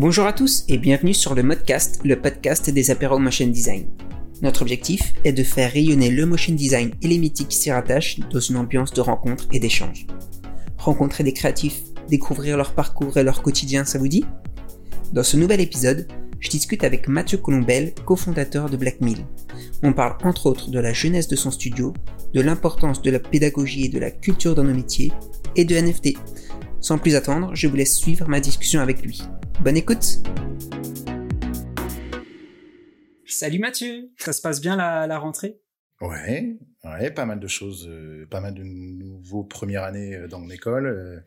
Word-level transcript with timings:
Bonjour 0.00 0.24
à 0.24 0.32
tous 0.32 0.64
et 0.66 0.78
bienvenue 0.78 1.12
sur 1.12 1.34
le 1.34 1.42
Modcast, 1.42 2.00
le 2.06 2.18
podcast 2.18 2.70
des 2.70 2.90
apéros 2.90 3.18
motion 3.18 3.48
design. 3.48 3.86
Notre 4.40 4.62
objectif 4.62 5.12
est 5.24 5.34
de 5.34 5.42
faire 5.42 5.70
rayonner 5.70 6.08
le 6.08 6.24
motion 6.24 6.54
design 6.54 6.92
et 7.02 7.06
les 7.06 7.18
mythiques 7.18 7.48
qui 7.48 7.58
s'y 7.58 7.70
rattachent 7.70 8.18
dans 8.18 8.40
une 8.40 8.56
ambiance 8.56 8.94
de 8.94 9.02
rencontre 9.02 9.46
et 9.52 9.60
d'échange. 9.60 10.06
Rencontrer 10.78 11.22
des 11.22 11.34
créatifs, 11.34 11.82
découvrir 12.08 12.56
leur 12.56 12.72
parcours 12.72 13.18
et 13.18 13.22
leur 13.22 13.42
quotidien, 13.42 13.84
ça 13.84 13.98
vous 13.98 14.08
dit? 14.08 14.24
Dans 15.12 15.22
ce 15.22 15.36
nouvel 15.36 15.60
épisode, 15.60 16.08
je 16.38 16.48
discute 16.48 16.82
avec 16.82 17.06
Mathieu 17.06 17.36
Colombel, 17.36 17.92
cofondateur 18.06 18.70
de 18.70 18.78
Black 18.78 19.02
Mill. 19.02 19.26
On 19.82 19.92
parle 19.92 20.16
entre 20.24 20.46
autres 20.46 20.70
de 20.70 20.78
la 20.78 20.94
jeunesse 20.94 21.28
de 21.28 21.36
son 21.36 21.50
studio, 21.50 21.92
de 22.32 22.40
l'importance 22.40 23.02
de 23.02 23.10
la 23.10 23.20
pédagogie 23.20 23.84
et 23.84 23.90
de 23.90 23.98
la 23.98 24.10
culture 24.10 24.54
dans 24.54 24.64
nos 24.64 24.72
métiers, 24.72 25.12
et 25.56 25.66
de 25.66 25.76
NFT. 25.76 26.14
Sans 26.80 26.96
plus 26.96 27.16
attendre, 27.16 27.50
je 27.52 27.66
vous 27.66 27.76
laisse 27.76 27.98
suivre 27.98 28.26
ma 28.30 28.40
discussion 28.40 28.80
avec 28.80 29.02
lui. 29.02 29.20
Bonne 29.62 29.76
écoute 29.76 30.20
Salut 33.26 33.58
Mathieu, 33.58 34.10
ça 34.16 34.32
se 34.32 34.40
passe 34.40 34.58
bien 34.62 34.74
la, 34.74 35.18
rentrée? 35.18 35.60
Ouais, 36.00 36.56
ouais, 36.84 37.10
pas 37.10 37.26
mal 37.26 37.40
de 37.40 37.46
choses, 37.46 37.86
euh, 37.86 38.26
pas 38.30 38.40
mal 38.40 38.54
de 38.54 38.62
nouveaux 38.62 39.44
premières 39.44 39.82
années 39.82 40.14
euh, 40.16 40.28
dans 40.28 40.40
mon 40.40 40.48
école. 40.48 40.86
Euh, 40.86 41.20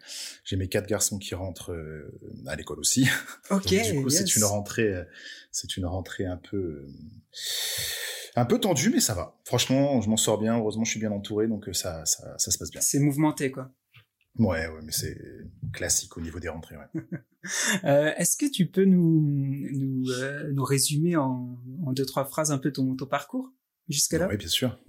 j'ai 0.45 0.55
mes 0.55 0.67
quatre 0.67 0.87
garçons 0.87 1.19
qui 1.19 1.35
rentrent 1.35 1.75
à 2.47 2.55
l'école 2.55 2.79
aussi. 2.79 3.07
Ok. 3.51 3.67
du 3.67 4.01
coup, 4.01 4.09
c'est 4.09 4.35
une 4.35 4.45
rentrée, 4.45 4.91
c'est 5.51 5.77
une 5.77 5.85
rentrée 5.85 6.25
un 6.25 6.37
peu, 6.37 6.87
un 8.35 8.45
peu 8.45 8.59
tendue, 8.59 8.89
mais 8.89 8.99
ça 8.99 9.13
va. 9.13 9.37
Franchement, 9.45 10.01
je 10.01 10.09
m'en 10.09 10.17
sors 10.17 10.39
bien. 10.39 10.57
Heureusement, 10.57 10.85
je 10.85 10.89
suis 10.89 10.99
bien 10.99 11.11
entouré, 11.11 11.47
donc 11.47 11.69
ça, 11.73 12.03
ça, 12.05 12.35
ça 12.39 12.49
se 12.49 12.57
passe 12.57 12.71
bien. 12.71 12.81
C'est 12.81 12.99
mouvementé, 12.99 13.51
quoi. 13.51 13.69
Ouais, 14.39 14.67
ouais, 14.67 14.81
mais 14.83 14.91
c'est 14.91 15.15
classique 15.73 16.17
au 16.17 16.21
niveau 16.21 16.39
des 16.39 16.49
rentrées. 16.49 16.75
Ouais. 16.77 17.01
euh, 17.83 18.11
Est-ce 18.17 18.35
que 18.35 18.49
tu 18.49 18.65
peux 18.67 18.85
nous 18.85 19.21
nous, 19.71 20.09
euh, 20.11 20.51
nous 20.51 20.63
résumer 20.63 21.15
en, 21.15 21.59
en, 21.85 21.93
deux 21.93 22.05
trois 22.05 22.25
phrases 22.25 22.51
un 22.51 22.57
peu 22.57 22.71
ton, 22.71 22.95
ton 22.95 23.05
parcours 23.05 23.51
jusqu'à 23.89 24.17
là 24.17 24.27
Oui, 24.27 24.37
bien 24.37 24.47
sûr. 24.47 24.79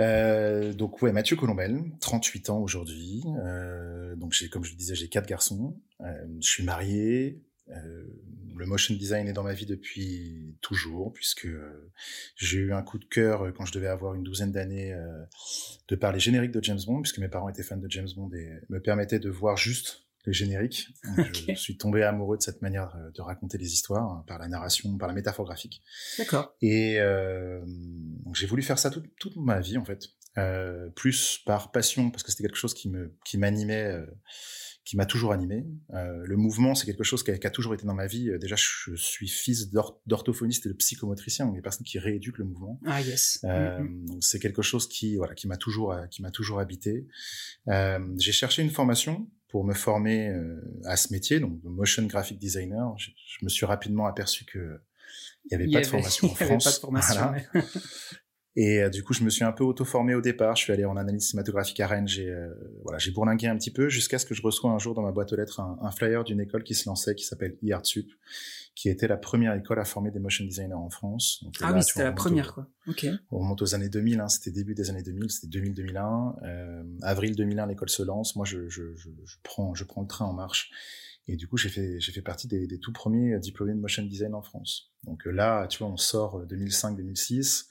Euh, 0.00 0.72
donc 0.72 1.00
ouais, 1.02 1.12
Mathieu 1.12 1.36
Colombel, 1.36 1.82
38 2.00 2.50
ans 2.50 2.60
aujourd'hui. 2.60 3.22
Euh, 3.38 4.14
donc 4.16 4.32
j'ai, 4.32 4.48
comme 4.48 4.64
je 4.64 4.72
le 4.72 4.76
disais, 4.76 4.94
j'ai 4.94 5.08
quatre 5.08 5.28
garçons. 5.28 5.80
Euh, 6.02 6.26
je 6.40 6.48
suis 6.48 6.64
marié. 6.64 7.42
Le 8.56 8.66
motion 8.66 8.94
design 8.94 9.28
est 9.28 9.32
dans 9.32 9.42
ma 9.42 9.52
vie 9.52 9.66
depuis 9.66 10.56
toujours, 10.60 11.12
puisque 11.12 11.46
euh, 11.46 11.90
j'ai 12.36 12.58
eu 12.58 12.72
un 12.72 12.82
coup 12.82 12.98
de 12.98 13.04
cœur 13.04 13.42
euh, 13.42 13.52
quand 13.52 13.66
je 13.66 13.72
devais 13.72 13.86
avoir 13.86 14.14
une 14.14 14.22
douzaine 14.22 14.52
d'années 14.52 14.92
euh, 14.92 15.24
de 15.88 15.96
par 15.96 16.12
les 16.12 16.20
génériques 16.20 16.52
de 16.52 16.62
James 16.62 16.80
Bond, 16.86 17.02
puisque 17.02 17.18
mes 17.18 17.28
parents 17.28 17.48
étaient 17.48 17.62
fans 17.62 17.76
de 17.76 17.90
James 17.90 18.08
Bond 18.16 18.30
et 18.32 18.50
me 18.68 18.80
permettaient 18.80 19.18
de 19.18 19.30
voir 19.30 19.56
juste 19.56 20.06
les 20.26 20.32
génériques. 20.32 20.88
Je 21.48 21.54
suis 21.54 21.76
tombé 21.76 22.02
amoureux 22.02 22.36
de 22.36 22.42
cette 22.42 22.60
manière 22.62 22.96
de 23.14 23.22
raconter 23.22 23.58
les 23.58 23.72
histoires, 23.72 24.10
hein, 24.10 24.24
par 24.26 24.38
la 24.38 24.48
narration, 24.48 24.98
par 24.98 25.08
la 25.08 25.14
métaphore 25.14 25.44
graphique. 25.44 25.82
D'accord. 26.18 26.54
Et 26.60 26.98
euh, 26.98 27.64
j'ai 28.34 28.46
voulu 28.46 28.62
faire 28.62 28.78
ça 28.78 28.90
toute, 28.90 29.06
toute 29.18 29.36
ma 29.36 29.60
vie, 29.60 29.78
en 29.78 29.84
fait. 29.84 30.08
Euh, 30.38 30.90
plus 30.90 31.38
par 31.46 31.72
passion, 31.72 32.10
parce 32.10 32.22
que 32.22 32.30
c'était 32.30 32.42
quelque 32.42 32.58
chose 32.58 32.74
qui 32.74 32.90
me 32.90 33.14
qui 33.24 33.38
m'animait. 33.38 34.04
Euh, 34.86 34.90
qui 34.90 34.96
m'a 34.96 35.06
toujours 35.06 35.32
animé. 35.32 35.66
Euh, 35.94 36.22
le 36.24 36.36
mouvement, 36.36 36.74
c'est 36.74 36.86
quelque 36.86 37.04
chose 37.04 37.22
qui 37.22 37.30
a, 37.30 37.38
qui 37.38 37.46
a, 37.46 37.50
toujours 37.50 37.74
été 37.74 37.86
dans 37.86 37.94
ma 37.94 38.06
vie. 38.06 38.30
Euh, 38.30 38.38
déjà, 38.38 38.56
je 38.56 38.94
suis 38.94 39.28
fils 39.28 39.70
d'orthophoniste 40.06 40.66
et 40.66 40.68
de 40.68 40.74
psychomotricien, 40.74 41.46
donc 41.46 41.56
des 41.56 41.62
personnes 41.62 41.84
qui 41.84 41.98
rééduquent 41.98 42.38
le 42.38 42.44
mouvement. 42.44 42.80
Ah 42.86 43.00
yes. 43.02 43.40
Euh, 43.44 43.80
mm 43.80 43.86
-hmm. 43.86 44.06
Donc 44.08 44.24
c'est 44.24 44.38
quelque 44.38 44.62
chose 44.62 44.88
qui 44.88 45.16
voilà 45.16 45.34
qui 45.34 45.48
m'a 45.48 45.56
toujours 45.56 45.94
qui 46.10 46.22
m'a 46.22 46.30
toujours 46.30 46.60
habité. 46.60 47.06
Euh, 47.68 47.98
J'ai 48.18 48.32
cherché 48.32 48.62
une 48.62 48.70
formation 48.70 49.28
pour 49.48 49.64
me 49.64 49.74
former 49.74 50.28
euh, 50.28 50.60
à 50.84 50.96
ce 50.96 51.12
métier, 51.12 51.40
donc 51.40 51.52
motion 51.64 52.04
graphic 52.06 52.38
designer. 52.38 52.86
Je, 52.98 53.10
je 53.32 53.44
me 53.44 53.50
suis 53.56 53.66
rapidement 53.66 54.06
aperçu 54.06 54.44
que 54.44 54.80
il 55.44 55.48
n'y 55.50 55.54
avait, 55.64 55.72
pas, 55.72 55.80
de 55.80 55.86
formation 55.86 56.30
en 56.30 56.34
France. 56.34 56.64
Pas 56.64 56.74
de 56.78 56.82
formation. 56.86 57.14
Voilà. 57.14 57.66
Et 58.58 58.82
euh, 58.82 58.88
du 58.88 59.02
coup, 59.02 59.12
je 59.12 59.22
me 59.22 59.28
suis 59.28 59.44
un 59.44 59.52
peu 59.52 59.64
auto-formé 59.64 60.14
au 60.14 60.22
départ. 60.22 60.56
Je 60.56 60.62
suis 60.62 60.72
allé 60.72 60.86
en 60.86 60.96
analyse 60.96 61.28
cinématographique 61.28 61.78
à 61.80 61.86
Rennes. 61.86 62.08
J'ai 62.08 62.30
euh, 62.30 62.48
voilà, 62.82 62.98
j'ai 62.98 63.10
bourlingué 63.10 63.48
un 63.48 63.56
petit 63.56 63.70
peu 63.70 63.90
jusqu'à 63.90 64.18
ce 64.18 64.24
que 64.24 64.34
je 64.34 64.40
reçois 64.40 64.70
un 64.70 64.78
jour 64.78 64.94
dans 64.94 65.02
ma 65.02 65.12
boîte 65.12 65.30
aux 65.34 65.36
lettres 65.36 65.60
un, 65.60 65.78
un 65.82 65.90
flyer 65.90 66.24
d'une 66.24 66.40
école 66.40 66.64
qui 66.64 66.74
se 66.74 66.88
lançait, 66.88 67.14
qui 67.14 67.24
s'appelle 67.24 67.58
IARTSUP, 67.60 68.10
qui 68.74 68.88
était 68.88 69.08
la 69.08 69.18
première 69.18 69.54
école 69.54 69.78
à 69.78 69.84
former 69.84 70.10
des 70.10 70.20
motion 70.20 70.46
designers 70.46 70.72
en 70.72 70.88
France. 70.88 71.44
Donc, 71.44 71.54
ah 71.60 71.68
là, 71.68 71.76
oui, 71.76 71.82
c'était 71.82 72.04
la 72.04 72.12
première, 72.12 72.48
au, 72.48 72.52
quoi. 72.52 72.68
Ok. 72.88 73.06
On 73.30 73.40
remonte 73.40 73.60
aux 73.60 73.74
années 73.74 73.90
2000. 73.90 74.20
Hein, 74.20 74.28
c'était 74.28 74.52
début 74.52 74.74
des 74.74 74.88
années 74.88 75.02
2000. 75.02 75.30
C'était 75.30 75.58
2000-2001. 75.58 76.42
Euh, 76.42 76.82
avril 77.02 77.36
2001, 77.36 77.66
l'école 77.66 77.90
se 77.90 78.02
lance. 78.02 78.36
Moi, 78.36 78.46
je, 78.46 78.70
je, 78.70 78.96
je, 78.96 79.10
je, 79.26 79.36
prends, 79.42 79.74
je 79.74 79.84
prends 79.84 80.00
le 80.00 80.08
train 80.08 80.24
en 80.24 80.32
marche. 80.32 80.70
Et 81.28 81.36
du 81.36 81.46
coup, 81.46 81.58
j'ai 81.58 81.68
fait, 81.68 82.00
j'ai 82.00 82.12
fait 82.12 82.22
partie 82.22 82.48
des, 82.48 82.66
des, 82.66 82.78
tout 82.78 82.92
premiers 82.92 83.38
diplômés 83.38 83.74
de 83.74 83.80
motion 83.80 84.02
design 84.02 84.34
en 84.34 84.42
France. 84.42 84.92
Donc 85.04 85.26
là, 85.26 85.66
tu 85.66 85.78
vois, 85.78 85.88
on 85.88 85.98
sort 85.98 86.46
2005-2006 86.46 87.66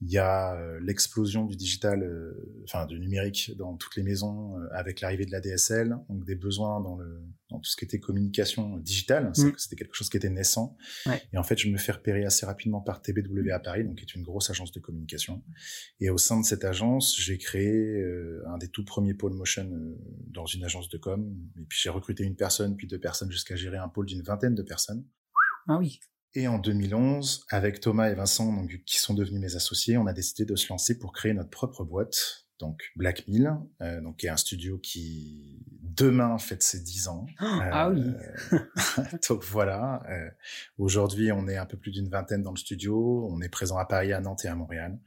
il 0.00 0.10
y 0.10 0.18
a 0.18 0.54
euh, 0.54 0.78
l'explosion 0.80 1.44
du 1.44 1.56
digital, 1.56 2.02
euh, 2.02 2.62
enfin 2.64 2.86
du 2.86 2.98
numérique 3.00 3.52
dans 3.56 3.76
toutes 3.76 3.96
les 3.96 4.02
maisons 4.02 4.58
euh, 4.58 4.68
avec 4.72 5.00
l'arrivée 5.00 5.26
de 5.26 5.32
la 5.32 5.40
DSL, 5.40 5.96
donc 6.08 6.24
des 6.24 6.36
besoins 6.36 6.80
dans 6.80 6.96
le 6.96 7.20
dans 7.50 7.58
tout 7.60 7.70
ce 7.70 7.76
qui 7.76 7.84
était 7.84 7.98
communication 7.98 8.76
digitale, 8.76 9.30
mmh. 9.30 9.52
c'était 9.56 9.76
quelque 9.76 9.94
chose 9.94 10.10
qui 10.10 10.16
était 10.16 10.28
naissant. 10.28 10.76
Ouais. 11.06 11.22
Et 11.32 11.38
en 11.38 11.42
fait, 11.42 11.56
je 11.56 11.68
me 11.68 11.78
fais 11.78 11.92
repérer 11.92 12.24
assez 12.24 12.44
rapidement 12.44 12.80
par 12.80 13.00
TBW 13.00 13.50
à 13.52 13.58
Paris, 13.58 13.84
donc 13.84 13.96
qui 13.96 14.02
est 14.02 14.14
une 14.14 14.22
grosse 14.22 14.50
agence 14.50 14.70
de 14.70 14.80
communication. 14.80 15.42
Et 16.00 16.10
au 16.10 16.18
sein 16.18 16.38
de 16.40 16.44
cette 16.44 16.64
agence, 16.64 17.18
j'ai 17.18 17.38
créé 17.38 17.70
euh, 17.70 18.42
un 18.48 18.58
des 18.58 18.68
tout 18.68 18.84
premiers 18.84 19.14
pôles 19.14 19.32
motion 19.32 19.64
euh, 19.64 19.96
dans 20.26 20.44
une 20.44 20.64
agence 20.64 20.88
de 20.90 20.98
com. 20.98 21.34
Et 21.58 21.64
puis 21.64 21.78
j'ai 21.80 21.90
recruté 21.90 22.24
une 22.24 22.36
personne, 22.36 22.76
puis 22.76 22.86
deux 22.86 23.00
personnes, 23.00 23.30
jusqu'à 23.30 23.56
gérer 23.56 23.78
un 23.78 23.88
pôle 23.88 24.06
d'une 24.06 24.22
vingtaine 24.22 24.54
de 24.54 24.62
personnes. 24.62 25.04
Ah 25.68 25.78
oui. 25.78 26.00
Et 26.34 26.46
en 26.46 26.58
2011, 26.58 27.46
avec 27.50 27.80
Thomas 27.80 28.10
et 28.10 28.14
Vincent, 28.14 28.52
donc, 28.52 28.80
qui 28.84 28.98
sont 28.98 29.14
devenus 29.14 29.40
mes 29.40 29.56
associés, 29.56 29.96
on 29.96 30.06
a 30.06 30.12
décidé 30.12 30.44
de 30.44 30.56
se 30.56 30.68
lancer 30.68 30.98
pour 30.98 31.12
créer 31.12 31.32
notre 31.32 31.50
propre 31.50 31.84
boîte, 31.84 32.46
donc 32.58 32.90
Black 32.96 33.26
Mill, 33.28 33.52
euh, 33.80 34.00
donc 34.00 34.18
qui 34.18 34.26
est 34.26 34.30
un 34.30 34.36
studio 34.36 34.78
qui 34.78 35.64
demain 35.82 36.38
fête 36.38 36.62
ses 36.62 36.80
10 36.80 37.08
ans. 37.08 37.26
Ah 37.40 37.90
oui. 37.90 38.02
Euh, 38.52 38.58
donc 39.28 39.44
voilà. 39.44 40.02
Euh, 40.08 40.30
Aujourd'hui, 40.76 41.32
on 41.32 41.48
est 41.48 41.56
un 41.56 41.66
peu 41.66 41.76
plus 41.76 41.90
d'une 41.90 42.08
vingtaine 42.08 42.42
dans 42.42 42.52
le 42.52 42.56
studio. 42.56 43.28
On 43.30 43.40
est 43.40 43.48
présent 43.48 43.78
à 43.78 43.84
Paris, 43.84 44.12
à 44.12 44.20
Nantes 44.20 44.44
et 44.44 44.48
à 44.48 44.54
Montréal. 44.54 44.98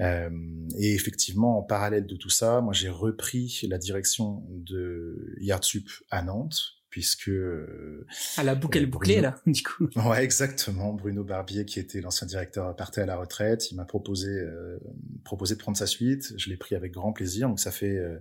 Euh, 0.00 0.30
et 0.78 0.94
effectivement, 0.94 1.58
en 1.58 1.62
parallèle 1.62 2.06
de 2.06 2.16
tout 2.16 2.30
ça, 2.30 2.60
moi 2.60 2.72
j'ai 2.72 2.88
repris 2.88 3.60
la 3.68 3.78
direction 3.78 4.44
de 4.48 5.34
Yardsup 5.40 5.88
à 6.10 6.22
Nantes 6.22 6.77
puisque 6.98 7.28
euh, 7.28 8.04
à 8.38 8.42
la 8.42 8.56
boucle 8.56 8.82
euh, 8.82 8.86
bouclée 8.86 9.20
là 9.20 9.36
du 9.46 9.62
coup. 9.62 9.88
Ouais 9.94 10.24
exactement. 10.24 10.92
Bruno 10.92 11.22
Barbier 11.22 11.64
qui 11.64 11.78
était 11.78 12.00
l'ancien 12.00 12.26
directeur 12.26 12.74
partait 12.74 13.02
à 13.02 13.06
la 13.06 13.16
retraite. 13.16 13.70
Il 13.70 13.76
m'a 13.76 13.84
proposé 13.84 14.28
euh, 14.28 14.80
proposé 15.22 15.54
de 15.54 15.60
prendre 15.60 15.78
sa 15.78 15.86
suite. 15.86 16.34
Je 16.36 16.50
l'ai 16.50 16.56
pris 16.56 16.74
avec 16.74 16.90
grand 16.90 17.12
plaisir. 17.12 17.48
Donc 17.48 17.60
ça 17.60 17.70
fait 17.70 17.96
euh, 17.96 18.18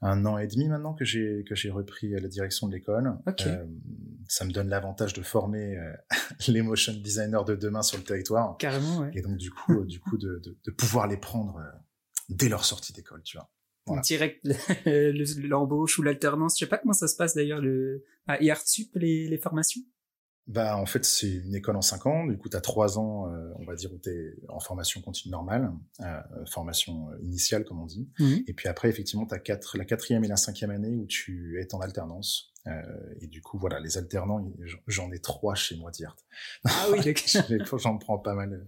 un 0.00 0.26
an 0.26 0.36
et 0.36 0.48
demi 0.48 0.66
maintenant 0.66 0.94
que 0.94 1.04
j'ai 1.04 1.44
que 1.48 1.54
j'ai 1.54 1.70
repris 1.70 2.08
la 2.08 2.26
direction 2.26 2.66
de 2.66 2.72
l'école. 2.72 3.16
Okay. 3.24 3.56
Ça 4.26 4.44
me 4.44 4.50
donne 4.50 4.68
l'avantage 4.68 5.12
de 5.12 5.22
former 5.22 5.78
les 6.48 6.62
motion 6.62 6.92
designers 6.94 7.44
de 7.46 7.54
demain 7.54 7.82
sur 7.82 7.98
le 7.98 8.04
territoire. 8.04 8.56
Carrément 8.58 8.98
ouais. 8.98 9.12
et 9.14 9.22
donc 9.22 9.36
du 9.36 9.52
coup 9.52 9.84
du 9.84 10.00
coup 10.00 10.18
de, 10.18 10.40
de, 10.44 10.58
de 10.60 10.70
pouvoir 10.72 11.06
les 11.06 11.18
prendre 11.18 11.62
dès 12.28 12.48
leur 12.48 12.64
sortie 12.64 12.92
d'école 12.92 13.22
tu 13.22 13.36
vois 13.36 13.48
voilà. 13.92 14.02
direct 14.02 14.46
l'embauche 15.42 15.98
ou 15.98 16.02
l'alternance. 16.02 16.56
Je 16.58 16.64
sais 16.64 16.68
pas 16.68 16.78
comment 16.78 16.92
ça 16.92 17.08
se 17.08 17.16
passe 17.16 17.34
d'ailleurs 17.34 17.60
le 17.60 18.04
à 18.26 18.42
IARTSUP 18.42 18.96
les, 18.96 19.28
les 19.28 19.38
formations? 19.38 19.82
Bah 20.48 20.76
en 20.76 20.86
fait 20.86 21.04
c'est 21.04 21.30
une 21.30 21.54
école 21.54 21.76
en 21.76 21.82
cinq 21.82 22.06
ans. 22.06 22.26
Du 22.26 22.36
coup 22.36 22.48
tu 22.48 22.56
as 22.56 22.60
trois 22.60 22.98
ans, 22.98 23.28
euh, 23.28 23.52
on 23.60 23.64
va 23.64 23.76
dire 23.76 23.92
où 23.92 23.98
tu 23.98 24.10
es 24.10 24.34
en 24.48 24.58
formation 24.58 25.00
continue 25.00 25.30
normale, 25.30 25.70
euh, 26.00 26.20
formation 26.46 27.08
initiale 27.22 27.64
comme 27.64 27.80
on 27.80 27.86
dit. 27.86 28.10
Mmh. 28.18 28.34
Et 28.48 28.52
puis 28.52 28.68
après 28.68 28.88
effectivement 28.88 29.24
tu 29.24 29.34
as 29.34 29.38
quatre, 29.38 29.78
la 29.78 29.84
quatrième 29.84 30.24
et 30.24 30.28
la 30.28 30.36
cinquième 30.36 30.70
année 30.70 30.96
où 30.96 31.06
tu 31.06 31.60
es 31.60 31.74
en 31.74 31.80
alternance. 31.80 32.52
Euh, 32.66 32.82
et 33.20 33.28
du 33.28 33.40
coup 33.40 33.56
voilà 33.58 33.78
les 33.78 33.98
alternants, 33.98 34.52
j'en 34.88 35.12
ai 35.12 35.20
trois 35.20 35.54
chez 35.54 35.76
moi 35.76 35.92
d'IART. 35.92 36.16
Ah 36.64 36.86
oui 36.90 36.98
j'en 37.78 37.98
prends 37.98 38.18
pas 38.18 38.34
mal 38.34 38.64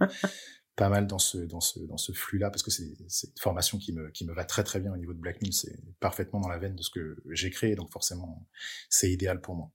pas 0.77 0.89
mal 0.89 1.07
dans 1.07 1.19
ce 1.19 1.39
dans 1.39 1.61
ce 1.61 1.79
dans 1.81 1.97
ce 1.97 2.13
flux 2.13 2.39
là 2.39 2.51
parce 2.51 2.63
que 2.63 2.71
c'est 2.71 2.97
c'est 3.09 3.29
une 3.29 3.41
formation 3.41 3.79
qui 3.79 3.93
me 3.93 4.11
qui 4.11 4.25
me 4.25 4.33
va 4.33 4.45
très 4.45 4.65
très 4.65 4.81
bien 4.81 4.93
au 4.93 4.97
niveau 4.97 5.13
de 5.13 5.19
Black 5.19 5.41
Mill 5.41 5.53
c'est 5.53 5.79
parfaitement 6.01 6.41
dans 6.41 6.49
la 6.49 6.59
veine 6.59 6.75
de 6.75 6.83
ce 6.83 6.91
que 6.91 7.17
j'ai 7.31 7.51
créé 7.51 7.77
donc 7.77 7.93
forcément 7.93 8.49
c'est 8.89 9.11
idéal 9.11 9.41
pour 9.41 9.55
moi. 9.55 9.71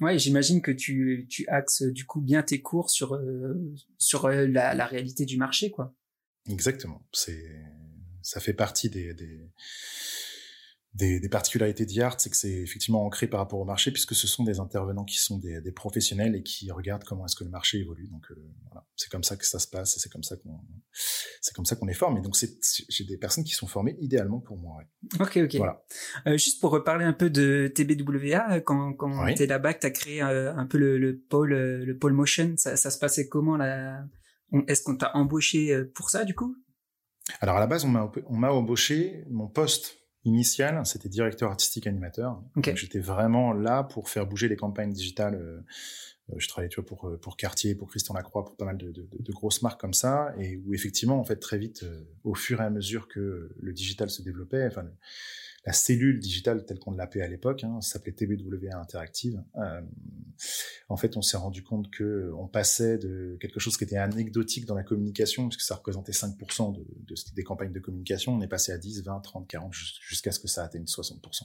Ouais 0.00 0.18
j'imagine 0.18 0.62
que 0.62 0.70
tu 0.70 1.26
tu 1.28 1.46
axes 1.48 1.82
du 1.82 2.06
coup 2.06 2.20
bien 2.20 2.42
tes 2.42 2.60
cours 2.62 2.90
sur 2.90 3.14
euh, 3.14 3.54
sur 3.98 4.24
euh, 4.26 4.46
la, 4.46 4.74
la 4.74 4.86
réalité 4.86 5.24
du 5.24 5.36
marché 5.36 5.70
quoi. 5.70 5.94
Exactement. 6.48 7.06
C'est 7.12 7.62
ça 8.22 8.40
fait 8.40 8.54
partie 8.54 8.90
des 8.90 9.14
des 9.14 9.50
des, 10.94 11.18
des, 11.18 11.28
particularités 11.28 11.84
d'IART, 11.84 12.16
c'est 12.18 12.30
que 12.30 12.36
c'est 12.36 12.52
effectivement 12.52 13.04
ancré 13.04 13.26
par 13.26 13.40
rapport 13.40 13.58
au 13.58 13.64
marché, 13.64 13.90
puisque 13.90 14.14
ce 14.14 14.26
sont 14.26 14.44
des 14.44 14.60
intervenants 14.60 15.04
qui 15.04 15.18
sont 15.18 15.38
des, 15.38 15.60
des 15.60 15.72
professionnels 15.72 16.36
et 16.36 16.42
qui 16.42 16.70
regardent 16.70 17.04
comment 17.04 17.26
est-ce 17.26 17.34
que 17.34 17.44
le 17.44 17.50
marché 17.50 17.78
évolue. 17.78 18.06
Donc 18.08 18.30
euh, 18.30 18.36
voilà, 18.66 18.86
c'est 18.94 19.10
comme 19.10 19.24
ça 19.24 19.36
que 19.36 19.46
ça 19.46 19.58
se 19.58 19.66
passe 19.66 19.96
et 19.96 20.00
c'est 20.00 20.08
comme 20.08 20.22
ça 20.22 20.36
qu'on 20.36 20.60
c'est 21.40 21.54
comme 21.54 21.64
ça 21.64 21.76
qu'on 21.76 21.88
est 21.88 21.94
formé. 21.94 22.20
Donc 22.20 22.36
j'ai 22.88 23.04
des 23.04 23.18
personnes 23.18 23.44
qui 23.44 23.54
sont 23.54 23.66
formées 23.66 23.96
idéalement 24.00 24.40
pour 24.40 24.56
moi. 24.56 24.76
Ouais. 24.78 25.20
Ok 25.20 25.36
ok. 25.38 25.56
Voilà. 25.56 25.84
Euh, 26.26 26.38
juste 26.38 26.60
pour 26.60 26.70
reparler 26.70 27.04
un 27.04 27.12
peu 27.12 27.28
de 27.28 27.70
TBWA, 27.74 28.60
quand 28.60 28.94
quand 28.94 29.24
oui. 29.24 29.34
t'es 29.34 29.46
là-bas, 29.46 29.74
t'as 29.74 29.90
créé 29.90 30.22
euh, 30.22 30.54
un 30.54 30.66
peu 30.66 30.78
le, 30.78 30.98
le 30.98 31.18
pôle 31.18 31.52
euh, 31.52 31.84
le 31.84 31.98
pôle 31.98 32.12
motion. 32.12 32.54
Ça, 32.56 32.76
ça 32.76 32.90
se 32.90 32.98
passait 32.98 33.28
comment 33.28 33.56
là 33.56 34.04
Est-ce 34.68 34.82
qu'on 34.82 34.96
t'a 34.96 35.10
embauché 35.14 35.84
pour 35.94 36.10
ça 36.10 36.24
du 36.24 36.34
coup? 36.34 36.56
Alors 37.40 37.56
à 37.56 37.60
la 37.60 37.66
base, 37.66 37.84
on 37.84 37.88
m'a 37.88 38.10
on 38.26 38.36
m'a 38.36 38.50
embauché 38.50 39.24
mon 39.28 39.48
poste 39.48 40.03
initial, 40.24 40.84
c'était 40.84 41.08
directeur 41.08 41.50
artistique 41.50 41.86
animateur. 41.86 42.42
Okay. 42.56 42.74
J'étais 42.76 43.00
vraiment 43.00 43.52
là 43.52 43.82
pour 43.82 44.08
faire 44.08 44.26
bouger 44.26 44.48
les 44.48 44.56
campagnes 44.56 44.92
digitales. 44.92 45.34
Euh, 45.34 45.60
je 46.36 46.48
travaillais 46.48 46.70
tu 46.70 46.76
vois 46.76 46.86
pour 46.86 47.08
euh, 47.08 47.18
pour 47.18 47.36
Cartier, 47.36 47.74
pour 47.74 47.88
Christian 47.90 48.14
Lacroix, 48.14 48.44
pour 48.44 48.56
pas 48.56 48.64
mal 48.64 48.78
de, 48.78 48.90
de, 48.90 49.06
de, 49.18 49.32
grosses 49.32 49.60
marques 49.62 49.80
comme 49.80 49.92
ça, 49.92 50.34
et 50.38 50.56
où 50.56 50.72
effectivement 50.72 51.20
en 51.20 51.24
fait 51.24 51.36
très 51.36 51.58
vite, 51.58 51.82
euh, 51.82 52.00
au 52.24 52.34
fur 52.34 52.62
et 52.62 52.64
à 52.64 52.70
mesure 52.70 53.08
que 53.08 53.54
le 53.60 53.72
digital 53.72 54.08
se 54.08 54.22
développait, 54.22 54.66
enfin 54.66 54.86
la 55.66 55.72
cellule 55.72 56.18
digitale 56.18 56.66
telle 56.66 56.78
qu'on 56.78 56.92
l'appelait 56.92 57.22
à 57.22 57.28
l'époque, 57.28 57.64
hein, 57.64 57.80
s'appelait 57.80 58.12
TBWA 58.12 58.76
Interactive. 58.78 59.42
Euh, 59.56 59.80
en 60.88 60.96
fait, 60.96 61.16
on 61.16 61.22
s'est 61.22 61.38
rendu 61.38 61.62
compte 61.62 61.90
que 61.90 62.30
on 62.36 62.46
passait 62.46 62.98
de 62.98 63.38
quelque 63.40 63.60
chose 63.60 63.76
qui 63.76 63.84
était 63.84 63.96
anecdotique 63.96 64.66
dans 64.66 64.74
la 64.74 64.82
communication, 64.82 65.48
puisque 65.48 65.62
ça 65.62 65.76
représentait 65.76 66.12
5% 66.12 66.76
de, 66.76 66.80
de, 66.80 67.14
des 67.34 67.44
campagnes 67.44 67.72
de 67.72 67.80
communication, 67.80 68.34
on 68.34 68.42
est 68.42 68.48
passé 68.48 68.72
à 68.72 68.78
10, 68.78 69.04
20, 69.04 69.20
30, 69.20 69.48
40, 69.48 69.72
jusqu'à 69.72 70.32
ce 70.32 70.38
que 70.38 70.48
ça 70.48 70.64
atteigne 70.64 70.84
60%. 70.84 71.44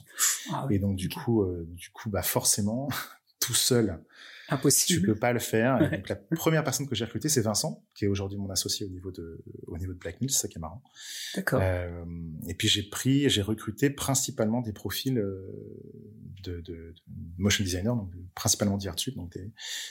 Ah 0.52 0.66
oui, 0.68 0.76
Et 0.76 0.78
donc 0.78 0.96
du 0.96 1.08
coup, 1.08 1.42
euh, 1.42 1.66
du 1.70 1.88
coup, 1.90 2.10
bah 2.10 2.22
forcément, 2.22 2.88
tout 3.40 3.54
seul, 3.54 3.98
Impossible. 4.50 5.00
Tu 5.00 5.06
peux 5.06 5.14
pas 5.14 5.32
le 5.32 5.38
faire. 5.38 5.72
Et 5.82 5.96
donc 5.96 6.08
la 6.08 6.16
première 6.16 6.64
personne 6.64 6.86
que 6.88 6.94
j'ai 6.94 7.04
recrutée, 7.04 7.28
c'est 7.28 7.40
Vincent, 7.40 7.84
qui 7.94 8.04
est 8.04 8.08
aujourd'hui 8.08 8.38
mon 8.38 8.50
associé 8.50 8.86
au 8.86 8.90
niveau 8.90 9.10
de 9.10 9.42
au 9.66 9.78
niveau 9.78 9.92
de 9.92 9.98
Black 9.98 10.20
Mills, 10.20 10.30
c'est 10.32 10.42
ça 10.42 10.48
qui 10.48 10.58
est 10.58 10.60
marrant. 10.60 10.82
D'accord. 11.34 11.60
Euh, 11.62 12.04
et 12.48 12.54
puis 12.54 12.68
j'ai 12.68 12.82
pris, 12.82 13.28
j'ai 13.28 13.42
recruté 13.42 13.90
principalement 13.90 14.60
des 14.60 14.72
profils 14.72 15.18
euh, 15.18 15.46
de, 16.42 16.60
de, 16.60 16.62
de 16.62 16.94
motion 17.38 17.62
designer, 17.64 17.94
donc 17.94 18.10
principalement 18.34 18.76
d'IRTube, 18.76 19.14
donc 19.14 19.32
des 19.32 19.50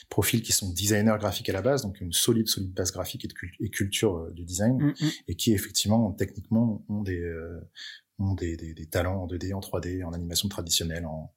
profils 0.10 0.42
qui 0.42 0.52
sont 0.52 0.72
designers 0.72 1.18
graphiques 1.20 1.50
à 1.50 1.54
la 1.54 1.62
base, 1.62 1.82
donc 1.84 2.02
une 2.02 2.14
solide 2.14 2.48
solide 2.48 2.74
base 2.74 2.92
graphique 2.92 3.26
et, 3.26 3.28
de 3.28 3.34
et 3.60 3.70
culture 3.70 4.18
euh, 4.18 4.32
du 4.32 4.44
design, 4.44 4.76
mm 4.78 4.92
-hmm. 4.92 5.14
et 5.30 5.36
qui 5.36 5.54
effectivement 5.54 6.12
techniquement 6.12 6.84
ont 6.90 7.04
des 7.04 7.22
euh, 7.22 7.60
ont 8.20 8.34
des, 8.34 8.58
des, 8.58 8.74
des, 8.74 8.86
talents 8.86 9.24
en 9.24 9.28
2D, 9.28 9.54
en 9.54 9.60
3D, 9.60 10.04
en 10.04 10.14
animation 10.14 10.50
traditionnelle, 10.50 11.06
en, 11.06 11.34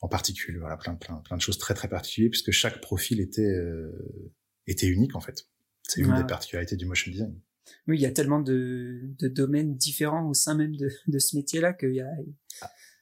en 0.00 0.08
particules, 0.08 0.58
voilà, 0.58 0.76
plein, 0.76 0.94
plein, 0.96 1.16
plein 1.16 1.36
de 1.36 1.42
choses 1.42 1.58
très 1.58 1.74
très 1.74 1.88
particulières, 1.88 2.30
puisque 2.30 2.50
chaque 2.50 2.80
profil 2.80 3.20
était 3.20 3.42
euh, 3.42 4.32
était 4.66 4.86
unique 4.86 5.14
en 5.14 5.20
fait. 5.20 5.46
C'est 5.82 6.00
une 6.00 6.12
ouais. 6.12 6.18
des 6.18 6.26
particularités 6.26 6.76
du 6.76 6.86
motion 6.86 7.10
design. 7.10 7.38
Oui, 7.86 7.98
il 7.98 8.02
y 8.02 8.06
a 8.06 8.10
tellement 8.10 8.40
de, 8.40 9.00
de 9.18 9.28
domaines 9.28 9.76
différents 9.76 10.28
au 10.28 10.34
sein 10.34 10.54
même 10.54 10.76
de, 10.76 10.90
de 11.06 11.18
ce 11.18 11.36
métier-là 11.36 11.72
qu'il 11.72 11.94
y 11.94 12.00
a. 12.00 12.10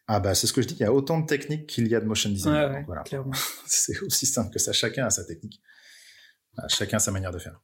Ah 0.08 0.20
bah 0.20 0.34
c'est 0.34 0.46
ce 0.46 0.52
que 0.52 0.62
je 0.62 0.68
dis, 0.68 0.74
il 0.74 0.80
y 0.80 0.84
a 0.84 0.92
autant 0.92 1.20
de 1.20 1.26
techniques 1.26 1.68
qu'il 1.68 1.86
y 1.88 1.94
a 1.94 2.00
de 2.00 2.06
motion 2.06 2.30
design. 2.30 2.54
Ouais, 2.54 2.76
ouais, 2.76 2.84
voilà. 2.86 3.02
clairement. 3.02 3.32
c'est 3.66 3.98
aussi 4.02 4.26
simple 4.26 4.52
que 4.52 4.58
ça. 4.58 4.72
Chacun 4.72 5.06
a 5.06 5.10
sa 5.10 5.24
technique. 5.24 5.62
Chacun 6.68 6.98
a 6.98 7.00
sa 7.00 7.12
manière 7.12 7.30
de 7.30 7.38
faire. 7.38 7.60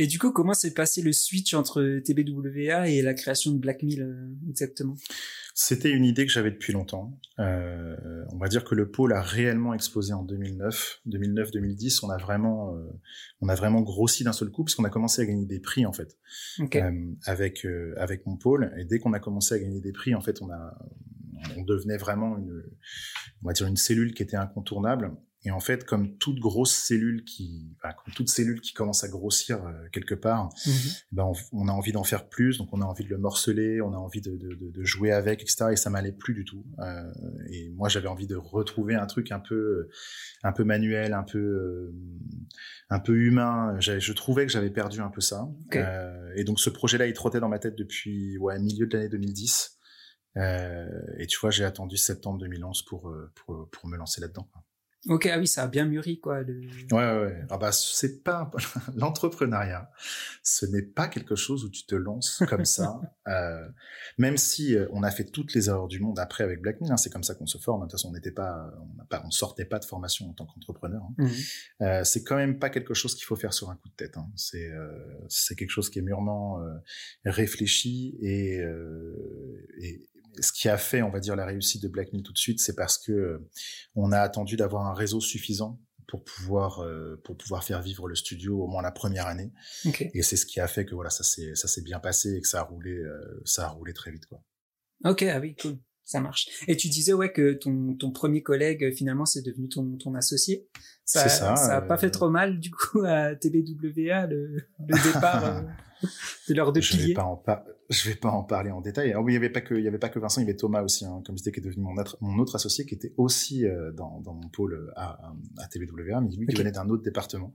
Et 0.00 0.06
du 0.06 0.20
coup, 0.20 0.30
comment 0.30 0.54
s'est 0.54 0.74
passé 0.74 1.02
le 1.02 1.12
switch 1.12 1.54
entre 1.54 1.98
TBWA 1.98 2.88
et 2.88 3.02
la 3.02 3.14
création 3.14 3.50
de 3.50 3.58
Black 3.58 3.82
Mill 3.82 4.00
euh, 4.00 4.48
exactement? 4.48 4.96
C'était 5.60 5.90
une 5.90 6.04
idée 6.04 6.24
que 6.24 6.30
j'avais 6.30 6.52
depuis 6.52 6.72
longtemps. 6.72 7.18
Euh, 7.40 7.96
on 8.30 8.38
va 8.38 8.46
dire 8.46 8.62
que 8.62 8.76
le 8.76 8.92
pôle 8.92 9.12
a 9.12 9.20
réellement 9.20 9.74
explosé 9.74 10.12
en 10.12 10.22
2009, 10.22 11.00
2009-2010. 11.08 12.04
On 12.04 12.10
a 12.10 12.16
vraiment, 12.16 12.76
euh, 12.76 12.84
on 13.40 13.48
a 13.48 13.56
vraiment 13.56 13.80
grossi 13.80 14.22
d'un 14.22 14.32
seul 14.32 14.50
coup 14.50 14.62
puisqu'on 14.62 14.84
a 14.84 14.88
commencé 14.88 15.20
à 15.20 15.26
gagner 15.26 15.46
des 15.46 15.58
prix 15.58 15.84
en 15.84 15.92
fait 15.92 16.16
okay. 16.60 16.82
euh, 16.82 16.92
avec 17.24 17.66
avec 17.96 18.24
mon 18.24 18.36
pôle. 18.36 18.72
Et 18.78 18.84
dès 18.84 19.00
qu'on 19.00 19.14
a 19.14 19.18
commencé 19.18 19.52
à 19.52 19.58
gagner 19.58 19.80
des 19.80 19.90
prix, 19.90 20.14
en 20.14 20.20
fait, 20.20 20.40
on 20.42 20.50
a 20.52 20.78
on 21.56 21.64
devenait 21.64 21.96
vraiment 21.96 22.38
une, 22.38 22.62
on 23.42 23.48
va 23.48 23.52
dire 23.52 23.66
une 23.66 23.76
cellule 23.76 24.14
qui 24.14 24.22
était 24.22 24.36
incontournable. 24.36 25.10
Et 25.44 25.50
en 25.52 25.60
fait, 25.60 25.84
comme 25.84 26.18
toute 26.18 26.40
grosse 26.40 26.74
cellule 26.74 27.24
qui, 27.24 27.72
enfin, 27.76 27.94
comme 27.94 28.12
toute 28.12 28.28
cellule 28.28 28.60
qui 28.60 28.72
commence 28.72 29.04
à 29.04 29.08
grossir 29.08 29.64
euh, 29.64 29.72
quelque 29.92 30.16
part, 30.16 30.46
mm 30.46 30.70
-hmm. 30.70 31.02
ben 31.12 31.24
on, 31.24 31.34
on, 31.52 31.68
a 31.68 31.72
envie 31.72 31.92
d'en 31.92 32.02
faire 32.04 32.28
plus, 32.28 32.58
donc 32.58 32.68
on 32.72 32.80
a 32.80 32.84
envie 32.84 33.04
de 33.04 33.10
le 33.10 33.18
morceler, 33.18 33.80
on 33.80 33.92
a 33.92 33.96
envie 33.96 34.20
de, 34.20 34.36
de, 34.36 34.54
de, 34.54 34.70
de 34.70 34.84
jouer 34.84 35.12
avec, 35.12 35.42
etc. 35.42 35.66
Et 35.72 35.76
ça 35.76 35.90
m'allait 35.90 36.16
plus 36.24 36.34
du 36.34 36.44
tout. 36.44 36.64
Euh, 36.80 37.12
et 37.50 37.70
moi, 37.70 37.88
j'avais 37.88 38.08
envie 38.08 38.26
de 38.26 38.36
retrouver 38.36 38.94
un 38.96 39.06
truc 39.06 39.30
un 39.30 39.40
peu, 39.40 39.88
un 40.42 40.52
peu 40.52 40.64
manuel, 40.64 41.12
un 41.12 41.24
peu, 41.32 41.38
euh, 41.38 41.94
un 42.90 43.00
peu 43.00 43.14
humain. 43.16 43.78
Je 43.80 44.12
trouvais 44.12 44.44
que 44.46 44.52
j'avais 44.52 44.70
perdu 44.70 45.00
un 45.00 45.10
peu 45.10 45.20
ça. 45.20 45.48
Okay. 45.66 45.84
Euh, 45.84 46.32
et 46.36 46.44
donc 46.44 46.58
ce 46.60 46.70
projet-là, 46.70 47.06
il 47.06 47.12
trottait 47.12 47.40
dans 47.40 47.48
ma 47.48 47.58
tête 47.58 47.76
depuis 47.76 48.38
ouais 48.38 48.58
milieu 48.58 48.86
de 48.86 48.96
l'année 48.96 49.08
2010. 49.08 49.78
Euh, 50.36 50.86
et 51.18 51.26
tu 51.26 51.38
vois, 51.40 51.50
j'ai 51.50 51.64
attendu 51.64 51.96
septembre 51.96 52.38
2011 52.38 52.82
pour, 52.82 53.08
euh, 53.08 53.32
pour, 53.34 53.68
pour 53.70 53.88
me 53.88 53.96
lancer 53.96 54.20
là-dedans. 54.20 54.48
Ok, 55.06 55.26
ah 55.32 55.38
oui, 55.38 55.46
ça 55.46 55.62
a 55.62 55.68
bien 55.68 55.84
mûri, 55.84 56.18
quoi. 56.18 56.42
Le... 56.42 56.60
Ouais, 56.90 56.96
ouais, 56.96 57.18
ouais. 57.20 57.44
Ah 57.50 57.56
bah, 57.56 57.70
c'est 57.70 58.24
pas 58.24 58.50
l'entrepreneuriat. 58.96 59.90
Ce 60.42 60.66
n'est 60.66 60.82
pas 60.82 61.06
quelque 61.06 61.36
chose 61.36 61.64
où 61.64 61.70
tu 61.70 61.86
te 61.86 61.94
lances 61.94 62.42
comme 62.48 62.64
ça. 62.64 63.00
euh, 63.28 63.68
même 64.18 64.36
si 64.36 64.74
euh, 64.74 64.88
on 64.90 65.04
a 65.04 65.10
fait 65.12 65.24
toutes 65.24 65.54
les 65.54 65.68
erreurs 65.68 65.86
du 65.86 66.00
monde 66.00 66.18
après 66.18 66.42
avec 66.42 66.60
Black 66.60 66.80
Mill, 66.80 66.90
hein, 66.90 66.96
c'est 66.96 67.10
comme 67.10 67.22
ça 67.22 67.36
qu'on 67.36 67.46
se 67.46 67.58
forme. 67.58 67.82
De 67.82 67.84
toute 67.84 67.92
façon, 67.92 68.08
on 68.08 68.12
n'était 68.12 68.32
pas, 68.32 68.74
on, 68.80 69.04
pas, 69.04 69.22
on 69.24 69.30
sortait 69.30 69.64
pas 69.64 69.78
de 69.78 69.84
formation 69.84 70.28
en 70.30 70.32
tant 70.32 70.46
qu'entrepreneur. 70.46 71.02
Hein. 71.02 71.14
Mm 71.18 71.26
-hmm. 71.26 71.82
euh, 71.82 72.04
c'est 72.04 72.24
quand 72.24 72.36
même 72.36 72.58
pas 72.58 72.70
quelque 72.70 72.94
chose 72.94 73.14
qu'il 73.14 73.24
faut 73.24 73.36
faire 73.36 73.52
sur 73.52 73.70
un 73.70 73.76
coup 73.76 73.88
de 73.88 73.94
tête. 73.94 74.16
Hein. 74.16 74.28
C'est, 74.34 74.68
euh, 74.68 74.90
c'est 75.28 75.54
quelque 75.54 75.70
chose 75.70 75.90
qui 75.90 76.00
est 76.00 76.02
mûrement 76.02 76.58
réfléchi 77.24 78.18
et, 78.20 78.58
et 79.80 80.08
ce 80.40 80.52
qui 80.52 80.68
a 80.68 80.76
fait, 80.78 81.02
on 81.02 81.10
va 81.10 81.20
dire, 81.20 81.36
la 81.36 81.46
réussite 81.46 81.82
de 81.82 81.88
Black 81.88 82.12
Mill 82.12 82.22
tout 82.22 82.32
de 82.32 82.38
suite, 82.38 82.60
c'est 82.60 82.74
parce 82.74 82.98
que 82.98 83.46
on 83.94 84.12
a 84.12 84.18
attendu 84.20 84.56
d'avoir 84.56 84.86
un 84.86 84.94
réseau 84.94 85.20
suffisant 85.20 85.80
pour 86.08 86.24
pouvoir 86.24 86.80
euh, 86.80 87.20
pour 87.22 87.36
pouvoir 87.36 87.62
faire 87.62 87.82
vivre 87.82 88.08
le 88.08 88.14
studio 88.14 88.62
au 88.62 88.66
moins 88.66 88.82
la 88.82 88.90
première 88.90 89.26
année. 89.26 89.52
Okay. 89.86 90.10
Et 90.14 90.22
c'est 90.22 90.36
ce 90.36 90.46
qui 90.46 90.58
a 90.58 90.66
fait 90.66 90.84
que 90.84 90.94
voilà, 90.94 91.10
ça 91.10 91.22
s'est 91.22 91.54
ça 91.54 91.68
s'est 91.68 91.82
bien 91.82 92.00
passé 92.00 92.34
et 92.34 92.40
que 92.40 92.48
ça 92.48 92.60
a 92.60 92.62
roulé 92.62 92.96
euh, 92.96 93.40
ça 93.44 93.66
a 93.66 93.68
roulé 93.68 93.92
très 93.92 94.10
vite 94.10 94.26
quoi. 94.26 94.42
Ok, 95.04 95.22
ah 95.22 95.38
oui, 95.38 95.54
cool. 95.54 95.78
Ça 96.04 96.20
marche. 96.20 96.48
Et 96.66 96.76
tu 96.76 96.88
disais 96.88 97.12
ouais 97.12 97.32
que 97.32 97.52
ton 97.52 97.94
ton 97.94 98.10
premier 98.10 98.42
collègue 98.42 98.94
finalement 98.94 99.26
c'est 99.26 99.42
devenu 99.42 99.68
ton 99.68 99.96
ton 99.98 100.14
associé. 100.14 100.66
Ça 101.04 101.28
ça, 101.28 101.54
ça 101.56 101.76
a 101.76 101.84
euh... 101.84 101.86
pas 101.86 101.98
fait 101.98 102.10
trop 102.10 102.30
mal 102.30 102.58
du 102.58 102.70
coup 102.70 103.02
à 103.04 103.34
TBWA 103.34 104.26
le, 104.26 104.56
le 104.88 105.12
départ 105.12 105.44
euh, 105.44 105.60
de 106.48 106.54
leur 106.54 106.72
deux 106.72 106.80
je 106.80 106.92
piliers. 106.92 107.08
Vais 107.08 107.14
pas 107.14 107.24
en 107.24 107.36
par... 107.36 107.64
Je 107.90 108.06
vais 108.10 108.16
pas 108.16 108.28
en 108.28 108.44
parler 108.44 108.70
en 108.70 108.82
détail. 108.82 109.12
Alors 109.12 109.24
oui, 109.24 109.32
il 109.32 109.34
y 109.34 109.38
avait 109.38 109.48
pas 109.48 109.62
que 109.62 109.74
il 109.74 109.82
y 109.82 109.88
avait 109.88 109.98
pas 109.98 110.10
que 110.10 110.18
Vincent, 110.18 110.42
il 110.42 110.44
y 110.44 110.48
avait 110.48 110.58
Thomas 110.58 110.82
aussi, 110.82 111.06
hein, 111.06 111.22
comme 111.24 111.38
je 111.38 111.42
disais, 111.42 111.52
qui 111.52 111.60
est 111.60 111.62
devenu 111.62 111.82
mon 111.82 111.96
autre 111.96 112.18
mon 112.20 112.38
autre 112.38 112.54
associé, 112.54 112.84
qui 112.84 112.94
était 112.94 113.14
aussi 113.16 113.64
euh, 113.64 113.92
dans 113.92 114.20
dans 114.20 114.34
mon 114.34 114.46
pôle 114.50 114.92
à, 114.94 115.32
à 115.56 115.68
TBWA, 115.68 116.20
mais 116.20 116.28
lui 116.28 116.44
okay. 116.44 116.52
qui 116.52 116.58
venait 116.58 116.70
d'un 116.70 116.90
autre 116.90 117.02
département. 117.02 117.54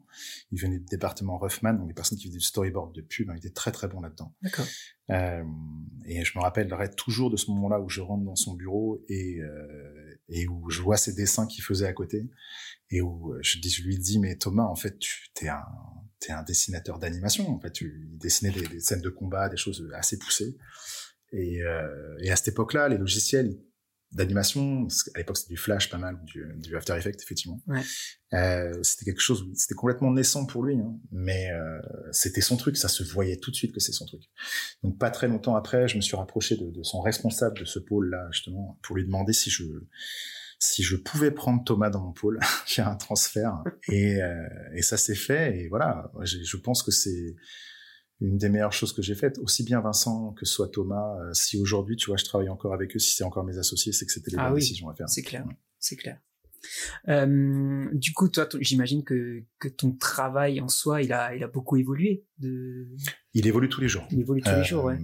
Il 0.51 0.59
venait 0.59 0.79
du 0.79 0.85
département 0.85 1.37
Ruffman, 1.37 1.73
donc 1.73 1.87
des 1.87 1.93
personnes 1.93 2.17
qui 2.17 2.25
faisaient 2.25 2.39
du 2.39 2.43
storyboard 2.43 2.95
de 2.95 3.01
pub, 3.01 3.29
hein, 3.29 3.35
il 3.35 3.45
était 3.45 3.51
très 3.51 3.71
très 3.71 3.87
bon 3.87 4.01
là-dedans. 4.01 4.33
D'accord. 4.41 4.65
Euh, 5.11 5.43
et 6.05 6.25
je 6.25 6.35
me 6.35 6.41
rappellerai 6.41 6.89
toujours 6.89 7.29
de 7.29 7.37
ce 7.37 7.51
moment-là 7.51 7.79
où 7.79 7.89
je 7.89 8.01
rentre 8.01 8.23
dans 8.23 8.35
son 8.35 8.55
bureau 8.55 9.03
et 9.09 9.39
euh, 9.39 10.17
et 10.29 10.47
où 10.47 10.67
je 10.71 10.81
vois 10.81 10.97
ses 10.97 11.13
dessins 11.13 11.45
qu'il 11.45 11.63
faisait 11.63 11.85
à 11.85 11.93
côté 11.93 12.27
et 12.89 13.01
où 13.01 13.35
je, 13.41 13.59
je 13.61 13.83
lui 13.83 13.99
dis 13.99 14.17
mais 14.17 14.35
Thomas 14.35 14.63
en 14.63 14.75
fait 14.75 14.97
tu 14.97 15.29
t'es 15.35 15.49
un 15.49 15.61
t'es 16.23 16.31
un 16.31 16.43
dessinateur 16.43 16.99
d'animation 16.99 17.49
en 17.49 17.59
fait. 17.59 17.71
Tu 17.71 18.07
dessinais 18.13 18.51
des, 18.51 18.67
des, 18.67 18.79
scènes 18.79 19.01
de 19.01 19.09
combat 19.09 19.49
des 19.49 19.57
choses 19.57 19.89
assez 19.93 20.17
poussées. 20.17 20.57
Et, 21.31 21.61
euh, 21.63 22.15
et 22.21 22.31
à 22.31 22.35
cette 22.35 22.49
époque-là 22.49 22.89
les 22.89 22.97
logiciels 22.97 23.57
d'animation 24.11 24.87
à 25.15 25.17
l'époque 25.17 25.37
c'était 25.37 25.55
du 25.55 25.57
Flash 25.57 25.89
pas 25.89 25.97
mal 25.97 26.23
du, 26.25 26.45
du 26.57 26.75
After 26.77 26.95
Effects 26.95 27.19
effectivement. 27.23 27.59
Ouais. 27.65 27.81
euh, 28.33 28.83
c'était 28.83 29.05
quelque 29.05 29.21
chose 29.21 29.43
c'était 29.55 29.73
complètement 29.73 30.11
naissant 30.11 30.45
pour 30.45 30.63
lui 30.63 30.75
hein, 30.75 30.95
mais 31.11 31.51
euh, 31.51 31.79
c'était 32.11 32.41
son 32.41 32.55
truc. 32.55 32.77
Ça 32.77 32.87
se 32.87 33.03
voyait 33.03 33.37
tout 33.37 33.49
de 33.49 33.55
suite 33.55 33.73
que 33.73 33.79
c'est 33.79 33.91
son 33.91 34.05
truc. 34.05 34.21
Donc 34.83 34.99
pas 34.99 35.09
très 35.09 35.27
longtemps 35.27 35.55
après 35.55 35.87
je 35.87 35.97
me 35.97 36.01
suis 36.01 36.15
rapproché 36.15 36.55
de, 36.55 36.69
de 36.69 36.83
son 36.83 37.01
responsable 37.01 37.57
de 37.59 37.65
ce 37.65 37.79
pôle 37.79 38.11
là 38.11 38.27
justement 38.31 38.79
pour 38.83 38.95
lui 38.95 39.03
demander 39.03 39.33
si 39.33 39.49
je 39.49 39.63
si 40.63 40.83
je 40.83 40.95
pouvais 40.95 41.31
prendre 41.31 41.63
Thomas 41.63 41.89
dans 41.89 42.01
mon 42.01 42.13
pôle, 42.13 42.39
faire 42.65 42.87
un 42.87 42.95
transfert. 42.95 43.63
Et, 43.89 44.21
euh, 44.21 44.47
et 44.73 44.81
ça 44.81 44.97
s'est 44.97 45.15
fait. 45.15 45.59
Et 45.59 45.67
voilà, 45.67 46.11
je 46.23 46.57
pense 46.57 46.83
que 46.83 46.91
c'est 46.91 47.35
une 48.21 48.37
des 48.37 48.49
meilleures 48.49 48.73
choses 48.73 48.93
que 48.93 49.01
j'ai 49.01 49.15
faites. 49.15 49.37
Aussi 49.39 49.63
bien 49.63 49.81
Vincent 49.81 50.33
que 50.33 50.45
soit 50.45 50.69
Thomas. 50.69 51.15
Euh, 51.19 51.33
si 51.33 51.59
aujourd'hui, 51.59 51.97
tu 51.97 52.07
vois, 52.07 52.17
je 52.17 52.23
travaille 52.23 52.49
encore 52.49 52.73
avec 52.73 52.95
eux, 52.95 52.99
si 52.99 53.13
c'est 53.15 53.23
encore 53.23 53.43
mes 53.43 53.57
associés, 53.57 53.91
c'est 53.91 54.05
que 54.05 54.11
c'était 54.11 54.31
les 54.31 54.37
ah 54.39 54.45
bonnes 54.45 54.53
oui, 54.53 54.61
décisions 54.61 54.89
à 54.89 54.95
faire. 54.95 55.09
C'est 55.09 55.23
clair, 55.23 55.45
c'est 55.79 55.97
clair. 55.97 56.19
Euh, 57.07 57.87
du 57.93 58.13
coup, 58.13 58.29
toi, 58.29 58.47
j'imagine 58.59 59.03
que, 59.03 59.43
que 59.59 59.67
ton 59.67 59.91
travail 59.91 60.61
en 60.61 60.67
soi, 60.67 61.01
il 61.01 61.13
a, 61.13 61.35
il 61.35 61.43
a 61.43 61.47
beaucoup 61.47 61.77
évolué. 61.77 62.25
De... 62.39 62.87
Il 63.33 63.47
évolue 63.47 63.69
tous 63.69 63.81
les 63.81 63.87
jours. 63.87 64.07
Il 64.11 64.19
évolue 64.19 64.41
tous 64.41 64.55
les 64.55 64.63
jours, 64.63 64.85
ouais. 64.85 64.97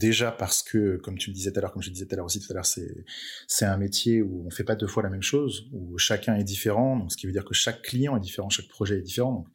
déjà 0.00 0.30
parce 0.30 0.62
que, 0.62 0.96
comme 0.96 1.18
tu 1.18 1.30
le 1.30 1.34
disais 1.34 1.52
tout 1.52 1.58
à 1.58 1.62
l'heure, 1.62 1.72
comme 1.72 1.82
je 1.82 1.88
le 1.88 1.94
disais 1.94 2.06
tout 2.06 2.14
à 2.14 2.16
l'heure 2.16 2.26
aussi 2.26 2.40
tout 2.40 2.50
à 2.52 2.54
l'heure, 2.54 2.66
c'est 2.66 3.04
c'est 3.46 3.64
un 3.64 3.76
métier 3.76 4.22
où 4.22 4.46
on 4.46 4.50
fait 4.50 4.64
pas 4.64 4.76
deux 4.76 4.86
fois 4.86 5.02
la 5.02 5.10
même 5.10 5.22
chose, 5.22 5.68
où 5.72 5.98
chacun 5.98 6.36
est 6.36 6.44
différent, 6.44 6.96
donc 6.96 7.12
ce 7.12 7.16
qui 7.16 7.26
veut 7.26 7.32
dire 7.32 7.44
que 7.44 7.54
chaque 7.54 7.82
client 7.82 8.16
est 8.16 8.20
différent, 8.20 8.48
chaque 8.48 8.68
projet 8.68 8.98
est 8.98 9.02
différent. 9.02 9.32
Donc, 9.32 9.48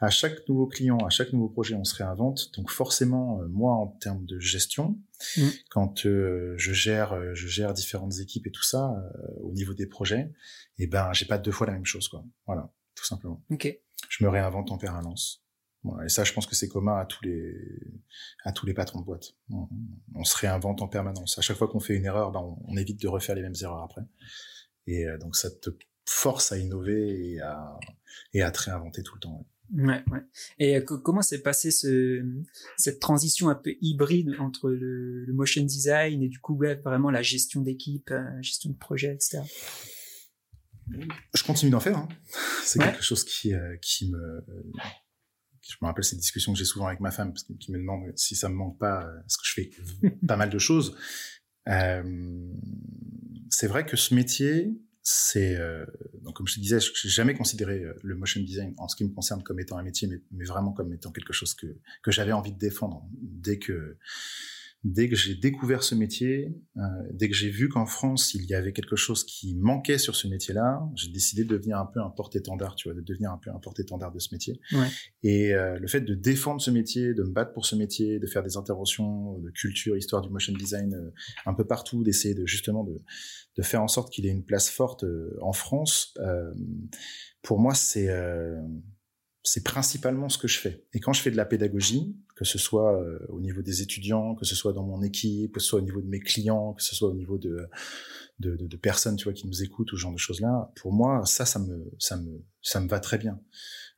à 0.00 0.10
chaque 0.10 0.48
nouveau 0.48 0.66
client, 0.66 0.98
à 0.98 1.10
chaque 1.10 1.32
nouveau 1.32 1.48
projet, 1.48 1.74
on 1.74 1.84
se 1.84 1.94
réinvente. 1.94 2.50
Donc 2.56 2.70
forcément, 2.70 3.40
euh, 3.40 3.46
moi, 3.48 3.74
en 3.74 3.86
termes 3.86 4.24
de 4.26 4.38
gestion, 4.40 4.98
mmh. 5.36 5.48
quand 5.70 6.06
euh, 6.06 6.54
je 6.56 6.72
gère, 6.72 7.12
euh, 7.12 7.34
je 7.34 7.48
gère 7.48 7.72
différentes 7.72 8.18
équipes 8.20 8.46
et 8.46 8.50
tout 8.50 8.62
ça 8.62 8.92
au 9.40 9.52
niveau 9.52 9.74
des 9.74 9.86
projets, 9.86 10.30
et 10.78 10.84
eh 10.84 10.86
ben, 10.86 11.12
j'ai 11.12 11.26
pas 11.26 11.38
deux 11.38 11.52
fois 11.52 11.66
la 11.66 11.74
même 11.74 11.84
chose, 11.84 12.08
quoi. 12.08 12.24
Voilà, 12.46 12.72
tout 12.94 13.04
simplement. 13.04 13.42
Ok. 13.50 13.68
Je 14.08 14.24
me 14.24 14.28
réinvente 14.28 14.70
en 14.72 14.78
permanence 14.78 15.42
et 16.04 16.08
ça, 16.08 16.24
je 16.24 16.32
pense 16.32 16.46
que 16.46 16.54
c'est 16.54 16.68
commun 16.68 16.96
à 16.96 17.06
tous 17.06 17.24
les 17.24 17.54
à 18.44 18.52
tous 18.52 18.66
les 18.66 18.74
patrons 18.74 19.00
de 19.00 19.04
boîte. 19.04 19.34
On, 20.14 20.24
se 20.24 20.36
réinvente 20.36 20.80
en 20.80 20.88
permanence. 20.88 21.38
À 21.38 21.42
chaque 21.42 21.56
fois 21.56 21.68
qu'on 21.68 21.80
fait 21.80 21.96
une 21.96 22.04
erreur, 22.04 22.30
ben 22.30 22.56
on, 22.66 22.76
évite 22.76 23.00
de 23.00 23.08
refaire 23.08 23.34
les 23.34 23.42
mêmes 23.42 23.54
erreurs 23.60 23.82
après. 23.82 24.02
Et 24.86 25.06
euh, 25.06 25.18
donc 25.18 25.34
ça 25.34 25.50
te 25.50 25.70
force 26.06 26.52
à 26.52 26.58
innover 26.58 27.32
et 27.32 27.40
à 27.40 27.78
et 28.32 28.42
à 28.42 28.50
te 28.50 28.62
réinventer 28.62 29.02
tout 29.02 29.14
le 29.14 29.20
temps. 29.20 29.38
Ouais, 29.38 29.46
ouais. 29.74 30.02
Et 30.58 30.76
euh, 30.76 30.80
comment 30.80 31.22
s'est 31.22 31.42
passé 31.42 31.70
ce, 31.70 32.24
cette 32.76 33.00
transition 33.00 33.48
un 33.48 33.54
peu 33.54 33.74
hybride 33.80 34.34
entre 34.38 34.70
le, 34.70 35.24
le 35.24 35.32
motion 35.32 35.62
design 35.64 36.22
et 36.22 36.28
du 36.28 36.38
coup 36.38 36.54
ouais, 36.56 36.76
vraiment 36.76 37.10
la 37.10 37.22
gestion 37.22 37.60
d'équipe, 37.60 38.10
euh, 38.10 38.24
gestion 38.40 38.70
de 38.70 38.76
projet, 38.76 39.14
etc. 39.14 39.40
Je 41.34 41.42
continue 41.44 41.70
d'en 41.70 41.80
faire. 41.80 41.98
Hein. 41.98 42.08
C'est 42.64 42.78
quelque 42.78 43.02
chose 43.02 43.24
qui 43.24 43.52
qui 43.80 44.10
me 44.10 44.44
je 45.62 45.76
me 45.80 45.86
rappelle 45.86 46.04
ces 46.04 46.16
discussions 46.16 46.52
que 46.52 46.58
j'ai 46.58 46.64
souvent 46.64 46.88
avec 46.88 47.00
ma 47.00 47.12
femme, 47.12 47.32
parce 47.32 47.44
qui 47.44 47.70
me 47.70 47.78
demande 47.78 48.12
si 48.16 48.34
ça 48.34 48.48
me 48.48 48.54
manque 48.54 48.78
pas, 48.78 49.08
est-ce 49.24 49.38
que 49.38 49.44
je 49.44 49.52
fais 49.54 49.70
pas 50.26 50.36
mal 50.36 50.50
de 50.50 50.58
choses. 50.58 50.96
Euh, 51.68 52.52
c'est 53.50 53.66
vrai 53.66 53.86
que 53.86 53.96
ce 53.96 54.14
métier, 54.14 54.72
c'est 55.02 55.56
euh, 55.56 55.84
donc 56.22 56.36
comme 56.36 56.46
je 56.46 56.54
te 56.54 56.60
disais, 56.60 56.78
j'ai 56.78 57.08
jamais 57.08 57.34
considéré 57.34 57.82
euh, 57.82 57.94
le 58.02 58.14
motion 58.14 58.40
design 58.40 58.72
en 58.78 58.86
ce 58.86 58.94
qui 58.94 59.04
me 59.04 59.12
concerne 59.12 59.42
comme 59.42 59.58
étant 59.58 59.76
un 59.76 59.82
métier, 59.82 60.06
mais, 60.06 60.20
mais 60.30 60.44
vraiment 60.44 60.72
comme 60.72 60.92
étant 60.92 61.10
quelque 61.10 61.32
chose 61.32 61.54
que 61.54 61.66
que 62.02 62.12
j'avais 62.12 62.32
envie 62.32 62.52
de 62.52 62.58
défendre. 62.58 63.04
Dès 63.20 63.58
que 63.58 63.96
dès 64.84 65.08
que 65.08 65.14
j'ai 65.14 65.36
découvert 65.36 65.84
ce 65.84 65.94
métier, 65.94 66.52
euh, 66.76 66.80
dès 67.12 67.28
que 67.28 67.34
j'ai 67.34 67.50
vu 67.50 67.68
qu'en 67.68 67.86
France 67.86 68.34
il 68.34 68.44
y 68.46 68.54
avait 68.54 68.72
quelque 68.72 68.96
chose 68.96 69.24
qui 69.24 69.54
manquait 69.54 69.98
sur 69.98 70.16
ce 70.16 70.26
métier-là, 70.26 70.82
j'ai 70.96 71.10
décidé 71.10 71.44
de 71.44 71.56
devenir 71.56 71.78
un 71.78 71.86
peu 71.86 72.00
un 72.00 72.10
porte-étendard, 72.10 72.74
tu 72.74 72.88
vois, 72.88 72.94
de 72.94 73.00
devenir 73.00 73.30
un 73.30 73.38
peu 73.38 73.50
un 73.50 73.58
porte-étendard 73.58 74.12
de 74.12 74.18
ce 74.18 74.34
métier. 74.34 74.60
Ouais. 74.72 74.88
Et 75.22 75.54
euh, 75.54 75.78
le 75.78 75.86
fait 75.86 76.00
de 76.00 76.14
défendre 76.14 76.60
ce 76.60 76.70
métier, 76.70 77.14
de 77.14 77.22
me 77.22 77.32
battre 77.32 77.52
pour 77.52 77.64
ce 77.64 77.76
métier, 77.76 78.18
de 78.18 78.26
faire 78.26 78.42
des 78.42 78.56
interventions 78.56 79.38
de 79.38 79.50
culture, 79.50 79.96
histoire 79.96 80.22
du 80.22 80.30
motion 80.30 80.52
design 80.52 80.94
euh, 80.94 81.10
un 81.46 81.54
peu 81.54 81.64
partout, 81.64 82.02
d'essayer 82.02 82.34
de 82.34 82.44
justement 82.46 82.82
de, 82.82 83.00
de 83.56 83.62
faire 83.62 83.82
en 83.82 83.88
sorte 83.88 84.12
qu'il 84.12 84.26
ait 84.26 84.30
une 84.30 84.44
place 84.44 84.68
forte 84.68 85.04
en 85.40 85.52
France, 85.52 86.14
pour 87.42 87.60
moi 87.60 87.74
c'est 87.74 88.08
c'est 89.42 89.64
principalement 89.64 90.28
ce 90.28 90.38
que 90.38 90.48
je 90.48 90.58
fais. 90.58 90.84
Et 90.92 91.00
quand 91.00 91.12
je 91.12 91.20
fais 91.20 91.30
de 91.30 91.36
la 91.36 91.44
pédagogie, 91.44 92.16
que 92.36 92.44
ce 92.44 92.58
soit 92.58 93.00
euh, 93.00 93.18
au 93.28 93.40
niveau 93.40 93.62
des 93.62 93.82
étudiants, 93.82 94.34
que 94.34 94.44
ce 94.44 94.54
soit 94.54 94.72
dans 94.72 94.84
mon 94.84 95.02
équipe, 95.02 95.52
que 95.52 95.60
ce 95.60 95.66
soit 95.66 95.80
au 95.80 95.82
niveau 95.82 96.00
de 96.00 96.08
mes 96.08 96.20
clients, 96.20 96.74
que 96.74 96.82
ce 96.82 96.94
soit 96.94 97.08
au 97.08 97.14
niveau 97.14 97.38
de 97.38 97.68
de, 98.38 98.56
de, 98.56 98.66
de 98.66 98.76
personnes, 98.76 99.16
tu 99.16 99.24
vois, 99.24 99.32
qui 99.32 99.46
nous 99.46 99.62
écoutent 99.62 99.92
ou 99.92 99.96
ce 99.96 100.02
genre 100.02 100.12
de 100.12 100.18
choses-là, 100.18 100.72
pour 100.76 100.92
moi, 100.92 101.22
ça, 101.26 101.44
ça 101.44 101.58
me 101.58 101.92
ça 101.98 102.16
me 102.16 102.44
ça 102.62 102.80
me 102.80 102.88
va 102.88 103.00
très 103.00 103.18
bien. 103.18 103.40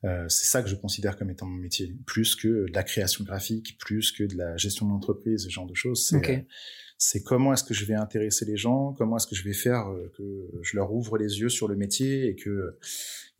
Euh, 0.04 0.26
c'est 0.28 0.46
ça 0.46 0.62
que 0.62 0.68
je 0.68 0.74
considère 0.74 1.16
comme 1.16 1.30
étant 1.30 1.46
mon 1.46 1.56
métier, 1.56 1.96
plus 2.06 2.36
que 2.36 2.48
de 2.48 2.72
la 2.74 2.82
création 2.82 3.24
graphique, 3.24 3.78
plus 3.78 4.12
que 4.12 4.24
de 4.24 4.36
la 4.36 4.56
gestion 4.56 4.86
d'entreprise, 4.86 5.44
ce 5.44 5.48
genre 5.48 5.66
de 5.66 5.74
choses. 5.74 6.06
C'est 6.06 6.16
euh, 6.16 6.42
c'est 6.96 7.22
comment 7.22 7.52
est-ce 7.52 7.64
que 7.64 7.74
je 7.74 7.84
vais 7.84 7.94
intéresser 7.94 8.44
les 8.44 8.56
gens, 8.56 8.92
comment 8.92 9.16
est-ce 9.16 9.26
que 9.26 9.34
je 9.34 9.44
vais 9.44 9.52
faire 9.52 9.88
euh, 9.88 10.12
que 10.16 10.48
je 10.62 10.76
leur 10.76 10.92
ouvre 10.92 11.18
les 11.18 11.40
yeux 11.40 11.48
sur 11.48 11.68
le 11.68 11.76
métier 11.76 12.26
et 12.28 12.36
que 12.36 12.78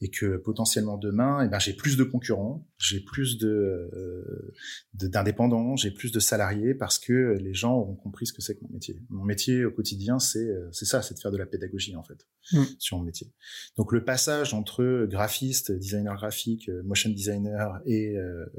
et 0.00 0.10
que 0.10 0.36
potentiellement 0.36 0.98
demain, 0.98 1.44
eh 1.44 1.48
ben 1.48 1.58
j'ai 1.58 1.72
plus 1.72 1.96
de 1.96 2.04
concurrents, 2.04 2.68
j'ai 2.78 3.00
plus 3.00 3.38
de 3.38 3.48
euh, 3.48 4.52
d'indépendants, 4.92 5.76
j'ai 5.76 5.92
plus 5.92 6.10
de 6.10 6.18
salariés 6.18 6.74
parce 6.74 6.98
que 6.98 7.38
les 7.40 7.54
gens 7.54 7.74
auront 7.74 7.94
compris 7.94 8.26
ce 8.26 8.32
que 8.32 8.42
c'est 8.42 8.56
que 8.56 8.64
mon 8.64 8.70
métier. 8.70 9.00
Mon 9.08 9.24
métier 9.24 9.64
au 9.64 9.70
quotidien, 9.70 10.18
c'est 10.18 10.50
euh, 10.50 10.68
c'est 10.72 10.84
ça, 10.84 11.00
c'est 11.00 11.14
de 11.14 11.20
faire 11.20 11.30
de 11.30 11.38
la 11.38 11.46
pédagogie 11.46 11.94
en 11.96 12.02
fait 12.02 12.26
mm. 12.52 12.64
sur 12.78 12.98
mon 12.98 13.04
métier. 13.04 13.32
Donc 13.76 13.92
le 13.92 14.04
passage 14.04 14.52
entre 14.52 15.06
graphiste, 15.08 15.70
designer 15.70 16.16
graphique, 16.16 16.68
motion 16.84 17.10
designer 17.10 17.80
et 17.86 18.16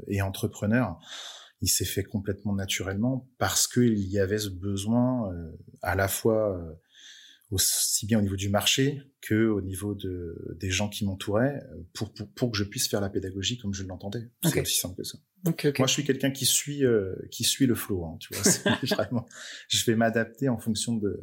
et 0.08 0.22
entrepreneur 0.22 0.98
il 1.60 1.68
s'est 1.68 1.84
fait 1.84 2.04
complètement 2.04 2.54
naturellement 2.54 3.28
parce 3.38 3.66
qu'il 3.66 3.98
y 4.08 4.18
avait 4.18 4.38
ce 4.38 4.48
besoin 4.48 5.32
euh, 5.32 5.52
à 5.82 5.94
la 5.94 6.08
fois 6.08 6.58
euh, 6.58 6.72
aussi 7.50 8.06
bien 8.06 8.18
au 8.18 8.22
niveau 8.22 8.36
du 8.36 8.48
marché 8.48 9.00
que 9.22 9.48
au 9.48 9.62
niveau 9.62 9.94
de 9.94 10.56
des 10.60 10.70
gens 10.70 10.88
qui 10.88 11.04
m'entouraient 11.06 11.62
euh, 11.72 11.82
pour, 11.94 12.12
pour, 12.12 12.28
pour 12.32 12.50
que 12.50 12.58
je 12.58 12.64
puisse 12.64 12.88
faire 12.88 13.00
la 13.00 13.08
pédagogie 13.08 13.58
comme 13.58 13.72
je 13.72 13.84
l'entendais. 13.84 14.30
C'est 14.42 14.60
aussi 14.60 14.76
simple 14.76 14.96
que 14.96 15.04
ça. 15.04 15.18
Moi, 15.44 15.86
je 15.86 15.92
suis 15.92 16.04
quelqu'un 16.04 16.32
qui 16.32 16.44
suit 16.44 16.82
qui 17.30 17.44
suit 17.44 17.66
le 17.66 17.76
flow. 17.76 18.04
Hein, 18.04 18.16
tu 18.18 18.34
vois, 18.34 18.74
vraiment. 18.96 19.26
Je 19.68 19.84
vais 19.84 19.94
m'adapter 19.94 20.48
en 20.48 20.58
fonction 20.58 20.96
de 20.96 21.22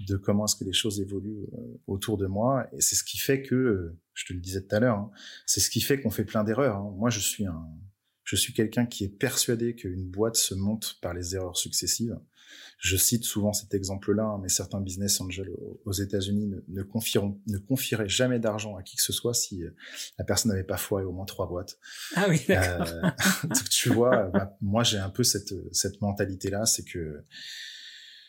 de 0.00 0.16
comment 0.16 0.46
est-ce 0.46 0.56
que 0.56 0.64
les 0.64 0.72
choses 0.72 1.00
évoluent 1.00 1.46
autour 1.86 2.18
de 2.18 2.26
moi 2.26 2.66
et 2.72 2.80
c'est 2.80 2.96
ce 2.96 3.04
qui 3.04 3.18
fait 3.18 3.42
que 3.42 3.94
je 4.14 4.24
te 4.26 4.32
le 4.32 4.40
disais 4.40 4.62
tout 4.62 4.74
à 4.74 4.80
l'heure. 4.80 4.98
Hein, 4.98 5.10
c'est 5.46 5.60
ce 5.60 5.70
qui 5.70 5.80
fait 5.80 6.00
qu'on 6.00 6.10
fait 6.10 6.24
plein 6.24 6.42
d'erreurs. 6.42 6.76
Hein. 6.76 6.92
Moi, 6.96 7.08
je 7.08 7.20
suis 7.20 7.46
un 7.46 7.64
je 8.32 8.36
suis 8.40 8.54
quelqu'un 8.54 8.86
qui 8.86 9.04
est 9.04 9.10
persuadé 9.10 9.74
qu'une 9.74 10.08
boîte 10.08 10.36
se 10.36 10.54
monte 10.54 10.96
par 11.02 11.12
les 11.12 11.34
erreurs 11.34 11.58
successives. 11.58 12.18
Je 12.78 12.96
cite 12.96 13.24
souvent 13.24 13.52
cet 13.52 13.74
exemple-là, 13.74 14.24
hein, 14.24 14.38
mais 14.40 14.48
certains 14.48 14.80
business 14.80 15.20
angels 15.20 15.50
aux 15.84 15.92
États-Unis 15.92 16.46
ne, 16.46 16.60
ne, 16.68 16.82
confieront, 16.82 17.38
ne 17.46 17.58
confieraient 17.58 18.08
jamais 18.08 18.38
d'argent 18.38 18.74
à 18.74 18.82
qui 18.82 18.96
que 18.96 19.02
ce 19.02 19.12
soit 19.12 19.34
si 19.34 19.62
euh, 19.64 19.76
la 20.18 20.24
personne 20.24 20.50
n'avait 20.50 20.64
pas 20.64 20.78
foiré 20.78 21.04
au 21.04 21.12
moins 21.12 21.26
trois 21.26 21.46
boîtes. 21.46 21.78
Ah 22.16 22.26
oui, 22.30 22.40
d'accord. 22.48 22.86
Euh, 23.44 23.48
tu 23.70 23.90
vois, 23.90 24.28
bah, 24.28 24.56
moi 24.62 24.82
j'ai 24.82 24.98
un 24.98 25.10
peu 25.10 25.24
cette, 25.24 25.52
cette 25.72 26.00
mentalité-là, 26.00 26.64
c'est 26.64 26.84
que 26.84 27.26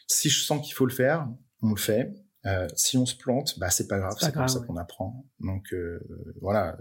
si 0.08 0.30
je 0.30 0.44
sens 0.44 0.66
qu'il 0.66 0.74
faut 0.74 0.86
le 0.86 0.94
faire, 0.94 1.30
on 1.62 1.70
le 1.70 1.80
fait. 1.80 2.14
Euh, 2.46 2.68
si 2.76 2.98
on 2.98 3.06
se 3.06 3.16
plante, 3.16 3.58
bah 3.58 3.70
c'est 3.70 3.88
pas 3.88 4.00
grave, 4.00 4.16
c'est 4.20 4.34
comme 4.34 4.50
ça 4.50 4.60
qu'on 4.60 4.76
apprend. 4.76 5.26
Donc 5.40 5.74
euh, 5.74 6.02
voilà, 6.42 6.78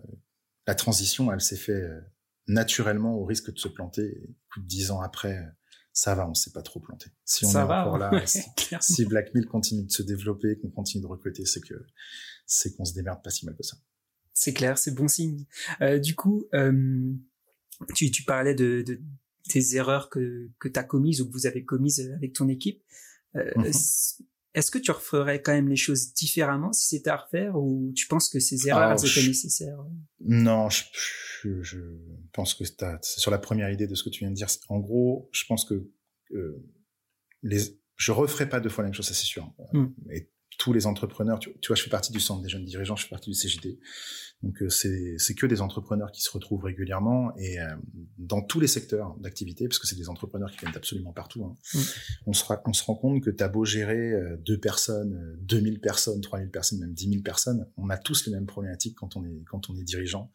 la 0.66 0.74
transition, 0.74 1.32
elle 1.32 1.40
s'est 1.40 1.56
fait 1.56 1.88
naturellement 2.46 3.16
au 3.16 3.24
risque 3.24 3.52
de 3.52 3.58
se 3.58 3.68
planter. 3.68 4.22
Écoute, 4.46 4.66
dix 4.66 4.90
ans 4.90 5.00
après, 5.00 5.44
ça 5.92 6.14
va, 6.14 6.28
on 6.28 6.34
s'est 6.34 6.52
pas 6.52 6.62
trop 6.62 6.80
planté. 6.80 7.10
Si 7.24 7.44
on 7.44 7.50
est 7.50 7.56
encore 7.56 7.98
là, 7.98 8.10
si, 8.80 9.04
Black 9.04 9.34
Mill 9.34 9.46
continue 9.46 9.84
de 9.84 9.90
se 9.90 10.02
développer, 10.02 10.58
qu'on 10.58 10.70
continue 10.70 11.02
de 11.02 11.08
recruter, 11.08 11.44
c'est 11.44 11.60
que 11.60 11.74
c'est 12.46 12.74
qu'on 12.76 12.84
se 12.84 12.94
démerde 12.94 13.22
pas 13.22 13.30
si 13.30 13.44
mal 13.44 13.56
que 13.56 13.62
ça. 13.62 13.76
C'est 14.32 14.54
clair, 14.54 14.78
c'est 14.78 14.94
bon 14.94 15.08
signe. 15.08 15.44
Euh, 15.82 15.98
du 15.98 16.14
coup, 16.14 16.46
euh, 16.54 17.12
tu, 17.94 18.10
tu 18.10 18.24
parlais 18.24 18.54
de, 18.54 18.82
de 18.86 19.00
des 19.52 19.76
erreurs 19.76 20.08
que 20.08 20.48
que 20.58 20.68
tu 20.68 20.78
as 20.78 20.84
commises 20.84 21.20
ou 21.20 21.26
que 21.26 21.32
vous 21.32 21.46
avez 21.46 21.64
commises 21.64 22.12
avec 22.14 22.32
ton 22.32 22.48
équipe. 22.48 22.82
Euh, 23.36 23.50
mhm. 23.56 23.72
Est-ce 24.54 24.70
que 24.70 24.78
tu 24.78 24.90
referais 24.90 25.40
quand 25.40 25.52
même 25.52 25.68
les 25.68 25.76
choses 25.76 26.12
différemment 26.12 26.72
si 26.72 26.88
c'était 26.88 27.10
à 27.10 27.16
refaire 27.16 27.56
ou 27.56 27.92
tu 27.94 28.06
penses 28.06 28.28
que 28.28 28.38
ces 28.38 28.68
erreurs 28.68 28.92
étaient 28.92 29.26
nécessaires? 29.26 29.78
Non, 30.20 30.68
je, 30.68 30.84
je, 31.42 31.62
je, 31.62 31.78
pense 32.32 32.54
que 32.54 32.64
c'est 32.64 33.00
sur 33.02 33.30
la 33.30 33.38
première 33.38 33.70
idée 33.70 33.86
de 33.86 33.94
ce 33.94 34.02
que 34.02 34.10
tu 34.10 34.20
viens 34.20 34.30
de 34.30 34.34
dire. 34.34 34.48
En 34.68 34.78
gros, 34.78 35.28
je 35.32 35.44
pense 35.46 35.64
que 35.64 35.88
euh, 36.32 36.62
les, 37.42 37.60
je 37.96 38.12
referai 38.12 38.48
pas 38.48 38.60
deux 38.60 38.68
fois 38.68 38.82
la 38.82 38.88
même 38.88 38.94
chose, 38.94 39.06
ça 39.06 39.14
c'est 39.14 39.24
sûr. 39.24 39.50
Hmm 39.72 39.86
tous 40.58 40.72
les 40.72 40.86
entrepreneurs, 40.86 41.38
tu, 41.38 41.50
vois, 41.66 41.76
je 41.76 41.82
fais 41.82 41.90
partie 41.90 42.12
du 42.12 42.20
centre 42.20 42.42
des 42.42 42.48
jeunes 42.48 42.64
dirigeants, 42.64 42.96
je 42.96 43.04
fais 43.04 43.10
partie 43.10 43.30
du 43.30 43.36
CJD. 43.36 43.78
Donc 44.42 44.60
euh, 44.60 44.68
c'est 44.68 45.16
c'est 45.18 45.34
que 45.34 45.46
des 45.46 45.60
entrepreneurs 45.60 46.10
qui 46.10 46.20
se 46.20 46.30
retrouvent 46.30 46.64
régulièrement 46.64 47.32
et 47.36 47.60
euh, 47.60 47.66
dans 48.18 48.42
tous 48.42 48.58
les 48.58 48.66
secteurs 48.66 49.14
d'activité, 49.20 49.68
parce 49.68 49.78
que 49.78 49.86
c'est 49.86 49.96
des 49.96 50.08
entrepreneurs 50.08 50.50
qui 50.50 50.58
viennent 50.58 50.76
absolument 50.76 51.12
partout. 51.12 51.44
Hein. 51.44 51.56
Mm. 51.74 51.78
On 52.26 52.32
se 52.32 52.44
on 52.66 52.72
se 52.72 52.82
rend 52.84 52.96
compte 52.96 53.22
que 53.22 53.30
t'as 53.30 53.48
beau 53.48 53.64
gérer 53.64 54.12
euh, 54.12 54.36
deux 54.38 54.58
personnes, 54.58 55.36
2000 55.42 55.80
personnes, 55.80 56.20
3000 56.20 56.50
personnes, 56.50 56.80
même 56.80 56.92
10 56.92 57.08
000 57.10 57.22
personnes, 57.22 57.66
on 57.76 57.88
a 57.88 57.96
tous 57.96 58.26
les 58.26 58.32
mêmes 58.32 58.46
problématiques 58.46 58.96
quand 58.96 59.16
on 59.16 59.24
est 59.24 59.44
quand 59.46 59.70
on 59.70 59.76
est 59.76 59.84
dirigeant. 59.84 60.32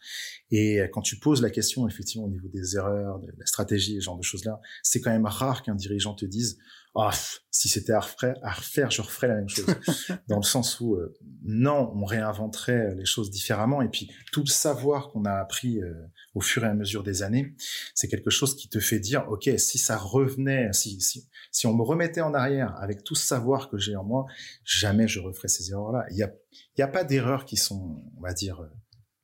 Et 0.52 0.80
quand 0.94 1.02
tu 1.02 1.20
poses 1.20 1.42
la 1.42 1.50
question 1.50 1.88
effectivement 1.88 2.28
au 2.28 2.30
niveau 2.30 2.48
des 2.48 2.78
erreurs, 2.78 3.20
de 3.20 3.28
la 3.38 3.46
stratégie, 3.46 3.98
et 3.98 4.00
ce 4.00 4.06
genre 4.06 4.18
de 4.18 4.24
choses 4.24 4.46
là, 4.46 4.62
c'est 4.84 5.02
quand 5.02 5.12
même 5.12 5.26
rare 5.26 5.64
qu'un 5.64 5.76
dirigeant 5.76 6.14
te 6.14 6.26
dise 6.26 6.58
oh, 6.98 7.10
si 7.51 7.70
c'était 7.70 7.94
à 7.94 8.00
refaire, 8.00 8.36
à 8.42 8.51
refaire, 8.51 8.89
je 8.92 9.01
referais 9.01 9.27
la 9.27 9.36
même 9.36 9.50
chose. 9.50 9.66
Dans 10.27 10.38
le 10.38 10.44
sens 10.44 10.80
où, 10.80 10.96
euh, 10.96 11.13
non, 11.44 11.92
on 11.96 12.06
réinventerait 12.06 12.96
les 12.96 13.06
choses 13.06 13.30
différemment. 13.30 13.82
Et 13.82 13.89
puis, 13.89 14.12
tout 14.32 14.42
le 14.42 14.50
savoir 14.50 15.10
qu'on 15.10 15.24
a 15.25 15.34
appris 15.34 15.82
euh, 15.82 15.94
au 16.34 16.42
fur 16.42 16.63
et 16.63 16.68
à 16.68 16.74
mesure 16.74 17.04
des 17.04 17.22
années, 17.22 17.56
c'est 17.94 18.08
quelque 18.08 18.32
chose 18.32 18.56
qui 18.56 18.68
te 18.68 18.80
fait 18.80 19.00
dire, 19.00 19.25
OK, 19.30 19.50
si 19.58 19.77
ça 19.77 19.98
revenait, 19.98 20.74
si, 20.74 21.00
si, 21.00 21.27
si 21.51 21.68
on 21.68 21.74
me 21.74 21.84
remettait 21.84 22.22
en 22.22 22.34
arrière 22.34 22.75
avec 22.80 23.04
tout 23.04 23.16
ce 23.16 23.25
savoir 23.25 23.70
que 23.70 23.77
j'ai 23.77 23.96
en 23.96 24.04
moi, 24.04 24.25
jamais 24.63 25.08
je 25.08 25.20
referais 25.20 25.48
ces 25.48 25.72
erreurs-là. 25.72 26.06
Il 26.12 26.18
y 26.18 26.24
a, 26.24 26.34
il 26.51 26.80
y 26.80 26.84
a 26.84 26.88
pas 26.88 27.04
d'erreurs 27.04 27.46
qui 27.46 27.58
sont, 27.58 28.04
on 28.18 28.22
va 28.22 28.34
dire, 28.34 28.62
euh, 28.62 28.68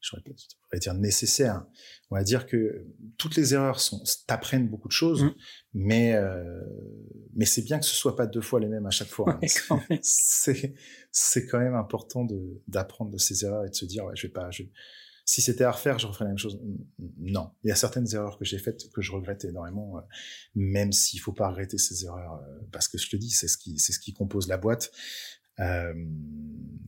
je 0.03 0.17
pourrais 0.61 0.79
dire 0.79 0.93
nécessaire. 0.93 1.65
On 2.11 2.15
va 2.15 2.23
dire 2.23 2.45
que 2.45 2.85
toutes 3.17 3.35
les 3.35 3.53
erreurs 3.53 3.79
sont 3.79 4.03
t'apprennent 4.27 4.67
beaucoup 4.67 4.87
de 4.87 4.93
choses, 4.93 5.23
mmh. 5.23 5.35
mais 5.73 6.13
euh, 6.13 6.61
mais 7.35 7.45
c'est 7.45 7.63
bien 7.63 7.79
que 7.79 7.85
ce 7.85 7.95
soit 7.95 8.15
pas 8.15 8.27
deux 8.27 8.41
fois 8.41 8.59
les 8.59 8.67
mêmes 8.67 8.85
à 8.85 8.91
chaque 8.91 9.07
fois. 9.07 9.39
Hein. 9.41 9.79
c'est 10.01 10.75
c'est 11.11 11.45
quand 11.47 11.59
même 11.59 11.75
important 11.75 12.25
de 12.25 12.61
d'apprendre 12.67 13.11
de 13.11 13.17
ces 13.17 13.45
erreurs 13.45 13.65
et 13.65 13.69
de 13.69 13.75
se 13.75 13.85
dire 13.85 14.05
ouais 14.05 14.15
je 14.15 14.27
vais 14.27 14.33
pas 14.33 14.51
je, 14.51 14.63
si 15.25 15.41
c'était 15.41 15.63
à 15.63 15.71
refaire, 15.71 15.99
je 15.99 16.07
referais 16.07 16.25
la 16.25 16.31
même 16.31 16.37
chose. 16.37 16.59
Non, 17.17 17.51
il 17.63 17.69
y 17.69 17.71
a 17.71 17.75
certaines 17.75 18.07
erreurs 18.13 18.37
que 18.37 18.45
j'ai 18.45 18.57
faites 18.57 18.91
que 18.91 19.01
je 19.01 19.11
regrette 19.11 19.45
énormément, 19.45 19.97
euh, 19.97 20.01
même 20.55 20.91
s'il 20.91 21.19
faut 21.19 21.31
pas 21.31 21.47
regretter 21.47 21.77
ces 21.77 22.05
erreurs, 22.05 22.41
euh, 22.41 22.59
parce 22.71 22.87
que 22.87 22.97
je 22.97 23.09
te 23.09 23.15
dis, 23.15 23.29
c'est 23.29 23.47
ce 23.47 23.57
qui, 23.57 23.79
c'est 23.79 23.93
ce 23.93 23.99
qui 23.99 24.13
compose 24.13 24.47
la 24.47 24.57
boîte. 24.57 24.91
Euh, 25.59 25.93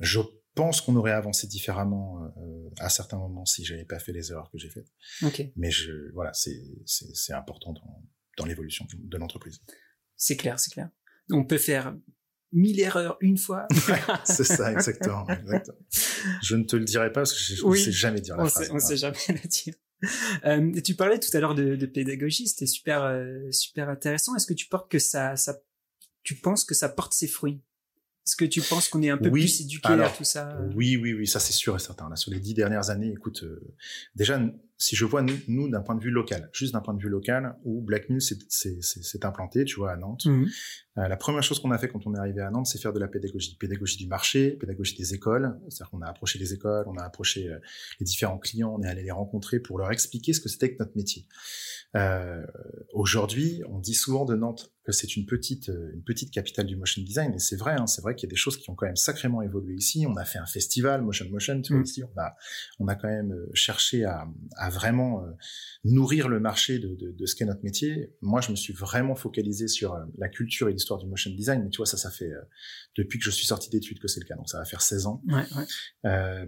je 0.02 0.20
pense 0.56 0.82
qu'on 0.82 0.96
aurait 0.96 1.12
avancé 1.12 1.48
différemment 1.48 2.24
euh, 2.38 2.70
à 2.80 2.90
certains 2.90 3.18
moments 3.18 3.46
si 3.46 3.64
j'avais 3.64 3.86
pas 3.86 4.00
fait 4.00 4.12
les 4.12 4.32
erreurs 4.32 4.50
que 4.50 4.58
j'ai 4.58 4.70
faites. 4.70 4.92
Okay. 5.24 5.54
Mais 5.56 5.72
je, 5.72 6.12
voilà, 6.14 6.32
c'est, 6.34 6.54
important 7.34 7.74
dans, 7.74 8.04
dans 8.38 8.46
l'évolution 8.46 8.88
de 8.94 9.18
l'entreprise. 9.18 9.62
C'est 10.16 10.38
clair, 10.38 10.60
c'est 10.60 10.72
clair. 10.72 10.90
On 11.30 11.44
peut 11.44 11.58
faire 11.58 11.96
mille 12.52 12.80
erreurs 12.80 13.18
une 13.22 13.38
fois. 13.38 13.68
c'est 14.24 14.44
ça, 14.44 14.72
exactement, 14.72 15.28
exactement. 15.28 15.78
Je 16.42 16.56
ne 16.56 16.64
te 16.64 16.76
le 16.76 16.86
dirai 16.86 17.12
pas 17.12 17.22
parce 17.22 17.34
que 17.34 17.40
je 17.40 17.66
ne 17.66 17.76
sais 17.76 17.92
jamais 17.92 18.22
dire 18.22 18.38
la 18.38 18.46
on 18.46 18.48
phrase. 18.48 18.68
Sait, 18.68 18.72
on 18.72 18.80
sait 18.80 18.98
jamais 18.98 19.18
la 19.28 19.36
dire. 19.36 19.76
Euh, 20.46 20.82
tu 20.82 20.96
parlais 20.96 21.20
tout 21.20 21.36
à 21.36 21.40
l'heure 21.40 21.56
de, 21.56 21.76
de, 21.76 21.86
pédagogie, 21.86 22.48
c'était 22.48 22.68
super 22.68 23.04
euh, 23.04 23.50
super 23.52 23.90
intéressant. 23.90 24.36
Est-ce 24.36 24.46
que 24.46 24.54
tu 24.54 24.68
portes 24.68 24.92
que 24.92 25.00
ça, 25.00 25.36
ça, 25.36 25.58
tu 26.24 26.36
penses 26.36 26.64
que 26.64 26.76
ça 26.76 26.90
porte 26.90 27.14
ses 27.14 27.28
fruits? 27.28 27.62
Est-ce 28.26 28.36
que 28.36 28.46
tu 28.46 28.62
penses 28.62 28.90
qu'on 28.90 29.04
est 29.04 29.12
un 29.12 29.18
peu 29.18 29.30
plus 29.30 29.62
éduqué 29.62 29.94
à 29.94 30.10
tout 30.10 30.24
ça 30.24 30.50
euh 30.50 30.72
Oui, 30.76 30.98
oui, 30.98 31.14
oui, 31.14 31.28
ça 31.28 31.40
c'est 31.40 31.54
sûr 31.54 31.76
et 31.76 31.80
certain. 31.80 32.10
Là, 32.10 32.16
sur 32.16 32.32
les 32.32 32.40
dix 32.40 32.56
dernières 32.56 32.90
années, 32.90 33.12
écoute, 33.12 33.44
euh, 33.44 33.62
déjà, 34.16 34.42
si 34.78 34.96
je 34.96 35.06
vois 35.06 35.22
nous, 35.22 35.38
nous 35.48 35.70
d'un 35.70 35.82
point 35.82 35.96
de 35.96 36.04
vue 36.04 36.12
local, 36.12 36.50
juste 36.54 36.74
d'un 36.74 36.82
point 36.82 36.94
de 36.94 37.02
vue 37.02 37.10
local, 37.10 37.56
où 37.64 37.82
Black 37.82 38.08
s'est 38.20 39.26
implanté, 39.26 39.66
tu 39.66 39.78
vois, 39.78 39.92
à 39.92 39.98
Nantes. 39.98 40.26
Mmh. 40.26 40.46
Euh, 40.98 41.08
la 41.08 41.18
première 41.18 41.44
chose 41.44 41.60
qu'on 41.60 41.72
a 41.72 41.78
fait 41.78 41.88
quand 41.88 42.06
on 42.08 42.16
est 42.16 42.20
arrivé 42.20 42.42
à 42.42 42.50
Nantes, 42.50 42.68
c'est 42.68 42.80
faire 42.80 42.94
de 42.94 43.00
la 43.00 43.08
pédagogie, 43.08 43.58
pédagogie 43.58 43.98
du 43.98 44.08
marché, 44.08 44.52
pédagogie 44.52 44.96
des 44.96 45.14
écoles. 45.14 45.60
C'est-à-dire 45.70 45.92
qu'on 45.92 46.02
a 46.02 46.08
approché 46.08 46.40
les 46.40 46.54
écoles, 46.54 46.86
on 46.88 46.98
a 46.98 47.04
approché 47.04 47.50
les 48.00 48.06
différents 48.06 48.38
clients, 48.38 48.76
on 48.78 48.84
est 48.84 48.88
allé 48.88 49.04
les 49.04 49.12
rencontrer 49.12 49.60
pour 49.60 49.78
leur 49.78 49.92
expliquer 49.92 50.34
ce 50.34 50.42
que 50.42 50.50
c'était 50.50 50.74
que 50.74 50.78
notre 50.80 50.96
métier. 50.96 51.26
Euh, 51.96 52.46
Aujourd'hui, 52.94 53.62
on 53.70 53.80
dit 53.80 53.94
souvent 53.94 54.26
de 54.26 54.36
Nantes 54.36 54.74
que 54.86 54.92
c'est 54.92 55.16
une 55.16 55.26
petite 55.26 55.70
euh, 55.70 55.92
une 55.94 56.04
petite 56.04 56.32
capitale 56.32 56.66
du 56.66 56.76
motion 56.76 57.02
design 57.02 57.34
et 57.34 57.40
c'est 57.40 57.56
vrai 57.56 57.74
hein, 57.78 57.88
c'est 57.88 58.02
vrai 58.02 58.16
qu'il 58.16 58.28
y 58.28 58.30
a 58.30 58.34
des 58.34 58.38
choses 58.38 58.58
qui 58.58 58.70
ont 58.70 58.76
quand 58.76 58.86
même 58.86 58.96
sacrément 58.96 59.42
évolué 59.42 59.76
ici 59.76 60.06
on 60.08 60.16
a 60.16 60.24
fait 60.26 60.38
un 60.38 60.46
festival 60.46 61.02
motion 61.02 61.26
motion 61.30 61.62
tu 61.62 61.74
vois, 61.74 61.82
mm. 61.82 61.86
ici 61.86 62.04
on 62.04 62.22
a 62.22 62.36
on 62.80 62.88
a 62.88 62.96
quand 62.96 63.08
même 63.08 63.34
euh, 63.34 63.50
cherché 63.54 64.06
à, 64.06 64.28
à 64.56 64.65
vraiment 64.70 65.24
euh, 65.24 65.32
nourrir 65.84 66.28
le 66.28 66.40
marché 66.40 66.80
de, 66.80 66.96
de, 66.96 67.12
de 67.12 67.26
ce 67.26 67.36
qu'est 67.36 67.46
notre 67.46 67.64
métier. 67.64 68.14
Moi 68.22 68.42
je 68.42 68.52
me 68.52 68.56
suis 68.56 68.74
vraiment 68.74 69.16
focalisé 69.16 69.68
sur 69.68 69.98
la 70.18 70.30
culture 70.30 70.70
et 70.70 70.74
l'histoire 70.74 71.00
du 71.00 71.08
motion 71.08 71.32
design. 71.32 71.64
Mais 71.64 71.70
tu 71.70 71.78
vois 71.78 71.86
ça 71.86 71.98
ça 71.98 72.12
fait 72.12 72.32
depuis 72.98 73.20
que 73.20 73.26
je 73.26 73.32
suis 73.32 73.46
sorti 73.46 73.70
d'études 73.70 74.00
que 74.00 74.08
c'est 74.08 74.20
le 74.20 74.26
cas. 74.26 74.36
Donc 74.36 74.50
ça 74.50 74.60
va 74.60 74.66
faire 74.66 74.82
16 74.82 75.06
ans. 75.08 75.22
Ouais, 75.28 75.36
ouais. 75.36 75.66
Euh, 76.06 76.46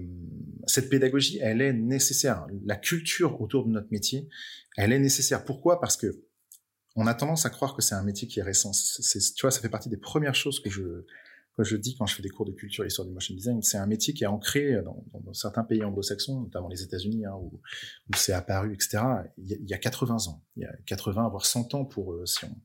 cette 0.65 0.89
pédagogie 0.89 1.39
elle 1.41 1.61
est 1.61 1.73
nécessaire. 1.73 2.45
La 2.65 2.75
culture 2.75 3.41
autour 3.41 3.65
de 3.65 3.71
notre 3.71 3.91
métier 3.91 4.27
elle 4.77 4.93
est 4.93 4.99
nécessaire. 4.99 5.43
Pourquoi? 5.43 5.79
Parce 5.79 5.97
que 5.97 6.23
on 6.97 7.05
a 7.05 7.13
tendance 7.13 7.45
à 7.45 7.49
croire 7.49 7.75
que 7.75 7.81
c'est 7.81 7.95
un 7.95 8.03
métier 8.03 8.27
qui 8.27 8.39
est 8.39 8.43
récent. 8.43 8.73
C'est, 8.73 9.19
tu 9.19 9.41
vois, 9.41 9.51
ça 9.51 9.61
fait 9.61 9.69
partie 9.69 9.87
des 9.87 9.97
premières 9.97 10.33
choses 10.33 10.59
que 10.59 10.69
je 10.69 11.05
je 11.63 11.75
dis 11.75 11.95
quand 11.95 12.05
je 12.05 12.15
fais 12.15 12.23
des 12.23 12.29
cours 12.29 12.45
de 12.45 12.51
culture 12.51 12.83
et 12.83 12.87
histoire 12.87 13.07
du 13.07 13.13
motion 13.13 13.33
design. 13.33 13.61
C'est 13.63 13.77
un 13.77 13.87
métier 13.87 14.13
qui 14.13 14.23
est 14.23 14.27
ancré 14.27 14.81
dans, 14.83 15.03
dans, 15.21 15.33
certains 15.33 15.63
pays 15.63 15.83
anglo-saxons, 15.83 16.41
notamment 16.41 16.67
les 16.67 16.83
États-Unis, 16.83 17.25
hein, 17.25 17.33
où, 17.35 17.51
où 17.53 18.15
c'est 18.15 18.33
apparu, 18.33 18.73
etc. 18.73 18.99
Il 19.37 19.49
y, 19.49 19.53
a, 19.53 19.57
il 19.59 19.69
y, 19.69 19.73
a, 19.73 19.77
80 19.77 20.27
ans, 20.27 20.43
il 20.55 20.63
y 20.63 20.65
a 20.65 20.75
80 20.85 21.29
voire 21.29 21.45
100 21.45 21.73
ans 21.73 21.85
pour 21.85 22.13
euh, 22.13 22.25
si 22.25 22.45
on 22.45 22.55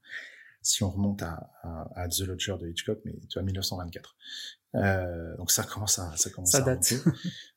si 0.63 0.85
on 0.85 0.91
remonte 0.91 1.23
à, 1.23 1.51
à, 1.63 2.03
à, 2.03 2.09
The 2.09 2.21
Lodger 2.21 2.55
de 2.61 2.69
Hitchcock, 2.69 3.01
mais 3.05 3.13
tu 3.29 3.35
vois 3.35 3.43
1924. 3.43 4.17
Euh, 4.75 5.37
donc 5.37 5.51
ça 5.51 5.65
commence 5.65 5.99
à 5.99 6.17
ça 6.17 6.31
commence 6.31 6.53
ça 6.53 6.59
à 6.59 6.63
date. 6.63 6.95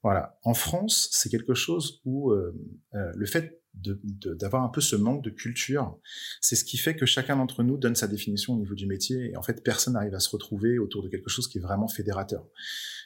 voilà. 0.04 0.38
En 0.44 0.54
France, 0.54 1.08
c'est 1.12 1.30
quelque 1.30 1.54
chose 1.54 2.02
où 2.04 2.32
euh, 2.32 2.54
euh 2.94 3.12
le 3.16 3.26
fait 3.26 3.62
d'avoir 3.76 4.64
un 4.64 4.70
peu 4.70 4.82
ce 4.82 4.96
manque 4.96 5.24
de 5.24 5.30
culture, 5.30 5.98
c'est 6.42 6.56
ce 6.56 6.64
qui 6.64 6.78
fait 6.78 6.96
que 6.96 7.06
chacun 7.06 7.36
d'entre 7.36 7.64
nous 7.64 7.78
donne 7.78 7.96
sa 7.96 8.08
définition 8.08 8.54
au 8.54 8.58
niveau 8.58 8.76
du 8.76 8.86
métier 8.86 9.32
et 9.32 9.38
en 9.38 9.44
fait 9.44 9.64
personne 9.64 9.94
n'arrive 9.94 10.14
à 10.14 10.20
se 10.20 10.30
retrouver 10.30 10.80
autour 10.80 11.04
de 11.04 11.10
quelque 11.10 11.30
chose 11.30 11.48
qui 11.48 11.58
est 11.58 11.62
vraiment 11.62 11.88
fédérateur. 11.88 12.46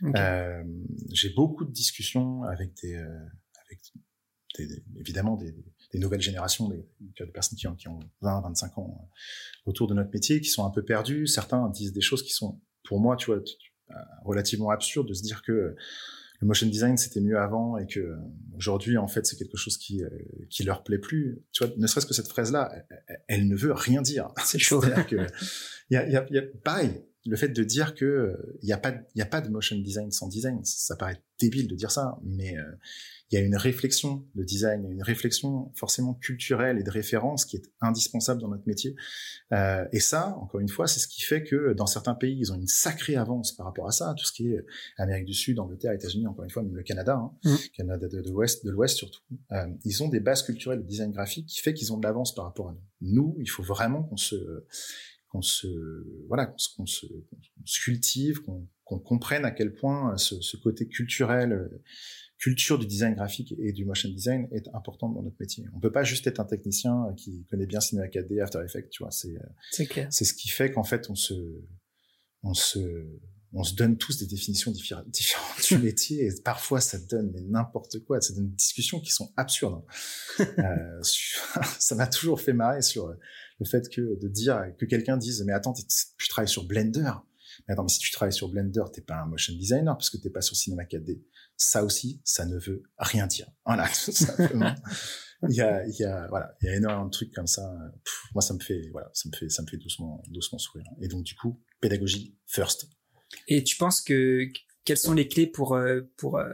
Okay. 0.01 0.19
Euh, 0.19 0.63
J'ai 1.12 1.29
beaucoup 1.29 1.65
de 1.65 1.71
discussions 1.71 2.43
avec 2.43 2.73
des, 2.82 2.95
euh, 2.95 3.25
avec 3.65 3.82
des, 4.58 4.67
des, 4.67 4.84
évidemment 4.97 5.36
des, 5.36 5.55
des, 5.91 5.99
nouvelles 5.99 6.21
générations, 6.21 6.69
des, 6.69 6.86
des 6.99 7.25
personnes 7.27 7.58
qui 7.58 7.67
ont, 7.67 7.75
qui 7.75 7.88
ont 7.88 7.99
20, 8.21 8.41
25 8.41 8.77
ans 8.77 8.97
euh, 8.99 9.69
autour 9.69 9.88
de 9.88 9.93
notre 9.93 10.12
métier, 10.12 10.39
qui 10.41 10.49
sont 10.49 10.65
un 10.65 10.71
peu 10.71 10.84
perdus. 10.84 11.27
Certains 11.27 11.69
disent 11.69 11.93
des 11.93 12.01
choses 12.01 12.23
qui 12.23 12.32
sont, 12.32 12.62
pour 12.84 12.99
moi, 12.99 13.15
tu 13.15 13.27
vois, 13.27 13.41
relativement 14.23 14.69
absurdes 14.69 15.08
de 15.08 15.13
se 15.13 15.23
dire 15.23 15.41
que 15.41 15.75
le 16.39 16.47
motion 16.47 16.67
design 16.67 16.97
c'était 16.97 17.19
mieux 17.21 17.38
avant 17.38 17.78
et 17.78 17.86
que 17.86 18.15
aujourd'hui 18.56 18.97
en 18.97 19.08
fait 19.08 19.25
c'est 19.25 19.36
quelque 19.36 19.58
chose 19.58 19.78
qui 19.78 20.04
euh, 20.04 20.10
qui 20.49 20.63
leur 20.63 20.84
plaît 20.84 20.97
plus. 20.97 21.43
Tu 21.52 21.63
vois 21.63 21.73
ne 21.78 21.88
serait-ce 21.88 22.06
que 22.06 22.13
cette 22.13 22.30
phrase 22.30 22.52
là 22.52 22.71
elle, 23.08 23.21
elle, 23.28 23.47
ne 23.47 23.56
veut 23.56 23.73
rien 23.73 24.02
dire. 24.02 24.30
C'est 24.45 24.60
chaud. 24.60 24.82
Que 25.10 25.28
il 25.89 25.95
y 25.95 25.97
a, 25.97 26.08
y, 26.08 26.15
a, 26.15 26.25
y 26.30 26.38
a 26.38 26.43
pareil 26.63 26.91
le 27.25 27.36
fait 27.36 27.49
de 27.49 27.63
dire 27.63 27.95
que 27.95 28.38
il 28.62 28.69
y 28.69 28.73
a 28.73 28.78
pas 28.78 28.93
il 29.15 29.19
y 29.19 29.21
a 29.21 29.25
pas 29.25 29.41
de 29.41 29.49
motion 29.49 29.78
design 29.78 30.12
sans 30.12 30.28
design 30.28 30.63
ça 30.63 30.95
paraît 30.95 31.21
débile 31.39 31.67
de 31.67 31.75
dire 31.75 31.91
ça 31.91 32.17
mais 32.23 32.58
euh, 32.58 32.63
il 33.32 33.36
y 33.36 33.42
a 33.42 33.46
une 33.46 33.56
réflexion 33.56 34.26
de 34.34 34.44
design, 34.44 34.89
une 34.92 35.04
réflexion 35.04 35.72
forcément 35.76 36.15
culturelle 36.15 36.80
et 36.80 36.84
de 36.84 36.89
référence 36.89 37.46
qui 37.46 37.58
est 37.58 37.72
indispensable 37.80 38.42
dans 38.42 38.48
notre 38.48 38.68
métier. 38.68 38.96
Euh, 39.52 39.86
et 39.92 40.00
ça, 40.00 40.36
encore 40.38 40.60
une 40.60 40.70
fois, 40.70 40.88
c'est 40.88 41.00
ce 41.00 41.08
qui 41.08 41.22
fait 41.22 41.44
que 41.44 41.74
dans 41.74 41.86
certains 41.86 42.15
pays, 42.15 42.38
ils 42.39 42.52
ont 42.52 42.56
une 42.56 42.68
sacrée 42.68 43.18
avance 43.18 43.52
par 43.52 43.68
rapport 43.68 43.88
à 43.88 43.92
ça, 43.92 44.15
tout 44.18 44.26
ce 44.26 44.32
qui 44.32 44.52
est 44.52 44.65
Amérique 44.98 45.26
du 45.26 45.36
Sud, 45.36 45.60
Angleterre, 45.60 45.92
États-Unis, 45.94 46.26
encore 46.26 46.44
une 46.44 46.50
fois, 46.50 46.63
même 46.63 46.76
le 46.76 46.84
Canada, 46.84 47.18
hein, 47.18 47.32
mmh. 47.44 47.56
Canada 47.76 48.08
de, 48.08 48.30
l'Ouest, 48.30 48.65
de 48.65 48.72
l'Ouest 48.72 48.98
surtout. 48.98 49.22
Euh, 49.52 49.68
ils 49.86 50.02
ont 50.04 50.08
des 50.08 50.20
bases 50.20 50.42
culturelles 50.42 50.82
de 50.82 50.88
design 50.88 51.12
graphique 51.12 51.46
qui 51.46 51.62
fait 51.62 51.76
qu'ils 51.76 51.94
ont 51.94 51.98
de 51.98 52.04
l'avance 52.04 52.34
par 52.34 52.46
rapport 52.46 52.70
à 52.70 52.72
nous. 52.72 52.82
Nous, 53.02 53.36
il 53.39 53.50
faut 53.50 53.63
vraiment 53.63 54.04
qu'on 54.04 54.18
se 54.18 54.65
qu'on 55.30 55.44
se 55.44 55.68
voilà 56.28 56.48
qu'on 56.48 56.58
se, 56.58 56.70
qu 56.76 56.88
se, 56.88 57.06
qu 57.06 57.13
se, 57.63 57.80
cultive, 57.84 58.42
qu'on 58.42 58.68
qu 58.88 59.04
comprenne 59.04 59.46
à 59.46 59.52
quel 59.52 59.74
point 59.74 60.18
ce, 60.18 60.42
ce 60.42 60.58
côté 60.58 60.88
culturel 60.88 61.70
culture 62.39 62.80
du 62.80 62.88
design 62.88 63.15
graphique 63.15 63.54
et 63.60 63.73
du 63.73 63.86
motion 63.86 64.10
design 64.10 64.47
est 64.52 64.69
importante 64.73 65.13
dans 65.13 65.21
notre 65.21 65.36
métier. 65.39 65.65
On 65.75 65.80
peut 65.80 65.91
pas 65.91 66.04
juste 66.04 66.25
être 66.25 66.39
un 66.39 66.45
technicien 66.45 67.13
qui 67.17 67.45
connaît 67.49 67.65
bien 67.65 67.82
Cinema 67.82 68.08
4D, 68.08 68.41
After 68.41 68.60
Effects, 68.63 68.89
tu 68.89 69.04
vois. 69.04 69.12
C'est 69.12 69.38
c'est 69.71 69.86
clair. 69.86 70.08
C'est 70.10 70.25
ce 70.25 70.34
qui 70.34 70.47
fait 70.47 70.71
qu'en 70.71 70.86
fait 70.86 71.10
on 71.10 71.15
se 71.15 71.34
on 72.43 72.54
se 72.54 72.80
on 73.52 73.63
se 73.63 73.73
donne 73.73 73.97
tous 73.97 74.17
des 74.19 74.28
définitions 74.28 74.71
différentes 74.71 75.08
du 75.67 75.78
métier 75.84 76.28
et 76.28 76.41
parfois 76.43 76.80
ça 76.80 76.97
donne 76.97 77.34
n'importe 77.49 77.99
quoi. 78.06 78.21
Ça 78.21 78.34
donne 78.34 78.49
des 78.49 78.56
discussions 78.56 79.02
qui 79.02 79.12
sont 79.12 79.34
absurdes. 79.36 79.84
Hein. 80.39 80.45
euh, 80.60 81.02
ça 81.80 81.95
m'a 81.95 82.08
toujours 82.08 82.39
fait 82.39 82.54
marrer 82.54 82.82
sur 82.82 83.13
le 83.60 83.65
fait 83.65 83.89
que 83.89 84.17
de 84.17 84.28
dire 84.30 84.63
que 84.78 84.86
quelqu'un 84.86 85.17
dise 85.17 85.43
mais 85.45 85.52
attends 85.54 85.73
tu 85.73 86.28
travailles 86.30 86.47
sur 86.47 86.63
Blender. 86.63 87.12
Mais 87.67 87.73
attends 87.73 87.84
mais 87.84 87.89
si 87.89 87.99
tu 87.99 88.12
travailles 88.12 88.32
sur 88.32 88.47
Blender 88.47 88.84
t'es 88.93 89.02
pas 89.02 89.17
un 89.17 89.25
motion 89.25 89.54
designer 89.56 89.97
parce 89.97 90.10
que 90.10 90.15
t'es 90.15 90.30
pas 90.30 90.41
sur 90.41 90.56
Cinema 90.56 90.84
4D 90.84 91.19
ça 91.60 91.84
aussi, 91.84 92.22
ça 92.24 92.45
ne 92.45 92.58
veut 92.58 92.82
rien 92.98 93.28
dire. 93.28 93.52
Voilà, 93.65 93.88
tout 94.06 94.12
simplement. 94.12 94.74
il 95.48 95.56
y 95.56 95.62
a, 95.62 95.86
il 95.86 95.95
y 96.00 96.06
a, 96.06 96.28
voilà, 96.30 96.56
il 96.62 96.67
y 96.67 96.69
a 96.69 96.76
énormément 96.76 97.06
de 97.06 97.12
trucs 97.12 97.34
comme 97.34 97.48
ça. 97.48 97.69
Pff, 98.04 98.13
moi, 98.34 98.41
ça 98.41 98.54
me 98.54 98.60
fait, 98.60 98.89
voilà, 98.91 99.12
ça 99.13 99.30
me 99.30 99.38
fait, 99.38 99.50
ça 99.50 99.62
me 99.62 99.67
fait 99.67 99.78
doucement, 99.78 100.24
doucement 100.30 100.58
sourire. 100.58 100.86
Et 101.02 101.08
donc, 101.08 101.24
du 101.24 101.36
coup, 101.36 101.62
pédagogie 101.82 102.38
first. 102.48 102.89
Et 103.48 103.63
tu 103.63 103.76
penses 103.76 104.02
que 104.02 104.48
quelles 104.86 104.98
sont 104.98 105.13
les 105.13 105.28
clés 105.28 105.48
pour, 105.48 105.76
euh, 105.76 106.02
pour 106.17 106.38
euh, 106.38 106.52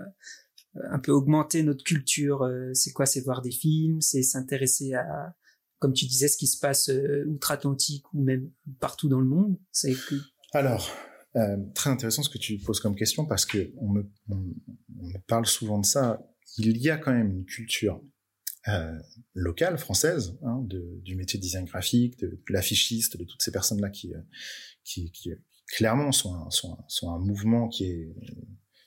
un 0.91 0.99
peu 0.99 1.11
augmenter 1.11 1.63
notre 1.63 1.83
culture 1.83 2.41
euh, 2.43 2.73
C'est 2.73 2.91
quoi? 2.91 3.05
C'est 3.05 3.21
voir 3.21 3.41
des 3.41 3.51
films, 3.51 4.01
c'est 4.01 4.23
s'intéresser 4.23 4.95
à, 4.95 5.35
comme 5.79 5.93
tu 5.93 6.05
disais, 6.05 6.27
ce 6.27 6.35
qui 6.35 6.47
se 6.47 6.59
passe 6.59 6.89
outre-Atlantique 7.27 8.03
ou 8.13 8.23
même 8.23 8.51
partout 8.79 9.07
dans 9.07 9.19
le 9.19 9.27
monde? 9.27 9.57
C'est 9.71 9.93
que 9.93 10.15
alors, 10.55 10.89
euh, 11.35 11.57
très 11.73 11.89
intéressant 11.89 12.23
ce 12.23 12.29
que 12.29 12.37
tu 12.37 12.57
poses 12.57 12.79
comme 12.79 12.95
question 12.95 13.25
parce 13.25 13.45
que 13.45 13.73
on 13.77 13.89
me, 13.89 14.09
on, 14.29 14.37
on 15.01 15.07
me 15.07 15.17
parle 15.27 15.45
souvent 15.45 15.79
de 15.79 15.85
ça. 15.85 16.25
Il 16.57 16.77
y 16.77 16.89
a 16.89 16.97
quand 16.97 17.11
même 17.11 17.31
une 17.31 17.45
culture 17.45 18.01
euh, 18.67 18.97
locale 19.35 19.77
française 19.77 20.39
hein, 20.41 20.59
de, 20.63 20.99
du 21.03 21.15
métier 21.15 21.37
de 21.37 21.43
design 21.43 21.65
graphique, 21.65 22.17
de, 22.17 22.27
de 22.27 22.41
l'affichiste, 22.49 23.15
de 23.15 23.23
toutes 23.23 23.43
ces 23.43 23.51
personnes-là 23.51 23.91
qui, 23.91 24.15
euh, 24.15 24.21
qui, 24.83 25.11
qui, 25.11 25.29
clairement 25.67 26.11
sont 26.11 26.33
un, 26.33 26.49
sont, 26.49 26.73
un, 26.73 26.83
sont 26.87 27.11
un 27.11 27.19
mouvement 27.19 27.67
qui 27.67 27.85
est 27.85 28.15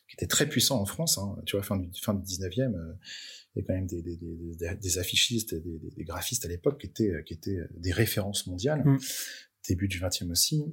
qui 0.08 0.14
était 0.14 0.26
très 0.26 0.48
puissant 0.48 0.80
en 0.80 0.86
France. 0.86 1.18
Hein, 1.18 1.36
tu 1.46 1.54
vois, 1.54 1.62
fin 1.62 1.76
du 1.76 1.88
fin 2.00 2.14
du 2.14 2.22
19e, 2.22 2.74
euh, 2.74 2.94
il 3.54 3.60
y 3.60 3.62
a 3.62 3.66
quand 3.66 3.74
même 3.74 3.86
des, 3.86 4.02
des, 4.02 4.16
des, 4.16 4.74
des 4.74 4.98
affichistes, 4.98 5.54
des, 5.54 5.78
des, 5.78 6.04
graphistes 6.04 6.44
à 6.44 6.48
l'époque 6.48 6.80
qui 6.80 6.86
étaient 6.88 7.12
qui 7.24 7.34
étaient 7.34 7.60
des 7.76 7.92
références 7.92 8.48
mondiales. 8.48 8.82
Mmh. 8.84 8.98
Début 9.68 9.86
du 9.86 10.00
20e 10.00 10.30
aussi. 10.30 10.64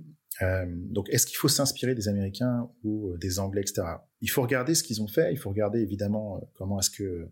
Euh, 0.41 0.65
donc, 0.67 1.10
est-ce 1.10 1.26
qu'il 1.26 1.38
faut 1.38 1.48
s'inspirer 1.48 1.95
des 1.95 2.08
Américains 2.08 2.69
ou 2.84 3.12
euh, 3.12 3.17
des 3.17 3.39
Anglais, 3.39 3.62
etc. 3.62 3.88
Il 4.21 4.30
faut 4.30 4.41
regarder 4.41 4.76
ce 4.76 4.84
qu'ils 4.84 5.02
ont 5.02 5.08
fait. 5.08 5.32
Il 5.32 5.38
faut 5.38 5.50
regarder 5.50 5.80
évidemment 5.80 6.38
euh, 6.38 6.45
comment 6.56 6.80
est-ce 6.80 6.89
que 6.89 7.30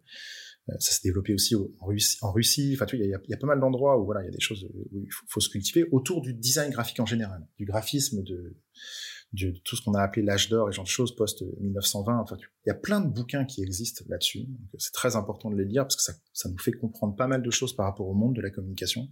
ça 0.80 0.92
s'est 0.92 1.02
développé 1.04 1.34
aussi 1.34 1.56
en 1.56 1.86
Russie. 1.86 2.18
En 2.22 2.32
Russie. 2.32 2.72
Enfin, 2.76 2.86
tu 2.86 2.98
il 2.98 3.06
y 3.06 3.14
a, 3.34 3.38
pas 3.38 3.48
mal 3.48 3.60
d'endroits 3.60 4.00
où 4.00 4.06
voilà, 4.06 4.22
il 4.22 4.26
y 4.26 4.30
a 4.30 4.32
des 4.32 4.40
choses 4.40 4.66
où 4.74 5.02
il 5.02 5.10
faut, 5.28 5.42
se 5.42 5.50
cultiver 5.50 5.84
autour 5.92 6.22
du 6.22 6.34
design 6.34 6.72
graphique 6.72 7.02
en 7.02 7.06
général, 7.06 7.46
du 7.58 7.66
graphisme, 7.66 8.24
de, 8.24 8.56
de 9.34 9.52
tout 9.66 9.76
ce 9.76 9.82
qu'on 9.82 9.94
a 9.94 10.02
appelé 10.02 10.26
l'âge 10.26 10.48
d'or 10.48 10.70
et 10.70 10.72
genre 10.72 10.86
de 10.86 10.90
choses 10.90 11.16
post 11.18 11.44
1920. 11.60 12.18
Enfin, 12.18 12.38
il 12.66 12.70
y 12.70 12.72
a 12.72 12.76
plein 12.76 13.02
de 13.02 13.10
bouquins 13.10 13.44
qui 13.44 13.62
existent 13.62 14.06
là-dessus. 14.08 14.48
C'est 14.78 14.94
très 14.94 15.18
important 15.18 15.50
de 15.50 15.58
les 15.58 15.66
lire 15.66 15.84
parce 15.84 15.98
que 15.98 16.02
ça, 16.02 16.14
ça 16.32 16.48
nous 16.48 16.58
fait 16.58 16.72
comprendre 16.72 17.18
pas 17.18 17.28
mal 17.28 17.42
de 17.42 17.52
choses 17.52 17.76
par 17.76 17.86
rapport 17.86 18.08
au 18.08 18.14
monde 18.14 18.34
de 18.34 18.42
la 18.42 18.50
communication. 18.50 19.10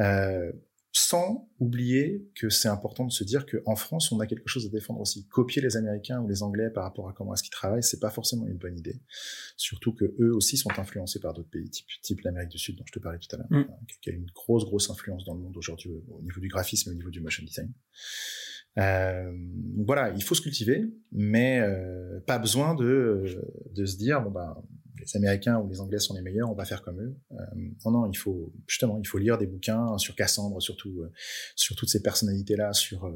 Euh, 0.00 0.52
sans 0.92 1.48
oublier 1.58 2.28
que 2.34 2.50
c'est 2.50 2.68
important 2.68 3.06
de 3.06 3.12
se 3.12 3.24
dire 3.24 3.46
qu'en 3.46 3.76
France, 3.76 4.12
on 4.12 4.20
a 4.20 4.26
quelque 4.26 4.48
chose 4.48 4.66
à 4.66 4.68
défendre 4.68 5.00
aussi. 5.00 5.26
Copier 5.28 5.62
les 5.62 5.78
Américains 5.78 6.20
ou 6.20 6.28
les 6.28 6.42
Anglais 6.42 6.68
par 6.68 6.84
rapport 6.84 7.08
à 7.08 7.14
comment 7.14 7.32
est-ce 7.32 7.42
qu'ils 7.42 7.52
travaillent, 7.52 7.82
c'est 7.82 7.98
pas 7.98 8.10
forcément 8.10 8.46
une 8.46 8.58
bonne 8.58 8.76
idée. 8.76 9.00
Surtout 9.56 9.94
que 9.94 10.14
eux 10.20 10.34
aussi 10.34 10.58
sont 10.58 10.70
influencés 10.78 11.18
par 11.18 11.32
d'autres 11.32 11.48
pays, 11.48 11.70
type, 11.70 11.86
type 12.02 12.20
l'Amérique 12.20 12.50
du 12.50 12.58
Sud 12.58 12.76
dont 12.76 12.84
je 12.86 12.92
te 12.92 12.98
parlais 12.98 13.18
tout 13.18 13.34
à 13.34 13.38
l'heure, 13.38 13.48
mm. 13.50 13.64
qui 14.02 14.10
a 14.10 14.12
une 14.12 14.30
grosse, 14.34 14.64
grosse 14.64 14.90
influence 14.90 15.24
dans 15.24 15.34
le 15.34 15.40
monde 15.40 15.56
aujourd'hui 15.56 15.90
au 15.90 16.20
niveau 16.22 16.40
du 16.40 16.48
graphisme 16.48 16.90
et 16.90 16.92
au 16.92 16.96
niveau 16.96 17.10
du 17.10 17.20
motion 17.20 17.42
design. 17.42 17.72
Euh, 18.78 19.32
voilà, 19.84 20.12
il 20.14 20.22
faut 20.22 20.34
se 20.34 20.42
cultiver, 20.42 20.84
mais 21.10 21.60
euh, 21.60 22.20
pas 22.26 22.38
besoin 22.38 22.74
de, 22.74 23.24
de 23.70 23.86
se 23.86 23.96
dire 23.96 24.22
bon 24.22 24.30
ben 24.30 24.56
les 25.02 25.16
Américains 25.16 25.58
ou 25.58 25.68
les 25.68 25.80
Anglais 25.80 25.98
sont 25.98 26.14
les 26.14 26.22
meilleurs, 26.22 26.50
on 26.50 26.54
va 26.54 26.64
faire 26.64 26.82
comme 26.82 27.00
eux. 27.00 27.16
Euh, 27.32 27.36
non, 27.84 27.90
non, 27.90 28.10
il 28.10 28.16
faut 28.16 28.52
justement, 28.66 28.98
il 28.98 29.06
faut 29.06 29.18
lire 29.18 29.38
des 29.38 29.46
bouquins 29.46 29.98
sur 29.98 30.14
Cassandre, 30.14 30.60
surtout 30.62 31.00
euh, 31.00 31.10
sur 31.56 31.76
toutes 31.76 31.88
ces 31.88 32.02
personnalités-là, 32.02 32.72
sur 32.72 33.04
euh, 33.04 33.12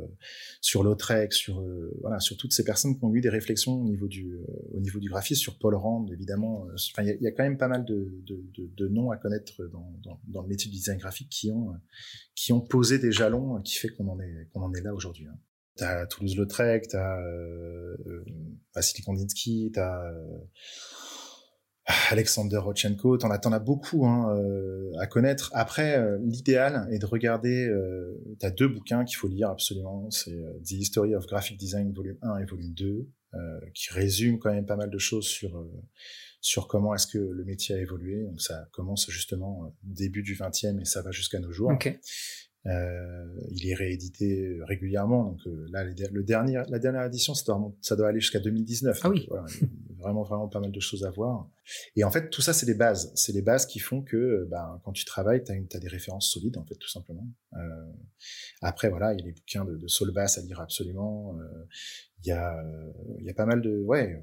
sur 0.61 0.83
Lautrec, 0.83 1.33
sur 1.33 1.61
euh, 1.61 1.97
voilà, 2.01 2.21
sur 2.21 2.37
toutes 2.37 2.53
ces 2.53 2.65
personnes 2.65 2.99
qui 2.99 3.05
ont 3.05 3.15
eu 3.15 3.21
des 3.21 3.29
réflexions 3.29 3.81
au 3.81 3.85
niveau 3.85 4.09
du 4.09 4.37
au 4.73 4.81
niveau 4.81 4.99
du 4.99 5.09
graphisme, 5.09 5.41
sur 5.41 5.59
Paul 5.59 5.75
Rand, 5.75 6.07
évidemment. 6.13 6.67
Il 6.99 7.19
y 7.21 7.27
a, 7.27 7.33
quand 7.33 7.45
même 7.45 7.59
pas 7.59 7.69
mal 7.69 7.85
de, 7.85 8.11
de, 8.27 8.43
de, 8.57 8.89
noms 8.89 9.11
à 9.11 9.17
connaître 9.17 9.65
dans, 9.67 10.21
dans, 10.27 10.43
le 10.43 10.49
métier 10.49 10.71
du 10.71 10.77
design 10.77 10.99
graphique 10.99 11.29
qui 11.31 11.51
ont 11.51 11.73
qui 12.35 12.53
ont 12.53 12.61
posé 12.61 12.99
des 12.99 13.13
jalons 13.13 13.61
qui 13.63 13.75
fait 13.75 13.89
qu'on 13.89 14.09
en 14.09 14.21
est 14.21 14.49
qu'on 14.53 14.63
en 14.63 14.73
est 14.75 14.81
là 14.81 14.95
aujourd'hui. 14.95 15.27
Hein. 15.27 15.39
T'as 15.77 16.07
Toulouse-Lautrec, 16.07 16.89
t'as 16.89 17.21
euh, 17.21 17.97
Vassili 18.75 19.03
Kandinsky, 19.03 19.71
t'as 19.75 20.11
Alexander 22.11 22.57
Rodchenko, 22.57 23.17
t'en 23.17 23.31
as, 23.31 23.39
t'en 23.39 23.53
as 23.53 23.61
beaucoup 23.61 24.07
hein, 24.07 24.37
euh, 24.37 24.93
à 24.99 25.07
connaître. 25.07 25.51
Après, 25.55 25.97
euh, 25.97 26.19
l'idéal 26.25 26.89
est 26.91 26.99
de 26.99 27.07
regarder. 27.07 27.69
Euh, 27.69 28.13
T'as 28.41 28.51
deux 28.51 28.67
bouquins 28.67 29.05
qu'il 29.05 29.17
faut 29.17 29.29
lire 29.29 29.51
absolument. 29.51 30.11
C'est 30.11 30.35
euh, 30.35 30.53
The 30.65 30.73
History 30.73 31.15
of 31.15 31.27
Graphic 31.27 31.57
Design 31.57 31.93
volume 31.93 32.19
1 32.23 32.39
et 32.39 32.45
volume 32.45 32.75
2, 32.75 33.09
qui 33.75 33.93
résume 33.93 34.39
quand 34.39 34.53
même 34.53 34.67
pas 34.67 34.77
mal 34.77 34.91
de 34.91 34.99
choses 34.99 35.27
sur 35.27 35.63
sur 36.41 36.69
comment 36.69 36.95
est-ce 36.95 37.07
que 37.07 37.19
le 37.19 37.45
métier 37.45 37.75
a 37.75 37.79
évolué. 37.79 38.25
Donc 38.25 38.41
ça 38.41 38.69
commence 38.73 39.11
justement 39.11 39.75
début 39.83 40.23
du 40.23 40.35
20e 40.35 40.81
et 40.81 40.85
ça 40.85 41.03
va 41.03 41.11
jusqu'à 41.11 41.39
nos 41.39 41.53
jours. 41.53 41.71
Okay. 41.71 42.01
Euh, 42.67 43.27
il 43.51 43.69
est 43.69 43.75
réédité 43.75 44.59
régulièrement. 44.63 45.25
Donc 45.25 45.47
euh, 45.47 45.67
là, 45.71 45.85
le 45.85 46.25
dernier, 46.25 46.63
la 46.69 46.79
dernière 46.79 47.05
édition, 47.05 47.35
ça 47.35 47.45
doit, 47.47 47.73
ça 47.81 47.97
doit 47.97 48.09
aller 48.09 48.21
jusqu'à 48.21 48.41
2019. 48.41 49.01
Ah 49.03 49.09
oui. 49.09 49.27
Voilà, 49.29 49.47
vraiment, 49.99 50.23
vraiment 50.23 50.49
pas 50.49 50.61
mal 50.61 50.73
de 50.73 50.81
choses 50.81 51.05
à 51.05 51.11
voir. 51.11 51.49
Et 51.97 52.05
en 52.05 52.11
fait, 52.11 52.31
tout 52.31 52.43
ça, 52.43 52.53
c'est 52.53 52.67
les 52.67 52.75
bases. 52.75 53.13
C'est 53.15 53.33
les 53.33 53.43
bases 53.43 53.67
qui 53.67 53.79
font 53.79 54.03
que, 54.03 54.47
ben, 54.51 54.81
quand 54.85 54.93
tu 54.93 55.05
travailles, 55.05 55.45
tu 55.45 55.53
as, 55.53 55.81
des 55.81 55.89
références 55.89 56.31
solides, 56.31 56.57
en 56.59 56.65
fait, 56.65 56.77
tout 56.77 56.89
simplement. 56.89 57.27
Euh, 57.55 57.93
après, 58.63 58.89
voilà, 58.89 59.13
il 59.13 59.21
y 59.21 59.23
a 59.23 59.27
les 59.27 59.33
bouquins 59.33 59.65
de, 59.65 59.77
de 59.77 59.89
Solbass 59.89 60.39
à 60.39 60.43
lire 60.43 60.61
absolument. 60.61 61.39
Euh, 61.39 61.65
il 62.25 62.29
y 62.29 62.33
a, 62.33 62.65
il 63.19 63.25
y 63.25 63.31
a 63.31 63.35
pas 63.35 63.47
mal 63.47 63.63
de, 63.63 63.79
ouais 63.83 64.23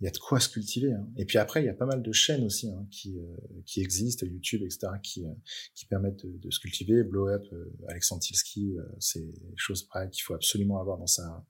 il 0.00 0.04
y 0.04 0.08
a 0.08 0.10
de 0.10 0.18
quoi 0.18 0.40
se 0.40 0.48
cultiver. 0.48 0.92
Hein. 0.92 1.08
Et 1.16 1.24
puis 1.24 1.38
après, 1.38 1.62
il 1.62 1.66
y 1.66 1.70
a 1.70 1.74
pas 1.74 1.86
mal 1.86 2.02
de 2.02 2.12
chaînes 2.12 2.44
aussi 2.44 2.68
hein, 2.68 2.86
qui 2.90 3.18
euh, 3.18 3.36
qui 3.64 3.80
existent, 3.80 4.26
YouTube, 4.26 4.62
etc., 4.62 4.88
qui 5.02 5.24
euh, 5.24 5.32
qui 5.74 5.86
permettent 5.86 6.26
de, 6.26 6.50
se 6.50 6.60
cultiver. 6.60 7.04
Blow 7.04 7.28
Up, 7.28 7.44
euh, 7.52 7.72
Alexandre 7.88 8.22
Tilski, 8.22 8.76
euh, 8.76 8.82
c'est 8.98 9.24
des 9.24 9.56
choses 9.56 9.84
pareilles 9.84 10.10
qu'il 10.10 10.22
faut 10.22 10.34
absolument 10.34 10.78
avoir 10.78 10.98
dans 10.98 11.06
sa 11.06 11.44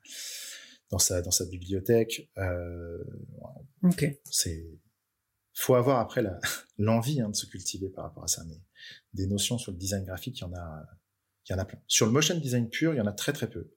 dans 0.95 1.01
sa 1.01 1.23
dans 1.23 1.33
sa 1.33 1.45
bibliothèque. 1.47 2.31
ok. 3.83 4.07
C'est 4.31 4.65
faut 5.53 5.75
avoir 5.75 5.99
après 5.99 6.23
l'envie 6.79 7.21
hein, 7.21 7.31
de 7.31 7.37
se 7.37 7.47
cultiver 7.47 7.89
par 7.89 8.05
rapport 8.05 8.23
à 8.23 8.29
ça. 8.29 8.45
Mais 8.47 8.61
des 9.13 9.27
notions 9.27 9.59
sur 9.59 9.73
le 9.73 9.79
design 9.79 10.05
graphique, 10.05 10.39
il 10.39 10.43
y 10.43 10.45
en 10.45 10.55
a 10.55 10.87
il 11.49 11.53
y 11.53 11.55
en 11.57 11.59
a 11.59 11.65
plein. 11.65 11.81
Sur 11.89 12.07
le 12.07 12.13
motion 12.13 12.39
design 12.39 12.69
pur, 12.71 12.95
il 12.95 12.99
y 12.99 13.01
en 13.01 13.07
a 13.07 13.13
très 13.13 13.33
très 13.33 13.51
peu. 13.51 13.75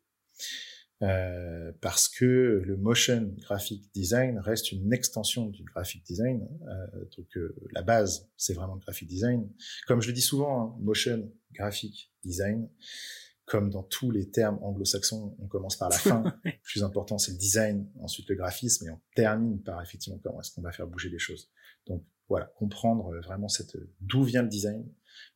Euh, 1.03 1.71
parce 1.81 2.07
que 2.07 2.61
le 2.65 2.77
motion 2.77 3.33
graphic 3.37 3.91
design 3.93 4.39
reste 4.39 4.71
une 4.71 4.93
extension 4.93 5.47
du 5.47 5.63
graphic 5.63 6.03
design. 6.05 6.47
Euh, 6.67 7.05
donc 7.17 7.35
euh, 7.37 7.55
la 7.71 7.81
base, 7.81 8.29
c'est 8.37 8.53
vraiment 8.53 8.75
le 8.75 8.79
graphic 8.81 9.07
design. 9.07 9.49
Comme 9.87 10.01
je 10.01 10.07
le 10.07 10.13
dis 10.13 10.21
souvent, 10.21 10.61
hein, 10.61 10.75
motion 10.79 11.31
graphic 11.51 12.11
design, 12.23 12.69
comme 13.47 13.69
dans 13.69 13.83
tous 13.83 14.11
les 14.11 14.29
termes 14.29 14.59
anglo-saxons, 14.61 15.35
on 15.39 15.47
commence 15.47 15.77
par 15.77 15.89
la 15.89 15.97
fin. 15.97 16.23
le 16.45 16.51
plus 16.63 16.83
important, 16.83 17.17
c'est 17.17 17.31
le 17.31 17.37
design, 17.37 17.89
ensuite 18.01 18.29
le 18.29 18.35
graphisme, 18.35 18.87
et 18.87 18.91
on 18.91 18.99
termine 19.15 19.63
par 19.63 19.81
effectivement 19.81 20.19
comment 20.21 20.41
est-ce 20.41 20.51
qu'on 20.51 20.61
va 20.61 20.73
faire 20.73 20.85
bouger 20.85 21.09
les 21.09 21.17
choses. 21.17 21.49
Donc 21.87 22.03
voilà, 22.27 22.51
comprendre 22.57 23.17
vraiment 23.23 23.47
cette 23.47 23.77
d'où 24.01 24.23
vient 24.23 24.43
le 24.43 24.49
design, 24.49 24.85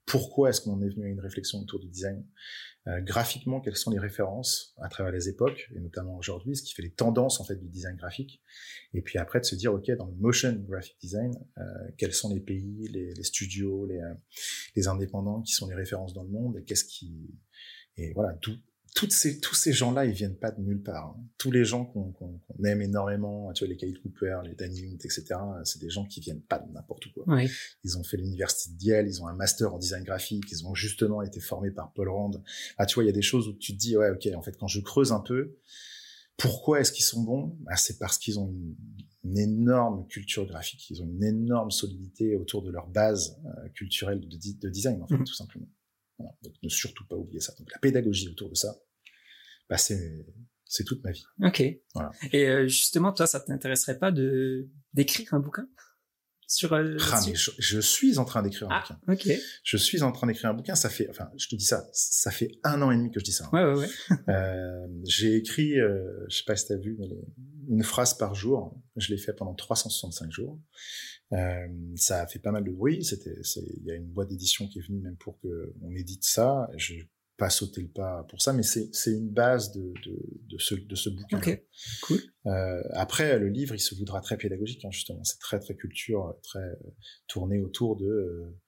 pourquoi 0.06 0.50
est-ce 0.50 0.60
qu'on 0.60 0.82
est 0.82 0.90
venu 0.90 1.06
à 1.06 1.08
une 1.08 1.22
réflexion 1.22 1.60
autour 1.60 1.80
du 1.80 1.88
design, 1.88 2.26
euh, 2.88 3.00
graphiquement 3.00 3.62
quelles 3.62 3.78
sont 3.78 3.92
les 3.92 4.00
références 4.00 4.76
à 4.82 4.90
travers 4.90 5.14
les 5.14 5.30
époques 5.30 5.72
et 5.74 5.80
notamment 5.80 6.18
aujourd'hui, 6.18 6.58
ce 6.58 6.64
qui 6.64 6.74
fait 6.74 6.82
les 6.82 6.92
tendances 6.92 7.40
en 7.40 7.46
fait 7.46 7.56
du 7.56 7.70
design 7.70 7.96
graphique, 7.96 8.44
et 8.94 9.02
puis 9.02 9.20
après 9.20 9.40
de 9.40 9.46
se 9.46 9.56
dire 9.56 9.74
ok 9.74 9.90
dans 9.92 10.08
le 10.08 10.16
motion 10.16 10.52
graphic 10.68 10.98
design, 11.00 11.32
euh, 11.60 11.64
quels 11.98 12.14
sont 12.14 12.34
les 12.34 12.42
pays, 12.42 12.90
les, 12.90 13.14
les 13.14 13.24
studios, 13.24 13.86
les, 13.86 14.00
euh, 14.00 14.14
les 14.76 14.90
indépendants 14.90 15.42
qui 15.42 15.54
sont 15.54 15.68
les 15.68 15.76
références 15.76 16.14
dans 16.14 16.24
le 16.24 16.30
monde 16.30 16.58
et 16.58 16.64
qu'est-ce 16.66 16.84
qui 16.84 17.30
et 17.98 18.14
voilà 18.14 18.38
d'où 18.42 18.54
toutes 18.94 19.14
ces, 19.14 19.40
tous 19.40 19.56
ces 19.56 19.72
gens-là, 19.72 20.06
ils 20.06 20.12
viennent 20.12 20.36
pas 20.36 20.52
de 20.52 20.62
nulle 20.62 20.82
part. 20.82 21.16
Hein. 21.18 21.24
Tous 21.38 21.50
les 21.50 21.64
gens 21.64 21.86
qu'on 21.86 22.12
qu 22.12 22.68
aime 22.68 22.82
énormément, 22.82 23.52
tu 23.54 23.64
vois, 23.64 23.70
les 23.70 23.78
Kyle 23.78 23.98
Cooper, 24.02 24.40
les 24.44 24.54
Danny 24.54 24.82
Hunt, 24.86 24.98
etc., 24.98 25.24
c'est 25.64 25.80
des 25.80 25.90
gens 25.90 26.06
qui 26.06 26.20
viennent 26.20 26.42
pas 26.42 26.60
de 26.60 26.72
n'importe 26.72 27.06
où. 27.06 27.12
Oui. 27.28 27.50
Ils 27.84 27.98
ont 27.98 28.04
fait 28.04 28.18
l'université 28.18 28.76
de 28.76 28.84
Yale, 28.84 29.08
ils 29.08 29.22
ont 29.22 29.28
un 29.28 29.34
master 29.34 29.74
en 29.74 29.78
design 29.78 30.04
graphique, 30.04 30.44
ils 30.52 30.68
ont 30.68 30.76
justement 30.76 31.22
été 31.22 31.40
formés 31.40 31.72
par 31.72 31.94
Paul 31.94 32.10
Rand. 32.10 32.32
Ah, 32.78 32.86
tu 32.86 32.96
vois, 32.96 33.04
il 33.04 33.08
y 33.08 33.10
a 33.10 33.14
des 33.14 33.22
choses 33.22 33.48
où 33.48 33.54
tu 33.54 33.74
te 33.74 33.78
dis, 33.78 33.96
ouais, 33.96 34.10
ok, 34.10 34.28
en 34.36 34.42
fait, 34.42 34.58
quand 34.58 34.68
je 34.68 34.82
creuse 34.82 35.14
un 35.14 35.22
peu, 35.22 35.56
pourquoi 36.36 36.82
est-ce 36.82 36.92
qu'ils 36.92 37.06
sont 37.06 37.24
bons? 37.24 37.58
Bah, 37.62 37.78
C'est 37.78 37.98
parce 37.98 38.18
qu'ils 38.18 38.40
ont 38.40 38.50
une, 38.50 38.76
une, 39.24 39.38
énorme 39.38 40.06
culture 40.08 40.46
graphique, 40.46 40.90
ils 40.90 41.02
ont 41.02 41.08
une 41.08 41.24
énorme 41.24 41.72
solidité 41.72 42.36
autour 42.36 42.62
de 42.62 42.72
leur 42.72 42.88
base 42.88 43.40
euh, 43.46 43.70
culturelle 43.70 44.20
de, 44.20 44.28
de, 44.28 44.70
design, 44.70 45.02
en 45.02 45.08
fait, 45.08 45.16
mmh. 45.16 45.24
tout 45.24 45.34
simplement. 45.34 45.68
Voilà. 46.22 46.38
Donc 46.44 46.54
ne 46.62 46.70
surtout 46.70 47.06
pas 47.08 47.16
oublier 47.16 47.42
ça. 47.42 47.54
Donc 47.58 47.72
la 47.72 47.80
pédagogie 47.80 48.30
autour 48.30 48.50
de 48.50 48.56
ça, 48.56 48.76
bah 49.70 49.78
c'est 49.78 50.26
c'est 50.66 50.86
toute 50.86 51.04
ma 51.04 51.12
vie. 51.12 51.26
Ok. 51.44 51.64
Voilà. 51.94 52.12
Et 52.32 52.48
euh, 52.48 52.68
justement, 52.68 53.12
toi, 53.12 53.28
ça 53.28 53.42
t'intéresserait 53.42 54.00
pas 54.00 54.12
de 54.12 54.70
d'écrire 54.94 55.34
un 55.34 55.40
bouquin? 55.40 55.68
Sur 56.52 56.74
euh, 56.74 56.98
ah, 57.12 57.22
mais 57.26 57.34
je, 57.34 57.52
je, 57.58 57.80
suis 57.80 58.18
en 58.18 58.26
train 58.26 58.44
d'écrire 58.44 58.70
un 58.70 58.76
ah, 58.76 58.82
bouquin. 58.82 59.32
Ok. 59.32 59.40
Je 59.64 59.78
suis 59.78 60.02
en 60.02 60.12
train 60.12 60.28
d'écrire 60.28 60.50
un 60.50 60.54
bouquin. 60.54 60.76
Ça 60.76 60.90
fait, 60.90 61.10
enfin, 61.10 61.30
je 61.38 61.48
te 61.48 61.56
dis 61.56 61.64
ça, 61.64 61.88
ça 61.94 62.30
fait 62.30 62.52
un 62.64 62.82
an 62.82 62.92
et 62.92 62.98
demi 62.98 63.10
que 63.10 63.22
je 63.22 63.24
dis 63.26 63.32
ça. 63.32 63.50
Hein. 63.52 63.74
Ouais, 63.74 63.74
ouais, 63.74 63.88
ouais. 63.88 64.18
euh, 64.30 64.88
j'ai 65.06 65.38
écrit, 65.38 65.80
euh, 65.80 66.26
je 66.28 66.38
sais 66.38 66.44
pas 66.46 66.58
si 66.58 66.68
t'as 66.68 66.76
vu, 66.76 66.98
mais 67.00 67.08
une 67.70 67.84
phrase 67.84 68.18
par 68.18 68.36
jour. 68.36 68.78
Je 68.98 69.14
l'ai 69.14 69.18
fait 69.18 69.32
pendant 69.32 69.54
365 69.54 70.30
jours. 70.30 70.60
Euh, 71.32 71.68
ça 71.96 72.22
a 72.22 72.28
fait 72.28 72.40
pas 72.40 72.52
mal 72.52 72.66
de 72.66 72.72
bruit. 72.72 73.06
C'était, 73.06 73.34
il 73.78 73.86
y 73.86 73.92
a 73.92 73.96
une 73.96 74.12
boîte 74.12 74.28
d'édition 74.28 74.68
qui 74.68 74.80
est 74.80 74.86
venue 74.86 75.00
même 75.00 75.16
pour 75.16 75.40
que 75.40 75.74
on 75.82 75.96
édite 75.96 76.26
ça. 76.26 76.70
Je 76.76 76.96
pas 77.42 77.50
sauter 77.50 77.82
le 77.82 77.88
pas 77.88 78.24
pour 78.30 78.40
ça, 78.40 78.54
mais 78.54 78.62
c'est 78.62 78.92
une 79.08 79.32
base 79.32 79.72
de 79.72 79.94
de 80.06 80.16
de 80.48 80.58
ce 80.60 80.76
de 80.76 80.94
ce 80.94 81.10
bouquin. 81.10 81.42
Cool. 82.04 82.20
Euh, 82.46 82.84
après, 82.92 83.40
le 83.40 83.50
livre, 83.50 83.74
il 83.74 83.80
se 83.80 83.96
voudra 83.96 84.22
très 84.22 84.38
pédagogique, 84.38 84.86
hein, 84.86 84.92
justement. 84.92 85.24
C'est 85.24 85.40
très 85.40 85.60
très 85.60 85.76
culture, 85.76 86.36
très 86.44 86.60
euh, 86.60 86.76
tourné 87.28 87.60
autour 87.60 87.98
de 87.98 88.06
euh, 88.06 88.60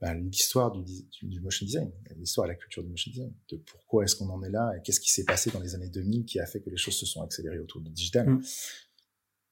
ben, 0.00 0.14
l'histoire 0.14 0.72
du, 0.72 0.82
du, 0.82 1.28
du, 1.28 1.40
motion 1.40 1.66
design, 1.66 1.92
l'histoire 2.16 2.46
et 2.46 2.48
la 2.48 2.54
culture 2.54 2.82
du 2.82 2.88
motion 2.88 3.10
design, 3.10 3.34
de 3.50 3.58
pourquoi 3.58 4.04
est-ce 4.04 4.16
qu'on 4.16 4.30
en 4.30 4.42
est 4.42 4.50
là 4.50 4.72
et 4.78 4.80
qu'est-ce 4.80 5.00
qui 5.00 5.10
s'est 5.10 5.26
passé 5.26 5.50
dans 5.50 5.60
les 5.60 5.74
années 5.74 5.90
2000 5.90 6.24
qui 6.24 6.40
a 6.40 6.46
fait 6.46 6.62
que 6.62 6.70
les 6.70 6.78
choses 6.78 6.96
se 6.96 7.04
sont 7.04 7.20
accélérées 7.20 7.58
autour 7.58 7.82
du 7.82 7.90
digital. 7.90 8.30
Mm. 8.30 8.42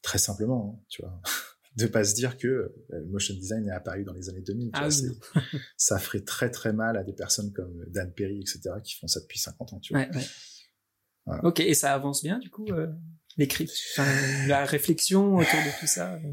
Très 0.00 0.18
simplement, 0.18 0.78
hein, 0.80 0.84
tu 0.88 1.02
vois. 1.02 1.20
De 1.80 1.86
pas 1.86 2.04
se 2.04 2.14
dire 2.14 2.36
que 2.36 2.46
euh, 2.48 2.72
le 2.90 3.06
motion 3.06 3.34
design 3.34 3.68
est 3.68 3.72
apparu 3.72 4.04
dans 4.04 4.12
les 4.12 4.28
années 4.28 4.42
2000. 4.42 4.70
Ah 4.72 4.88
vois, 4.88 5.42
ça 5.76 5.98
ferait 5.98 6.22
très 6.22 6.50
très 6.50 6.72
mal 6.72 6.96
à 6.96 7.04
des 7.04 7.12
personnes 7.12 7.52
comme 7.52 7.84
Dan 7.88 8.12
Perry, 8.12 8.40
etc., 8.40 8.60
qui 8.82 8.96
font 8.96 9.08
ça 9.08 9.20
depuis 9.20 9.38
50 9.38 9.72
ans. 9.72 9.80
Tu 9.80 9.92
vois. 9.92 10.02
Ouais, 10.02 10.16
ouais. 10.16 10.26
Voilà. 11.26 11.44
Ok, 11.44 11.60
et 11.60 11.74
ça 11.74 11.94
avance 11.94 12.22
bien 12.22 12.38
du 12.38 12.50
coup, 12.50 12.66
euh, 12.70 12.86
l'écrit, 13.36 13.70
enfin, 13.92 14.06
la 14.46 14.64
réflexion 14.64 15.36
autour 15.36 15.58
de 15.58 15.80
tout 15.80 15.86
ça. 15.86 16.14
Euh... 16.14 16.32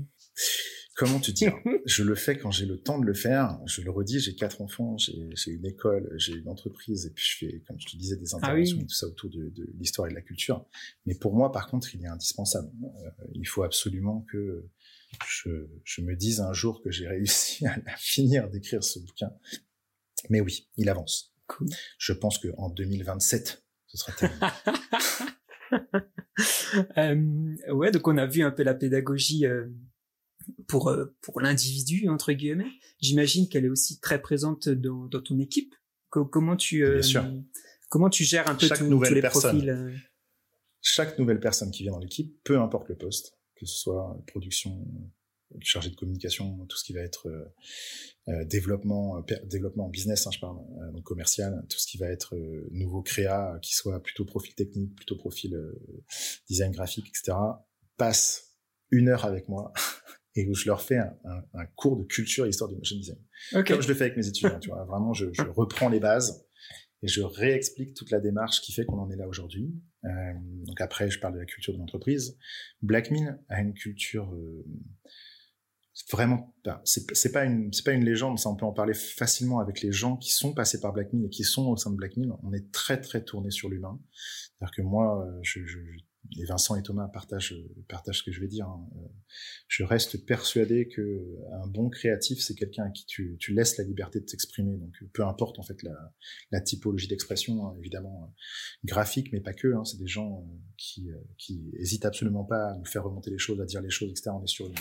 comment 0.96 1.20
te 1.20 1.32
dire 1.32 1.54
Je 1.86 2.04
le 2.04 2.16
fais 2.16 2.38
quand 2.38 2.52
j'ai 2.52 2.66
le 2.66 2.80
temps 2.82 2.98
de 2.98 3.06
le 3.06 3.14
faire. 3.14 3.60
Je 3.66 3.82
le 3.82 3.92
redis, 3.92 4.20
j'ai 4.20 4.36
quatre 4.36 4.62
enfants, 4.62 4.98
j'ai 4.98 5.52
une 5.52 5.66
école, 5.66 6.12
j'ai 6.18 6.34
une 6.34 6.48
entreprise, 6.48 7.06
et 7.06 7.12
puis 7.12 7.26
je 7.26 7.38
fais, 7.38 7.64
comme 7.68 7.80
je 7.80 7.88
te 7.88 7.98
disais, 7.98 8.16
des 8.16 8.34
ah 8.34 8.38
interventions 8.38 8.80
et 8.80 8.86
tout 8.86 8.96
ça 8.96 9.08
autour 9.08 9.30
de, 9.30 9.50
de 9.50 9.70
l'histoire 9.78 10.08
et 10.08 10.12
de 10.12 10.16
la 10.16 10.22
culture. 10.22 10.66
Mais 11.06 11.16
pour 11.16 11.36
moi, 11.36 11.52
par 11.52 11.68
contre, 11.68 11.94
il 11.94 12.04
est 12.04 12.08
indispensable. 12.08 12.72
Euh, 12.84 13.10
il 13.34 13.48
faut 13.48 13.64
absolument 13.64 14.26
que 14.32 14.66
je, 15.28 15.68
je, 15.84 16.02
me 16.02 16.16
dise 16.16 16.42
un 16.42 16.54
jour 16.54 16.82
que 16.82 16.92
j'ai 16.92 17.08
réussi 17.08 17.66
à, 17.86 17.98
finir 17.98 18.50
d'écrire 18.50 18.84
ce 18.84 19.00
bouquin. 19.00 19.32
Mais 20.30 20.42
oui, 20.42 20.70
il 20.78 20.90
avance. 20.90 21.34
Cool. 21.48 21.68
Je 21.98 22.14
pense 22.14 22.40
que 22.40 22.50
en 22.58 22.70
2027, 22.70 23.64
ce 23.88 23.98
sera 23.98 24.12
terminé. 24.14 24.48
euh, 26.98 27.74
ouais, 27.74 27.92
donc 27.92 28.08
on 28.08 28.18
a 28.18 28.26
vu 28.26 28.44
un 28.44 28.52
peu 28.52 28.64
la 28.64 28.74
pédagogie 28.74 29.46
euh, 29.46 29.68
pour 30.68 30.90
euh, 30.90 31.16
pour 31.22 31.40
l'individu 31.42 32.10
entre 32.10 32.34
guillemets. 32.34 32.72
J'imagine 33.00 33.48
qu'elle 33.48 33.66
est 33.66 33.70
aussi 33.70 34.00
très 34.00 34.22
présente 34.22 34.70
dans, 34.70 35.06
dans 35.06 35.22
ton 35.22 35.40
équipe. 35.40 35.74
comment 36.10 36.56
tu 36.56 36.84
euh, 36.84 37.02
comment 37.90 38.10
tu 38.10 38.24
gères 38.24 38.50
un 38.50 38.56
peu 38.56 38.68
tous 38.68 39.04
les 39.04 39.22
profils? 39.22 40.02
Chaque 40.82 41.20
nouvelle 41.20 41.40
personne 41.40 41.72
qui 41.72 41.84
vient 41.84 41.92
dans 41.92 42.00
l'équipe, 42.00 42.38
peu 42.44 42.60
importe 42.60 42.88
le 42.90 42.96
poste, 42.96 43.37
que 43.60 43.66
ce 43.66 43.78
soit 43.78 44.18
production, 44.28 44.86
chargé 45.62 45.90
de 45.90 45.96
communication, 45.96 46.66
tout 46.68 46.78
ce 46.78 46.84
qui 46.84 46.94
va 46.94 47.02
être 47.02 47.28
euh, 48.28 48.46
développement, 48.46 49.24
développement 49.46 49.90
business, 49.90 50.28
hein, 50.28 50.32
je 50.32 50.40
parle, 50.40 50.58
donc 50.94 51.04
commercial, 51.04 51.66
tout 51.70 51.80
ce 51.80 51.88
qui 51.88 51.98
va 51.98 52.08
être 52.08 52.36
nouveau 52.72 53.02
créa, 53.02 53.58
qui 53.62 53.74
soit 53.74 54.02
plutôt 54.02 54.26
profil 54.26 54.54
technique, 54.56 54.96
plutôt 54.96 55.16
profil 55.16 55.58
design 56.50 56.72
graphique, 56.72 57.08
etc., 57.08 57.38
passe 57.98 58.58
une 58.92 59.10
heure 59.10 59.26
avec 59.26 59.50
moi 59.50 59.74
et 60.36 60.48
où 60.48 60.54
je 60.54 60.66
leur 60.66 60.82
fais 60.82 60.98
un, 60.98 61.44
un, 61.54 61.66
cours 61.76 61.98
de 61.98 62.04
culture 62.04 62.46
et 62.46 62.50
histoire 62.50 62.70
du 62.70 62.76
motion 62.76 62.96
design. 62.96 63.20
Comme 63.66 63.82
je 63.82 63.88
le 63.88 63.96
fais 63.96 64.06
avec 64.06 64.18
mes 64.18 64.28
étudiants, 64.28 64.60
tu 64.60 64.70
vois. 64.70 64.86
Vraiment, 64.86 65.14
je, 65.14 65.26
je, 65.34 65.42
reprends 65.44 65.90
les 65.90 66.00
bases 66.00 66.46
et 67.02 67.08
je 67.08 67.22
réexplique 67.22 67.94
toute 67.96 68.12
la 68.12 68.20
démarche 68.20 68.62
qui 68.62 68.72
fait 68.72 68.86
qu'on 68.86 69.00
en 69.00 69.10
est 69.10 69.16
là 69.16 69.28
aujourd'hui. 69.28 69.74
Euh, 70.08 70.34
donc 70.66 70.82
après, 70.82 71.10
je 71.10 71.20
parle 71.20 71.36
de 71.36 71.40
la 71.40 71.46
culture 71.46 71.74
de 71.74 71.80
l'entreprise. 71.80 72.38
Blackmin 72.82 73.38
a 73.50 73.62
une 73.62 73.74
culture 73.74 74.34
euh, 74.34 74.66
vraiment, 76.12 76.54
c'est 76.84 77.32
pas 77.32 77.46
une, 77.46 77.74
c'est 77.74 77.84
pas 77.84 77.92
une 77.92 78.06
légende, 78.06 78.40
ça 78.40 78.50
on 78.50 78.56
peut 78.56 78.66
en 78.66 78.74
parler 78.74 78.94
facilement 78.94 79.60
avec 79.60 79.82
les 79.82 79.92
gens 79.92 80.18
qui 80.18 80.32
sont 80.32 80.54
passés 80.54 80.80
par 80.80 80.94
Blackmin 80.94 81.24
et 81.24 81.30
qui 81.30 81.44
sont 81.44 81.68
au 81.68 81.76
sein 81.76 81.92
de 81.92 81.96
Blackmin. 81.96 82.38
On 82.44 82.54
est 82.54 82.72
très 82.72 83.02
très 83.02 83.24
tourné 83.24 83.52
sur 83.52 83.70
l'humain. 83.70 84.00
C'est-à-dire 84.14 84.76
que 84.76 84.82
moi, 84.84 85.26
euh, 85.26 85.40
je, 85.42 85.66
je, 85.66 85.80
et 86.38 86.46
Vincent 86.46 86.76
et 86.76 86.84
Thomas 86.84 87.08
partagent, 87.08 87.56
partagent 87.88 88.20
ce 88.20 88.24
que 88.24 88.32
je 88.32 88.42
vais 88.42 88.48
dire. 88.48 88.68
Hein. 88.68 88.88
Euh, 88.98 89.08
je 89.68 89.84
reste 89.84 90.26
persuadé 90.26 90.88
que 90.88 91.38
un 91.54 91.68
bon 91.68 91.90
créatif, 91.90 92.40
c'est 92.42 92.56
quelqu'un 92.56 92.86
à 92.86 92.90
qui 92.90 93.06
tu, 93.06 93.38
tu, 93.40 93.54
laisses 93.54 93.78
la 93.78 93.84
liberté 93.84 94.20
de 94.20 94.26
t'exprimer. 94.26 94.78
Donc, 94.78 94.94
peu 95.14 95.26
importe 95.26 95.60
en 95.60 95.64
fait 95.64 95.82
la, 95.84 96.14
la 96.52 96.62
typologie 96.62 97.08
d'expression, 97.08 97.66
hein, 97.66 97.76
évidemment 97.80 98.24
euh, 98.24 98.42
graphique, 98.84 99.32
mais 99.32 99.40
pas 99.40 99.54
que. 99.54 99.74
Hein, 99.74 99.84
c'est 99.86 99.98
des 99.98 100.08
gens 100.08 100.42
euh, 100.42 100.58
qui, 100.78 101.10
qui 101.38 101.72
hésitent 101.78 102.06
absolument 102.06 102.44
pas 102.44 102.72
à 102.72 102.78
nous 102.78 102.86
faire 102.86 103.04
remonter 103.04 103.32
les 103.32 103.40
choses, 103.40 103.62
à 103.62 103.66
dire 103.66 103.82
les 103.82 103.90
choses, 103.90 104.10
etc. 104.10 104.32
On 104.34 104.44
est 104.44 104.48
sur 104.48 104.68
une 104.68 104.76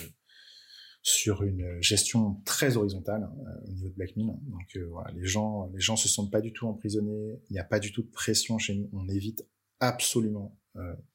sur 1.02 1.44
une 1.44 1.80
gestion 1.80 2.42
très 2.44 2.76
horizontale 2.76 3.30
au 3.64 3.70
niveau 3.70 3.88
de 3.88 3.94
Blackmin. 3.94 4.26
Donc 4.26 4.76
voilà, 4.90 5.12
les 5.12 5.24
gens, 5.24 5.70
les 5.72 5.78
gens 5.78 5.94
se 5.94 6.08
sentent 6.08 6.32
pas 6.32 6.40
du 6.40 6.52
tout 6.52 6.66
emprisonnés. 6.66 7.40
Il 7.48 7.52
n'y 7.52 7.60
a 7.60 7.64
pas 7.64 7.78
du 7.78 7.92
tout 7.92 8.02
de 8.02 8.10
pression 8.10 8.58
chez 8.58 8.74
nous. 8.74 8.90
On 8.92 9.08
évite 9.08 9.46
absolument 9.78 10.58
euh, 10.64 10.65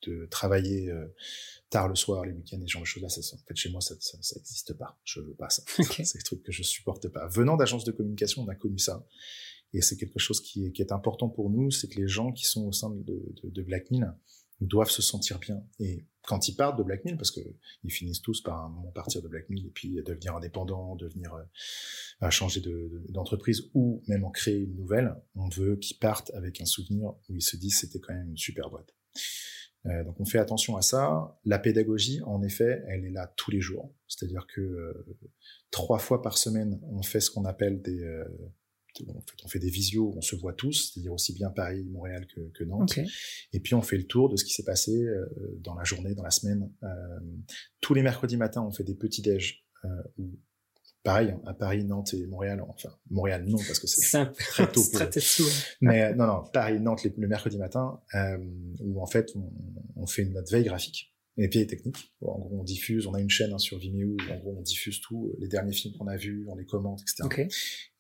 de 0.04 0.26
travailler 0.28 0.90
euh, 0.90 1.08
tard 1.70 1.88
le 1.88 1.96
soir, 1.96 2.26
les 2.26 2.34
week-ends 2.34 2.60
et 2.62 2.68
ce 2.68 2.72
genre 2.72 2.82
de 2.82 2.88
choses-là. 2.88 3.10
Ça, 3.10 3.36
en 3.36 3.40
fait, 3.48 3.56
chez 3.56 3.70
moi, 3.70 3.82
ça 3.82 3.96
n'existe 4.36 4.74
pas. 4.74 5.00
Je 5.04 5.20
veux 5.20 5.34
pas 5.34 5.50
ça. 5.50 5.64
c'est 6.04 6.18
des 6.18 6.24
trucs 6.24 6.44
que 6.44 6.52
je 6.52 6.64
supporte 6.64 7.08
pas. 7.10 7.28
Venant 7.28 7.58
d'agence 7.58 7.84
de 7.84 7.92
communication, 7.92 8.44
on 8.44 8.48
a 8.48 8.56
connu 8.56 8.80
ça. 8.80 9.06
Et 9.74 9.82
c'est 9.82 9.98
quelque 9.98 10.20
chose 10.20 10.42
qui 10.42 10.66
est, 10.66 10.72
qui 10.72 10.82
est 10.82 10.92
important 10.92 11.30
pour 11.30 11.50
nous, 11.50 11.72
c'est 11.72 11.88
que 11.88 12.00
les 12.00 12.08
gens 12.08 12.32
qui 12.32 12.46
sont 12.46 12.68
au 12.68 12.74
sein 12.74 12.90
de, 12.90 13.04
de, 13.44 13.50
de 13.50 13.62
Blackmill 13.62 14.14
doivent 14.62 14.90
se 14.90 15.02
sentir 15.02 15.40
bien. 15.40 15.64
Et 15.80 16.06
quand 16.24 16.48
ils 16.48 16.56
partent 16.56 16.78
de 16.78 16.84
Blackmill, 16.84 17.18
parce 17.18 17.32
que 17.32 17.42
ils 17.84 17.92
finissent 17.92 18.22
tous 18.22 18.42
par 18.42 18.64
un 18.64 18.70
moment 18.70 18.92
partir 18.92 19.22
de 19.22 19.28
Blackmill 19.28 19.66
et 19.66 19.72
puis 19.72 19.96
devenir 20.06 20.36
indépendants, 20.36 20.96
devenir 20.96 21.34
euh, 21.34 22.30
changer 22.30 22.62
d'entreprise 23.10 23.70
ou 23.74 24.04
même 24.08 24.24
en 24.24 24.30
créer 24.30 24.60
une 24.60 24.76
nouvelle, 24.76 25.16
on 25.36 25.50
veut 25.50 25.78
qu'ils 25.78 25.98
partent 25.98 26.32
avec 26.36 26.62
un 26.62 26.66
souvenir 26.66 27.14
où 27.30 27.36
ils 27.36 27.42
se 27.42 27.58
disent 27.58 27.80
c'était 27.80 28.00
quand 28.00 28.14
même 28.14 28.30
une 28.30 28.38
super 28.38 28.70
boîte. 28.70 28.94
Euh, 29.88 30.04
donc 30.04 30.20
on 30.20 30.26
fait 30.26 30.38
attention 30.38 30.78
à 30.78 30.82
ça. 30.82 31.40
La 31.46 31.60
pédagogie, 31.60 32.22
en 32.22 32.42
effet, 32.44 32.84
elle 32.88 33.06
est 33.06 33.12
là 33.12 33.34
tous 33.36 33.52
les 33.52 33.62
jours. 33.62 33.94
C'est-à-dire 34.08 34.46
que 34.54 34.62
euh, 34.62 35.18
trois 35.72 36.00
fois 36.00 36.22
par 36.22 36.38
semaine, 36.38 36.80
on 36.84 37.02
fait 37.02 37.20
ce 37.20 37.32
qu'on 37.32 37.46
appelle 37.46 37.82
des... 37.82 38.04
Euh, 38.04 38.26
en 39.08 39.22
fait, 39.22 39.38
on 39.46 39.48
fait 39.48 39.60
des 39.60 39.70
visios, 39.70 40.14
on 40.18 40.22
se 40.22 40.36
voit 40.36 40.52
tous, 40.52 40.92
c'est-à-dire 40.92 41.14
aussi 41.14 41.34
bien 41.34 41.50
Paris, 41.50 41.86
Montréal 41.86 42.28
que, 42.28 42.42
que 42.50 42.66
Nantes. 42.66 43.00
Et 43.54 43.62
puis 43.62 43.74
on 43.74 43.82
fait 43.82 43.98
le 43.98 44.04
tour 44.04 44.28
de 44.28 44.36
ce 44.36 44.44
qui 44.44 44.54
s'est 44.54 44.66
passé 44.66 44.92
euh, 44.92 45.26
dans 45.60 45.76
la 45.76 45.86
journée, 45.86 46.14
dans 46.14 46.24
la 46.24 46.30
semaine. 46.30 46.70
tous 47.80 47.94
les 47.94 48.04
mercredis 48.04 48.36
matins, 48.36 48.62
on 48.62 48.72
fait 48.72 48.84
des 48.84 48.96
petits 48.96 49.22
déj 49.22 49.66
où 50.18 50.38
pareil 51.04 51.36
à 51.46 51.54
Paris, 51.54 51.84
Nantes 51.84 52.14
et 52.14 52.26
Montréal. 52.28 52.64
Enfin, 52.68 52.90
Montréal 53.10 53.46
non 53.48 53.58
parce 53.58 53.80
que 53.80 53.88
c'est 53.88 54.32
très 54.34 54.72
tôt. 54.72 54.82
Pour... 54.92 55.02
Mais 55.82 56.14
non, 56.16 56.28
non, 56.28 56.44
Paris, 56.52 56.80
Nantes 56.80 57.06
le, 57.18 57.28
mercredi 57.28 57.58
matin, 57.58 58.02
euh, 58.16 58.38
où 58.80 59.02
en 59.02 59.08
fait 59.08 59.32
on, 59.36 59.52
on, 59.96 60.06
fait 60.06 60.26
notre 60.26 60.52
veille 60.52 60.66
graphique 60.66 61.12
et 61.38 61.48
puis 61.48 61.66
technique. 61.66 62.12
en 62.22 62.38
gros, 62.38 62.60
on 62.60 62.64
diffuse, 62.64 63.08
on 63.08 63.14
a 63.14 63.22
une 63.22 63.30
chaîne 63.30 63.54
hein, 63.54 63.58
sur 63.58 63.78
Vimeo 63.78 64.16
où 64.16 64.32
en 64.32 64.38
gros 64.38 64.56
on 64.58 64.62
diffuse 64.62 65.00
tout, 65.02 65.34
les 65.40 65.48
derniers 65.48 65.74
films 65.74 65.96
qu'on 65.98 66.08
a 66.08 66.18
vus, 66.18 66.46
on 66.48 66.56
les 66.56 66.66
commente, 66.66 67.02
etc. 67.02 67.48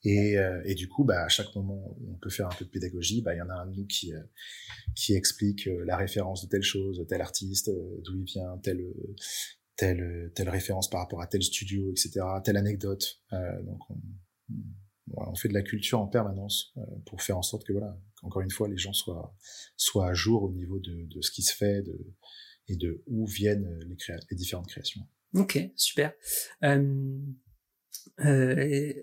Et, 0.03 0.37
euh, 0.37 0.61
et 0.65 0.75
du 0.75 0.87
coup, 0.89 1.03
bah 1.03 1.23
à 1.23 1.29
chaque 1.29 1.53
moment 1.55 1.95
où 1.99 2.11
on 2.11 2.17
peut 2.17 2.29
faire 2.29 2.47
un 2.47 2.55
peu 2.57 2.65
de 2.65 2.69
pédagogie, 2.69 3.21
bah 3.21 3.33
il 3.33 3.37
y 3.37 3.41
en 3.41 3.49
a 3.49 3.53
un 3.53 3.67
de 3.67 3.75
nous 3.75 3.85
qui 3.85 4.13
euh, 4.13 4.19
qui 4.95 5.13
explique 5.13 5.67
euh, 5.67 5.83
la 5.85 5.95
référence 5.95 6.43
de 6.43 6.49
telle 6.49 6.63
chose, 6.63 7.05
tel 7.07 7.21
artiste, 7.21 7.71
d'où 8.03 8.17
il 8.17 8.25
vient, 8.25 8.57
tel 8.63 8.83
telle 9.75 10.31
telle 10.35 10.49
référence 10.49 10.89
par 10.89 11.01
rapport 11.01 11.21
à 11.21 11.27
tel 11.27 11.41
studio, 11.43 11.91
etc., 11.91 12.21
telle 12.43 12.57
anecdote. 12.57 13.21
Euh, 13.33 13.61
donc 13.63 13.79
on, 13.89 13.97
on, 15.17 15.35
fait 15.35 15.49
de 15.49 15.53
la 15.53 15.61
culture 15.61 15.99
en 15.99 16.07
permanence 16.07 16.73
euh, 16.77 16.81
pour 17.05 17.21
faire 17.21 17.37
en 17.37 17.41
sorte 17.41 17.65
que 17.65 17.73
voilà, 17.73 17.97
encore 18.23 18.41
une 18.41 18.51
fois, 18.51 18.67
les 18.67 18.77
gens 18.77 18.93
soient 18.93 19.35
soient 19.75 20.09
à 20.09 20.13
jour 20.13 20.43
au 20.43 20.51
niveau 20.51 20.79
de, 20.79 21.05
de 21.05 21.21
ce 21.21 21.31
qui 21.31 21.41
se 21.41 21.55
fait 21.55 21.81
de, 21.81 21.97
et 22.67 22.75
de 22.75 23.03
où 23.07 23.25
viennent 23.25 23.79
les, 23.87 23.95
créa 23.95 24.17
les 24.29 24.37
différentes 24.37 24.67
créations. 24.67 25.01
Ok, 25.33 25.59
super. 25.75 26.13
Euh, 26.63 27.19
euh, 28.19 28.55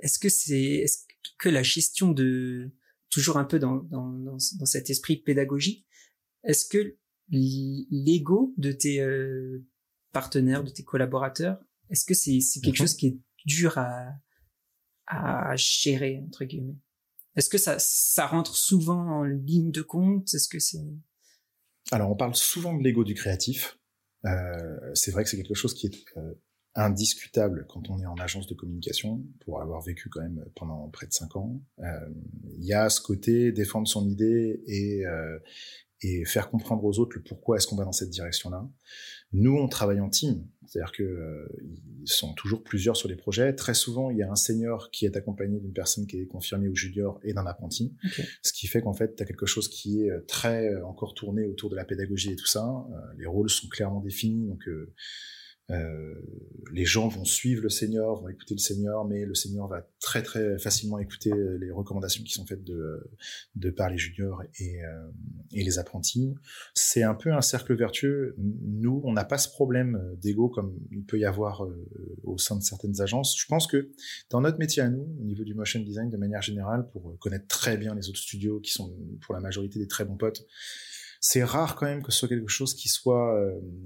est-ce 0.02 0.18
que 0.18 0.28
c'est 0.28 0.60
est-ce 0.60 1.04
que 1.38 1.48
la 1.48 1.62
gestion 1.62 2.12
de 2.12 2.70
toujours 3.10 3.38
un 3.38 3.44
peu 3.44 3.58
dans 3.58 3.76
dans, 3.76 4.12
dans, 4.12 4.38
cet 4.38 4.90
esprit 4.90 5.16
pédagogique, 5.16 5.86
est-ce 6.44 6.66
que 6.66 6.96
l'ego 7.30 8.54
de 8.56 8.72
tes 8.72 9.00
euh, 9.00 9.64
partenaires, 10.12 10.64
de 10.64 10.70
tes 10.70 10.84
collaborateurs? 10.84 11.58
Est-ce 11.90 12.04
que 12.04 12.14
c'est 12.14 12.40
quelque 12.60 12.80
mhm. 12.80 12.86
chose 12.86 12.94
qui 12.96 13.06
est 13.08 13.18
dur 13.46 13.78
à 13.78 14.12
à 15.06 15.56
gérer 15.56 16.22
entre 16.26 16.44
guillemets? 16.44 16.76
Est-ce 17.36 17.48
que 17.48 17.58
ça 17.58 17.78
ça 17.78 18.26
rentre 18.26 18.56
souvent 18.56 19.20
en 19.20 19.22
ligne 19.22 19.70
de 19.70 19.82
compte? 19.82 20.32
Est-ce 20.34 20.48
que 20.48 20.58
c'est 20.58 20.84
Alors 21.92 22.10
on 22.10 22.16
parle 22.16 22.34
souvent 22.34 22.76
de 22.76 22.82
l'ego 22.82 23.04
du 23.04 23.14
créatif. 23.14 23.78
Euh, 24.24 24.90
c'est 24.94 25.12
vrai 25.12 25.22
que 25.22 25.30
c'est 25.30 25.36
quelque 25.36 25.54
chose 25.54 25.74
qui 25.74 25.86
est 25.86 26.04
euh, 26.16 26.34
indiscutable 26.74 27.66
quand 27.68 27.88
on 27.90 28.00
est 28.00 28.06
en 28.06 28.16
agence 28.16 28.46
de 28.46 28.54
communication, 28.54 29.24
pour 29.40 29.62
avoir 29.62 29.80
vécu 29.82 30.08
quand 30.08 30.20
même 30.20 30.44
pendant 30.56 30.88
près 30.88 31.06
de 31.06 31.12
cinq 31.12 31.36
ans. 31.36 31.62
Euh, 31.78 31.84
il 32.58 32.64
y 32.64 32.72
a 32.72 32.88
ce 32.88 33.00
côté 33.00 33.52
défendre 33.52 33.86
son 33.86 34.08
idée 34.08 34.60
et, 34.66 35.04
et 36.02 36.24
faire 36.24 36.50
comprendre 36.50 36.84
aux 36.84 36.98
autres 36.98 37.16
le 37.16 37.22
pourquoi 37.22 37.56
est-ce 37.56 37.66
qu'on 37.66 37.76
va 37.76 37.84
dans 37.84 37.92
cette 37.92 38.10
direction-là. 38.10 38.68
Nous, 39.32 39.54
on 39.54 39.68
travaille 39.68 40.00
en 40.00 40.08
team, 40.08 40.46
c'est-à-dire 40.66 40.92
que 40.92 41.02
euh, 41.02 41.46
ils 42.00 42.10
sont 42.10 42.32
toujours 42.34 42.62
plusieurs 42.62 42.96
sur 42.96 43.08
les 43.08 43.16
projets. 43.16 43.54
Très 43.54 43.74
souvent, 43.74 44.10
il 44.10 44.16
y 44.16 44.22
a 44.22 44.30
un 44.30 44.36
senior 44.36 44.90
qui 44.90 45.06
est 45.06 45.16
accompagné 45.16 45.60
d'une 45.60 45.72
personne 45.72 46.06
qui 46.06 46.18
est 46.18 46.26
confirmée 46.26 46.68
ou 46.68 46.74
junior 46.74 47.20
et 47.24 47.34
d'un 47.34 47.46
apprenti, 47.46 47.94
ce 48.42 48.52
qui 48.52 48.68
fait 48.68 48.80
qu'en 48.80 48.94
fait, 48.94 49.16
tu 49.16 49.22
as 49.22 49.26
quelque 49.26 49.46
chose 49.46 49.68
qui 49.68 50.02
est 50.02 50.26
très 50.26 50.68
euh, 50.68 50.86
encore 50.86 51.14
tourné 51.14 51.44
autour 51.44 51.68
de 51.68 51.76
la 51.76 51.84
pédagogie 51.84 52.32
et 52.32 52.36
tout 52.36 52.46
ça. 52.46 52.64
Euh, 52.64 53.14
les 53.18 53.26
rôles 53.26 53.50
sont 53.50 53.68
clairement 53.68 54.00
définis, 54.00 54.46
donc 54.46 54.68
euh, 55.70 56.14
les 56.72 56.86
gens 56.86 57.08
vont 57.08 57.24
suivre 57.24 57.62
le 57.62 57.68
senior, 57.68 58.22
vont 58.22 58.28
écouter 58.28 58.54
le 58.54 58.60
senior, 58.60 59.06
mais 59.06 59.24
le 59.26 59.34
senior 59.34 59.68
va 59.68 59.86
très 60.00 60.22
très 60.22 60.58
facilement 60.58 60.98
écouter 60.98 61.30
euh, 61.30 61.58
les 61.58 61.70
recommandations 61.70 62.22
qui 62.24 62.32
sont 62.32 62.46
faites 62.46 62.64
de, 62.64 63.10
de 63.54 63.70
par 63.70 63.90
les 63.90 63.98
juniors 63.98 64.42
et, 64.58 64.82
euh, 64.82 65.10
et 65.52 65.62
les 65.62 65.78
apprentis. 65.78 66.34
C'est 66.74 67.02
un 67.02 67.14
peu 67.14 67.32
un 67.32 67.42
cercle 67.42 67.74
vertueux. 67.74 68.34
Nous, 68.38 69.02
on 69.04 69.12
n'a 69.12 69.24
pas 69.24 69.36
ce 69.36 69.48
problème 69.48 70.16
d'ego 70.22 70.48
comme 70.48 70.74
il 70.90 71.04
peut 71.04 71.18
y 71.18 71.26
avoir 71.26 71.66
au 72.22 72.38
sein 72.38 72.56
de 72.56 72.62
certaines 72.62 73.00
agences. 73.02 73.38
Je 73.38 73.46
pense 73.46 73.66
que 73.66 73.90
dans 74.30 74.40
notre 74.40 74.58
métier 74.58 74.82
à 74.82 74.88
nous, 74.88 75.06
au 75.20 75.24
niveau 75.24 75.44
du 75.44 75.54
motion 75.54 75.80
design 75.80 76.08
de 76.08 76.16
manière 76.16 76.42
générale, 76.42 76.88
pour 76.90 77.18
connaître 77.18 77.46
très 77.46 77.76
bien 77.76 77.94
les 77.94 78.08
autres 78.08 78.18
studios 78.18 78.60
qui 78.60 78.72
sont 78.72 78.96
pour 79.20 79.34
la 79.34 79.40
majorité 79.40 79.78
des 79.78 79.88
très 79.88 80.04
bons 80.04 80.16
potes, 80.16 80.46
c'est 81.20 81.44
rare 81.44 81.76
quand 81.76 81.86
même 81.86 82.02
que 82.02 82.12
ce 82.12 82.20
soit 82.20 82.28
quelque 82.28 82.48
chose 82.48 82.74
qui 82.74 82.88
soit 82.88 83.38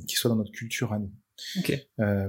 qui 0.06 0.16
soit 0.16 0.28
dans 0.28 0.36
notre 0.36 0.52
culture 0.52 0.92
à 0.92 0.98
nous. 0.98 1.10
Okay. 1.58 1.88
Euh, 2.00 2.28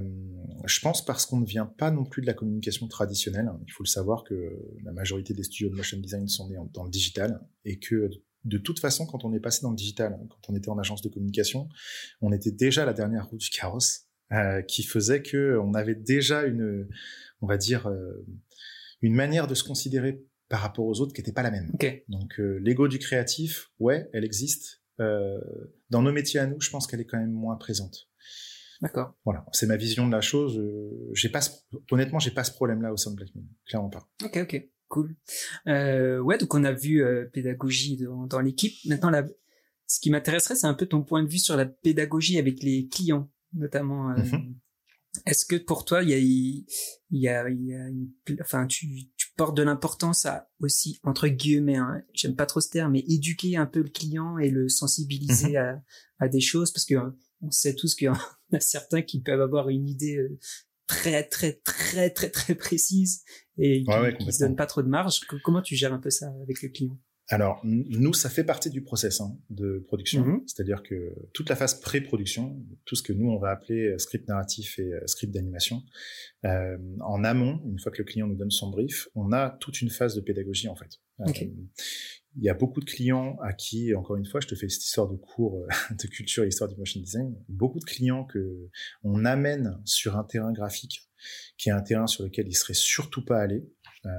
je 0.64 0.80
pense 0.80 1.04
parce 1.04 1.26
qu'on 1.26 1.40
ne 1.40 1.46
vient 1.46 1.66
pas 1.66 1.90
non 1.90 2.04
plus 2.04 2.22
de 2.22 2.26
la 2.26 2.34
communication 2.34 2.88
traditionnelle. 2.88 3.48
Il 3.66 3.72
faut 3.72 3.82
le 3.82 3.88
savoir 3.88 4.24
que 4.24 4.34
la 4.82 4.92
majorité 4.92 5.34
des 5.34 5.44
studios 5.44 5.70
de 5.70 5.76
motion 5.76 5.98
design 5.98 6.28
sont 6.28 6.48
nés 6.48 6.56
dans 6.72 6.84
le 6.84 6.90
digital 6.90 7.40
et 7.64 7.78
que 7.78 8.10
de 8.44 8.58
toute 8.58 8.80
façon, 8.80 9.06
quand 9.06 9.24
on 9.24 9.32
est 9.32 9.40
passé 9.40 9.62
dans 9.62 9.70
le 9.70 9.76
digital, 9.76 10.18
quand 10.28 10.52
on 10.52 10.56
était 10.56 10.68
en 10.68 10.78
agence 10.78 11.00
de 11.00 11.08
communication, 11.08 11.68
on 12.20 12.32
était 12.32 12.50
déjà 12.50 12.84
la 12.84 12.92
dernière 12.92 13.28
roue 13.28 13.38
du 13.38 13.48
carrosse, 13.48 14.06
euh, 14.32 14.62
qui 14.62 14.82
faisait 14.82 15.22
que 15.22 15.58
on 15.62 15.74
avait 15.74 15.94
déjà 15.94 16.44
une, 16.44 16.86
on 17.40 17.46
va 17.46 17.56
dire, 17.56 17.86
euh, 17.86 18.26
une 19.00 19.14
manière 19.14 19.46
de 19.46 19.54
se 19.54 19.64
considérer 19.64 20.22
par 20.48 20.60
rapport 20.60 20.84
aux 20.84 21.00
autres 21.00 21.14
qui 21.14 21.20
n'était 21.20 21.32
pas 21.32 21.42
la 21.42 21.50
même. 21.50 21.70
Okay. 21.74 22.04
Donc 22.08 22.38
l'ego 22.38 22.86
du 22.88 22.98
créatif, 22.98 23.70
ouais, 23.78 24.08
elle 24.12 24.24
existe. 24.24 24.82
Dans 24.98 26.02
nos 26.02 26.12
métiers 26.12 26.40
à 26.40 26.46
nous, 26.46 26.60
je 26.60 26.70
pense 26.70 26.86
qu'elle 26.86 27.00
est 27.00 27.06
quand 27.06 27.18
même 27.18 27.32
moins 27.32 27.56
présente. 27.56 28.08
D'accord. 28.80 29.14
Voilà, 29.24 29.46
c'est 29.52 29.66
ma 29.66 29.76
vision 29.76 30.06
de 30.06 30.12
la 30.12 30.20
chose. 30.20 30.58
Euh, 30.58 31.10
j'ai 31.14 31.28
pas, 31.28 31.40
honnêtement, 31.90 32.18
j'ai 32.18 32.32
pas 32.32 32.44
ce 32.44 32.52
problème-là 32.52 32.92
au 32.92 32.96
sein 32.96 33.10
de 33.12 33.16
Blackmin, 33.16 33.42
clairement 33.66 33.90
pas. 33.90 34.08
Ok, 34.24 34.36
ok, 34.42 34.68
cool. 34.88 35.16
Euh, 35.68 36.18
ouais, 36.18 36.38
donc 36.38 36.54
on 36.54 36.64
a 36.64 36.72
vu 36.72 37.02
euh, 37.02 37.26
pédagogie 37.32 37.96
dans, 37.96 38.26
dans 38.26 38.40
l'équipe. 38.40 38.74
Maintenant, 38.86 39.10
la, 39.10 39.26
ce 39.86 40.00
qui 40.00 40.10
m'intéresserait, 40.10 40.56
c'est 40.56 40.66
un 40.66 40.74
peu 40.74 40.86
ton 40.86 41.02
point 41.02 41.22
de 41.22 41.28
vue 41.28 41.38
sur 41.38 41.56
la 41.56 41.66
pédagogie 41.66 42.38
avec 42.38 42.62
les 42.62 42.88
clients, 42.88 43.30
notamment. 43.52 44.10
Euh, 44.10 44.16
mm-hmm. 44.16 44.54
Est-ce 45.26 45.46
que 45.46 45.54
pour 45.54 45.84
toi, 45.84 46.02
il 46.02 46.10
y 46.10 46.14
a, 46.14 46.18
il 46.18 46.66
y 47.12 47.28
a, 47.28 47.48
il 47.48 47.64
y 47.64 47.74
a 47.74 47.88
une, 47.88 48.10
enfin, 48.40 48.66
tu, 48.66 48.88
tu 49.16 49.28
portes 49.36 49.56
de 49.56 49.62
l'importance 49.62 50.26
à 50.26 50.50
aussi 50.58 50.98
entre 51.04 51.28
guillemets, 51.28 51.76
hein, 51.76 52.02
j'aime 52.12 52.34
pas 52.34 52.46
trop 52.46 52.60
ce 52.60 52.68
terme, 52.70 52.92
mais 52.92 53.04
éduquer 53.06 53.56
un 53.56 53.66
peu 53.66 53.80
le 53.80 53.90
client 53.90 54.38
et 54.38 54.50
le 54.50 54.68
sensibiliser 54.68 55.52
mm-hmm. 55.52 55.78
à, 56.18 56.24
à 56.24 56.28
des 56.28 56.40
choses, 56.40 56.72
parce 56.72 56.84
que 56.84 56.96
on 57.44 57.50
sait 57.50 57.74
tous 57.74 57.94
qu'il 57.94 58.06
y 58.06 58.08
en 58.08 58.14
a 58.52 58.60
certains 58.60 59.02
qui 59.02 59.20
peuvent 59.20 59.40
avoir 59.40 59.68
une 59.68 59.88
idée 59.88 60.16
euh, 60.16 60.38
très 60.86 61.24
très 61.24 61.60
très 61.64 62.10
très 62.10 62.30
très 62.30 62.54
précise 62.54 63.22
et 63.58 63.84
qui, 63.84 64.26
ne 64.26 64.30
se 64.30 64.40
donnent 64.40 64.56
pas 64.56 64.66
trop 64.66 64.82
de 64.82 64.88
marge. 64.88 65.20
Comment 65.42 65.62
tu 65.62 65.76
gères 65.76 65.92
un 65.92 65.98
peu 65.98 66.10
ça 66.10 66.32
avec 66.42 66.62
le 66.62 66.68
client? 66.68 66.98
Alors, 67.28 67.60
nous, 67.64 68.12
ça 68.12 68.28
fait 68.28 68.44
partie 68.44 68.68
du 68.68 68.82
process 68.82 69.22
hein, 69.22 69.38
de 69.48 69.82
production. 69.86 70.22
Mm-hmm. 70.22 70.42
C'est-à-dire 70.46 70.82
que 70.82 71.14
toute 71.32 71.48
la 71.48 71.56
phase 71.56 71.80
pré-production, 71.80 72.62
tout 72.84 72.96
ce 72.96 73.02
que 73.02 73.14
nous, 73.14 73.30
on 73.30 73.38
va 73.38 73.50
appeler 73.50 73.86
euh, 73.86 73.98
script 73.98 74.28
narratif 74.28 74.78
et 74.78 74.92
euh, 74.92 75.06
script 75.06 75.32
d'animation, 75.32 75.82
euh, 76.44 76.76
en 77.00 77.24
amont, 77.24 77.62
une 77.66 77.78
fois 77.78 77.90
que 77.92 77.98
le 77.98 78.04
client 78.04 78.26
nous 78.26 78.36
donne 78.36 78.50
son 78.50 78.68
brief, 78.68 79.08
on 79.14 79.32
a 79.32 79.56
toute 79.60 79.80
une 79.80 79.88
phase 79.88 80.14
de 80.14 80.20
pédagogie, 80.20 80.68
en 80.68 80.76
fait. 80.76 81.00
Il 82.36 82.42
y 82.42 82.48
a 82.48 82.54
beaucoup 82.54 82.80
de 82.80 82.84
clients 82.84 83.36
à 83.42 83.52
qui, 83.52 83.94
encore 83.94 84.16
une 84.16 84.26
fois, 84.26 84.40
je 84.40 84.48
te 84.48 84.54
fais 84.54 84.68
cette 84.68 84.84
histoire 84.84 85.08
de 85.08 85.16
cours 85.16 85.66
de 85.90 86.06
culture 86.06 86.44
et 86.44 86.48
histoire 86.48 86.68
du 86.68 86.76
motion 86.76 87.00
design, 87.00 87.34
beaucoup 87.48 87.78
de 87.78 87.84
clients 87.84 88.24
que 88.24 88.68
on 89.02 89.24
amène 89.24 89.80
sur 89.84 90.16
un 90.16 90.24
terrain 90.24 90.52
graphique 90.52 91.08
qui 91.56 91.68
est 91.68 91.72
un 91.72 91.82
terrain 91.82 92.06
sur 92.06 92.24
lequel 92.24 92.46
ils 92.48 92.56
seraient 92.56 92.74
surtout 92.74 93.24
pas 93.24 93.40
allés, 93.40 93.64
euh, 94.06 94.10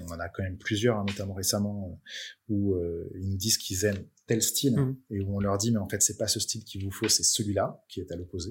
on 0.00 0.12
en 0.12 0.20
a 0.20 0.28
quand 0.28 0.42
même 0.42 0.58
plusieurs, 0.58 0.98
hein, 0.98 1.04
notamment 1.08 1.34
récemment, 1.34 1.88
euh, 1.90 2.54
où 2.54 2.74
euh, 2.74 3.10
ils 3.18 3.30
nous 3.30 3.36
disent 3.36 3.56
qu'ils 3.56 3.84
aiment 3.84 4.04
tel 4.32 4.42
style 4.42 4.76
mmh. 4.76 4.96
et 5.10 5.20
où 5.20 5.36
on 5.36 5.40
leur 5.40 5.58
dit 5.58 5.72
mais 5.72 5.78
en 5.78 5.88
fait 5.88 6.00
c'est 6.00 6.16
pas 6.16 6.26
ce 6.26 6.40
style 6.40 6.64
qu'il 6.64 6.82
vous 6.82 6.90
faut, 6.90 7.08
c'est 7.08 7.22
celui-là 7.22 7.84
qui 7.88 8.00
est 8.00 8.10
à 8.10 8.16
l'opposé. 8.16 8.50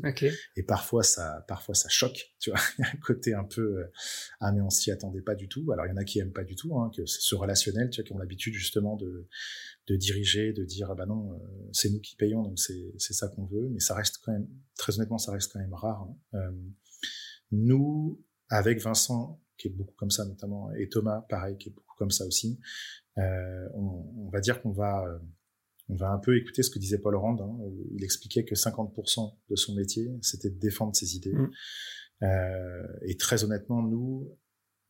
Et 0.56 0.62
parfois 0.62 1.02
ça, 1.02 1.44
parfois 1.48 1.74
ça 1.74 1.90
choque, 1.90 2.36
tu 2.40 2.52
vois. 2.52 2.60
Il 2.78 2.82
y 2.82 2.86
a 2.86 2.90
un 2.90 3.00
côté 3.00 3.34
un 3.34 3.44
peu 3.44 3.86
ah 4.40 4.52
mais 4.52 4.62
on 4.62 4.70
s'y 4.70 4.92
attendait 4.92 5.24
pas 5.24 5.34
du 5.34 5.48
tout. 5.48 5.72
Alors 5.72 5.88
il 5.88 5.90
y 5.90 5.92
en 5.92 5.98
a 5.98 6.04
qui 6.04 6.20
aiment 6.20 6.34
pas 6.34 6.44
du 6.44 6.56
tout, 6.56 6.78
hein, 6.78 6.92
que 6.96 7.04
ce 7.08 7.34
relationnel, 7.34 7.90
tu 7.90 8.00
vois, 8.00 8.08
qui 8.08 8.14
ont 8.14 8.20
l'habitude 8.20 8.54
justement 8.54 8.96
de 8.96 9.28
de 9.88 9.96
diriger, 9.96 10.54
de 10.54 10.64
dire 10.64 10.92
ah 10.92 10.96
bah 10.96 11.08
non 11.08 11.42
c'est 11.72 11.90
nous 11.90 12.00
qui 12.00 12.16
payons 12.16 12.44
donc 12.44 12.60
c'est 12.60 12.94
c'est 13.00 13.14
ça 13.14 13.28
qu'on 13.30 13.46
veut. 13.46 13.70
Mais 13.70 13.80
ça 13.80 13.96
reste 13.96 14.20
quand 14.24 14.34
même 14.34 14.48
très 14.78 14.96
honnêtement 14.98 15.18
ça 15.18 15.32
reste 15.32 15.52
quand 15.52 15.60
même 15.60 15.74
rare. 15.74 16.08
Hein. 16.34 16.54
nous 17.52 18.24
avec 18.50 18.80
Vincent 18.82 19.42
qui 19.58 19.68
est 19.68 19.72
beaucoup 19.72 19.94
comme 19.96 20.10
ça 20.10 20.26
notamment, 20.26 20.72
et 20.74 20.90
Thomas, 20.90 21.22
pareil, 21.30 21.56
qui 21.58 21.70
est 21.70 21.72
beaucoup 21.72 21.96
comme 21.98 22.10
ça 22.10 22.26
aussi. 22.26 22.60
Euh, 23.18 23.68
on, 23.76 24.26
on, 24.26 24.30
va 24.30 24.40
dire 24.40 24.62
qu'on 24.62 24.72
va, 24.72 25.04
euh, 25.06 25.20
on 25.92 25.96
va 25.96 26.10
un 26.12 26.18
peu 26.18 26.38
écouter 26.38 26.64
ce 26.64 26.70
que 26.70 26.80
disait 26.80 26.98
Paul 26.98 27.16
Rand. 27.16 27.38
Hein, 27.42 27.58
il 27.92 28.04
expliquait 28.04 28.46
que 28.46 28.56
50% 28.56 29.36
de 29.50 29.56
son 29.56 29.76
métier, 29.76 30.10
c'était 30.22 30.50
de 30.50 30.58
défendre 30.58 30.96
ses 30.96 31.18
idées. 31.18 31.34
Mmh. 31.34 31.52
Euh, 32.24 32.88
et 33.04 33.18
très 33.18 33.44
honnêtement, 33.44 33.82
nous, 33.84 34.38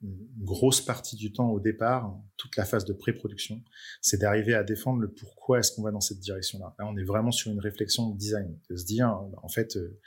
une 0.03 0.27
grosse 0.43 0.81
partie 0.81 1.15
du 1.15 1.33
temps 1.33 1.49
au 1.49 1.59
départ, 1.59 2.15
toute 2.37 2.55
la 2.55 2.65
phase 2.65 2.85
de 2.85 2.93
pré-production, 2.93 3.63
c'est 4.01 4.19
d'arriver 4.19 4.53
à 4.53 4.63
défendre 4.63 4.99
le 4.99 5.11
pourquoi 5.11 5.59
est-ce 5.59 5.71
qu'on 5.71 5.81
va 5.81 5.91
dans 5.91 6.01
cette 6.01 6.19
direction-là. 6.19 6.75
Là, 6.77 6.85
on 6.87 6.95
est 6.97 7.03
vraiment 7.03 7.31
sur 7.31 7.51
une 7.51 7.59
réflexion 7.59 8.09
de 8.09 8.17
design, 8.17 8.59
de 8.69 8.75
se 8.75 8.85
dire, 8.85 9.07
en 9.41 9.49
fait, 9.49 9.77
euh, 9.77 9.99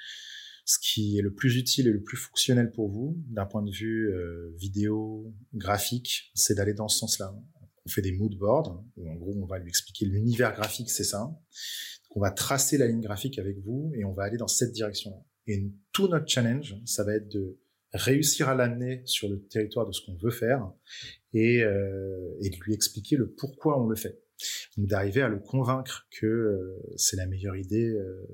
ce 0.65 0.79
qui 0.81 1.19
est 1.19 1.23
le 1.23 1.33
plus 1.33 1.57
utile 1.57 1.89
et 1.89 1.93
le 1.93 2.03
plus 2.03 2.17
fonctionnel 2.17 2.71
pour 2.71 2.89
vous, 2.89 3.21
d'un 3.29 3.47
point 3.47 3.63
de 3.63 3.71
vue 3.71 4.09
euh, 4.13 4.55
vidéo, 4.57 5.35
graphique, 5.55 6.31
c'est 6.35 6.55
d'aller 6.55 6.75
dans 6.75 6.89
ce 6.89 6.99
sens-là. 6.99 7.35
On 7.87 7.91
fait 7.91 8.03
des 8.03 8.13
mood 8.13 8.35
boards, 8.37 8.83
où 8.97 9.09
en 9.11 9.15
gros 9.15 9.35
on 9.37 9.47
va 9.47 9.59
lui 9.59 9.69
expliquer 9.69 10.07
l'univers 10.07 10.55
graphique, 10.55 10.91
c'est 10.91 11.05
ça. 11.05 11.31
on 12.17 12.21
va 12.21 12.31
tracer 12.31 12.79
la 12.79 12.87
ligne 12.87 13.01
graphique 13.01 13.39
avec 13.39 13.59
vous 13.59 13.93
et 13.95 14.05
on 14.05 14.13
va 14.13 14.25
aller 14.25 14.37
dans 14.37 14.49
cette 14.49 14.73
direction-là. 14.73 15.23
Et 15.47 15.71
tout 15.93 16.09
notre 16.09 16.29
challenge, 16.29 16.77
ça 16.87 17.05
va 17.05 17.15
être 17.15 17.29
de 17.29 17.59
réussir 17.93 18.49
à 18.49 18.55
l'amener 18.55 19.03
sur 19.05 19.29
le 19.29 19.41
territoire 19.47 19.87
de 19.87 19.93
ce 19.93 20.01
qu'on 20.05 20.17
veut 20.17 20.31
faire 20.31 20.73
et, 21.33 21.63
euh, 21.63 22.37
et 22.41 22.51
de 22.51 22.57
lui 22.57 22.75
expliquer 22.75 23.17
le 23.17 23.31
pourquoi 23.31 23.81
on 23.81 23.87
le 23.87 23.97
fait 23.97 24.25
d'arriver 24.77 25.23
à 25.23 25.29
le 25.29 25.39
convaincre 25.39 26.07
que 26.11 26.27
euh, 26.27 26.83
c'est 26.97 27.17
la 27.17 27.27
meilleure 27.27 27.57
idée 27.57 27.91
euh, 27.91 28.27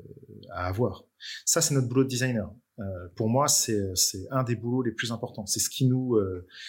à 0.51 0.67
avoir. 0.67 1.05
Ça, 1.45 1.61
c'est 1.61 1.75
notre 1.75 1.89
boulot 1.89 2.05
de 2.05 2.09
designer. 2.09 2.53
Euh, 2.81 3.09
pour 3.15 3.29
moi, 3.29 3.49
c'est 3.49 3.93
un 4.31 4.43
des 4.43 4.57
boulots 4.57 4.83
les 4.83 4.93
plus 4.93 5.13
importants. 5.13 5.47
C'est 5.47 5.61
ce 5.61 5.71
qui 5.71 5.87
nous 5.87 6.19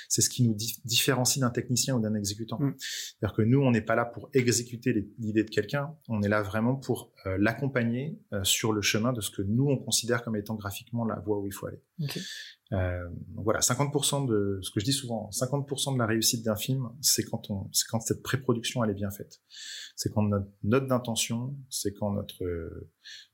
c'est 0.10 0.21
ce 0.21 0.30
qui 0.30 0.43
nous 0.43 0.56
différencie 0.86 1.39
d'un 1.39 1.50
technicien 1.50 1.95
ou 1.95 2.00
d'un 2.00 2.15
exécutant. 2.15 2.60
Mm. 2.60 2.76
C'est-à-dire 2.78 3.36
que 3.36 3.41
nous, 3.41 3.62
on 3.62 3.71
n'est 3.71 3.82
pas 3.82 3.95
là 3.95 4.06
pour 4.06 4.30
exécuter 4.34 5.08
l'idée 5.19 5.43
de 5.43 5.50
quelqu'un. 5.50 5.95
On 6.08 6.21
est 6.21 6.30
là 6.30 6.41
vraiment 6.41 6.76
pour 6.76 7.13
l'accompagner 7.38 8.19
sur 8.43 8.74
le 8.74 8.82
chemin 8.82 9.13
de 9.13 9.21
ce 9.21 9.32
que 9.32 9.41
nous 9.41 9.67
on 9.67 9.78
considère 9.78 10.24
comme 10.24 10.36
étant 10.36 10.56
graphiquement 10.56 11.06
la 11.06 11.19
voie 11.19 11.39
où 11.39 11.47
il 11.47 11.54
faut 11.54 11.67
aller. 11.67 11.82
Euh, 12.74 13.10
donc 13.30 13.43
voilà, 13.43 13.60
50% 13.60 14.28
de 14.28 14.60
ce 14.62 14.71
que 14.71 14.80
je 14.80 14.86
dis 14.86 14.93
souvent, 14.93 15.30
50% 15.32 15.93
de 15.93 16.00
la 16.00 16.06
réussite 16.06 16.43
d'un 16.45 16.56
film, 16.56 16.89
c'est 17.02 17.24
quand 17.24 17.50
on, 17.50 17.67
c'est 17.74 17.86
quand 17.89 18.00
cette 18.00 18.24
pré-production 18.24 18.84
elle 18.84 18.91
est 18.91 18.95
bien 18.95 19.12
faite. 19.12 19.41
C'est 19.95 20.12
quand 20.13 20.24
notre 20.24 20.50
note 20.63 20.88
d'intention, 20.88 21.56
c'est 21.69 21.93
quand 21.93 22.12
notre 22.12 22.43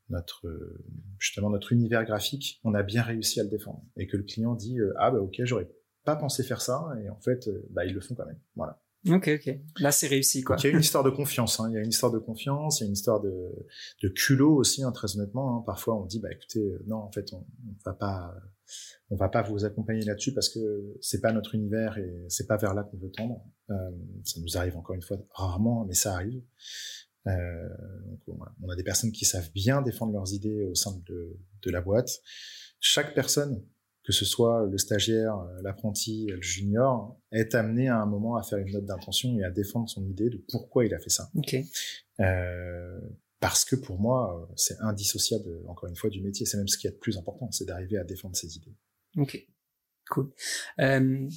notre 0.10 0.48
justement 1.20 1.50
notre 1.50 1.74
univers 1.74 2.06
graphique, 2.06 2.60
on 2.64 2.74
a 2.74 2.84
bien 2.84 3.04
réussi 3.04 3.40
à 3.40 3.44
le 3.44 3.50
défendre 3.50 3.84
et 3.98 4.08
que 4.08 4.18
le 4.18 4.24
client 4.24 4.56
dit 4.56 4.80
euh, 4.80 4.94
ah 4.98 5.12
bah 5.12 5.20
ok 5.20 5.42
j'aurais 5.44 5.70
pas 6.04 6.16
pensé 6.16 6.44
faire 6.44 6.62
ça 6.62 6.88
et 7.04 7.10
en 7.10 7.20
fait 7.20 7.48
euh, 7.48 7.66
bah 7.72 7.86
ils 7.86 7.94
le 7.94 8.02
font 8.02 8.16
quand 8.16 8.26
même. 8.26 8.40
Voilà. 8.56 8.82
Ok, 9.10 9.30
ok. 9.30 9.56
Là, 9.80 9.92
c'est 9.92 10.08
réussi, 10.08 10.42
quoi. 10.42 10.58
il 10.60 10.66
y 10.66 10.68
a 10.68 10.72
une 10.72 10.80
histoire 10.80 11.04
de 11.04 11.12
confiance. 11.12 11.60
Hein. 11.60 11.70
Il 11.70 11.76
y 11.76 11.78
a 11.78 11.82
une 11.82 11.90
histoire 11.90 12.12
de 12.12 12.18
confiance. 12.18 12.80
Il 12.80 12.84
y 12.84 12.86
a 12.86 12.88
une 12.88 12.94
histoire 12.94 13.22
de, 13.22 13.52
de 14.04 14.10
culot 14.10 14.56
aussi, 14.56 14.84
hein, 14.84 14.92
très 14.92 15.16
honnêtement. 15.16 15.56
Hein. 15.56 15.64
Parfois, 15.66 16.02
on 16.02 16.06
dit, 16.06 16.20
bah 16.20 16.30
écoutez, 16.32 16.78
non, 16.88 16.98
en 16.98 17.12
fait, 17.12 17.32
on, 17.32 17.38
on 17.38 17.76
va 17.86 17.94
pas, 17.94 18.34
on 19.10 19.16
va 19.16 19.30
pas 19.30 19.42
vous 19.44 19.66
accompagner 19.66 20.02
là-dessus 20.02 20.34
parce 20.34 20.50
que 20.50 20.98
c'est 21.00 21.22
pas 21.22 21.32
notre 21.32 21.56
univers 21.56 21.98
et 21.98 22.26
c'est 22.28 22.48
pas 22.48 22.58
vers 22.58 22.74
là 22.74 22.84
qu'on 22.84 22.98
veut 22.98 23.12
tendre. 23.12 23.46
Euh, 23.70 23.76
ça 24.24 24.40
nous 24.42 24.58
arrive 24.58 24.76
encore 24.78 24.96
une 24.96 25.02
fois 25.02 25.18
rarement, 25.32 25.86
mais 25.86 25.94
ça 25.94 26.14
arrive. 26.14 26.42
Euh, 27.28 27.70
donc, 28.28 28.40
on 28.62 28.70
a 28.70 28.76
des 28.76 28.84
personnes 28.84 29.12
qui 29.12 29.26
savent 29.26 29.52
bien 29.54 29.82
défendre 29.82 30.14
leurs 30.14 30.34
idées 30.34 30.64
au 30.64 30.76
sein 30.76 31.02
de, 31.06 31.38
de 31.62 31.72
la 31.72 31.82
boîte. 31.82 32.22
Chaque 32.80 33.14
personne, 33.14 33.64
que 34.04 34.14
ce 34.14 34.26
soit 34.26 34.66
le 34.66 34.78
stagiaire, 34.78 35.38
l'apprenti, 35.62 36.28
le 36.28 36.42
junior, 36.42 37.20
est 37.32 37.56
amené 37.56 37.90
à 37.90 37.98
un 37.98 38.06
moment 38.06 38.38
à 38.38 38.44
faire 38.44 38.60
une 38.60 38.72
note 38.72 38.86
d'intention 38.86 39.38
et 39.38 39.44
à 39.44 39.52
défendre 39.52 39.90
son 39.90 40.06
idée 40.06 40.30
de 40.30 40.44
pourquoi 40.50 40.86
il 40.86 40.94
a 40.94 41.00
fait 41.00 41.10
ça. 41.10 41.30
Okay. 41.36 41.66
Euh, 42.20 43.00
parce 43.40 43.66
que 43.66 43.76
pour 43.76 44.00
moi, 44.00 44.50
c'est 44.56 44.80
indissociable, 44.80 45.50
encore 45.68 45.90
une 45.90 45.96
fois, 45.96 46.10
du 46.10 46.22
métier. 46.22 46.46
C'est 46.46 46.58
même 46.58 46.68
ce 46.68 46.78
qui 46.78 46.88
est 46.88 46.92
le 46.92 46.98
plus 46.98 47.18
important, 47.18 47.52
c'est 47.52 47.66
d'arriver 47.66 47.98
à 47.98 48.04
défendre 48.04 48.36
ses 48.36 48.56
idées. 48.56 48.76
Ok, 49.18 49.48
cool. 50.10 50.32
Euh, 50.80 51.28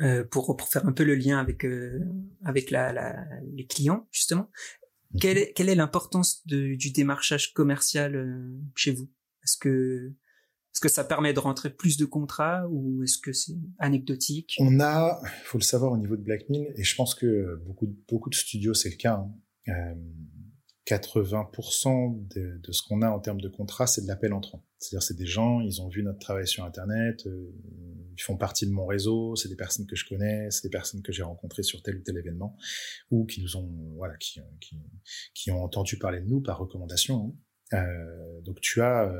euh, 0.00 0.24
pour, 0.24 0.56
pour 0.56 0.68
faire 0.68 0.86
un 0.86 0.92
peu 0.92 1.04
le 1.04 1.16
lien 1.16 1.38
avec 1.38 1.64
euh, 1.64 2.00
avec 2.44 2.70
la, 2.70 2.92
la, 2.92 3.26
les 3.52 3.66
clients, 3.66 4.06
justement. 4.10 4.48
Quelle 5.20 5.38
est 5.38 5.52
quelle 5.52 5.68
est 5.68 5.74
l'importance 5.74 6.46
du 6.46 6.90
démarchage 6.90 7.52
commercial 7.52 8.14
euh, 8.16 8.60
chez 8.76 8.92
vous? 8.92 9.10
Est-ce 9.44 9.56
que 9.56 10.12
est-ce 10.74 10.80
que 10.80 10.88
ça 10.88 11.04
permet 11.04 11.34
de 11.34 11.38
rentrer 11.38 11.68
plus 11.68 11.98
de 11.98 12.06
contrats 12.06 12.66
ou 12.70 13.02
est-ce 13.02 13.18
que 13.18 13.32
c'est 13.32 13.52
anecdotique? 13.78 14.56
On 14.58 14.80
a, 14.80 15.20
faut 15.44 15.58
le 15.58 15.62
savoir 15.64 15.92
au 15.92 15.98
niveau 15.98 16.16
de 16.16 16.22
Blackmill, 16.22 16.72
et 16.76 16.82
je 16.82 16.96
pense 16.96 17.14
que 17.14 17.60
beaucoup 17.66 17.86
de, 17.86 17.94
beaucoup 18.08 18.30
de 18.30 18.34
studios 18.34 18.72
c'est 18.72 18.90
le 18.90 18.96
cas. 18.96 19.16
Hein. 19.16 19.34
Euh, 19.68 19.94
80% 20.86 22.28
de, 22.34 22.58
de, 22.58 22.72
ce 22.72 22.82
qu'on 22.82 23.02
a 23.02 23.10
en 23.10 23.20
termes 23.20 23.40
de 23.40 23.48
contrat, 23.48 23.86
c'est 23.86 24.02
de 24.02 24.08
l'appel 24.08 24.32
entrant. 24.32 24.64
C'est-à-dire, 24.78 25.02
c'est 25.02 25.16
des 25.16 25.26
gens, 25.26 25.60
ils 25.60 25.80
ont 25.80 25.88
vu 25.88 26.02
notre 26.02 26.18
travail 26.18 26.46
sur 26.46 26.64
Internet, 26.64 27.24
euh, 27.26 27.54
ils 28.16 28.22
font 28.22 28.36
partie 28.36 28.66
de 28.66 28.72
mon 28.72 28.86
réseau, 28.86 29.36
c'est 29.36 29.48
des 29.48 29.56
personnes 29.56 29.86
que 29.86 29.94
je 29.94 30.04
connais, 30.08 30.50
c'est 30.50 30.64
des 30.64 30.70
personnes 30.70 31.02
que 31.02 31.12
j'ai 31.12 31.22
rencontrées 31.22 31.62
sur 31.62 31.82
tel 31.82 31.96
ou 31.96 32.02
tel 32.02 32.16
événement, 32.16 32.56
ou 33.10 33.26
qui 33.26 33.42
nous 33.42 33.56
ont, 33.56 33.70
voilà, 33.96 34.16
qui, 34.16 34.40
qui, 34.60 34.76
qui 35.34 35.50
ont 35.52 35.62
entendu 35.62 35.98
parler 35.98 36.20
de 36.20 36.26
nous 36.26 36.40
par 36.40 36.58
recommandation. 36.58 37.36
Hein. 37.72 37.78
Euh, 37.78 38.40
donc, 38.40 38.60
tu 38.60 38.82
as, 38.82 39.10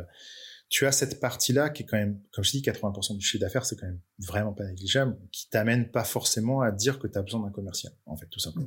tu 0.69 0.87
as 0.87 0.93
cette 0.93 1.21
partie-là 1.21 1.71
qui 1.71 1.85
est 1.85 1.87
quand 1.87 1.99
même, 1.99 2.21
comme 2.33 2.43
je 2.43 2.51
dis, 2.51 2.63
80% 2.63 3.17
du 3.17 3.25
chiffre 3.25 3.41
d'affaires, 3.41 3.67
c'est 3.67 3.77
quand 3.77 3.87
même 3.87 4.01
vraiment 4.19 4.53
pas 4.53 4.65
négligeable, 4.65 5.17
qui 5.31 5.49
t'amène 5.49 5.91
pas 5.91 6.03
forcément 6.03 6.61
à 6.61 6.73
dire 6.73 6.99
que 6.99 7.07
tu 7.07 7.17
as 7.17 7.23
besoin 7.23 7.41
d'un 7.41 7.53
commercial, 7.53 7.93
en 8.07 8.17
fait, 8.17 8.27
tout 8.27 8.41
simplement. 8.41 8.67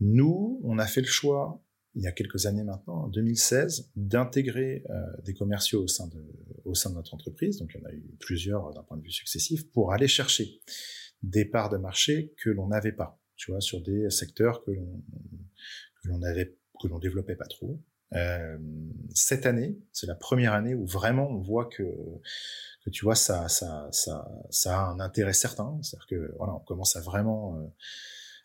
Nous, 0.00 0.60
on 0.64 0.78
a 0.78 0.86
fait 0.86 1.02
le 1.02 1.06
choix, 1.06 1.62
il 1.94 2.02
y 2.02 2.06
a 2.06 2.12
quelques 2.12 2.46
années 2.46 2.64
maintenant, 2.64 3.04
en 3.04 3.08
2016, 3.08 3.90
d'intégrer 3.96 4.84
euh, 4.90 4.94
des 5.24 5.34
commerciaux 5.34 5.82
au 5.82 5.88
sein, 5.88 6.06
de, 6.08 6.24
au 6.64 6.74
sein 6.74 6.90
de 6.90 6.94
notre 6.94 7.14
entreprise, 7.14 7.58
donc 7.58 7.70
il 7.74 7.80
y 7.80 7.84
en 7.84 7.88
a 7.88 7.92
eu 7.92 8.02
plusieurs 8.18 8.72
d'un 8.72 8.82
point 8.82 8.96
de 8.96 9.02
vue 9.02 9.10
successif, 9.10 9.70
pour 9.72 9.92
aller 9.92 10.08
chercher 10.08 10.60
des 11.22 11.44
parts 11.44 11.68
de 11.68 11.76
marché 11.76 12.34
que 12.38 12.50
l'on 12.50 12.68
n'avait 12.68 12.92
pas, 12.92 13.20
tu 13.36 13.50
vois, 13.50 13.60
sur 13.60 13.80
des 13.82 14.10
secteurs 14.10 14.64
que 14.64 14.70
l'on 14.70 15.02
que 16.02 16.08
l'on 16.08 16.22
avait 16.22 16.58
que 16.80 16.88
l'on 16.88 16.98
développait 16.98 17.36
pas 17.36 17.46
trop. 17.46 17.80
Euh, 18.14 18.58
cette 19.14 19.46
année, 19.46 19.78
c'est 19.92 20.06
la 20.06 20.14
première 20.14 20.52
année 20.52 20.74
où 20.74 20.84
vraiment 20.84 21.28
on 21.30 21.40
voit 21.40 21.66
que 21.66 21.84
que 22.84 22.90
tu 22.90 23.04
vois 23.04 23.14
ça 23.14 23.48
ça 23.48 23.88
ça 23.92 24.28
ça 24.50 24.80
a 24.80 24.84
un 24.86 25.00
intérêt 25.00 25.32
certain, 25.32 25.78
c'est-à-dire 25.82 26.06
que 26.08 26.34
voilà, 26.36 26.54
on 26.54 26.60
commence 26.60 26.96
à 26.96 27.00
vraiment 27.00 27.56
euh, 27.56 27.66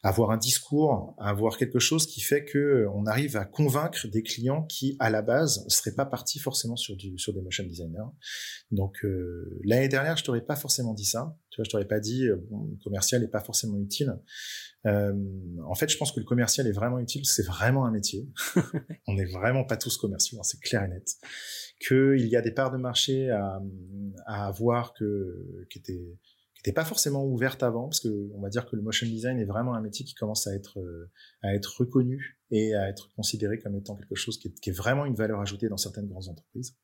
avoir 0.03 0.31
un 0.31 0.37
discours, 0.37 1.15
avoir 1.17 1.57
quelque 1.57 1.79
chose 1.79 2.05
qui 2.05 2.21
fait 2.21 2.45
que 2.45 2.57
euh, 2.57 2.91
on 2.93 3.05
arrive 3.05 3.35
à 3.35 3.45
convaincre 3.45 4.07
des 4.07 4.23
clients 4.23 4.63
qui, 4.63 4.95
à 4.99 5.09
la 5.09 5.21
base, 5.21 5.65
seraient 5.67 5.95
pas 5.95 6.05
partis 6.05 6.39
forcément 6.39 6.75
sur 6.75 6.95
du 6.95 7.17
sur 7.17 7.33
des 7.33 7.41
motion 7.41 7.63
designers. 7.65 8.09
Donc 8.71 9.03
euh, 9.03 9.59
l'année 9.63 9.87
dernière, 9.87 10.17
je 10.17 10.23
t'aurais 10.23 10.41
pas 10.41 10.55
forcément 10.55 10.93
dit 10.93 11.05
ça. 11.05 11.37
Tu 11.49 11.57
vois, 11.59 11.65
je 11.65 11.69
t'aurais 11.69 11.87
pas 11.87 11.99
dit 11.99 12.27
euh, 12.27 12.37
bon, 12.49 12.67
le 12.69 12.83
commercial 12.83 13.23
est 13.23 13.27
pas 13.27 13.41
forcément 13.41 13.79
utile. 13.79 14.13
Euh, 14.85 15.13
en 15.65 15.75
fait, 15.75 15.89
je 15.89 15.97
pense 15.97 16.11
que 16.11 16.19
le 16.19 16.25
commercial 16.25 16.67
est 16.67 16.71
vraiment 16.71 16.99
utile. 16.99 17.25
C'est 17.25 17.45
vraiment 17.45 17.85
un 17.85 17.91
métier. 17.91 18.29
on 19.07 19.15
n'est 19.15 19.25
vraiment 19.25 19.63
pas 19.63 19.77
tous 19.77 19.97
commerciaux, 19.97 20.37
hein, 20.39 20.43
c'est 20.43 20.59
clair 20.59 20.83
et 20.83 20.89
net. 20.89 21.15
Qu'il 21.79 22.27
y 22.27 22.35
a 22.35 22.41
des 22.41 22.51
parts 22.51 22.71
de 22.71 22.77
marché 22.77 23.29
à, 23.29 23.61
à 24.25 24.47
avoir 24.47 24.93
que 24.93 25.65
qui 25.69 25.79
étaient 25.79 26.17
n'était 26.67 26.75
pas 26.75 26.85
forcément 26.85 27.25
ouverte 27.25 27.63
avant, 27.63 27.87
parce 27.87 27.99
que 27.99 28.29
on 28.33 28.41
va 28.41 28.49
dire 28.49 28.65
que 28.65 28.75
le 28.75 28.81
motion 28.81 29.07
design 29.07 29.39
est 29.39 29.45
vraiment 29.45 29.73
un 29.73 29.81
métier 29.81 30.05
qui 30.05 30.13
commence 30.13 30.47
à 30.47 30.55
être 30.55 30.79
euh, 30.79 31.09
à 31.41 31.53
être 31.55 31.79
reconnu 31.79 32.39
et 32.51 32.75
à 32.75 32.89
être 32.89 33.09
considéré 33.15 33.59
comme 33.59 33.75
étant 33.75 33.95
quelque 33.95 34.15
chose 34.15 34.37
qui 34.37 34.49
est, 34.49 34.59
qui 34.59 34.69
est 34.69 34.77
vraiment 34.77 35.05
une 35.05 35.15
valeur 35.15 35.39
ajoutée 35.39 35.69
dans 35.69 35.77
certaines 35.77 36.07
grandes 36.07 36.29
entreprises. 36.29 36.75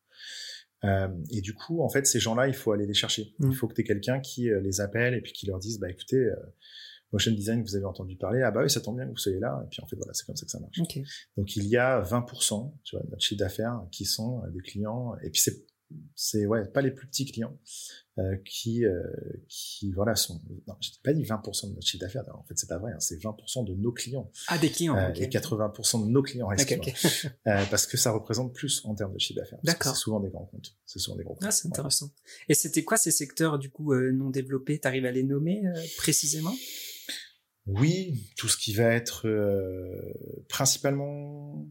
Euh, 0.84 1.08
et 1.32 1.42
du 1.42 1.54
coup, 1.54 1.82
en 1.82 1.90
fait, 1.90 2.06
ces 2.06 2.20
gens-là, 2.20 2.48
il 2.48 2.54
faut 2.54 2.72
aller 2.72 2.86
les 2.86 2.94
chercher. 2.94 3.34
Mmh. 3.40 3.52
Il 3.52 3.56
faut 3.56 3.68
que 3.68 3.74
tu 3.74 3.82
aies 3.82 3.86
quelqu'un 3.86 4.20
qui 4.20 4.50
euh, 4.50 4.60
les 4.62 4.82
appelle 4.82 5.14
et 5.14 5.22
puis 5.22 5.32
qui 5.32 5.46
leur 5.46 5.60
dise, 5.60 5.80
bah 5.80 5.90
écoutez, 5.90 6.18
euh, 6.18 6.36
motion 7.12 7.32
design, 7.32 7.62
vous 7.62 7.76
avez 7.76 7.86
entendu 7.86 8.18
parler, 8.18 8.42
ah 8.42 8.52
bah 8.52 8.62
oui, 8.64 8.70
ça 8.70 8.82
tombe 8.82 8.98
bien 8.98 9.06
que 9.06 9.12
vous 9.12 9.18
soyez 9.18 9.40
là. 9.40 9.62
Et 9.66 9.70
puis 9.70 9.82
en 9.82 9.88
fait, 9.88 9.96
voilà, 9.96 10.14
c'est 10.14 10.26
comme 10.26 10.36
ça 10.36 10.46
que 10.46 10.52
ça 10.52 10.60
marche. 10.60 10.80
Okay. 10.80 11.04
Donc 11.38 11.56
il 11.56 11.66
y 11.68 11.78
a 11.78 12.02
20%, 12.02 12.74
tu 12.84 12.96
vois, 12.96 13.06
notre 13.10 13.24
chiffre 13.24 13.40
d'affaires 13.40 13.82
qui 13.92 14.06
sont 14.06 14.42
des 14.52 14.60
clients. 14.60 15.16
Et 15.24 15.30
puis 15.30 15.42
c'est 15.42 15.66
c'est 16.16 16.46
ouais 16.46 16.66
pas 16.66 16.82
les 16.82 16.92
plus 16.92 17.08
petits 17.08 17.26
clients 17.26 17.58
euh, 18.20 18.36
qui 18.46 18.86
euh, 18.86 19.02
qui 19.48 19.92
voilà 19.92 20.16
sont 20.16 20.42
non 20.68 20.76
je 20.80 20.90
pas 21.04 21.14
dit 21.14 21.24
20% 21.24 21.70
de 21.70 21.74
notre 21.74 21.88
chiffre 21.88 22.02
d'affaires 22.02 22.24
en 22.34 22.44
fait 22.44 22.58
c'est 22.58 22.70
pas 22.70 22.78
vrai 22.78 22.92
hein, 22.94 23.00
c'est 23.00 23.18
20% 23.18 23.66
de 23.66 23.74
nos 23.74 23.92
clients. 23.92 24.32
Ah 24.48 24.58
des 24.58 24.70
clients 24.70 24.96
euh, 24.96 25.12
et 25.16 25.28
80% 25.28 26.06
de 26.06 26.12
nos 26.12 26.22
clients 26.22 26.48
okay, 26.52 26.78
okay. 26.78 26.94
euh, 27.48 27.64
parce 27.72 27.88
que 27.88 27.98
ça 27.98 28.12
représente 28.12 28.54
plus 28.54 28.82
en 28.86 28.94
termes 28.94 29.14
de 29.14 29.20
chiffre 29.20 29.40
d'affaires 29.40 29.60
d'accord. 29.64 29.96
c'est 29.96 30.02
souvent 30.02 30.20
des 30.20 30.30
grands 30.30 30.46
comptes 30.46 30.76
c'est 30.86 31.00
souvent 31.00 31.18
des 31.18 31.24
grands 31.24 31.34
comptes. 31.34 31.48
Ah 31.48 31.52
c'est 31.52 31.68
intéressant. 31.68 32.12
Et 32.50 32.54
c'était 32.54 32.84
quoi 32.84 32.98
ces 32.98 33.12
secteurs 33.12 33.58
du 33.58 33.70
coup 33.70 33.96
non 33.96 34.30
développés? 34.30 34.80
T'arrives 34.80 35.06
à 35.06 35.12
les 35.12 35.24
nommer 35.24 35.64
précisément? 35.98 36.54
Oui 37.66 38.30
tout 38.38 38.48
ce 38.48 38.58
qui 38.58 38.74
va 38.74 38.94
être 38.94 39.28
principalement 40.50 41.66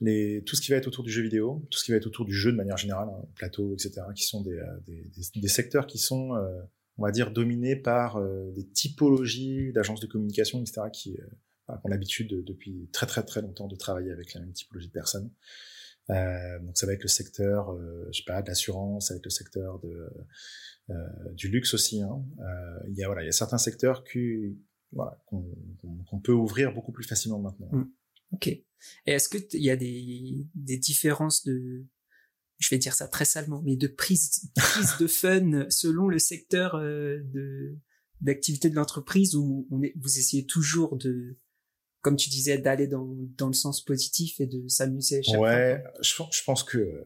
les, 0.00 0.42
tout 0.44 0.56
ce 0.56 0.60
qui 0.60 0.70
va 0.70 0.76
être 0.76 0.86
autour 0.86 1.04
du 1.04 1.10
jeu 1.10 1.22
vidéo, 1.22 1.66
tout 1.70 1.78
ce 1.78 1.84
qui 1.84 1.90
va 1.90 1.96
être 1.96 2.06
autour 2.06 2.24
du 2.24 2.34
jeu 2.34 2.50
de 2.50 2.56
manière 2.56 2.76
générale, 2.76 3.08
hein, 3.08 3.24
plateau, 3.34 3.72
etc., 3.74 4.02
qui 4.14 4.24
sont 4.24 4.42
des, 4.42 4.52
euh, 4.52 4.80
des, 4.86 5.02
des, 5.16 5.40
des 5.40 5.48
secteurs 5.48 5.86
qui 5.86 5.98
sont, 5.98 6.34
euh, 6.34 6.60
on 6.98 7.04
va 7.04 7.12
dire, 7.12 7.30
dominés 7.30 7.76
par 7.76 8.16
euh, 8.16 8.50
des 8.52 8.66
typologies 8.66 9.72
d'agences 9.72 10.00
de 10.00 10.06
communication, 10.06 10.60
etc., 10.60 10.82
qui 10.92 11.16
euh, 11.18 11.74
ont 11.84 11.88
l'habitude 11.88 12.28
de, 12.28 12.42
depuis 12.42 12.88
très 12.92 13.06
très 13.06 13.22
très 13.22 13.40
longtemps 13.40 13.68
de 13.68 13.76
travailler 13.76 14.10
avec 14.10 14.34
la 14.34 14.40
même 14.40 14.52
typologie 14.52 14.88
de 14.88 14.92
personnes. 14.92 15.30
donc 16.08 16.76
ça 16.76 16.86
va 16.86 16.92
être 16.92 17.02
le 17.02 17.08
secteur, 17.08 17.74
je 18.12 18.18
sais 18.18 18.24
pas, 18.26 18.42
de 18.42 18.48
l'assurance, 18.48 19.10
avec 19.10 19.24
le 19.24 19.30
secteur 19.30 19.80
de 19.80 20.10
du 21.32 21.48
luxe 21.48 21.72
aussi. 21.72 22.02
Hein. 22.02 22.22
Il 22.88 22.94
y 22.98 23.02
a 23.02 23.06
voilà, 23.06 23.22
il 23.22 23.26
y 23.26 23.30
a 23.30 23.32
certains 23.32 23.56
secteurs 23.56 24.04
voilà, 24.92 25.18
qu'on 25.24 25.42
qu 26.04 26.20
peut 26.22 26.32
ouvrir 26.32 26.74
beaucoup 26.74 26.92
plus 26.92 27.04
facilement 27.04 27.38
maintenant. 27.38 27.70
Mm. 27.72 27.90
Ok. 28.34 28.48
Et 28.48 28.64
est-ce 29.06 29.28
que 29.28 29.38
il 29.52 29.62
y 29.62 29.70
a 29.70 29.76
des, 29.76 30.46
des 30.54 30.76
différences 30.76 31.44
de, 31.44 31.86
je 32.58 32.68
vais 32.70 32.78
dire 32.78 32.94
ça 32.94 33.08
très 33.08 33.24
salement, 33.24 33.62
mais 33.64 33.76
de 33.76 33.86
prise, 33.86 34.50
prise 34.54 34.96
de 34.98 35.06
fun 35.20 35.66
selon 35.70 36.08
le 36.08 36.18
secteur 36.18 36.74
euh, 36.74 37.20
de 37.24 37.78
d'activité 38.20 38.70
de 38.70 38.74
l'entreprise 38.74 39.34
où 39.36 39.66
on 39.70 39.82
est, 39.82 39.92
vous 39.96 40.18
essayez 40.18 40.46
toujours 40.46 40.96
de, 40.96 41.36
comme 42.04 42.16
tu 42.16 42.28
disais, 42.28 42.58
d'aller 42.58 42.86
dans, 42.86 43.08
dans 43.38 43.48
le 43.48 43.54
sens 43.54 43.84
positif 43.84 44.40
et 44.40 44.46
de 44.46 44.68
s'amuser 44.68 45.22
ouais, 45.38 45.82
fois. 45.82 46.28
Je, 46.30 46.38
je 46.38 46.44
pense 46.44 46.62
que 46.62 47.02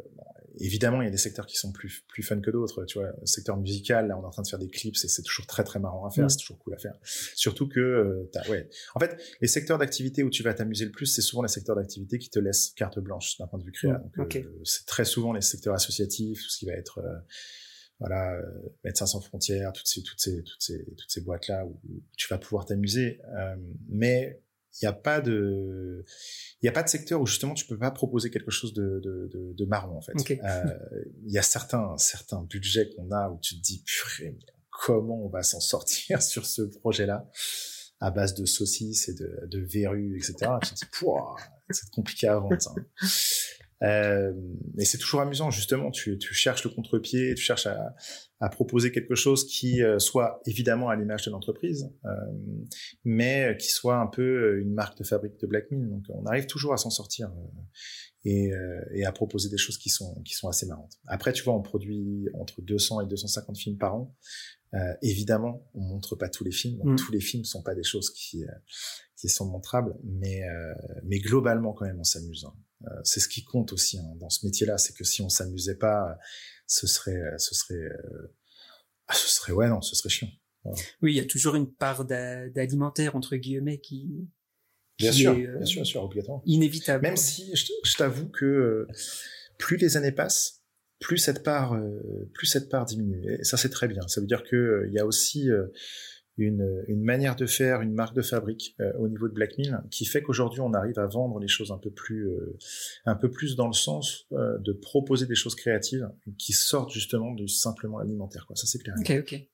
évidemment, 0.60 1.00
il 1.02 1.04
y 1.04 1.08
a 1.08 1.10
des 1.10 1.16
secteurs 1.28 1.46
qui 1.46 1.56
sont 1.56 1.70
plus 1.70 2.04
plus 2.08 2.24
fun 2.24 2.40
que 2.40 2.50
d'autres. 2.50 2.84
Tu 2.84 2.98
vois, 2.98 3.10
le 3.20 3.26
secteur 3.26 3.56
musical, 3.56 4.08
là, 4.08 4.18
on 4.18 4.22
est 4.22 4.26
en 4.26 4.30
train 4.30 4.42
de 4.42 4.48
faire 4.48 4.58
des 4.58 4.68
clips, 4.68 4.96
et 5.04 5.08
c'est 5.08 5.22
toujours 5.22 5.46
très 5.46 5.62
très 5.62 5.78
marrant 5.78 6.04
à 6.04 6.10
faire, 6.10 6.26
mmh. 6.26 6.30
c'est 6.30 6.38
toujours 6.38 6.58
cool 6.58 6.74
à 6.74 6.78
faire. 6.78 6.98
Surtout 7.36 7.68
que, 7.68 7.78
euh, 7.78 8.30
as, 8.34 8.50
ouais. 8.50 8.68
En 8.96 9.00
fait, 9.00 9.16
les 9.40 9.46
secteurs 9.46 9.78
d'activité 9.78 10.24
où 10.24 10.30
tu 10.30 10.42
vas 10.42 10.54
t'amuser 10.54 10.84
le 10.84 10.90
plus, 10.90 11.06
c'est 11.06 11.22
souvent 11.22 11.42
les 11.42 11.48
secteurs 11.48 11.76
d'activité 11.76 12.18
qui 12.18 12.28
te 12.28 12.40
laissent 12.40 12.70
carte 12.70 12.98
blanche 12.98 13.38
d'un 13.38 13.46
point 13.46 13.60
de 13.60 13.64
vue 13.64 13.72
créa. 13.72 14.02
Mmh. 14.16 14.20
Okay. 14.22 14.42
Euh, 14.42 14.60
c'est 14.64 14.86
très 14.86 15.04
souvent 15.04 15.32
les 15.32 15.42
secteurs 15.42 15.74
associatifs, 15.74 16.42
tout 16.42 16.50
ce 16.50 16.58
qui 16.58 16.66
va 16.66 16.72
être 16.72 16.98
euh, 16.98 17.18
voilà, 18.00 18.34
euh, 18.34 18.42
Médecins 18.82 19.06
sans 19.06 19.20
frontières, 19.20 19.72
toutes 19.72 19.86
ces 19.86 20.02
toutes 20.02 20.20
ces 20.20 20.42
toutes 20.42 20.62
ces 20.62 20.84
toutes 20.84 21.10
ces 21.10 21.20
boîtes 21.20 21.46
là 21.46 21.66
où, 21.66 21.80
où 21.88 22.02
tu 22.16 22.26
vas 22.28 22.38
pouvoir 22.38 22.66
t'amuser. 22.66 23.20
Euh, 23.38 23.56
mais 23.88 24.42
il 24.80 24.84
n'y 24.84 24.88
a 24.88 24.92
pas 24.92 25.20
de 25.20 26.04
il 26.62 26.66
y 26.66 26.68
a 26.68 26.72
pas 26.72 26.82
de 26.82 26.88
secteur 26.88 27.20
où 27.20 27.26
justement 27.26 27.54
tu 27.54 27.66
peux 27.66 27.78
pas 27.78 27.90
proposer 27.90 28.30
quelque 28.30 28.50
chose 28.50 28.72
de 28.74 29.00
de, 29.02 29.28
de, 29.32 29.52
de 29.52 29.64
marrant 29.64 29.96
en 29.96 30.00
fait. 30.00 30.12
Okay. 30.14 30.40
Euh, 30.44 30.64
il 31.24 31.32
y 31.32 31.38
a 31.38 31.42
certains 31.42 31.96
certains 31.98 32.42
budgets 32.42 32.90
qu'on 32.90 33.10
a 33.10 33.30
où 33.30 33.38
tu 33.40 33.56
te 33.56 33.62
dis 33.62 33.82
purée 33.84 34.34
mais 34.36 34.46
comment 34.70 35.24
on 35.24 35.28
va 35.28 35.42
s'en 35.42 35.60
sortir 35.60 36.22
sur 36.22 36.46
ce 36.46 36.62
projet-là 36.62 37.28
à 38.00 38.10
base 38.10 38.34
de 38.34 38.46
saucisses 38.46 39.08
et 39.08 39.14
de, 39.14 39.46
de 39.46 39.58
verrues 39.58 40.16
etc. 40.16 40.52
tu 40.62 40.70
te 40.70 40.74
dis 40.74 40.86
c'est 41.70 41.90
compliqué 41.90 42.28
à 42.28 42.38
vendre 42.38 42.60
ça. 42.60 42.72
Euh, 43.82 44.32
et 44.78 44.84
c'est 44.84 44.98
toujours 44.98 45.20
amusant, 45.20 45.50
justement. 45.50 45.90
Tu, 45.90 46.18
tu 46.18 46.34
cherches 46.34 46.64
le 46.64 46.70
contre-pied, 46.70 47.34
tu 47.34 47.42
cherches 47.42 47.66
à, 47.66 47.94
à, 48.40 48.48
proposer 48.48 48.90
quelque 48.90 49.14
chose 49.14 49.46
qui 49.46 49.82
euh, 49.82 49.98
soit 49.98 50.40
évidemment 50.46 50.88
à 50.88 50.96
l'image 50.96 51.24
de 51.24 51.30
l'entreprise, 51.30 51.90
euh, 52.04 52.10
mais 53.04 53.56
qui 53.58 53.68
soit 53.68 53.96
un 53.96 54.06
peu 54.06 54.58
une 54.60 54.72
marque 54.72 54.98
de 54.98 55.04
fabrique 55.04 55.38
de 55.40 55.46
Blackmill. 55.46 55.88
Donc, 55.88 56.04
on 56.08 56.24
arrive 56.26 56.46
toujours 56.46 56.72
à 56.72 56.76
s'en 56.76 56.90
sortir 56.90 57.28
euh, 57.28 57.50
et, 58.24 58.52
euh, 58.52 58.80
et, 58.92 59.04
à 59.04 59.12
proposer 59.12 59.48
des 59.48 59.58
choses 59.58 59.78
qui 59.78 59.90
sont 59.90 60.20
qui 60.22 60.34
sont 60.34 60.48
assez 60.48 60.66
marrantes. 60.66 60.94
Après, 61.06 61.32
tu 61.32 61.44
vois, 61.44 61.54
on 61.54 61.62
produit 61.62 62.28
entre 62.34 62.62
200 62.62 63.02
et 63.02 63.06
250 63.06 63.56
films 63.56 63.78
par 63.78 63.94
an. 63.94 64.16
Euh, 64.74 64.92
évidemment, 65.02 65.66
on 65.74 65.80
montre 65.80 66.16
pas 66.16 66.28
tous 66.28 66.44
les 66.44 66.50
films. 66.50 66.78
Donc, 66.78 66.88
mm. 66.88 66.96
Tous 66.96 67.12
les 67.12 67.20
films 67.20 67.44
sont 67.44 67.62
pas 67.62 67.74
des 67.74 67.84
choses 67.84 68.10
qui 68.10 68.44
qui 69.16 69.28
sont 69.28 69.46
montrables, 69.46 69.96
mais 70.04 70.42
mais 71.04 71.20
globalement 71.20 71.72
quand 71.72 71.86
même, 71.86 72.00
on 72.00 72.04
s'amuse. 72.04 72.44
Hein. 72.44 72.54
Euh, 72.84 72.90
c'est 73.02 73.20
ce 73.20 73.28
qui 73.28 73.44
compte 73.44 73.72
aussi 73.72 73.98
hein, 73.98 74.14
dans 74.16 74.30
ce 74.30 74.46
métier-là, 74.46 74.78
c'est 74.78 74.94
que 74.94 75.04
si 75.04 75.20
on 75.22 75.28
s'amusait 75.28 75.76
pas, 75.76 76.16
ce 76.66 76.86
serait, 76.86 77.20
ce 77.38 77.54
serait, 77.54 77.74
euh, 77.74 78.32
ce 79.12 79.28
serait 79.28 79.52
ouais 79.52 79.68
non, 79.68 79.80
ce 79.80 79.96
serait 79.96 80.08
chiant. 80.08 80.28
Voilà. 80.64 80.78
Oui, 81.02 81.12
il 81.12 81.16
y 81.16 81.20
a 81.20 81.24
toujours 81.24 81.54
une 81.54 81.72
part 81.72 82.04
d'alimentaire 82.04 83.16
entre 83.16 83.36
guillemets 83.36 83.78
qui, 83.78 84.28
bien 84.98 85.12
sûr, 85.12 85.32
est, 85.32 85.46
euh, 85.46 85.56
bien 85.56 85.66
sûr, 85.66 85.82
bien 85.82 85.84
sûr, 85.84 86.02
obligatoirement, 86.02 86.42
inévitable. 86.46 87.02
Même 87.02 87.16
si 87.16 87.54
je, 87.54 87.96
t'avoue 87.96 88.28
que 88.28 88.44
euh, 88.44 88.88
plus 89.56 89.76
les 89.76 89.96
années 89.96 90.12
passent, 90.12 90.62
plus 91.00 91.18
cette 91.18 91.42
part, 91.42 91.74
euh, 91.74 92.30
plus 92.34 92.46
cette 92.46 92.68
part 92.68 92.86
diminue. 92.86 93.38
Et 93.40 93.44
ça 93.44 93.56
c'est 93.56 93.70
très 93.70 93.88
bien. 93.88 94.06
Ça 94.08 94.20
veut 94.20 94.26
dire 94.26 94.42
que 94.42 94.84
il 94.88 94.92
y 94.92 94.98
a 94.98 95.06
aussi 95.06 95.48
une, 96.44 96.84
une, 96.88 97.02
manière 97.02 97.36
de 97.36 97.46
faire, 97.46 97.80
une 97.80 97.92
marque 97.92 98.14
de 98.14 98.22
fabrique 98.22 98.76
euh, 98.80 98.92
au 98.98 99.08
niveau 99.08 99.28
de 99.28 99.34
Blackmill 99.34 99.80
qui 99.90 100.04
fait 100.04 100.22
qu'aujourd'hui 100.22 100.60
on 100.60 100.72
arrive 100.72 100.98
à 100.98 101.06
vendre 101.06 101.38
les 101.38 101.48
choses 101.48 101.72
un 101.72 101.78
peu 101.78 101.90
plus, 101.90 102.28
euh, 102.28 102.56
un 103.06 103.14
peu 103.14 103.30
plus 103.30 103.56
dans 103.56 103.66
le 103.66 103.72
sens 103.72 104.26
euh, 104.32 104.58
de 104.58 104.72
proposer 104.72 105.26
des 105.26 105.34
choses 105.34 105.54
créatives 105.54 106.08
qui 106.38 106.52
sortent 106.52 106.92
justement 106.92 107.34
de 107.34 107.46
simplement 107.46 107.98
alimentaire. 107.98 108.46
Quoi. 108.46 108.56
Ça 108.56 108.66
c'est 108.66 108.78
clair. 108.78 108.94
Ok, 108.98 109.12
ok. 109.20 109.48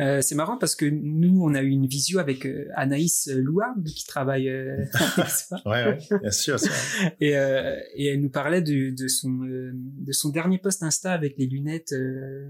Euh, 0.00 0.22
c'est 0.22 0.34
marrant 0.34 0.56
parce 0.56 0.74
que 0.74 0.86
nous, 0.86 1.42
on 1.42 1.54
a 1.54 1.62
eu 1.62 1.68
une 1.68 1.86
visio 1.86 2.18
avec 2.18 2.46
euh, 2.46 2.68
Anaïs 2.74 3.28
Louard 3.32 3.74
qui 3.84 4.04
travaille. 4.06 4.48
Euh, 4.48 4.84
ouais, 5.66 5.84
ouais, 5.84 5.98
bien 6.20 6.30
sûr. 6.30 6.58
sûr. 6.58 6.72
et, 7.20 7.30
et 7.30 8.06
elle 8.06 8.20
nous 8.20 8.30
parlait 8.30 8.62
de, 8.62 8.90
de 8.90 9.08
son 9.08 9.30
de 9.30 10.12
son 10.12 10.30
dernier 10.30 10.58
post 10.58 10.82
Insta 10.82 11.12
avec 11.12 11.36
les 11.38 11.46
lunettes, 11.46 11.94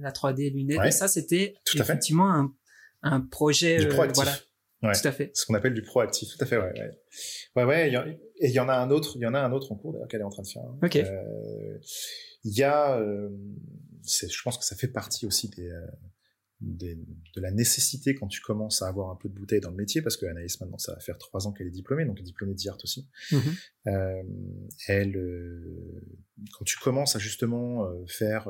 la 0.00 0.12
3D 0.12 0.52
lunettes. 0.52 0.78
Ouais, 0.78 0.88
et 0.88 0.92
ça, 0.92 1.08
c'était 1.08 1.54
effectivement 1.74 2.32
un 2.32 2.54
un 3.02 3.20
projet 3.20 3.78
du 3.78 3.88
proactif. 3.88 4.24
voilà 4.24 4.38
ouais. 4.82 5.00
tout 5.00 5.08
à 5.08 5.12
fait 5.12 5.30
ce 5.34 5.46
qu'on 5.46 5.54
appelle 5.54 5.74
du 5.74 5.82
proactif 5.82 6.28
tout 6.36 6.42
à 6.42 6.46
fait 6.46 6.56
ouais 6.56 6.72
ouais 6.72 6.90
ouais, 7.56 7.64
ouais 7.64 7.90
y 7.90 7.96
a, 7.96 8.06
et 8.06 8.48
il 8.48 8.52
y 8.52 8.60
en 8.60 8.68
a 8.68 8.74
un 8.74 8.90
autre 8.90 9.12
il 9.16 9.22
y 9.22 9.26
en 9.26 9.34
a 9.34 9.40
un 9.40 9.52
autre 9.52 9.72
en 9.72 9.76
cours 9.76 9.92
d'ailleurs 9.92 10.08
qu'elle 10.08 10.20
est 10.20 10.24
en 10.24 10.30
train 10.30 10.42
de 10.42 10.48
faire 10.48 10.62
okay. 10.82 11.04
euh, 11.04 11.78
il 12.44 12.56
y 12.56 12.64
a, 12.64 12.98
euh, 12.98 13.28
je 14.04 14.42
pense 14.42 14.58
que 14.58 14.64
ça 14.64 14.74
fait 14.74 14.88
partie 14.88 15.26
aussi 15.26 15.48
des, 15.48 15.70
euh, 16.62 16.94
de 17.34 17.40
la 17.40 17.50
nécessité 17.50 18.14
quand 18.14 18.28
tu 18.28 18.40
commences 18.40 18.82
à 18.82 18.88
avoir 18.88 19.10
un 19.10 19.16
peu 19.16 19.28
de 19.28 19.34
bouteille 19.34 19.60
dans 19.60 19.70
le 19.70 19.76
métier, 19.76 20.02
parce 20.02 20.16
que 20.16 20.26
Anaïs 20.26 20.60
maintenant 20.60 20.78
ça 20.78 20.94
va 20.94 21.00
faire 21.00 21.18
trois 21.18 21.46
ans 21.46 21.52
qu'elle 21.52 21.66
est 21.66 21.70
diplômée, 21.70 22.04
donc 22.04 22.16
elle 22.18 22.22
est 22.22 22.26
diplômée 22.26 22.54
d'IART 22.54 22.78
aussi. 22.82 23.08
Mhm. 23.30 23.40
Euh, 23.88 24.22
elle, 24.86 25.16
euh, 25.16 26.02
quand 26.56 26.64
tu 26.64 26.78
commences 26.78 27.16
à 27.16 27.18
justement 27.18 27.84
euh, 27.84 28.04
faire 28.06 28.48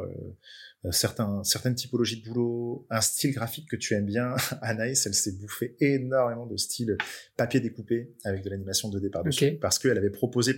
certains, 0.90 1.42
certaines 1.44 1.74
typologies 1.74 2.20
de 2.20 2.28
boulot, 2.28 2.86
un 2.90 3.00
style 3.00 3.32
graphique 3.32 3.68
que 3.68 3.76
tu 3.76 3.94
aimes 3.94 4.06
bien, 4.06 4.34
Anaïs, 4.62 5.06
elle 5.06 5.14
s'est 5.14 5.36
bouffée 5.38 5.76
énormément 5.80 6.46
de 6.46 6.56
style 6.56 6.96
papier 7.36 7.60
découpé 7.60 8.14
avec 8.24 8.42
de 8.42 8.50
l'animation 8.50 8.90
2D 8.90 9.10
par-dessus, 9.10 9.58
parce 9.60 9.78
qu'elle 9.78 9.98
avait 9.98 10.10
proposé 10.10 10.54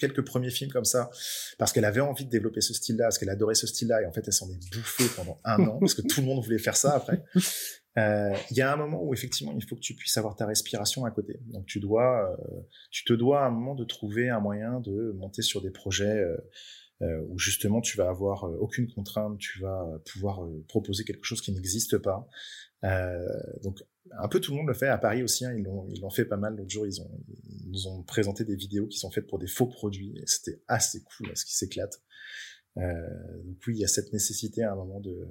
quelques 0.00 0.24
premiers 0.24 0.50
films 0.50 0.70
comme 0.70 0.84
ça 0.84 1.10
parce 1.58 1.72
qu'elle 1.72 1.84
avait 1.84 2.00
envie 2.00 2.24
de 2.24 2.30
développer 2.30 2.60
ce 2.60 2.74
style-là, 2.74 3.04
parce 3.04 3.18
qu'elle 3.18 3.30
adorait 3.30 3.54
ce 3.54 3.66
style-là, 3.66 4.02
et 4.02 4.06
en 4.06 4.12
fait, 4.12 4.22
elle 4.26 4.32
s'en 4.32 4.50
est 4.50 4.74
bouffée 4.74 5.04
pendant 5.14 5.38
un 5.44 5.62
an 5.66 5.78
parce 5.78 5.94
que 5.94 6.02
tout 6.02 6.20
le 6.20 6.26
monde 6.26 6.42
voulait 6.42 6.58
faire 6.58 6.76
ça 6.76 6.94
après. 6.94 7.22
Euh, 7.98 8.32
il 8.52 8.56
y 8.56 8.60
a 8.60 8.72
un 8.72 8.76
moment 8.76 9.02
où 9.02 9.12
effectivement, 9.14 9.52
il 9.56 9.64
faut 9.64 9.74
que 9.74 9.80
tu 9.80 9.94
puisses 9.94 10.16
avoir 10.16 10.36
ta 10.36 10.46
respiration 10.46 11.04
à 11.04 11.10
côté. 11.10 11.40
Donc, 11.46 11.66
tu 11.66 11.80
dois, 11.80 12.30
euh, 12.30 12.60
tu 12.90 13.04
te 13.04 13.12
dois 13.12 13.42
à 13.42 13.46
un 13.46 13.50
moment 13.50 13.74
de 13.74 13.84
trouver 13.84 14.28
un 14.28 14.40
moyen 14.40 14.80
de 14.80 15.12
monter 15.16 15.42
sur 15.42 15.60
des 15.60 15.70
projets. 15.70 16.24
Euh, 17.02 17.18
où 17.30 17.38
justement 17.38 17.80
tu 17.80 17.96
vas 17.96 18.10
avoir 18.10 18.44
aucune 18.60 18.86
contrainte, 18.86 19.38
tu 19.38 19.58
vas 19.60 19.86
pouvoir 20.12 20.46
proposer 20.68 21.02
quelque 21.02 21.24
chose 21.24 21.40
qui 21.40 21.50
n'existe 21.50 21.96
pas. 21.96 22.28
Donc 23.62 23.82
un 24.18 24.28
peu 24.28 24.40
tout 24.40 24.52
le 24.52 24.58
monde 24.58 24.68
le 24.68 24.74
fait 24.74 24.88
à 24.88 24.98
Paris 24.98 25.22
aussi. 25.22 25.44
Hein, 25.44 25.54
ils 25.56 25.62
l'ont 25.62 25.86
ils 25.88 26.00
l'ont 26.00 26.10
fait 26.10 26.24
pas 26.24 26.36
mal 26.36 26.56
l'autre 26.56 26.70
jour. 26.70 26.86
Ils 26.86 27.00
ont 27.00 27.10
ils 27.48 27.70
nous 27.70 27.86
ont 27.86 28.02
présenté 28.02 28.44
des 28.44 28.56
vidéos 28.56 28.86
qui 28.86 28.98
sont 28.98 29.10
faites 29.10 29.26
pour 29.26 29.38
des 29.38 29.46
faux 29.46 29.66
produits. 29.66 30.14
Et 30.16 30.26
c'était 30.26 30.62
assez 30.68 31.02
cool, 31.02 31.30
ce 31.34 31.44
qui 31.44 31.54
s'éclate. 31.54 32.02
Euh, 32.76 33.42
donc 33.44 33.56
oui, 33.66 33.74
il 33.76 33.80
y 33.80 33.84
a 33.84 33.88
cette 33.88 34.12
nécessité 34.12 34.62
à 34.62 34.72
un 34.72 34.76
moment 34.76 35.00
de 35.00 35.26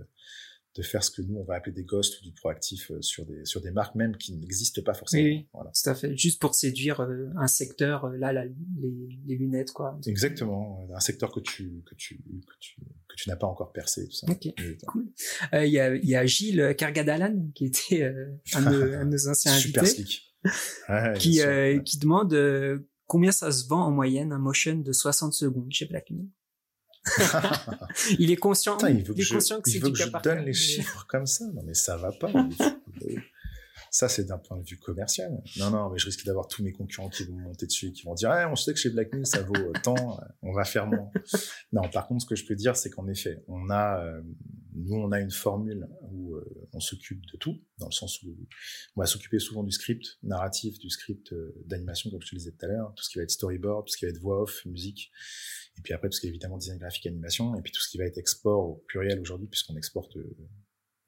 de 0.80 0.84
faire 0.84 1.04
ce 1.04 1.12
que 1.12 1.22
nous 1.22 1.36
on 1.36 1.44
va 1.44 1.56
appeler 1.56 1.74
des 1.74 1.84
ghosts 1.84 2.22
ou 2.22 2.24
du 2.24 2.32
proactif 2.32 2.90
euh, 2.90 3.02
sur 3.02 3.26
des 3.26 3.44
sur 3.44 3.62
des 3.62 3.72
marques 3.72 3.96
même 3.96 4.16
qui 4.16 4.34
n'existent 4.34 4.82
pas 4.82 4.94
forcément. 4.94 5.24
Oui, 5.24 5.48
voilà. 5.54 5.72
tout 5.72 5.90
à 5.90 5.94
fait. 5.94 6.16
Juste 6.16 6.40
pour 6.40 6.56
séduire 6.56 7.02
euh, 7.02 7.28
un 7.36 7.48
secteur, 7.48 8.06
euh, 8.06 8.16
là, 8.16 8.32
les, 8.32 8.54
les, 9.28 9.36
lunettes 9.36 9.74
quoi. 9.74 10.00
Exactement, 10.06 10.88
un 10.96 11.00
secteur 11.02 11.34
que 11.34 11.42
tu 11.42 11.84
que 11.86 11.96
tu 11.96 12.16
que 12.18 12.54
tu 12.62 12.80
que 13.10 13.16
tu 13.18 13.30
n'as 13.30 13.36
pas 13.36 13.48
encore 13.48 13.74
percé 13.74 14.08
tout 14.08 14.14
ça. 14.14 14.28
Ok, 14.30 14.48
cool. 14.88 15.12
Il 15.54 15.70
y 15.70 15.80
a 15.80 15.94
il 15.94 16.08
y 16.08 16.16
a 16.16 16.26
Gilles 16.26 16.76
Cargadalan 16.78 17.52
qui 17.54 17.66
était 17.66 18.04
un, 18.54 18.72
de, 18.72 18.94
un, 18.94 19.06
de, 19.06 19.12
nos 19.12 19.28
anciens 19.28 19.52
Super 19.52 19.84
invités. 19.84 20.04
Slick. 20.04 21.20
qui 21.20 21.42
qui 21.84 22.00
demande 22.00 22.86
combien 23.06 23.34
ça 23.34 23.52
se 23.52 23.68
vend 23.68 23.84
en 23.84 23.92
moyenne 23.92 24.32
un 24.32 24.40
motion 24.40 24.78
de 24.78 24.94
60 24.94 25.34
secondes 25.34 25.72
chez 25.72 25.88
Blackmin 25.88 26.26
il 28.20 28.32
est 28.32 28.38
conscient. 28.38 28.78
il 28.88 29.03
veut 29.03 29.14
que 29.14 29.22
je, 29.22 29.34
conscient 29.34 29.62
que, 29.62 29.70
il 29.70 29.82
veut 29.82 29.91
que 29.91 29.97
je 29.97 30.10
donne 30.24 30.45
les 30.45 30.53
chiffres 30.53 31.05
comme 31.07 31.26
ça. 31.26 31.45
Non, 31.53 31.62
mais 31.66 31.74
ça 31.74 31.97
va 31.97 32.12
pas. 32.12 32.32
ça, 33.91 34.10
c'est 34.10 34.26
d'un 34.26 34.38
point 34.38 34.57
de 34.57 34.64
vue 34.64 34.78
commercial. 34.78 35.41
Non, 35.57 35.70
non, 35.70 35.89
mais 35.89 35.97
je 35.97 36.05
risque 36.05 36.26
d'avoir 36.26 36.47
tous 36.47 36.64
mes 36.64 36.72
concurrents 36.72 37.10
qui 37.10 37.24
vont 37.26 37.38
monter 37.38 37.66
dessus 37.66 37.88
et 37.88 37.91
qui 37.91 38.03
vont 38.03 38.14
dire, 38.14 38.30
on 38.51 38.55
sait 38.55 38.74
que 38.74 38.80
chez 38.80 38.89
Black 38.89 39.10
ça 39.24 39.41
vaut 39.41 39.74
tant, 39.84 40.20
on 40.41 40.53
va 40.53 40.64
faire 40.64 40.88
moins. 40.88 41.12
non, 41.74 41.88
par 41.89 42.07
contre, 42.07 42.24
ce 42.24 42.28
que 42.28 42.36
je 42.36 42.45
peux 42.45 42.55
dire, 42.55 42.76
c'est 42.76 42.89
qu'en 42.89 43.07
effet, 43.07 43.43
on 43.47 43.70
a, 43.70 44.03
euh, 44.03 44.22
nous, 44.80 44.96
on 44.96 45.12
a 45.12 45.20
une 45.20 45.32
formule 45.32 45.88
où 46.12 46.36
euh, 46.36 46.68
on 46.74 46.80
s'occupe 46.80 47.26
de 47.32 47.38
tout, 47.38 47.62
dans 47.78 47.88
le 47.88 47.92
sens 47.92 48.22
où 48.24 48.36
on 48.96 49.02
va 49.02 49.08
s'occuper 49.08 49.40
souvent 49.40 49.64
du 49.64 49.72
script 49.72 50.18
narratif, 50.24 50.80
du 50.80 50.90
script 50.90 51.34
euh, 51.34 51.54
d'animation, 51.66 52.10
comme 52.10 52.22
je 52.22 52.30
te 52.30 52.36
disais 52.36 52.52
tout 52.52 52.66
à 52.66 52.70
l'heure, 52.70 52.94
tout 52.96 53.04
ce 53.04 53.10
qui 53.10 53.18
va 53.18 53.24
être 53.24 53.32
storyboard, 53.32 53.86
tout 53.86 53.94
ce 53.94 53.98
qui 53.98 54.06
va 54.06 54.10
être 54.10 54.20
voix 54.20 54.42
off, 54.42 54.66
musique, 54.66 55.12
et 55.78 55.82
puis 55.82 55.94
après 55.94 56.10
tout 56.10 56.16
ce 56.16 56.22
qui 56.22 56.28
est 56.28 56.30
évidemment 56.30 56.58
design 56.58 56.78
graphique, 56.78 57.06
animation, 57.08 57.56
et 57.56 57.62
puis 57.62 57.72
tout 57.72 57.82
ce 57.82 57.90
qui 57.90 57.98
va 57.98 58.06
être 58.06 58.18
export 58.18 58.70
au 58.70 58.84
pluriel 58.88 59.20
aujourd'hui, 59.20 59.48
puisqu'on 59.48 59.76
exporte 59.78 60.18
euh, 60.18 60.38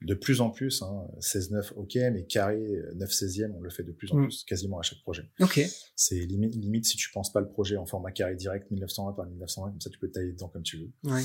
de 0.02 0.16
plus 0.16 0.42
en 0.42 0.50
plus, 0.50 0.82
hein, 0.82 1.08
16-9 1.20 1.74
ok, 1.76 1.96
mais 2.12 2.26
carré 2.26 2.60
9 2.96 3.10
16e, 3.10 3.52
on 3.56 3.62
le 3.62 3.70
fait 3.70 3.84
de 3.84 3.92
plus 3.92 4.12
en 4.12 4.18
mm. 4.18 4.24
plus, 4.24 4.44
quasiment 4.44 4.80
à 4.80 4.82
chaque 4.82 5.02
projet. 5.02 5.30
Ok. 5.40 5.62
C'est 5.96 6.20
limite, 6.26 6.56
limite 6.56 6.86
si 6.86 6.98
tu 6.98 7.12
penses 7.12 7.32
pas 7.32 7.40
le 7.40 7.48
projet 7.48 7.78
en 7.78 7.86
format 7.86 8.12
carré 8.12 8.36
direct 8.36 8.72
1920 8.72 9.14
par 9.14 9.28
1920, 9.28 9.72
comme 9.72 9.82
ça 9.82 9.92
tu 9.92 10.00
peux 10.00 10.10
tailler 10.10 10.32
dedans 10.32 10.50
comme 10.50 10.64
tu 10.64 10.78
veux. 10.78 10.92
Ouais. 11.04 11.22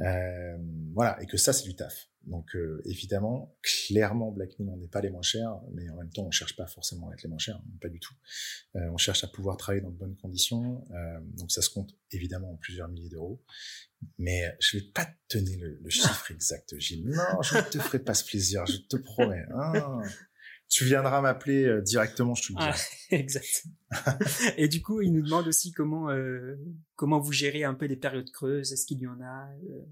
Euh, 0.00 0.56
voilà, 0.94 1.20
et 1.22 1.26
que 1.26 1.36
ça, 1.36 1.52
c'est 1.52 1.64
du 1.64 1.74
taf. 1.74 2.08
Donc, 2.24 2.56
euh, 2.56 2.82
évidemment, 2.84 3.56
clairement, 3.62 4.32
Blackmin, 4.32 4.66
on 4.72 4.76
n'est 4.76 4.88
pas 4.88 5.00
les 5.00 5.10
moins 5.10 5.22
chers, 5.22 5.60
mais 5.72 5.88
en 5.90 5.96
même 5.96 6.10
temps, 6.10 6.24
on 6.26 6.30
cherche 6.32 6.56
pas 6.56 6.66
forcément 6.66 7.08
à 7.08 7.14
être 7.14 7.22
les 7.22 7.28
moins 7.28 7.38
chers, 7.38 7.62
pas 7.80 7.88
du 7.88 8.00
tout. 8.00 8.14
Euh, 8.74 8.90
on 8.90 8.96
cherche 8.96 9.22
à 9.22 9.28
pouvoir 9.28 9.56
travailler 9.56 9.80
dans 9.80 9.90
de 9.90 9.96
bonnes 9.96 10.16
conditions, 10.16 10.84
euh, 10.90 11.20
donc 11.38 11.52
ça 11.52 11.62
se 11.62 11.70
compte 11.70 11.94
évidemment 12.10 12.52
en 12.52 12.56
plusieurs 12.56 12.88
milliers 12.88 13.10
d'euros. 13.10 13.44
Mais 14.18 14.56
je 14.60 14.78
vais 14.78 14.84
pas 14.84 15.06
te 15.28 15.38
donner 15.38 15.56
le, 15.56 15.78
le 15.80 15.90
chiffre 15.90 16.32
exact, 16.32 16.76
Gilles. 16.78 17.06
Non, 17.06 17.42
je 17.42 17.56
ne 17.56 17.62
te 17.62 17.78
ferai 17.78 18.00
pas 18.00 18.14
ce 18.14 18.24
plaisir, 18.24 18.66
je 18.66 18.78
te 18.78 18.96
promets. 18.96 19.46
Hein 19.54 20.02
tu 20.68 20.84
viendras 20.84 21.20
m'appeler 21.20 21.64
euh, 21.64 21.80
directement, 21.80 22.34
je 22.34 22.48
te 22.48 22.52
le 22.52 22.58
dis. 22.58 22.64
Ah, 22.64 22.76
exact. 23.14 23.66
Et 24.56 24.68
du 24.68 24.82
coup, 24.82 25.00
il 25.00 25.12
nous 25.12 25.22
demande 25.22 25.46
aussi 25.46 25.72
comment 25.72 26.10
euh, 26.10 26.56
comment 26.96 27.20
vous 27.20 27.32
gérez 27.32 27.64
un 27.64 27.74
peu 27.74 27.86
les 27.86 27.96
périodes 27.96 28.30
creuses. 28.30 28.72
Est-ce 28.72 28.86
qu'il 28.86 28.98
y 28.98 29.06
en 29.06 29.20
a 29.20 29.48
euh? 29.70 29.82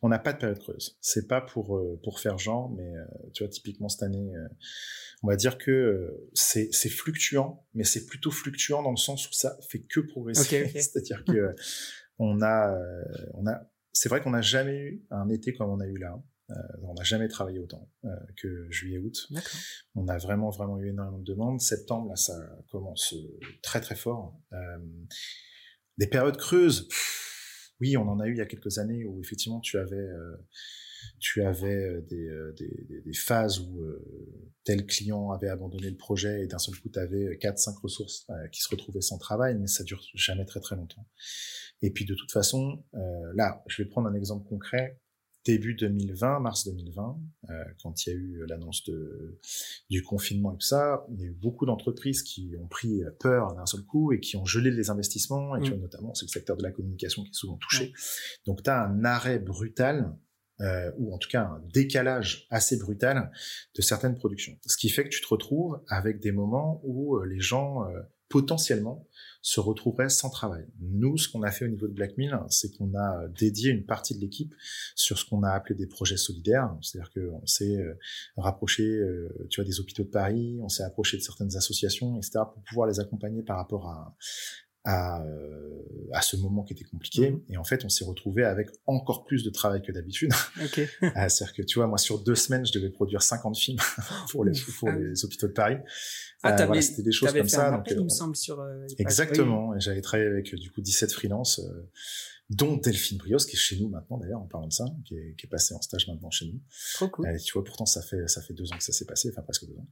On 0.00 0.08
n'a 0.08 0.18
pas 0.18 0.32
de 0.32 0.38
période 0.38 0.58
creuse. 0.58 0.96
C'est 1.00 1.28
pas 1.28 1.40
pour 1.40 1.78
pour 2.02 2.20
faire 2.20 2.38
genre, 2.38 2.70
mais 2.70 2.90
tu 3.34 3.42
vois, 3.42 3.50
typiquement 3.50 3.90
cette 3.90 4.02
année, 4.02 4.32
on 5.22 5.28
va 5.28 5.36
dire 5.36 5.58
que 5.58 6.16
c'est 6.32 6.72
c'est 6.72 6.88
fluctuant, 6.88 7.66
mais 7.74 7.84
c'est 7.84 8.06
plutôt 8.06 8.30
fluctuant 8.30 8.82
dans 8.82 8.92
le 8.92 8.96
sens 8.96 9.28
où 9.28 9.32
ça 9.32 9.58
fait 9.68 9.82
que 9.82 10.00
progresser. 10.00 10.68
C'est-à-dire 10.74 11.22
que 11.24 11.54
on 12.18 12.40
a 12.40 12.78
on 13.34 13.46
a 13.46 13.60
c'est 13.92 14.08
vrai 14.08 14.22
qu'on 14.22 14.30
n'a 14.30 14.40
jamais 14.40 14.78
eu 14.78 15.04
un 15.10 15.28
été 15.28 15.52
comme 15.52 15.68
on 15.68 15.80
a 15.80 15.86
eu 15.86 15.98
là. 15.98 16.18
Euh, 16.50 16.54
on 16.82 16.94
n'a 16.94 17.02
jamais 17.02 17.28
travaillé 17.28 17.58
autant 17.58 17.90
euh, 18.04 18.08
que 18.36 18.70
juillet-août. 18.70 19.28
On 19.94 20.08
a 20.08 20.16
vraiment, 20.18 20.50
vraiment 20.50 20.78
eu 20.78 20.88
énormément 20.88 21.18
de 21.18 21.24
demandes. 21.24 21.60
Septembre, 21.60 22.08
là, 22.08 22.16
ça 22.16 22.38
commence 22.70 23.12
euh, 23.12 23.40
très, 23.62 23.80
très 23.80 23.96
fort. 23.96 24.40
des 25.98 26.06
périodes 26.06 26.36
creuses, 26.36 26.88
oui, 27.80 27.96
on 27.96 28.08
en 28.08 28.18
a 28.20 28.26
eu 28.26 28.32
il 28.32 28.38
y 28.38 28.40
a 28.40 28.46
quelques 28.46 28.78
années 28.78 29.04
où 29.04 29.20
effectivement 29.20 29.60
tu 29.60 29.78
avais 29.78 30.08
tu 31.20 31.42
avais 31.42 32.02
des, 32.02 32.28
des, 32.56 33.02
des, 33.04 33.12
phases 33.12 33.60
où 33.60 33.80
tel 34.64 34.84
client 34.84 35.30
avait 35.30 35.48
abandonné 35.48 35.88
le 35.90 35.96
projet 35.96 36.42
et 36.42 36.46
d'un 36.48 36.58
seul 36.58 36.74
coup 36.76 36.88
tu 36.88 36.98
avais 36.98 37.38
quatre 37.38 37.58
cinq 37.58 37.78
ressources 37.78 38.26
qui 38.52 38.60
se 38.60 38.68
retrouvaient 38.68 39.00
sans 39.00 39.16
travail 39.16 39.56
mais 39.56 39.68
ça 39.68 39.84
dure 39.84 40.02
jamais 40.14 40.44
très 40.44 40.58
très 40.58 40.74
longtemps 40.74 41.06
et 41.82 41.92
puis 41.92 42.04
de 42.04 42.14
toute 42.16 42.32
façon 42.32 42.84
là 43.36 43.62
je 43.68 43.80
vais 43.80 43.88
prendre 43.88 44.08
un 44.08 44.14
exemple 44.14 44.48
concret 44.48 45.00
début 45.52 45.74
2020, 45.74 46.40
mars 46.40 46.66
2020, 46.66 47.18
euh, 47.50 47.64
quand 47.82 48.06
il 48.06 48.10
y 48.10 48.12
a 48.12 48.16
eu 48.16 48.44
l'annonce 48.46 48.84
de, 48.84 49.40
du 49.88 50.02
confinement 50.02 50.52
et 50.52 50.58
tout 50.58 50.66
ça, 50.66 51.06
il 51.10 51.20
y 51.20 51.24
a 51.24 51.26
eu 51.26 51.32
beaucoup 51.32 51.64
d'entreprises 51.64 52.22
qui 52.22 52.52
ont 52.60 52.66
pris 52.66 53.00
peur 53.18 53.54
d'un 53.54 53.66
seul 53.66 53.82
coup 53.82 54.12
et 54.12 54.20
qui 54.20 54.36
ont 54.36 54.44
gelé 54.44 54.70
les 54.70 54.90
investissements, 54.90 55.56
et 55.56 55.60
tu 55.62 55.70
mm. 55.70 55.74
vois, 55.74 55.82
notamment, 55.82 56.14
c'est 56.14 56.26
le 56.26 56.30
secteur 56.30 56.56
de 56.56 56.62
la 56.62 56.70
communication 56.70 57.22
qui 57.22 57.30
est 57.30 57.34
souvent 57.34 57.56
touché. 57.56 57.92
Donc, 58.46 58.62
tu 58.62 58.70
as 58.70 58.84
un 58.84 59.04
arrêt 59.04 59.38
brutal, 59.38 60.14
euh, 60.60 60.90
ou 60.96 61.14
en 61.14 61.18
tout 61.18 61.28
cas 61.28 61.44
un 61.44 61.62
décalage 61.72 62.48
assez 62.50 62.76
brutal 62.78 63.30
de 63.76 63.80
certaines 63.80 64.16
productions. 64.16 64.58
Ce 64.66 64.76
qui 64.76 64.88
fait 64.88 65.04
que 65.04 65.10
tu 65.10 65.20
te 65.20 65.28
retrouves 65.28 65.80
avec 65.86 66.18
des 66.18 66.32
moments 66.32 66.80
où 66.82 67.16
euh, 67.16 67.26
les 67.26 67.38
gens, 67.38 67.84
euh, 67.84 68.00
potentiellement, 68.28 69.06
se 69.40 69.60
retrouveraient 69.60 70.08
sans 70.08 70.30
travail. 70.30 70.66
Nous, 70.80 71.16
ce 71.16 71.28
qu'on 71.28 71.42
a 71.42 71.50
fait 71.50 71.64
au 71.64 71.68
niveau 71.68 71.86
de 71.86 71.92
Blackmill, 71.92 72.38
c'est 72.48 72.76
qu'on 72.76 72.92
a 72.94 73.28
dédié 73.28 73.70
une 73.70 73.86
partie 73.86 74.14
de 74.14 74.20
l'équipe 74.20 74.52
sur 74.94 75.18
ce 75.18 75.24
qu'on 75.24 75.42
a 75.42 75.50
appelé 75.50 75.74
des 75.74 75.86
projets 75.86 76.16
solidaires. 76.16 76.76
C'est-à-dire 76.82 77.10
qu'on 77.12 77.46
s'est 77.46 77.76
euh, 77.76 77.94
rapproché, 78.36 78.82
euh, 78.82 79.28
tu 79.48 79.60
vois, 79.60 79.64
des 79.66 79.80
hôpitaux 79.80 80.02
de 80.02 80.08
Paris, 80.08 80.58
on 80.60 80.68
s'est 80.68 80.82
approché 80.82 81.16
de 81.16 81.22
certaines 81.22 81.56
associations, 81.56 82.16
etc., 82.16 82.40
pour 82.52 82.62
pouvoir 82.64 82.88
les 82.88 83.00
accompagner 83.00 83.42
par 83.42 83.56
rapport 83.56 83.88
à, 83.88 84.14
à, 84.88 85.22
euh, 85.22 86.08
à 86.14 86.22
ce 86.22 86.36
moment 86.36 86.64
qui 86.64 86.72
était 86.72 86.84
compliqué. 86.84 87.30
Mhm. 87.30 87.42
Et 87.50 87.56
en 87.58 87.64
fait, 87.64 87.84
on 87.84 87.90
s'est 87.90 88.04
retrouvé 88.04 88.44
avec 88.44 88.70
encore 88.86 89.24
plus 89.24 89.44
de 89.44 89.50
travail 89.50 89.82
que 89.82 89.92
d'habitude. 89.92 90.32
Okay. 90.64 90.88
Ah, 91.14 91.28
c'est-à-dire 91.28 91.54
que, 91.54 91.62
tu 91.62 91.78
vois, 91.78 91.86
moi, 91.86 91.98
sur 91.98 92.18
deux 92.18 92.34
semaines, 92.34 92.66
je 92.66 92.72
devais 92.72 92.90
produire 92.90 93.22
50 93.22 93.56
films 93.56 93.78
pour 94.30 94.44
les, 94.44 94.52
pour 94.78 94.88
ah 94.88 94.96
les 94.96 95.24
hôpitaux 95.24 95.46
de 95.46 95.52
Paris. 95.52 95.76
Ah, 96.42 96.60
euh, 96.60 96.66
voilà, 96.66 96.82
c'était 96.82 97.02
des 97.02 97.12
choses 97.12 97.32
comme 97.32 97.48
ça. 97.48 97.70
donc, 97.70 97.86
il 97.88 98.02
me 98.02 98.08
semble, 98.08 98.34
sur, 98.34 98.60
euh, 98.60 98.86
exactement. 98.98 99.74
Et 99.76 99.80
j'avais 99.80 100.00
travaillé 100.00 100.28
avec, 100.28 100.54
du 100.54 100.70
coup, 100.70 100.80
17 100.80 101.12
freelances 101.12 101.60
dont 102.50 102.76
Delphine 102.76 103.18
Brios, 103.18 103.38
qui 103.38 103.56
est 103.56 103.58
chez 103.58 103.78
nous 103.78 103.88
maintenant 103.88 104.16
d'ailleurs, 104.18 104.40
en 104.40 104.46
parlant 104.46 104.68
de 104.68 104.72
ça, 104.72 104.86
qui 105.04 105.14
est, 105.14 105.34
qui 105.36 105.46
est 105.46 105.50
passé 105.50 105.74
en 105.74 105.82
stage 105.82 106.08
maintenant 106.08 106.30
chez 106.30 106.46
nous. 106.46 106.60
Trop 106.94 107.08
cool. 107.08 107.26
Euh, 107.26 107.38
tu 107.38 107.52
vois, 107.52 107.64
pourtant 107.64 107.86
ça 107.86 108.02
fait 108.02 108.26
ça 108.26 108.40
fait 108.40 108.54
deux 108.54 108.72
ans 108.72 108.76
que 108.76 108.84
ça 108.84 108.92
s'est 108.92 109.04
passé, 109.04 109.30
enfin 109.30 109.42
presque 109.42 109.66
deux 109.66 109.76
ans. 109.76 109.88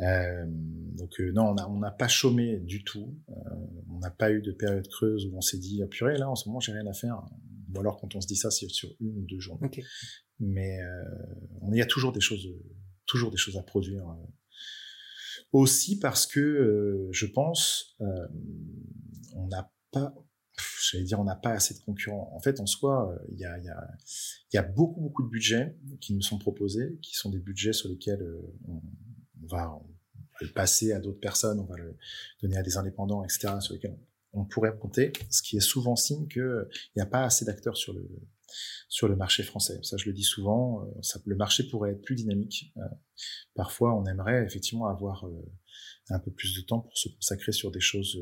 Euh, 0.00 0.44
donc 0.46 1.20
euh, 1.20 1.32
non, 1.32 1.50
on 1.50 1.54
n'a 1.54 1.68
on 1.68 1.78
n'a 1.78 1.90
pas 1.90 2.08
chômé 2.08 2.58
du 2.60 2.82
tout. 2.82 3.16
Euh, 3.28 3.34
on 3.90 3.98
n'a 3.98 4.10
pas 4.10 4.32
eu 4.32 4.40
de 4.40 4.52
période 4.52 4.88
creuse 4.88 5.26
où 5.26 5.36
on 5.36 5.40
s'est 5.40 5.58
dit 5.58 5.82
ah, 5.82 5.86
purée 5.86 6.16
là 6.16 6.30
en 6.30 6.34
ce 6.34 6.48
moment 6.48 6.60
j'ai 6.60 6.72
rien 6.72 6.86
à 6.86 6.94
faire. 6.94 7.22
Ou 7.74 7.80
alors 7.80 8.00
quand 8.00 8.14
on 8.14 8.20
se 8.20 8.26
dit 8.26 8.36
ça 8.36 8.50
c'est 8.50 8.68
sur 8.68 8.88
une 9.00 9.18
ou 9.18 9.26
deux 9.26 9.38
journées. 9.38 9.66
Okay. 9.66 9.84
Mais 10.40 10.78
on 11.60 11.72
y 11.72 11.80
a 11.80 11.86
toujours 11.86 12.12
des 12.12 12.20
choses 12.20 12.48
toujours 13.06 13.30
des 13.30 13.36
choses 13.36 13.56
à 13.56 13.62
produire. 13.62 14.04
aussi 15.52 15.98
parce 15.98 16.26
que 16.26 17.08
je 17.12 17.26
pense 17.26 17.96
on 19.34 19.46
n'a 19.48 19.70
pas 19.92 20.14
j'allais 20.90 21.04
dire, 21.04 21.20
on 21.20 21.24
n'a 21.24 21.36
pas 21.36 21.52
assez 21.52 21.74
de 21.74 21.80
concurrents. 21.80 22.30
En 22.34 22.40
fait, 22.40 22.60
en 22.60 22.66
soi, 22.66 23.16
il 23.30 23.38
y 23.38 23.46
a, 24.58 24.62
beaucoup, 24.62 25.00
beaucoup 25.00 25.22
de 25.22 25.28
budgets 25.28 25.76
qui 26.00 26.14
nous 26.14 26.22
sont 26.22 26.38
proposés, 26.38 26.98
qui 27.02 27.14
sont 27.14 27.30
des 27.30 27.38
budgets 27.38 27.72
sur 27.72 27.88
lesquels 27.88 28.26
on, 28.68 28.80
va, 29.46 29.78
le 30.40 30.48
passer 30.48 30.92
à 30.92 31.00
d'autres 31.00 31.20
personnes, 31.20 31.60
on 31.60 31.64
va 31.64 31.76
le 31.76 31.96
donner 32.42 32.56
à 32.56 32.62
des 32.62 32.76
indépendants, 32.76 33.24
etc., 33.24 33.54
sur 33.60 33.74
lesquels 33.74 33.96
on 34.32 34.44
pourrait 34.44 34.76
compter, 34.76 35.12
ce 35.30 35.42
qui 35.42 35.56
est 35.56 35.60
souvent 35.60 35.96
signe 35.96 36.26
qu'il 36.28 36.66
n'y 36.96 37.02
a 37.02 37.06
pas 37.06 37.24
assez 37.24 37.44
d'acteurs 37.44 37.76
sur 37.76 37.92
le, 37.92 39.16
marché 39.16 39.42
français. 39.42 39.78
Ça, 39.82 39.96
je 39.96 40.06
le 40.06 40.12
dis 40.12 40.24
souvent, 40.24 40.86
ça, 41.02 41.20
le 41.26 41.36
marché 41.36 41.64
pourrait 41.68 41.92
être 41.92 42.02
plus 42.02 42.14
dynamique. 42.14 42.72
parfois, 43.54 43.94
on 43.94 44.04
aimerait 44.06 44.44
effectivement 44.44 44.86
avoir 44.86 45.26
un 46.10 46.18
peu 46.18 46.30
plus 46.30 46.56
de 46.56 46.62
temps 46.62 46.80
pour 46.80 46.96
se 46.96 47.08
consacrer 47.08 47.52
sur 47.52 47.70
des 47.70 47.80
choses, 47.80 48.18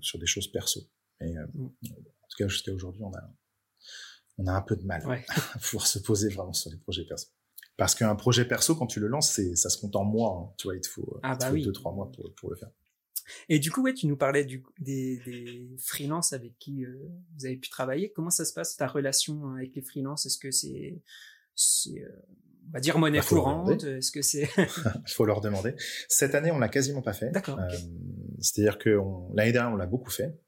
sur 0.00 0.18
des 0.18 0.26
choses 0.26 0.50
perso. 0.50 0.80
Mais 1.20 1.36
euh, 1.36 1.46
mm. 1.54 1.66
en 1.66 2.28
tout 2.28 2.36
cas, 2.38 2.48
jusqu'à 2.48 2.72
aujourd'hui, 2.72 3.02
on 3.02 3.12
a, 3.12 3.30
on 4.38 4.46
a 4.46 4.52
un 4.52 4.62
peu 4.62 4.76
de 4.76 4.84
mal 4.84 5.02
à 5.54 5.58
pouvoir 5.58 5.86
se 5.86 5.98
poser 5.98 6.28
vraiment 6.28 6.52
sur 6.52 6.70
les 6.70 6.78
projets 6.78 7.04
perso. 7.04 7.28
Parce 7.76 7.94
qu'un 7.94 8.14
projet 8.16 8.46
perso, 8.46 8.74
quand 8.74 8.86
tu 8.86 9.00
le 9.00 9.06
lances, 9.06 9.32
c'est, 9.32 9.54
ça 9.54 9.68
se 9.68 9.78
compte 9.78 9.96
en 9.96 10.04
mois. 10.04 10.38
Hein. 10.40 10.54
Tu 10.56 10.66
vois, 10.66 10.76
il 10.76 10.80
te 10.80 10.88
faut, 10.88 11.20
ah, 11.22 11.36
bah 11.36 11.52
deux, 11.52 11.72
trois 11.72 11.92
mois 11.92 12.10
pour, 12.10 12.34
pour 12.34 12.50
le 12.50 12.56
faire. 12.56 12.70
Et 13.48 13.58
du 13.58 13.70
coup, 13.70 13.82
ouais, 13.82 13.94
tu 13.94 14.06
nous 14.06 14.16
parlais 14.16 14.44
du, 14.44 14.64
des, 14.78 15.18
des 15.26 15.68
freelances 15.78 16.32
avec 16.32 16.58
qui 16.58 16.84
euh, 16.84 16.96
vous 17.36 17.46
avez 17.46 17.56
pu 17.56 17.68
travailler. 17.68 18.12
Comment 18.12 18.30
ça 18.30 18.44
se 18.44 18.52
passe 18.52 18.76
ta 18.76 18.86
relation 18.86 19.52
avec 19.54 19.74
les 19.74 19.82
freelances? 19.82 20.26
Est-ce 20.26 20.38
que 20.38 20.50
c'est, 20.50 21.02
c'est 21.54 22.02
euh, 22.02 22.08
on 22.68 22.72
va 22.72 22.80
dire 22.80 22.98
monnaie 22.98 23.18
bah, 23.18 23.26
courante? 23.26 23.84
Est-ce 23.84 24.12
que 24.12 24.22
c'est 24.22 24.48
Il 24.56 25.12
faut 25.12 25.24
leur 25.24 25.40
demander. 25.40 25.74
Cette 26.08 26.34
année, 26.34 26.50
on 26.50 26.58
l'a 26.58 26.68
quasiment 26.68 27.02
pas 27.02 27.12
fait. 27.12 27.30
D'accord. 27.30 27.58
Euh, 27.58 27.68
c'est-à-dire 28.40 28.78
que 28.78 28.98
l'année 29.34 29.52
dernière, 29.52 29.72
on 29.72 29.76
l'a 29.76 29.86
beaucoup 29.86 30.10
fait. 30.10 30.38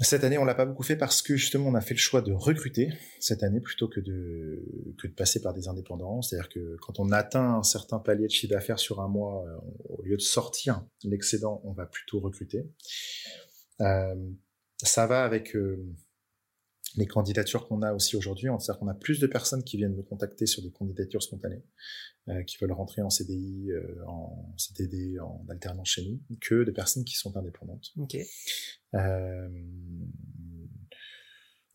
Cette 0.00 0.24
année, 0.24 0.36
on 0.36 0.44
l'a 0.44 0.54
pas 0.54 0.66
beaucoup 0.66 0.82
fait 0.82 0.96
parce 0.96 1.22
que 1.22 1.36
justement, 1.36 1.68
on 1.68 1.74
a 1.74 1.80
fait 1.80 1.94
le 1.94 1.98
choix 1.98 2.20
de 2.20 2.30
recruter 2.30 2.90
cette 3.18 3.42
année 3.42 3.60
plutôt 3.60 3.88
que 3.88 4.00
de 4.00 4.62
que 4.98 5.06
de 5.06 5.12
passer 5.14 5.40
par 5.40 5.54
des 5.54 5.68
indépendants. 5.68 6.20
C'est-à-dire 6.20 6.50
que 6.50 6.76
quand 6.82 7.00
on 7.00 7.12
atteint 7.12 7.54
un 7.54 7.62
certain 7.62 7.98
palier 7.98 8.26
de 8.26 8.30
chiffre 8.30 8.52
d'affaires 8.52 8.78
sur 8.78 9.00
un 9.00 9.08
mois, 9.08 9.46
euh, 9.46 9.56
au 9.88 10.02
lieu 10.02 10.16
de 10.16 10.22
sortir 10.22 10.84
l'excédent, 11.02 11.62
on 11.64 11.72
va 11.72 11.86
plutôt 11.86 12.20
recruter. 12.20 12.70
Euh, 13.80 14.14
ça 14.82 15.06
va 15.06 15.24
avec 15.24 15.56
euh, 15.56 15.82
les 16.96 17.06
candidatures 17.06 17.66
qu'on 17.66 17.80
a 17.80 17.94
aussi 17.94 18.16
aujourd'hui. 18.16 18.48
C'est-à-dire 18.58 18.78
qu'on 18.78 18.88
a 18.88 18.94
plus 18.94 19.18
de 19.18 19.26
personnes 19.26 19.64
qui 19.64 19.78
viennent 19.78 19.96
nous 19.96 20.02
contacter 20.02 20.44
sur 20.44 20.62
des 20.62 20.72
candidatures 20.72 21.22
spontanées, 21.22 21.64
qui 22.46 22.58
veulent 22.58 22.72
rentrer 22.72 23.02
en 23.02 23.10
CDI, 23.10 23.70
en 24.06 24.54
CDD, 24.56 25.18
en 25.20 25.44
alternance 25.48 25.88
chez 25.88 26.04
nous, 26.04 26.20
que 26.40 26.64
de 26.64 26.70
personnes 26.70 27.04
qui 27.04 27.14
sont 27.14 27.36
indépendantes. 27.36 27.92
Okay. 27.98 28.26
Euh, 28.96 29.48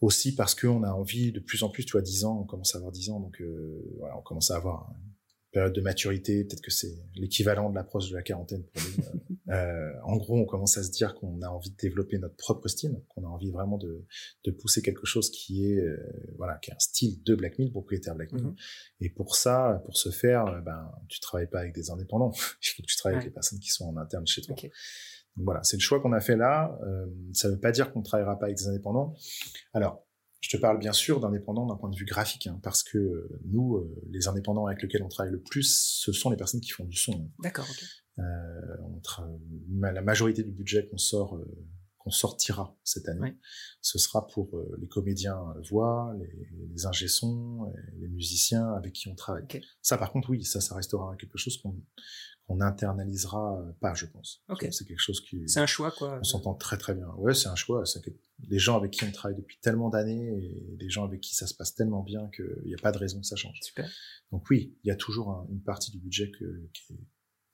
aussi 0.01 0.34
parce 0.34 0.55
qu'on 0.55 0.84
a 0.84 0.91
envie 0.91 1.32
de 1.32 1.39
plus 1.39 1.63
en 1.63 1.69
plus, 1.69 1.86
tu 1.86 1.93
vois, 1.93 2.01
10 2.01 2.26
ans, 2.26 2.39
on 2.41 2.45
commence 2.45 2.76
à 2.76 2.80
avoir 2.80 2.91
10 2.91 3.11
ans, 3.11 3.19
donc 3.19 3.39
euh, 3.39 3.95
voilà, 3.99 4.17
on 4.17 4.22
commence 4.22 4.49
à 4.49 4.55
avoir 4.57 4.91
une 4.97 5.11
période 5.51 5.74
de 5.74 5.82
maturité, 5.82 6.43
peut-être 6.43 6.61
que 6.61 6.72
c'est 6.72 6.97
l'équivalent 7.15 7.69
de 7.69 7.76
l'approche 7.76 8.09
de 8.09 8.15
la 8.15 8.24
quarantaine 8.24 8.63
pour 8.63 8.82
nous. 8.84 9.53
euh, 9.53 9.91
en 10.03 10.17
gros, 10.17 10.38
on 10.38 10.45
commence 10.45 10.78
à 10.78 10.84
se 10.84 10.89
dire 10.89 11.13
qu'on 11.13 11.41
a 11.43 11.49
envie 11.49 11.69
de 11.69 11.76
développer 11.76 12.17
notre 12.17 12.36
propre 12.36 12.67
style, 12.67 12.99
qu'on 13.09 13.26
a 13.26 13.28
envie 13.28 13.51
vraiment 13.51 13.78
de, 13.78 14.05
de 14.45 14.51
pousser 14.51 14.82
quelque 14.82 15.05
chose 15.05 15.30
qui 15.30 15.69
est 15.69 15.80
euh, 15.80 15.97
voilà, 16.38 16.57
qui 16.57 16.72
est 16.72 16.74
un 16.74 16.80
style 16.80 17.22
de 17.24 17.36
Black 17.36 17.59
Mill, 17.59 17.69
propriétaire 17.69 18.15
Black 18.15 18.32
Mill. 18.32 18.45
Mhm. 18.45 18.55
Et 19.01 19.09
pour 19.09 19.36
ça, 19.36 19.84
pour 19.86 19.97
ce 19.97 20.09
faire, 20.09 20.63
ben 20.63 20.91
tu 21.09 21.19
travailles 21.19 21.49
pas 21.49 21.59
avec 21.59 21.76
des 21.76 21.91
indépendants, 21.91 22.32
il 22.63 22.69
faut 22.69 22.82
que 22.82 22.88
tu 22.88 22.97
travailles 22.97 23.17
avec 23.17 23.28
les 23.28 23.34
personnes 23.34 23.59
qui 23.59 23.69
sont 23.69 23.86
en 23.86 23.97
interne 23.97 24.26
chez 24.26 24.41
toi 24.41 24.55
voilà, 25.38 25.63
c'est 25.63 25.77
le 25.77 25.82
choix 25.82 25.99
qu'on 25.99 26.13
a 26.13 26.19
fait 26.19 26.36
là. 26.36 26.77
Euh, 26.84 27.05
ça 27.34 27.47
ne 27.47 27.53
veut 27.53 27.59
pas 27.59 27.71
dire 27.71 27.91
qu'on 27.91 27.99
ne 27.99 28.05
travaillera 28.05 28.38
pas 28.38 28.45
avec 28.45 28.57
des 28.57 28.67
indépendants. 28.67 29.15
Alors, 29.73 30.05
je 30.41 30.49
te 30.49 30.57
parle 30.57 30.79
bien 30.79 30.93
sûr 30.93 31.19
d'indépendants 31.19 31.67
d'un 31.67 31.75
point 31.75 31.89
de 31.89 31.95
vue 31.95 32.05
graphique, 32.05 32.47
hein, 32.47 32.59
parce 32.63 32.84
que 32.84 32.97
euh, 32.97 33.39
nous, 33.45 33.77
euh, 33.77 34.03
les 34.09 34.27
indépendants 34.27 34.65
avec 34.65 34.82
lesquels 34.82 35.03
on 35.03 35.07
travaille 35.07 35.32
le 35.32 35.41
plus, 35.41 35.99
ce 36.01 36.11
sont 36.11 36.29
les 36.29 36.38
personnes 36.38 36.61
qui 36.61 36.71
font 36.71 36.86
du 36.86 36.97
son. 36.97 37.29
D'accord. 37.39 37.65
ok. 37.69 37.86
la 38.17 40.01
majorité 40.01 40.43
du 40.43 40.51
budget 40.51 40.88
qu'on 40.89 40.97
sort, 40.97 41.39
qu'on 41.97 42.09
sortira 42.09 42.75
cette 42.84 43.07
année, 43.07 43.38
ce 43.82 43.99
sera 43.99 44.27
pour 44.27 44.59
les 44.79 44.88
comédiens 44.88 45.39
voix, 45.69 46.13
les, 46.19 46.49
les 46.73 46.86
ingé 46.88 47.05
les 47.99 48.07
musiciens 48.07 48.73
avec 48.73 48.93
qui 48.93 49.07
on 49.09 49.15
travaille. 49.15 49.45
Ça, 49.82 49.97
par 49.97 50.11
contre, 50.11 50.32
oui, 50.32 50.43
ça, 50.43 50.59
ça 50.59 50.75
restera 50.75 51.15
quelque 51.17 51.38
chose 51.38 51.57
qu'on 51.61 51.75
on 52.47 52.61
internalisera 52.61 53.59
euh, 53.59 53.71
pas, 53.79 53.93
je 53.93 54.05
pense. 54.05 54.43
C'est 54.71 54.85
quelque 54.85 54.99
chose 54.99 55.21
qui. 55.21 55.47
C'est 55.47 55.59
un 55.59 55.65
choix, 55.65 55.91
quoi. 55.91 56.19
On 56.19 56.23
s'entend 56.23 56.53
très 56.53 56.77
très 56.77 56.93
bien. 56.93 57.07
Ouais, 57.17 57.33
c'est 57.33 57.47
un 57.47 57.55
choix. 57.55 57.85
C'est 57.85 58.01
des 58.39 58.59
gens 58.59 58.77
avec 58.77 58.91
qui 58.91 59.03
on 59.03 59.11
travaille 59.11 59.37
depuis 59.37 59.57
tellement 59.61 59.89
d'années 59.89 60.27
et 60.37 60.75
des 60.77 60.89
gens 60.89 61.05
avec 61.05 61.21
qui 61.21 61.35
ça 61.35 61.47
se 61.47 61.53
passe 61.53 61.75
tellement 61.75 62.03
bien 62.03 62.29
qu'il 62.35 62.63
n'y 62.65 62.73
a 62.73 62.81
pas 62.81 62.91
de 62.91 62.97
raison 62.97 63.19
que 63.19 63.25
ça 63.25 63.35
change. 63.35 63.57
Super. 63.61 63.89
Donc 64.31 64.49
oui, 64.49 64.75
il 64.83 64.87
y 64.87 64.91
a 64.91 64.95
toujours 64.95 65.47
une 65.49 65.61
partie 65.61 65.91
du 65.91 65.99
budget 65.99 66.31
qui 66.31 66.43
est 66.43 66.97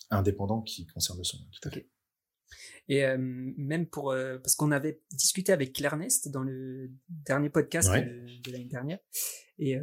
indépendant 0.09 0.61
qui 0.61 0.87
concerne 0.87 1.17
le 1.17 1.23
son. 1.23 1.37
Tout 1.37 1.69
à 1.69 1.71
fait. 1.71 1.89
Et 2.87 3.05
euh, 3.05 3.17
même 3.19 3.85
pour 3.85 4.11
euh, 4.11 4.37
parce 4.37 4.55
qu'on 4.55 4.71
avait 4.71 5.01
discuté 5.11 5.51
avec 5.51 5.73
Claire 5.73 5.97
Nest 5.97 6.29
dans 6.29 6.43
le 6.43 6.89
dernier 7.09 7.49
podcast 7.49 7.89
de, 7.89 8.51
l'année 8.51 8.69
dernière 8.69 8.99
et 9.59 9.77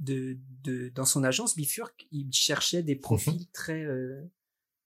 de, 0.00 0.36
de 0.64 0.88
dans 0.90 1.04
son 1.04 1.22
agence 1.24 1.56
Bifurc, 1.56 1.92
il 2.10 2.32
cherchait 2.32 2.82
des 2.82 2.96
profils 2.96 3.34
mhm. 3.34 3.46
très 3.52 3.86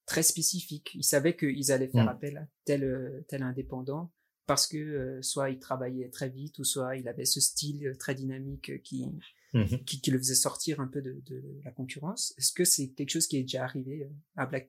très 0.06 0.22
spécifique. 0.22 0.92
Ils 0.94 1.04
savaient 1.04 1.36
qu'ils 1.36 1.72
allaient 1.72 1.88
faire 1.88 2.04
mm. 2.04 2.08
appel 2.08 2.36
à 2.38 2.46
tel 2.64 2.84
euh, 2.84 3.24
tel 3.28 3.42
indépendant 3.42 4.12
parce 4.46 4.66
que 4.66 4.76
euh, 4.76 5.22
soit 5.22 5.50
il 5.50 5.58
travaillait 5.58 6.10
très 6.10 6.28
vite 6.28 6.58
ou 6.58 6.64
soit 6.64 6.96
il 6.96 7.08
avait 7.08 7.24
ce 7.24 7.40
style 7.40 7.86
euh, 7.86 7.94
très 7.96 8.14
dynamique 8.14 8.82
qui, 8.82 9.06
mm-hmm. 9.54 9.84
qui, 9.84 10.00
qui 10.00 10.10
le 10.10 10.18
faisait 10.18 10.34
sortir 10.34 10.80
un 10.80 10.86
peu 10.86 11.00
de, 11.00 11.22
de 11.24 11.42
la 11.64 11.70
concurrence. 11.70 12.34
Est-ce 12.36 12.52
que 12.52 12.64
c'est 12.64 12.88
quelque 12.88 13.10
chose 13.10 13.26
qui 13.26 13.38
est 13.38 13.42
déjà 13.42 13.64
arrivé 13.64 14.08
à 14.36 14.46
Black 14.46 14.68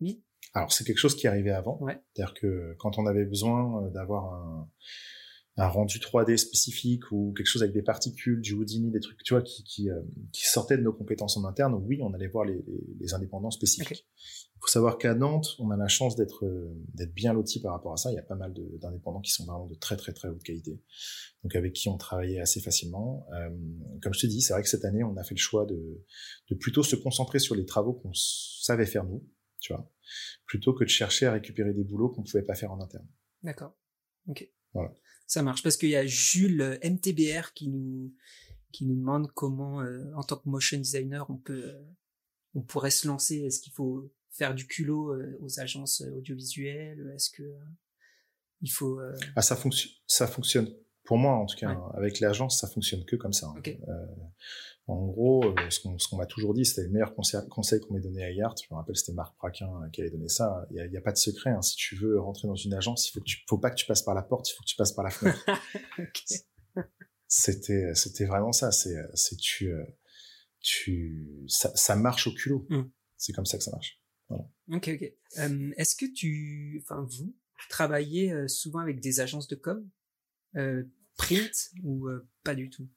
Alors 0.53 0.71
c'est 0.71 0.85
quelque 0.85 0.97
chose 0.97 1.15
qui 1.15 1.27
est 1.27 1.29
arrivé 1.29 1.51
avant. 1.51 1.77
Ouais. 1.81 1.99
C'est-à-dire 2.13 2.33
que 2.33 2.75
quand 2.79 2.97
on 2.97 3.05
avait 3.05 3.25
besoin 3.25 3.89
d'avoir 3.89 4.33
un 4.33 4.69
un 5.57 5.67
rendu 5.67 5.99
3D 5.99 6.37
spécifique 6.37 7.11
ou 7.11 7.33
quelque 7.35 7.47
chose 7.47 7.63
avec 7.63 7.73
des 7.73 7.81
particules, 7.81 8.41
du 8.41 8.53
Houdini, 8.53 8.91
des 8.91 8.99
trucs, 8.99 9.23
tu 9.23 9.33
vois, 9.33 9.41
qui, 9.41 9.63
qui, 9.63 9.87
qui 10.33 10.45
sortaient 10.45 10.77
de 10.77 10.83
nos 10.83 10.91
compétences 10.91 11.37
en 11.37 11.45
interne, 11.45 11.73
oui, 11.75 11.99
on 12.01 12.13
allait 12.13 12.27
voir 12.27 12.43
les, 12.45 12.63
les, 12.99 13.13
indépendants 13.13 13.51
spécifiques 13.51 14.05
faut 14.65 14.71
savoir 14.71 14.97
qu'à 14.97 15.13
Nantes, 15.13 15.55
on 15.59 15.69
a 15.69 15.77
la 15.77 15.87
chance 15.87 16.15
d'être 16.15 16.43
euh, 16.45 16.73
d'être 16.93 17.13
bien 17.13 17.33
loti 17.33 17.61
par 17.61 17.73
rapport 17.73 17.93
à 17.93 17.97
ça. 17.97 18.11
Il 18.11 18.15
y 18.15 18.19
a 18.19 18.23
pas 18.23 18.35
mal 18.35 18.51
d'indépendants 18.81 19.21
qui 19.21 19.31
sont 19.31 19.45
vraiment 19.45 19.67
de 19.67 19.75
très 19.75 19.95
très 19.95 20.11
très 20.11 20.27
haute 20.27 20.41
qualité, 20.41 20.81
donc 21.43 21.55
avec 21.55 21.73
qui 21.73 21.87
on 21.87 21.97
travaillait 21.97 22.39
assez 22.39 22.59
facilement. 22.61 23.27
Euh, 23.33 23.49
comme 24.01 24.13
je 24.13 24.21
te 24.21 24.27
dis, 24.27 24.41
c'est 24.41 24.53
vrai 24.53 24.63
que 24.63 24.69
cette 24.69 24.85
année, 24.85 25.03
on 25.03 25.15
a 25.17 25.23
fait 25.23 25.35
le 25.35 25.39
choix 25.39 25.65
de, 25.65 26.03
de 26.49 26.55
plutôt 26.55 26.81
se 26.81 26.95
concentrer 26.95 27.37
sur 27.37 27.53
les 27.53 27.65
travaux 27.65 27.93
qu'on 27.93 28.13
savait 28.13 28.87
faire 28.87 29.03
nous, 29.03 29.23
tu 29.59 29.71
vois, 29.71 29.91
plutôt 30.47 30.73
que 30.73 30.83
de 30.83 30.89
chercher 30.89 31.27
à 31.27 31.33
récupérer 31.33 31.73
des 31.73 31.83
boulots 31.83 32.09
qu'on 32.09 32.23
pouvait 32.23 32.43
pas 32.43 32.55
faire 32.55 32.71
en 32.71 32.81
interne. 32.81 33.07
D'accord. 33.43 33.77
Ok. 34.27 34.49
Voilà. 34.73 34.93
Ça 35.27 35.41
marche 35.41 35.63
parce 35.63 35.77
qu'il 35.77 35.89
y 35.89 35.95
a 35.95 36.05
Jules 36.05 36.61
euh, 36.61 36.77
MTBR 36.83 37.53
qui 37.53 37.69
nous 37.69 38.13
qui 38.71 38.85
nous 38.85 38.95
demande 38.95 39.31
comment, 39.31 39.85
en 40.17 40.23
tant 40.23 40.35
que 40.35 40.49
motion 40.49 40.77
designer, 40.77 41.29
on 41.29 41.37
peut 41.37 41.73
on 42.55 42.61
pourrait 42.61 42.91
se 42.91 43.07
lancer. 43.07 43.37
Est-ce 43.37 43.61
qu'il 43.61 43.73
faut 43.73 44.11
faire 44.31 44.55
du 44.55 44.65
culot 44.65 45.13
euh, 45.13 45.37
aux 45.41 45.59
agences 45.59 46.01
euh, 46.01 46.17
audiovisuelles? 46.17 47.11
Est-ce 47.15 47.29
que 47.29 47.43
euh, 47.43 47.59
il 48.61 48.71
faut 48.71 48.99
Ah, 49.35 49.41
ça 49.41 49.55
fonctionne. 49.55 49.91
Ça 50.07 50.27
fonctionne. 50.27 50.73
Pour 51.05 51.17
moi, 51.17 51.33
en 51.33 51.45
tout 51.45 51.57
cas, 51.57 51.77
avec 51.95 52.19
l'agence, 52.19 52.59
ça 52.59 52.67
fonctionne 52.67 53.05
que 53.05 53.15
comme 53.15 53.33
ça. 53.33 53.47
Hein. 53.47 53.61
en 54.87 55.05
gros, 55.05 55.43
ce 55.69 55.79
qu'on 55.79 56.17
m'a 56.17 56.25
toujours 56.25 56.53
dit, 56.53 56.65
c'était 56.65 56.83
le 56.83 56.89
meilleur 56.89 57.13
conseil, 57.15 57.41
conseil 57.49 57.79
qu'on 57.79 57.93
m'ait 57.93 58.01
donné 58.01 58.23
à 58.23 58.31
Yart. 58.31 58.55
Je 58.61 58.73
me 58.73 58.77
rappelle, 58.77 58.95
c'était 58.95 59.13
Marc 59.13 59.35
Praquin 59.37 59.69
qui 59.93 60.01
avait 60.01 60.11
donné 60.11 60.29
ça. 60.29 60.65
Il 60.71 60.89
n'y 60.89 60.97
a, 60.97 60.99
a, 60.99 61.01
pas 61.01 61.11
de 61.11 61.17
secret. 61.17 61.51
Hein. 61.51 61.61
Si 61.61 61.75
tu 61.75 61.95
veux 61.95 62.19
rentrer 62.19 62.47
dans 62.47 62.55
une 62.55 62.73
agence, 62.73 63.07
il 63.09 63.11
faut, 63.13 63.19
que 63.19 63.25
tu, 63.25 63.37
faut 63.47 63.57
pas 63.57 63.69
que 63.69 63.75
tu 63.75 63.85
passes 63.85 64.01
par 64.01 64.15
la 64.15 64.23
porte, 64.23 64.49
il 64.49 64.53
faut 64.53 64.63
que 64.63 64.67
tu 64.67 64.75
passes 64.75 64.93
par 64.93 65.03
la 65.03 65.11
fenêtre. 65.11 65.45
C'était, 67.27 67.93
c'était 67.95 68.25
vraiment 68.25 68.51
ça. 68.51 68.71
C'est, 68.71 68.95
c'est 69.15 69.35
tu, 69.35 69.73
tu, 70.61 71.43
ça, 71.47 71.75
ça 71.75 71.95
marche 71.95 72.27
au 72.27 72.33
culot. 72.33 72.65
Mmh. 72.69 72.83
C'est 73.17 73.33
comme 73.33 73.47
ça 73.47 73.57
que 73.57 73.63
ça 73.63 73.71
marche. 73.71 73.99
Ok, 74.29 74.89
ok. 74.89 75.13
Euh, 75.39 75.71
Est-ce 75.77 75.95
que 75.95 76.05
tu, 76.11 76.81
enfin 76.83 77.07
vous, 77.09 77.35
travaillez 77.69 78.31
euh, 78.31 78.47
souvent 78.47 78.79
avec 78.79 78.99
des 78.99 79.19
agences 79.19 79.47
de 79.47 79.55
com, 79.55 79.77
euh, 79.79 79.89
print 81.17 81.71
ou 81.83 82.07
euh, 82.07 82.27
pas 82.43 82.55
du 82.55 82.69
tout? 82.69 82.87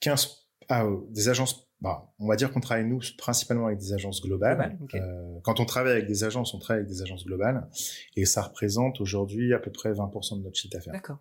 15, 0.00 0.48
ah, 0.68 0.86
des 1.10 1.28
agences 1.28 1.66
bah, 1.82 2.10
on 2.18 2.26
va 2.26 2.36
dire 2.36 2.50
qu'on 2.52 2.60
travaille 2.60 2.86
nous 2.86 3.00
principalement 3.18 3.66
avec 3.66 3.78
des 3.78 3.92
agences 3.92 4.22
globales. 4.22 4.78
euh, 4.94 5.38
quand 5.42 5.60
on 5.60 5.66
travaille 5.66 5.92
avec 5.92 6.06
des 6.06 6.24
agences, 6.24 6.54
on 6.54 6.58
travaille 6.58 6.82
avec 6.82 6.90
des 6.90 7.02
agences 7.02 7.26
globales, 7.26 7.68
et 8.16 8.24
ça 8.24 8.42
représente 8.42 9.00
aujourd'hui 9.02 9.52
à 9.52 9.58
peu 9.58 9.70
près 9.70 9.92
20% 9.92 10.38
de 10.38 10.44
notre 10.44 10.56
chiffre 10.56 10.72
d'affaires. 10.72 10.94
D'accord. 10.94 11.18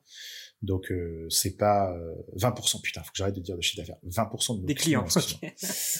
Donc 0.61 0.91
euh, 0.91 1.27
c'est 1.29 1.57
pas 1.57 1.93
20%. 2.37 2.77
Euh, 2.77 2.81
putain, 2.81 3.03
faut 3.03 3.11
que 3.11 3.17
j'arrête 3.17 3.35
de 3.35 3.41
dire 3.41 3.57
de 3.57 3.61
chiffre 3.61 3.81
d'affaires. 3.81 3.99
20% 4.07 4.55
de 4.55 4.61
nos 4.61 4.65
des 4.65 4.75
clients. 4.75 5.05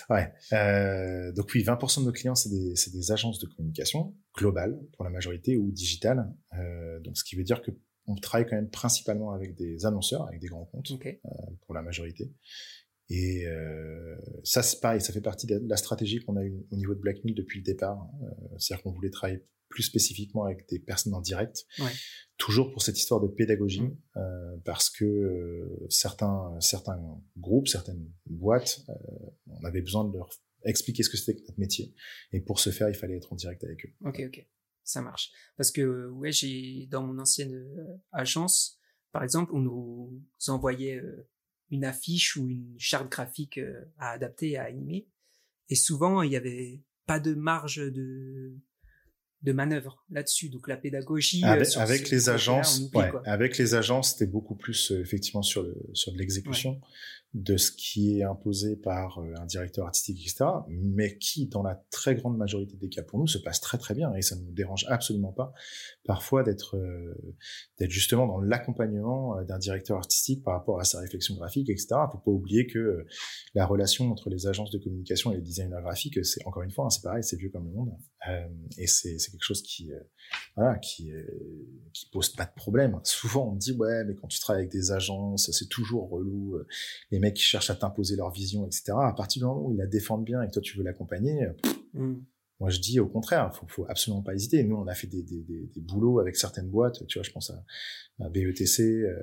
ouais. 0.10 0.34
Euh, 0.54 1.34
donc 1.34 1.52
oui, 1.54 1.62
20% 1.62 2.00
de 2.00 2.06
nos 2.06 2.12
clients 2.14 2.36
c'est 2.36 2.50
des 2.50 2.76
c'est 2.76 2.92
des 2.92 3.12
agences 3.12 3.40
de 3.40 3.48
communication 3.48 4.16
globales 4.38 4.80
pour 4.94 5.04
la 5.04 5.12
majorité 5.12 5.58
ou 5.58 5.70
digitales. 5.72 6.34
Euh, 6.58 7.00
donc 7.02 7.18
ce 7.18 7.26
qui 7.26 7.36
veut 7.36 7.44
dire 7.44 7.62
que 7.62 7.72
on 8.08 8.16
travaille 8.16 8.48
quand 8.48 8.56
même 8.56 8.70
principalement 8.70 9.32
avec 9.32 9.56
des 9.56 9.86
annonceurs, 9.86 10.28
avec 10.28 10.40
des 10.40 10.48
grands 10.48 10.66
comptes, 10.66 10.92
Ok. 10.92 11.20
pour 11.66 11.74
la 11.74 11.82
majorité. 11.82 12.32
Et 13.10 13.46
euh, 13.48 14.16
ça, 14.44 14.64
c'est 14.64 14.80
pareil, 14.80 15.00
ça 15.02 15.14
fait 15.14 15.22
partie 15.22 15.46
de 15.48 15.62
la 15.68 15.78
stratégie 15.78 16.20
qu'on 16.24 16.38
a 16.38 16.44
eu 16.44 16.66
au 16.72 16.76
niveau 16.76 16.96
de 16.96 17.00
Blackmill 17.00 17.36
depuis 17.36 17.60
le 17.60 17.64
départ. 17.64 18.08
Euh, 18.24 18.56
C'est-à-dire 18.58 18.84
qu'on 18.84 18.92
voulait 18.92 19.12
travailler 19.12 19.46
plus 19.70 19.84
spécifiquement 19.84 20.44
avec 20.46 20.68
des 20.70 20.80
personnes 20.80 21.14
en 21.14 21.22
direct, 21.22 21.66
Ouais. 21.80 21.92
toujours 22.38 22.72
pour 22.72 22.82
cette 22.82 22.98
histoire 22.98 23.20
de 23.22 23.28
pédagogie, 23.28 23.82
Mm. 23.82 23.98
euh, 24.18 24.58
parce 24.64 24.90
que 24.90 25.06
euh, 25.06 25.86
certains 25.90 26.56
certains 26.62 27.00
groupes, 27.38 27.68
certaines 27.68 28.08
boîtes, 28.28 28.82
euh, 28.90 28.94
on 29.48 29.64
avait 29.66 29.82
besoin 29.82 30.06
de 30.08 30.16
leur 30.16 30.30
expliquer 30.64 31.04
ce 31.04 31.10
que 31.10 31.18
c'était 31.18 31.36
que 31.40 31.46
notre 31.48 31.60
métier, 31.60 31.94
et 32.32 32.42
pour 32.42 32.60
ce 32.60 32.70
faire, 32.72 32.90
il 32.90 32.96
fallait 32.96 33.18
être 33.18 33.32
en 33.34 33.36
direct 33.36 33.64
avec 33.64 33.86
eux. 33.86 33.94
Ok, 34.06 34.22
ok. 34.28 34.48
Ça 34.86 35.02
marche. 35.02 35.32
Parce 35.58 35.72
que, 35.72 36.08
ouais, 36.10 36.32
j'ai, 36.32 36.88
dans 36.90 37.04
mon 37.04 37.20
ancienne 37.20 37.54
euh, 37.54 37.98
agence, 38.12 38.80
par 39.12 39.24
exemple, 39.24 39.52
on 39.54 39.60
nous 39.60 40.22
envoyait 40.48 40.98
euh, 40.98 41.28
une 41.72 41.86
affiche 41.86 42.36
ou 42.36 42.50
une 42.50 42.76
charte 42.78 43.12
graphique 43.12 43.58
euh, 43.58 43.86
à 43.98 44.12
adapter, 44.12 44.58
à 44.58 44.66
animer. 44.66 45.08
Et 45.70 45.76
souvent, 45.76 46.22
il 46.22 46.32
y 46.32 46.36
avait 46.36 46.84
pas 47.08 47.20
de 47.20 47.34
marge 47.34 47.78
de, 47.78 48.54
de 49.42 49.52
manœuvre 49.54 50.04
là-dessus. 50.10 50.50
Donc, 50.50 50.68
la 50.68 50.78
pédagogie. 50.78 51.44
Avec, 51.44 51.76
avec 51.78 52.10
les 52.10 52.30
agences, 52.30 52.80
oublie, 52.80 53.00
ouais, 53.00 53.12
avec 53.26 53.58
les 53.58 53.74
agences, 53.74 54.12
c'était 54.12 54.30
beaucoup 54.30 54.56
plus 54.56 54.92
euh, 54.92 55.02
effectivement 55.02 55.42
sur 55.42 55.64
le 55.64 55.76
sur 55.94 56.12
de 56.12 56.18
l'exécution 56.18 56.80
de 57.36 57.58
ce 57.58 57.70
qui 57.70 58.18
est 58.18 58.24
imposé 58.24 58.78
par 58.78 59.20
euh, 59.20 59.34
un 59.38 59.46
directeur 59.46 59.86
artistique, 59.86 60.22
etc. 60.22 60.46
Mais 60.70 61.18
qui, 61.18 61.48
dans 61.48 61.64
la 61.64 61.76
très 61.92 62.16
grande 62.16 62.38
majorité 62.38 62.78
des 62.78 62.88
cas 62.88 63.04
pour 63.04 63.20
nous, 63.20 63.28
se 63.28 63.38
passe 63.38 63.60
très 63.60 63.78
très 63.78 63.94
bien 63.94 64.14
et 64.16 64.22
ça 64.22 64.38
ne 64.38 64.42
nous 64.42 64.54
dérange 64.54 64.86
absolument 64.88 65.34
pas 65.34 65.54
parfois 66.06 66.44
d'être 66.44 66.78
euh, 66.78 67.14
d'être 67.78 67.92
justement 67.92 68.26
dans 68.26 68.40
l'accompagnement 68.40 69.38
euh, 69.38 69.44
d'un 69.44 69.60
directeur 69.60 69.98
artistique 69.98 70.44
par 70.44 70.54
rapport 70.54 70.80
à 70.80 70.86
sa 70.86 71.02
réflexion 71.02 71.36
graphique, 71.36 71.70
etc. 71.70 71.88
Faut 72.10 72.20
pas 72.20 72.32
oublier 72.32 72.68
que 72.68 73.06
la 73.54 73.66
relation 73.66 74.10
entre 74.10 74.30
les 74.30 74.48
agences 74.48 74.72
de 74.72 74.78
communication 74.78 75.34
et 75.34 75.36
les 75.36 75.42
designers 75.42 75.82
graphiques, 75.82 76.24
c'est 76.26 76.46
encore 76.48 76.64
une 76.64 76.72
fois, 76.72 76.86
hein, 76.86 76.90
c'est 76.90 77.04
pareil, 77.04 77.24
c'est 77.24 77.36
vieux 77.36 77.50
comme 77.50 77.66
le 77.66 77.74
monde 77.74 77.92
et 78.78 78.88
c'est 78.88 79.18
quelque 79.18 79.44
chose 79.44 79.62
qui 79.62 79.94
euh, 79.94 80.00
voilà, 80.56 80.78
qui 80.80 81.12
qui 81.94 82.10
pose 82.10 82.30
pas 82.30 82.46
de 82.46 82.54
problème. 82.56 83.00
Souvent, 83.04 83.50
on 83.50 83.52
me 83.54 83.60
dit 83.60 83.74
ouais, 83.74 84.04
mais 84.06 84.16
quand 84.16 84.28
tu 84.28 84.40
travailles 84.40 84.64
avec 84.64 84.72
des 84.72 84.92
agences, 84.92 85.52
c'est 85.52 85.70
toujours 85.70 86.10
relou. 86.10 86.58
Mecs 87.26 87.36
qui 87.36 87.44
cherchent 87.44 87.70
à 87.70 87.76
t'imposer 87.76 88.16
leur 88.16 88.32
vision, 88.32 88.66
etc. 88.66 88.94
À 89.02 89.14
partir 89.14 89.42
du 89.42 89.46
moment 89.46 89.66
où 89.66 89.72
ils 89.74 89.78
la 89.78 89.88
défendent 89.88 90.26
bien 90.26 90.42
et 90.42 90.48
que 90.48 90.54
toi 90.54 90.62
tu 90.62 90.78
veux 90.78 90.84
l'accompagner, 90.84 91.44
euh, 91.44 91.54
Mm. 91.96 92.16
moi 92.60 92.70
je 92.70 92.80
dis 92.80 93.00
au 93.00 93.08
contraire, 93.08 93.56
faut, 93.56 93.68
faut 93.68 93.86
absolument 93.88 94.22
pas 94.22 94.34
hésiter. 94.34 94.64
Nous, 94.64 94.76
on 94.76 94.88
a 94.88 94.94
fait 94.94 95.08
des, 95.08 95.24
des, 95.24 95.42
des, 95.44 95.62
des 95.76 95.82
boulots 95.82 96.20
avec 96.20 96.36
certaines 96.36 96.70
boîtes, 96.70 97.06
tu 97.08 97.18
vois, 97.18 97.24
je 97.24 97.32
pense 97.32 97.50
à, 97.52 97.64
à 98.20 98.30
BETC, 98.30 98.82
euh, 98.82 99.14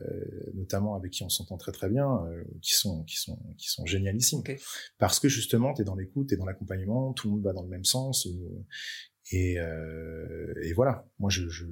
notamment 0.54 0.94
avec 0.94 1.12
qui 1.12 1.22
on 1.22 1.28
s'entend 1.28 1.56
très 1.56 1.72
très 1.72 1.88
bien, 1.88 2.08
euh, 2.26 2.44
qui 2.60 2.74
sont 2.74 3.04
qui 3.04 3.16
sont 3.16 3.38
qui 3.58 3.68
sont 3.68 3.84
génialissimes. 3.86 4.40
Ok. 4.40 4.58
Parce 4.98 5.20
que 5.20 5.28
justement, 5.28 5.74
tu 5.74 5.82
es 5.82 5.84
dans 5.84 5.94
l'écoute, 5.94 6.28
tu 6.28 6.34
es 6.34 6.36
dans 6.36 6.46
l'accompagnement, 6.46 7.12
tout 7.12 7.28
le 7.28 7.34
monde 7.34 7.44
va 7.44 7.52
dans 7.52 7.62
le 7.62 7.68
même 7.68 7.84
sens. 7.84 8.26
Et, 8.26 8.38
et, 9.30 9.58
euh, 9.58 10.52
et 10.62 10.72
voilà, 10.72 11.08
moi, 11.18 11.30
je, 11.30 11.48
je 11.48 11.64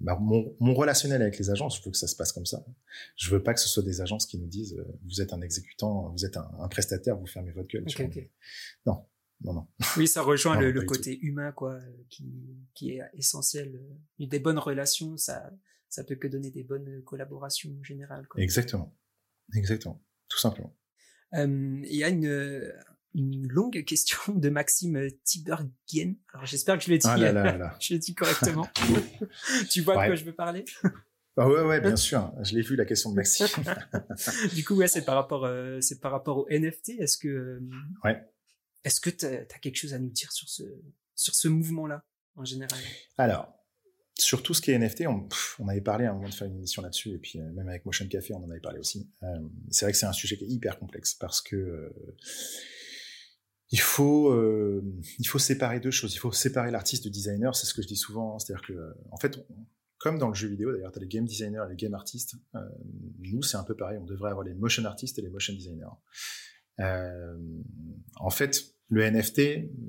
bah, 0.00 0.16
mon, 0.20 0.56
mon 0.60 0.74
relationnel 0.74 1.20
avec 1.20 1.38
les 1.38 1.50
agences, 1.50 1.78
je 1.78 1.84
veux 1.84 1.90
que 1.90 1.96
ça 1.96 2.06
se 2.06 2.14
passe 2.14 2.32
comme 2.32 2.46
ça. 2.46 2.64
Je 3.16 3.30
veux 3.30 3.42
pas 3.42 3.54
que 3.54 3.60
ce 3.60 3.68
soit 3.68 3.82
des 3.82 4.00
agences 4.00 4.26
qui 4.26 4.38
nous 4.38 4.46
disent 4.46 4.78
euh, 4.78 4.84
vous 5.04 5.20
êtes 5.20 5.32
un 5.32 5.40
exécutant, 5.40 6.10
vous 6.10 6.24
êtes 6.24 6.36
un, 6.36 6.48
un 6.60 6.68
prestataire, 6.68 7.16
vous 7.16 7.26
fermez 7.26 7.50
votre 7.50 7.68
gueule. 7.68 7.84
Non, 8.86 9.04
non, 9.42 9.52
non. 9.52 9.66
Oui, 9.96 10.06
ça 10.06 10.22
rejoint 10.22 10.54
Non, 10.54 10.60
le, 10.60 10.82
côté 10.82 11.18
humain, 11.20 11.50
quoi, 11.52 11.78
qui, 12.08 12.56
qui 12.74 12.90
est 12.90 13.02
essentiel. 13.14 13.80
Des 14.18 14.38
bonnes 14.38 14.58
relations, 14.58 15.16
ça, 15.16 15.50
ça 15.88 16.04
peut 16.04 16.16
que 16.16 16.28
donner 16.28 16.50
des 16.50 16.62
bonnes 16.62 17.02
collaborations 17.02 17.82
générales. 17.82 18.28
Quoi. 18.28 18.40
Exactement, 18.40 18.96
exactement, 19.54 20.02
tout 20.28 20.38
simplement. 20.38 20.76
Euh, 21.34 21.80
Il 21.84 21.96
y 21.96 22.04
a 22.04 22.08
une, 22.08 22.72
une 23.14 23.46
longue 23.48 23.84
question 23.84 24.18
de 24.34 24.48
Maxime 24.48 25.08
Tibergien. 25.24 26.14
Alors 26.32 26.46
j'espère 26.46 26.78
que 26.78 26.84
je 26.84 26.90
l'ai 26.90 26.98
dit, 26.98 27.06
Ah 27.08 27.16
là 27.16 27.32
là 27.32 27.44
là 27.44 27.56
là. 27.56 27.76
je 27.80 27.94
l'ai 27.94 27.98
dit 27.98 28.14
correctement. 28.14 28.68
tu 29.70 29.80
vois 29.82 29.94
de 30.02 30.06
quoi 30.06 30.14
je 30.14 30.24
veux 30.24 30.34
parler? 30.34 30.64
Ah 31.36 31.48
ouais, 31.48 31.62
ouais, 31.62 31.80
bien 31.80 31.96
sûr. 31.96 32.32
Je 32.42 32.54
l'ai 32.54 32.62
vu 32.62 32.76
la 32.76 32.84
question 32.84 33.10
de 33.10 33.16
Maxime. 33.16 33.46
Du 34.54 34.64
coup, 34.64 34.74
ouais, 34.74 34.88
c'est 34.88 35.04
par 35.04 35.14
rapport, 35.14 35.44
euh, 35.46 35.80
c'est 35.80 36.00
par 36.00 36.12
rapport 36.12 36.38
au 36.38 36.46
NFT. 36.50 36.90
Est-ce 36.98 37.16
que, 37.16 37.28
euh, 37.28 37.60
Ouais. 38.04 38.22
est-ce 38.84 39.00
que 39.00 39.08
t'as 39.10 39.40
as 39.40 39.58
quelque 39.58 39.76
chose 39.76 39.94
à 39.94 39.98
nous 39.98 40.10
dire 40.10 40.30
sur 40.30 40.48
ce, 40.48 40.62
sur 41.14 41.34
ce 41.34 41.48
mouvement-là 41.48 42.04
en 42.36 42.44
général? 42.44 42.78
Alors, 43.16 43.50
sur 44.18 44.42
tout 44.42 44.52
ce 44.52 44.60
qui 44.60 44.72
est 44.72 44.78
NFT, 44.78 45.06
on, 45.06 45.20
pff, 45.20 45.56
on 45.58 45.68
avait 45.68 45.80
parlé 45.80 46.04
à 46.04 46.10
un 46.10 46.14
moment 46.14 46.28
de 46.28 46.34
faire 46.34 46.46
une 46.46 46.56
émission 46.56 46.82
là-dessus, 46.82 47.10
et 47.12 47.18
puis 47.18 47.40
euh, 47.40 47.50
même 47.52 47.68
avec 47.68 47.86
Motion 47.86 48.06
Café, 48.08 48.34
on 48.34 48.44
en 48.44 48.50
avait 48.50 48.60
parlé 48.60 48.78
aussi. 48.78 49.08
Euh, 49.22 49.26
c'est 49.70 49.86
vrai 49.86 49.92
que 49.92 49.98
c'est 49.98 50.06
un 50.06 50.12
sujet 50.12 50.36
qui 50.36 50.44
est 50.44 50.48
hyper 50.48 50.78
complexe 50.78 51.14
parce 51.14 51.40
que 51.40 51.56
euh, 51.56 51.90
il 53.72 53.80
faut 53.80 54.30
euh, 54.30 54.82
il 55.18 55.26
faut 55.26 55.38
séparer 55.38 55.80
deux 55.80 55.90
choses. 55.90 56.14
Il 56.14 56.18
faut 56.18 56.30
séparer 56.30 56.70
l'artiste 56.70 57.04
du 57.04 57.10
designer. 57.10 57.56
C'est 57.56 57.66
ce 57.66 57.72
que 57.72 57.82
je 57.82 57.88
dis 57.88 57.96
souvent. 57.96 58.34
hein. 58.34 58.38
C'est-à-dire 58.38 58.64
que 58.66 58.94
en 59.10 59.16
fait, 59.16 59.38
comme 59.98 60.18
dans 60.18 60.28
le 60.28 60.34
jeu 60.34 60.48
vidéo, 60.48 60.72
d'ailleurs, 60.72 60.92
tu 60.92 60.98
as 60.98 61.02
les 61.02 61.08
game 61.08 61.24
designers 61.24 61.64
et 61.66 61.70
les 61.70 61.76
game 61.76 61.94
artistes. 61.94 62.36
Euh, 62.54 62.60
nous, 63.20 63.42
c'est 63.42 63.56
un 63.56 63.64
peu 63.64 63.74
pareil. 63.74 63.98
On 63.98 64.04
devrait 64.04 64.30
avoir 64.30 64.44
les 64.44 64.54
motion 64.54 64.84
artistes 64.84 65.18
et 65.18 65.22
les 65.22 65.30
motion 65.30 65.54
designers. 65.54 65.86
Euh, 66.80 67.36
en 68.16 68.30
fait, 68.30 68.74
le 68.88 69.10
NFT, 69.10 69.38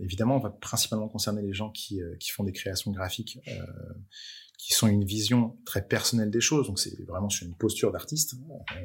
évidemment, 0.01 0.39
va 0.39 0.49
principalement 0.49 1.09
concerner 1.09 1.41
les 1.41 1.53
gens 1.53 1.69
qui, 1.69 1.99
qui 2.21 2.31
font 2.31 2.45
des 2.45 2.53
créations 2.53 2.91
graphiques, 2.91 3.39
qui 4.63 4.73
sont 4.73 4.87
une 4.87 5.03
vision 5.03 5.57
très 5.65 5.85
personnelle 5.85 6.31
des 6.31 6.39
choses. 6.39 6.67
Donc, 6.67 6.79
c'est 6.79 6.97
vraiment 7.05 7.27
sur 7.27 7.45
une 7.45 7.53
posture 7.53 7.91
d'artiste 7.91 8.35
euh, 8.71 8.75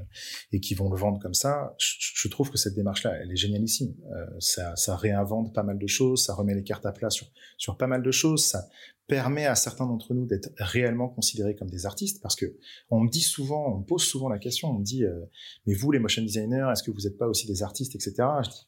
et 0.51 0.59
qui 0.59 0.74
vont 0.74 0.91
le 0.91 0.97
vendre 0.97 1.20
comme 1.20 1.35
ça. 1.35 1.72
Je, 1.79 2.26
trouve 2.26 2.51
que 2.51 2.59
cette 2.59 2.74
démarche-là, 2.74 3.12
elle 3.22 3.31
est 3.31 3.37
génialissime. 3.37 3.95
Euh, 4.11 4.26
ça, 4.41 4.74
ça 4.74 4.97
réinvente 4.97 5.55
pas 5.55 5.62
mal 5.62 5.79
de 5.79 5.87
choses, 5.87 6.24
ça 6.24 6.35
remet 6.35 6.57
les 6.57 6.64
cartes 6.64 6.85
à 6.85 6.91
plat 6.91 7.11
sur, 7.11 7.29
sur 7.59 7.76
pas 7.76 7.87
mal 7.87 8.03
de 8.03 8.11
choses. 8.11 8.45
Ça 8.45 8.68
permet 9.07 9.47
à 9.47 9.55
certains 9.55 9.87
d'entre 9.87 10.14
nous 10.14 10.26
d'être 10.26 10.51
réellement 10.59 11.09
considérés 11.09 11.55
comme 11.55 11.70
des 11.70 11.87
artistes 11.87 12.20
parce 12.22 12.35
que 12.35 12.57
on 12.91 12.99
me 12.99 13.09
dit 13.09 13.20
souvent, 13.20 13.72
on 13.72 13.79
me 13.79 13.85
pose 13.85 14.03
souvent 14.03 14.29
la 14.29 14.41
question, 14.41 14.70
on 14.70 14.81
me 14.81 14.85
dit, 14.85 15.05
euh, 15.05 15.26
mais 15.66 15.74
vous, 15.74 15.93
les 15.93 16.01
motion 16.01 16.22
designers, 16.22 16.70
est-ce 16.72 16.83
que 16.83 16.91
vous 16.91 17.03
n'êtes 17.03 17.18
pas 17.18 17.29
aussi 17.29 17.47
des 17.47 17.62
artistes, 17.62 17.95
etc. 17.95 18.14
Je 18.16 18.51
dis, 18.51 18.66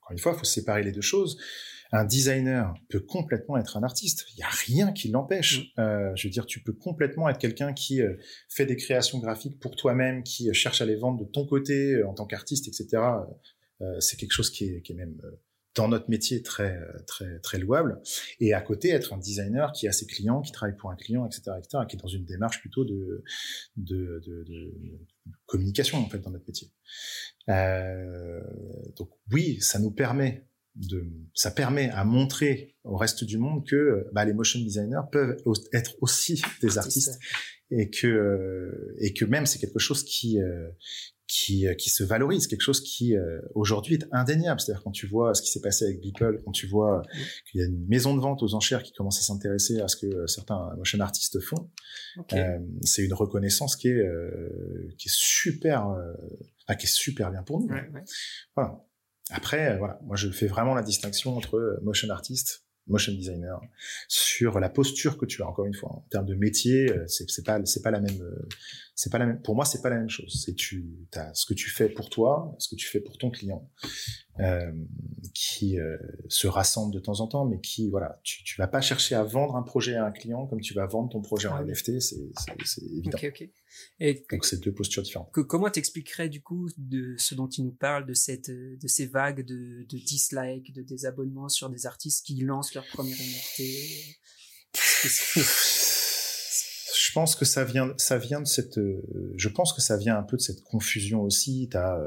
encore 0.00 0.12
une 0.12 0.18
fois, 0.18 0.32
il 0.32 0.38
faut 0.38 0.44
séparer 0.44 0.82
les 0.82 0.92
deux 0.92 1.02
choses. 1.02 1.36
Un 1.92 2.04
designer 2.04 2.74
peut 2.88 3.00
complètement 3.00 3.58
être 3.58 3.76
un 3.76 3.82
artiste. 3.82 4.24
Il 4.32 4.36
n'y 4.38 4.42
a 4.42 4.48
rien 4.48 4.92
qui 4.92 5.08
l'empêche. 5.08 5.72
Euh, 5.78 6.10
je 6.16 6.26
veux 6.26 6.32
dire, 6.32 6.46
tu 6.46 6.62
peux 6.62 6.72
complètement 6.72 7.28
être 7.28 7.38
quelqu'un 7.38 7.74
qui 7.74 8.00
euh, 8.00 8.16
fait 8.48 8.64
des 8.64 8.76
créations 8.76 9.18
graphiques 9.18 9.60
pour 9.60 9.76
toi-même, 9.76 10.22
qui 10.22 10.48
euh, 10.48 10.54
cherche 10.54 10.80
à 10.80 10.86
les 10.86 10.96
vendre 10.96 11.20
de 11.20 11.30
ton 11.30 11.46
côté 11.46 11.94
euh, 11.94 12.08
en 12.08 12.14
tant 12.14 12.24
qu'artiste, 12.24 12.66
etc. 12.66 13.02
Euh, 13.82 14.00
c'est 14.00 14.16
quelque 14.16 14.32
chose 14.32 14.50
qui 14.50 14.64
est, 14.64 14.80
qui 14.80 14.92
est 14.92 14.96
même 14.96 15.20
dans 15.74 15.88
notre 15.88 16.10
métier 16.10 16.42
très 16.42 16.78
très 17.06 17.38
très 17.40 17.58
louable. 17.58 18.00
Et 18.40 18.52
à 18.52 18.60
côté, 18.60 18.90
être 18.90 19.12
un 19.12 19.18
designer 19.18 19.72
qui 19.72 19.88
a 19.88 19.92
ses 19.92 20.06
clients, 20.06 20.42
qui 20.42 20.52
travaille 20.52 20.76
pour 20.76 20.90
un 20.90 20.96
client, 20.96 21.26
etc., 21.26 21.52
etc., 21.58 21.84
qui 21.88 21.96
est 21.96 22.00
dans 22.00 22.08
une 22.08 22.24
démarche 22.24 22.60
plutôt 22.60 22.84
de 22.84 23.24
de, 23.76 24.22
de, 24.26 24.44
de 24.44 24.74
communication 25.46 25.98
en 25.98 26.08
fait 26.08 26.18
dans 26.18 26.30
notre 26.30 26.46
métier. 26.46 26.70
Euh, 27.48 28.40
donc 28.96 29.10
oui, 29.30 29.58
ça 29.60 29.78
nous 29.78 29.90
permet 29.90 30.46
de, 30.74 31.04
ça 31.34 31.50
permet 31.50 31.90
à 31.90 32.04
montrer 32.04 32.76
au 32.84 32.96
reste 32.96 33.24
du 33.24 33.38
monde 33.38 33.66
que 33.66 34.06
bah, 34.12 34.24
les 34.24 34.32
motion 34.32 34.60
designers 34.60 35.02
peuvent 35.10 35.36
être 35.72 35.94
aussi 36.00 36.42
des 36.60 36.78
artistes 36.78 37.18
et 37.70 37.90
que 37.90 38.94
et 38.98 39.12
que 39.12 39.24
même 39.24 39.46
c'est 39.46 39.58
quelque 39.58 39.78
chose 39.78 40.04
qui 40.04 40.40
euh, 40.40 40.68
qui 41.26 41.66
euh, 41.66 41.74
qui 41.74 41.88
se 41.88 42.04
valorise, 42.04 42.46
quelque 42.46 42.62
chose 42.62 42.82
qui 42.82 43.16
euh, 43.16 43.40
aujourd'hui 43.54 43.94
est 43.94 44.06
indéniable. 44.12 44.60
C'est-à-dire 44.60 44.82
quand 44.82 44.90
tu 44.90 45.06
vois 45.06 45.34
ce 45.34 45.40
qui 45.40 45.50
s'est 45.50 45.62
passé 45.62 45.86
avec 45.86 46.00
Beeple, 46.00 46.42
quand 46.44 46.52
tu 46.52 46.66
vois 46.66 47.02
qu'il 47.50 47.60
y 47.60 47.64
a 47.64 47.66
une 47.66 47.86
maison 47.86 48.14
de 48.14 48.20
vente 48.20 48.42
aux 48.42 48.54
enchères 48.54 48.82
qui 48.82 48.92
commence 48.92 49.18
à 49.18 49.22
s'intéresser 49.22 49.80
à 49.80 49.88
ce 49.88 49.96
que 49.96 50.26
certains 50.26 50.74
motion 50.76 51.00
artistes 51.00 51.40
font, 51.40 51.70
euh, 52.34 52.58
c'est 52.82 53.04
une 53.04 53.14
reconnaissance 53.14 53.76
qui 53.76 53.88
est 53.88 53.92
euh, 53.92 54.94
qui 54.98 55.08
est 55.08 55.14
super 55.14 55.88
euh, 55.88 56.12
ah, 56.68 56.74
qui 56.74 56.86
est 56.86 56.94
super 56.94 57.30
bien 57.30 57.42
pour 57.42 57.60
nous. 57.60 57.68
Ouais, 57.68 57.88
ouais. 57.94 58.04
Voilà. 58.54 58.84
Après, 59.32 59.72
euh, 59.72 59.78
voilà, 59.78 59.98
moi 60.04 60.16
je 60.16 60.28
fais 60.30 60.46
vraiment 60.46 60.74
la 60.74 60.82
distinction 60.82 61.36
entre 61.36 61.56
euh, 61.56 61.80
motion 61.82 62.08
artist, 62.10 62.64
motion 62.86 63.12
designer, 63.12 63.60
sur 64.08 64.60
la 64.60 64.68
posture 64.68 65.16
que 65.16 65.26
tu 65.26 65.42
as. 65.42 65.46
Encore 65.46 65.66
une 65.66 65.74
fois, 65.74 65.90
en 65.90 66.06
termes 66.10 66.26
de 66.26 66.34
métier, 66.34 66.90
euh, 66.90 67.06
c'est 67.06 67.44
pas 67.44 67.58
pas 67.82 67.90
la 67.90 68.00
même, 68.00 68.20
c'est 69.02 69.10
pas 69.10 69.18
la 69.18 69.26
même. 69.26 69.42
Pour 69.42 69.56
moi, 69.56 69.64
c'est 69.64 69.82
pas 69.82 69.90
la 69.90 69.96
même 69.98 70.08
chose. 70.08 70.42
C'est 70.44 70.54
tu 70.54 70.86
as 71.14 71.34
ce 71.34 71.44
que 71.44 71.54
tu 71.54 71.70
fais 71.70 71.88
pour 71.88 72.08
toi, 72.08 72.54
ce 72.58 72.68
que 72.68 72.76
tu 72.76 72.86
fais 72.86 73.00
pour 73.00 73.18
ton 73.18 73.30
client, 73.30 73.68
euh, 74.38 74.70
qui 75.34 75.78
euh, 75.80 75.96
se 76.28 76.46
rassemble 76.46 76.94
de 76.94 77.00
temps 77.00 77.18
en 77.20 77.26
temps, 77.26 77.44
mais 77.44 77.60
qui 77.60 77.90
voilà, 77.90 78.20
tu 78.22 78.44
tu 78.44 78.54
vas 78.60 78.68
pas 78.68 78.80
chercher 78.80 79.14
à 79.16 79.24
vendre 79.24 79.56
un 79.56 79.62
projet 79.62 79.96
à 79.96 80.04
un 80.06 80.12
client 80.12 80.46
comme 80.46 80.60
tu 80.60 80.72
vas 80.74 80.86
vendre 80.86 81.08
ton 81.10 81.20
projet 81.20 81.48
en 81.48 81.56
Ah. 81.56 81.62
NFT, 81.64 82.00
c'est 82.00 82.16
évident. 82.82 83.18
Et 83.98 84.24
Donc 84.30 84.44
c'est 84.44 84.60
deux 84.60 84.72
postures 84.72 85.02
différentes. 85.02 85.32
que- 85.32 85.40
comment 85.40 85.68
t'expliquerais 85.70 86.28
du 86.28 86.40
coup 86.42 86.68
de 86.76 87.16
ce 87.18 87.34
dont 87.34 87.48
il 87.48 87.64
nous 87.64 87.72
parle, 87.72 88.06
de 88.06 88.14
cette, 88.14 88.50
euh, 88.50 88.76
de 88.80 88.86
ces 88.86 89.06
vagues 89.06 89.44
de, 89.44 89.84
de 89.88 89.98
dislikes, 89.98 90.72
de 90.74 90.82
désabonnements 90.82 91.48
sur 91.48 91.68
des 91.70 91.86
artistes 91.86 92.24
qui 92.26 92.36
lancent 92.36 92.74
leur 92.74 92.86
premier 92.88 93.12
NFT 93.14 93.62
Je 97.12 97.14
pense 97.14 97.36
que 97.36 97.44
ça 97.44 97.62
vient, 97.62 97.92
ça 97.98 98.16
vient 98.16 98.40
de 98.40 98.46
cette, 98.46 98.80
je 99.36 99.48
pense 99.50 99.74
que 99.74 99.82
ça 99.82 99.98
vient 99.98 100.16
un 100.16 100.22
peu 100.22 100.38
de 100.38 100.40
cette 100.40 100.62
confusion 100.62 101.20
aussi. 101.20 101.68
T'as, 101.70 101.98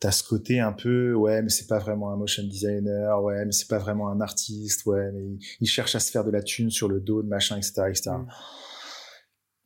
t'as 0.00 0.10
ce 0.10 0.22
côté 0.22 0.60
un 0.60 0.74
peu, 0.74 1.14
ouais, 1.14 1.40
mais 1.40 1.48
c'est 1.48 1.66
pas 1.66 1.78
vraiment 1.78 2.12
un 2.12 2.16
motion 2.16 2.42
designer, 2.44 3.22
ouais, 3.22 3.46
mais 3.46 3.52
c'est 3.52 3.68
pas 3.68 3.78
vraiment 3.78 4.10
un 4.10 4.20
artiste, 4.20 4.84
ouais, 4.84 5.10
mais 5.12 5.38
il, 5.60 5.66
cherche 5.66 5.94
à 5.94 6.00
se 6.00 6.10
faire 6.10 6.24
de 6.24 6.30
la 6.30 6.42
thune 6.42 6.70
sur 6.70 6.88
le 6.88 7.00
dos 7.00 7.22
de 7.22 7.28
machin, 7.28 7.56
etc., 7.56 7.84
etc 7.88 8.10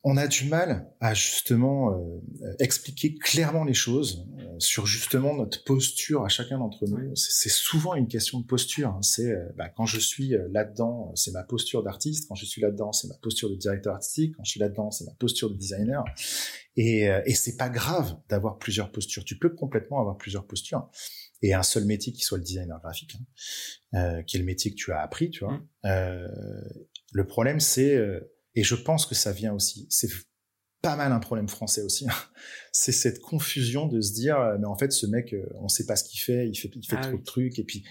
on 0.05 0.17
a 0.17 0.27
du 0.27 0.45
mal 0.49 0.91
à 0.99 1.13
justement 1.13 1.91
euh, 1.91 2.55
expliquer 2.59 3.15
clairement 3.15 3.63
les 3.63 3.73
choses 3.73 4.27
euh, 4.37 4.59
sur 4.59 4.85
justement 4.85 5.33
notre 5.33 5.63
posture 5.63 6.25
à 6.25 6.27
chacun 6.27 6.59
d'entre 6.59 6.85
nous. 6.87 7.15
C'est 7.15 7.49
souvent 7.49 7.95
une 7.95 8.09
question 8.09 8.41
de 8.41 8.45
posture. 8.45 8.89
Hein. 8.89 9.01
C'est 9.01 9.31
euh, 9.31 9.47
bah, 9.55 9.69
quand 9.69 9.85
je 9.85 9.99
suis 10.01 10.35
là-dedans, 10.51 11.13
c'est 11.15 11.31
ma 11.31 11.43
posture 11.43 11.83
d'artiste. 11.83 12.27
Quand 12.27 12.35
je 12.35 12.45
suis 12.45 12.61
là-dedans, 12.61 12.91
c'est 12.91 13.07
ma 13.07 13.15
posture 13.15 13.49
de 13.49 13.55
directeur 13.55 13.93
artistique. 13.93 14.35
Quand 14.35 14.43
je 14.43 14.51
suis 14.51 14.59
là-dedans, 14.59 14.91
c'est 14.91 15.05
ma 15.05 15.13
posture 15.13 15.49
de 15.49 15.55
designer. 15.55 16.03
Et, 16.75 17.03
et 17.03 17.35
c'est 17.35 17.55
pas 17.55 17.69
grave 17.69 18.17
d'avoir 18.29 18.57
plusieurs 18.57 18.91
postures. 18.91 19.23
Tu 19.23 19.37
peux 19.37 19.49
complètement 19.49 19.99
avoir 19.99 20.17
plusieurs 20.17 20.47
postures 20.47 20.89
et 21.43 21.53
un 21.53 21.61
seul 21.61 21.85
métier 21.85 22.11
qui 22.11 22.23
soit 22.23 22.39
le 22.39 22.43
designer 22.43 22.79
graphique, 22.81 23.15
hein, 23.93 24.23
qui 24.23 24.37
est 24.37 24.39
le 24.39 24.45
métier 24.45 24.71
que 24.71 24.75
tu 24.75 24.91
as 24.91 24.99
appris, 25.01 25.29
tu 25.29 25.45
vois. 25.45 25.61
Mmh. 25.83 26.27
le 27.11 27.27
problème, 27.27 27.59
c'est 27.59 27.95
et 28.55 28.63
je 28.63 28.75
pense 28.75 29.05
que 29.05 29.15
ça 29.15 29.31
vient 29.31 29.53
aussi, 29.53 29.87
c'est 29.89 30.09
pas 30.83 30.95
mal 30.97 31.11
un 31.13 31.19
problème 31.19 31.47
français 31.47 31.81
aussi. 31.81 32.07
Hein. 32.07 32.13
c'est 32.71 32.91
cette 32.91 33.19
confusion 33.21 33.87
de 33.87 34.01
se 34.01 34.13
dire, 34.13 34.39
euh, 34.39 34.57
mais 34.59 34.67
en 34.67 34.77
fait, 34.77 34.91
ce 34.91 35.07
mec, 35.07 35.33
euh, 35.33 35.49
on 35.55 35.69
sait 35.69 35.85
pas 35.85 35.95
ce 35.95 36.03
qu'il 36.03 36.19
fait, 36.19 36.47
il 36.47 36.55
fait, 36.55 36.69
il 36.75 36.85
fait 36.85 36.97
ah 36.99 37.07
trop 37.07 37.17
de 37.17 37.23
trucs. 37.23 37.57
Et 37.57 37.63
puis, 37.63 37.83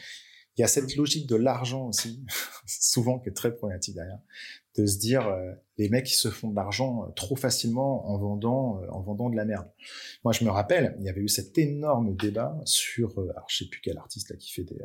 il 0.57 0.61
y 0.61 0.65
a 0.65 0.69
cette 0.69 0.95
logique 0.97 1.27
de 1.27 1.35
l'argent 1.35 1.89
aussi, 1.89 2.25
souvent 2.67 3.19
qui 3.19 3.31
est 3.31 3.33
très 3.33 3.55
problématique 3.55 3.95
derrière, 3.95 4.21
de 4.77 4.87
se 4.87 4.99
dire, 4.99 5.27
euh, 5.27 5.53
les 5.79 5.89
mecs, 5.89 6.11
ils 6.11 6.17
se 6.17 6.29
font 6.31 6.51
de 6.51 6.55
l'argent 6.55 7.11
trop 7.17 7.35
facilement 7.35 8.07
en 8.11 8.19
vendant, 8.19 8.83
en 8.91 9.01
vendant 9.01 9.31
de 9.31 9.37
la 9.37 9.47
merde. 9.47 9.69
Moi, 10.23 10.35
je 10.35 10.45
me 10.45 10.51
rappelle, 10.51 10.95
il 11.01 11.07
y 11.07 11.09
avait 11.09 11.23
eu 11.23 11.29
cet 11.29 11.57
énorme 11.57 12.15
débat 12.15 12.61
sur, 12.67 13.19
alors 13.19 13.47
je 13.49 13.65
sais 13.65 13.69
plus 13.71 13.81
quel 13.83 13.97
artiste 13.97 14.29
là 14.29 14.37
qui 14.37 14.53
fait 14.53 14.65
des, 14.65 14.79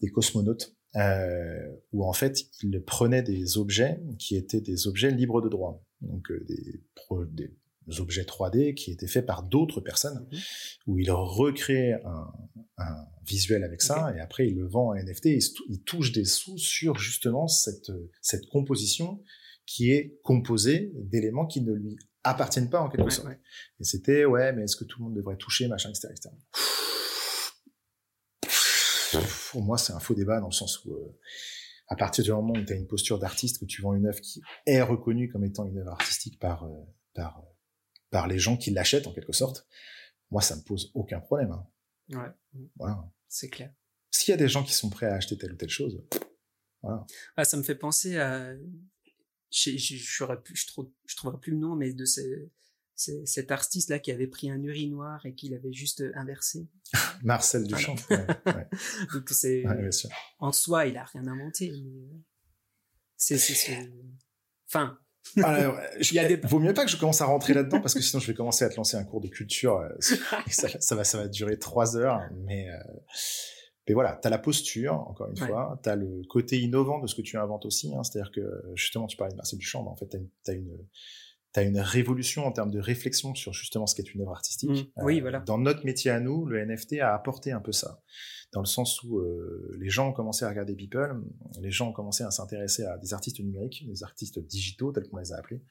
des 0.00 0.10
cosmonautes 0.10 0.74
euh, 0.96 1.66
où 1.92 2.04
en 2.04 2.12
fait 2.12 2.46
il 2.62 2.80
prenait 2.82 3.22
des 3.22 3.58
objets 3.58 4.00
qui 4.18 4.36
étaient 4.36 4.60
des 4.60 4.86
objets 4.86 5.10
libres 5.10 5.40
de 5.40 5.48
droit, 5.48 5.84
donc 6.00 6.30
euh, 6.30 6.44
des, 6.46 6.80
des 7.86 8.00
objets 8.00 8.22
3D 8.22 8.74
qui 8.74 8.92
étaient 8.92 9.08
faits 9.08 9.26
par 9.26 9.42
d'autres 9.42 9.80
personnes, 9.80 10.26
mhm. 10.30 10.38
où 10.86 10.98
il 10.98 11.10
recrée 11.10 11.94
un, 11.94 12.32
un 12.78 13.06
visuel 13.26 13.64
avec 13.64 13.82
ça 13.82 14.14
et 14.16 14.20
après 14.20 14.48
il 14.48 14.56
le 14.56 14.68
vend 14.68 14.90
en 14.90 14.94
NFT, 14.94 15.26
il, 15.26 15.42
il, 15.68 15.82
touche 15.82 16.12
des 16.12 16.24
sous 16.24 16.58
sur 16.58 16.96
justement 16.96 17.48
cette 17.48 17.90
cette 18.20 18.46
composition 18.46 19.22
qui 19.66 19.90
est 19.92 20.18
composée 20.22 20.92
d'éléments 20.94 21.46
qui 21.46 21.60
ne 21.62 21.72
lui 21.72 21.96
appartiennent 22.22 22.70
pas 22.70 22.80
en 22.80 22.88
quelque 22.88 23.10
sorte. 23.10 23.28
Et 23.80 23.84
c'était 23.84 24.24
ouais 24.24 24.52
mais 24.52 24.62
est-ce 24.62 24.76
que 24.76 24.84
tout 24.84 25.00
le 25.00 25.06
monde 25.06 25.16
devrait 25.16 25.36
toucher 25.36 25.66
machin 25.66 25.90
etc. 25.90 26.08
etc 26.10 26.30
pour 29.50 29.62
moi, 29.62 29.78
c'est 29.78 29.92
un 29.92 30.00
faux 30.00 30.14
débat 30.14 30.40
dans 30.40 30.48
le 30.48 30.52
sens 30.52 30.84
où, 30.84 30.92
euh, 30.92 31.18
à 31.88 31.96
partir 31.96 32.24
du 32.24 32.30
moment 32.32 32.54
où 32.54 32.64
tu 32.64 32.72
as 32.72 32.76
une 32.76 32.86
posture 32.86 33.18
d'artiste, 33.18 33.60
que 33.60 33.64
tu 33.64 33.82
vends 33.82 33.94
une 33.94 34.06
œuvre 34.06 34.20
qui 34.20 34.40
est 34.66 34.82
reconnue 34.82 35.30
comme 35.30 35.44
étant 35.44 35.66
une 35.66 35.78
œuvre 35.78 35.92
artistique 35.92 36.38
par, 36.38 36.64
euh, 36.64 36.84
par, 37.14 37.38
euh, 37.38 37.42
par 38.10 38.26
les 38.26 38.38
gens 38.38 38.56
qui 38.56 38.70
l'achètent 38.70 39.06
en 39.06 39.12
quelque 39.12 39.32
sorte, 39.32 39.66
moi, 40.30 40.42
ça 40.42 40.56
me 40.56 40.62
pose 40.62 40.90
aucun 40.94 41.20
problème. 41.20 41.52
Hein. 41.52 41.66
Ouais. 42.10 42.60
Voilà. 42.76 43.04
C'est 43.28 43.48
clair. 43.48 43.72
S'il 44.10 44.30
y 44.30 44.34
a 44.34 44.38
des 44.38 44.48
gens 44.48 44.62
qui 44.62 44.72
sont 44.72 44.90
prêts 44.90 45.06
à 45.06 45.14
acheter 45.14 45.36
telle 45.36 45.52
ou 45.52 45.56
telle 45.56 45.70
chose, 45.70 46.04
voilà. 46.82 47.04
Ah, 47.36 47.44
ça 47.44 47.56
me 47.56 47.62
fait 47.62 47.74
penser 47.74 48.18
à, 48.18 48.54
je, 49.50 49.70
je, 49.70 49.76
je, 49.76 49.96
je, 49.96 50.82
je 51.06 51.16
trouverai 51.16 51.38
plus 51.40 51.52
le 51.52 51.58
nom, 51.58 51.76
mais 51.76 51.92
de 51.92 52.04
ces, 52.04 52.50
cet 52.96 53.50
artiste 53.50 53.90
là 53.90 53.98
qui 53.98 54.12
avait 54.12 54.26
pris 54.26 54.50
un 54.50 54.62
urinoir 54.62 55.24
et 55.26 55.34
qui 55.34 55.48
l'avait 55.48 55.72
juste 55.72 56.00
euh, 56.00 56.12
inversé. 56.14 56.68
Marcel 57.22 57.64
Duchamp. 57.66 57.96
Donc 59.12 59.28
c'est 59.30 59.64
en 60.38 60.52
soi 60.52 60.86
il 60.86 60.96
a 60.96 61.04
rien 61.04 61.26
inventé. 61.26 61.70
Euh, 61.70 62.18
c'est 63.16 63.38
c'est 63.38 63.90
enfin. 64.68 64.98
Alors, 65.42 65.78
il 66.00 66.12
y 66.12 66.18
a 66.18 66.28
des... 66.28 66.36
Vaut 66.36 66.58
mieux 66.58 66.74
pas 66.74 66.84
que 66.84 66.90
je 66.90 66.98
commence 66.98 67.22
à 67.22 67.24
rentrer 67.24 67.54
là-dedans 67.54 67.80
parce 67.80 67.94
que 67.94 68.00
sinon 68.00 68.20
je 68.20 68.26
vais 68.26 68.34
commencer 68.34 68.64
à 68.64 68.68
te 68.68 68.76
lancer 68.76 68.96
un 68.96 69.04
cours 69.04 69.20
de 69.20 69.28
culture. 69.28 69.78
Euh, 69.78 69.88
ça, 70.48 70.68
ça, 70.78 70.94
va 70.94 71.04
ça 71.04 71.18
va 71.18 71.28
durer 71.28 71.58
trois 71.58 71.96
heures, 71.96 72.20
mais 72.46 72.68
mais 73.88 73.94
voilà, 73.94 74.18
tu 74.20 74.26
as 74.26 74.30
la 74.30 74.38
posture, 74.38 74.94
encore 74.94 75.28
une 75.28 75.36
fois, 75.36 75.78
tu 75.82 75.90
as 75.90 75.96
le 75.96 76.22
côté 76.28 76.58
innovant 76.60 77.00
de 77.00 77.06
ce 77.06 77.14
que 77.14 77.20
tu 77.22 77.36
inventes 77.36 77.66
aussi, 77.66 77.94
hein, 77.94 78.02
c'est-à-dire 78.02 78.32
que 78.32 78.62
justement, 78.74 79.06
tu 79.06 79.16
parlais 79.16 79.32
de 79.32 79.36
Marcel 79.36 79.58
Duchamp, 79.58 79.82
mais 79.82 79.90
en 79.90 79.96
fait, 79.96 80.08
tu 80.08 80.16
as, 80.16 80.52
as, 80.52 80.54
une, 80.54 80.78
tu 81.54 81.60
as 81.60 81.62
une 81.62 81.78
révolution 81.78 82.44
en 82.46 82.52
termes 82.52 82.70
de 82.70 82.80
réflexion 82.80 83.34
sur 83.34 83.52
justement 83.52 83.86
ce 83.86 83.94
qu'est 83.94 84.12
une 84.12 84.20
œuvre 84.22 84.32
artistique. 84.32 84.70
Mmh. 84.70 85.02
oui, 85.04 85.18
euh, 85.18 85.22
voilà. 85.22 85.40
Dans 85.40 85.58
notre 85.58 85.84
métier 85.86 86.10
à 86.10 86.20
nous, 86.20 86.44
le 86.44 86.64
NFT 86.64 87.00
a 87.00 87.14
apporté 87.14 87.52
un 87.52 87.60
peu 87.60 87.72
ça, 87.72 88.02
dans 88.52 88.60
le 88.60 88.66
sens 88.66 89.02
où 89.04 89.18
euh, 89.18 89.72
les 89.78 89.88
gens 89.88 90.08
ont 90.08 90.12
commencé 90.12 90.44
à 90.44 90.48
regarder 90.48 90.74
Beeple, 90.74 91.20
les 91.60 91.70
gens 91.70 91.88
ont 91.88 91.92
commencé 91.92 92.24
à 92.24 92.30
s'intéresser 92.30 92.84
à 92.84 92.98
des 92.98 93.14
artistes 93.14 93.38
numériques, 93.38 93.86
des 93.86 94.02
artistes 94.02 94.40
digitaux 94.40 94.92
tels 94.92 95.08
qu'on 95.08 95.18
les 95.18 95.32
a 95.32 95.36
appelés, 95.36 95.62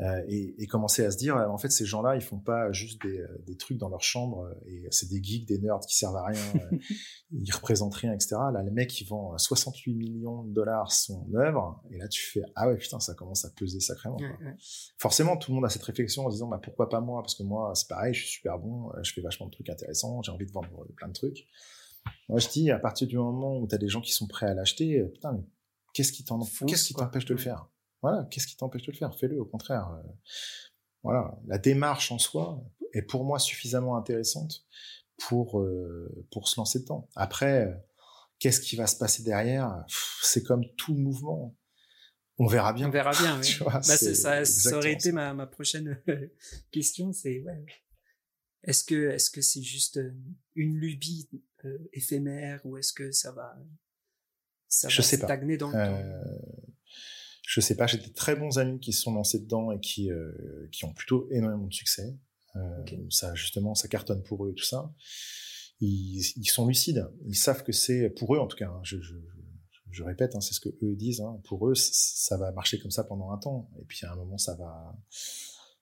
euh, 0.00 0.22
et, 0.28 0.62
et, 0.62 0.66
commencer 0.66 1.04
à 1.04 1.10
se 1.10 1.18
dire, 1.18 1.36
en 1.36 1.58
fait, 1.58 1.68
ces 1.68 1.84
gens-là, 1.84 2.16
ils 2.16 2.22
font 2.22 2.38
pas 2.38 2.72
juste 2.72 3.02
des, 3.02 3.18
euh, 3.18 3.44
des 3.46 3.56
trucs 3.56 3.76
dans 3.76 3.90
leur 3.90 4.02
chambre 4.02 4.44
euh, 4.44 4.54
et 4.66 4.86
c'est 4.90 5.10
des 5.10 5.22
geeks, 5.22 5.46
des 5.46 5.58
nerds 5.58 5.80
qui 5.86 5.94
servent 5.94 6.16
à 6.16 6.24
rien, 6.24 6.40
ils 7.32 7.52
représentent 7.52 7.96
rien, 7.96 8.14
etc. 8.14 8.36
Là, 8.52 8.62
les 8.62 8.70
mecs, 8.70 8.98
ils 8.98 9.06
vendent 9.06 9.38
68 9.38 9.94
millions 9.94 10.44
de 10.44 10.54
dollars 10.54 10.90
son 10.90 11.26
œuvre, 11.34 11.82
et 11.90 11.98
là, 11.98 12.08
tu 12.08 12.22
fais, 12.22 12.40
ah 12.54 12.68
ouais, 12.68 12.78
putain, 12.78 12.98
ça 12.98 13.14
commence 13.14 13.44
à 13.44 13.50
peser 13.50 13.80
sacrément. 13.80 14.16
Forcément, 14.96 15.36
tout 15.36 15.50
le 15.50 15.56
monde 15.56 15.66
a 15.66 15.68
cette 15.68 15.82
réflexion 15.82 16.24
en 16.24 16.30
disant, 16.30 16.48
bah 16.48 16.60
pourquoi 16.62 16.88
pas 16.88 17.00
moi? 17.00 17.20
Parce 17.20 17.34
que 17.34 17.42
moi, 17.42 17.72
c'est 17.74 17.88
pareil, 17.88 18.14
je 18.14 18.20
suis 18.20 18.30
super 18.30 18.58
bon, 18.58 18.90
je 19.02 19.12
fais 19.12 19.20
vachement 19.20 19.46
de 19.46 19.52
trucs 19.52 19.68
intéressants, 19.68 20.22
j'ai 20.22 20.32
envie 20.32 20.46
de 20.46 20.52
vendre 20.52 20.86
plein 20.96 21.08
de 21.08 21.12
trucs. 21.12 21.46
Moi, 22.30 22.38
je 22.38 22.48
dis, 22.48 22.70
à 22.70 22.78
partir 22.78 23.06
du 23.06 23.18
moment 23.18 23.58
où 23.58 23.68
tu 23.68 23.74
as 23.74 23.78
des 23.78 23.88
gens 23.88 24.00
qui 24.00 24.12
sont 24.12 24.26
prêts 24.26 24.46
à 24.46 24.54
l'acheter, 24.54 25.02
putain, 25.12 25.32
mais 25.32 25.44
qu'est-ce 25.92 26.12
qui 26.12 26.24
t'en, 26.24 26.40
qu'est-ce 26.66 26.84
qui 26.86 26.94
t'empêche 26.94 27.26
de 27.26 27.34
le 27.34 27.40
faire? 27.40 27.68
Voilà, 28.02 28.26
qu'est-ce 28.30 28.46
qui 28.46 28.56
t'empêche 28.56 28.82
de 28.82 28.92
le 28.92 28.96
faire? 28.96 29.14
Fais-le, 29.18 29.40
au 29.40 29.44
contraire. 29.44 29.88
Euh, 29.90 30.08
voilà, 31.02 31.38
la 31.46 31.58
démarche 31.58 32.12
en 32.12 32.18
soi 32.18 32.62
est 32.92 33.02
pour 33.02 33.24
moi 33.24 33.38
suffisamment 33.38 33.96
intéressante 33.96 34.64
pour 35.16 35.60
euh, 35.60 36.26
pour 36.30 36.48
se 36.48 36.58
lancer 36.58 36.80
dedans. 36.80 37.08
Après, 37.14 37.66
euh, 37.66 37.74
qu'est-ce 38.38 38.60
qui 38.60 38.76
va 38.76 38.86
se 38.86 38.96
passer 38.96 39.22
derrière? 39.22 39.84
C'est 40.22 40.42
comme 40.42 40.64
tout 40.76 40.94
mouvement. 40.94 41.56
On 42.38 42.46
verra 42.46 42.72
bien. 42.72 42.88
On 42.88 42.90
verra 42.90 43.12
bien. 43.12 43.38
Oui. 43.40 43.56
bah, 43.66 43.82
ça, 43.82 44.44
ça 44.44 44.76
aurait 44.76 44.92
été 44.92 45.12
ma, 45.12 45.34
ma 45.34 45.46
prochaine 45.46 46.02
question. 46.70 47.12
C'est 47.12 47.40
ouais. 47.42 47.64
Est-ce 48.64 48.84
que 48.84 49.10
est-ce 49.10 49.30
que 49.30 49.40
c'est 49.42 49.62
juste 49.62 50.00
une 50.54 50.76
lubie 50.76 51.28
éphémère 51.92 52.60
ou 52.64 52.76
est-ce 52.78 52.92
que 52.94 53.10
ça 53.12 53.32
va 53.32 53.58
ça 54.68 54.88
Je 54.88 54.98
va 54.98 55.02
sais 55.08 55.16
stagner 55.16 55.58
pas. 55.58 55.66
dans 55.66 55.70
le 55.70 55.86
temps? 55.86 56.69
Je 57.50 57.60
sais 57.60 57.74
pas, 57.74 57.88
j'ai 57.88 57.98
des 57.98 58.12
très 58.12 58.36
bons 58.36 58.58
amis 58.58 58.78
qui 58.78 58.92
se 58.92 59.02
sont 59.02 59.12
lancés 59.12 59.40
dedans 59.40 59.72
et 59.72 59.80
qui 59.80 60.12
euh, 60.12 60.68
qui 60.70 60.84
ont 60.84 60.92
plutôt 60.92 61.28
énormément 61.32 61.66
de 61.66 61.72
succès. 61.72 62.16
Euh, 62.54 62.84
Ça 63.08 63.34
justement, 63.34 63.74
ça 63.74 63.88
cartonne 63.88 64.22
pour 64.22 64.46
eux 64.46 64.52
et 64.52 64.54
tout 64.54 64.64
ça. 64.64 64.94
Ils, 65.80 66.20
ils 66.36 66.48
sont 66.48 66.68
lucides, 66.68 67.10
ils 67.26 67.34
savent 67.34 67.64
que 67.64 67.72
c'est 67.72 68.08
pour 68.10 68.36
eux 68.36 68.38
en 68.38 68.46
tout 68.46 68.56
cas. 68.56 68.68
Hein, 68.68 68.80
je, 68.84 69.00
je, 69.00 69.16
je, 69.90 70.04
répète, 70.04 70.36
hein, 70.36 70.40
c'est 70.40 70.54
ce 70.54 70.60
que 70.60 70.68
eux 70.68 70.94
disent. 70.94 71.22
Hein, 71.22 71.40
pour 71.42 71.68
eux, 71.68 71.74
ça 71.74 72.36
va 72.36 72.52
marcher 72.52 72.78
comme 72.78 72.92
ça 72.92 73.02
pendant 73.02 73.32
un 73.32 73.38
temps, 73.38 73.68
et 73.80 73.84
puis 73.84 73.98
à 74.06 74.12
un 74.12 74.16
moment, 74.16 74.38
ça 74.38 74.54
va 74.54 74.96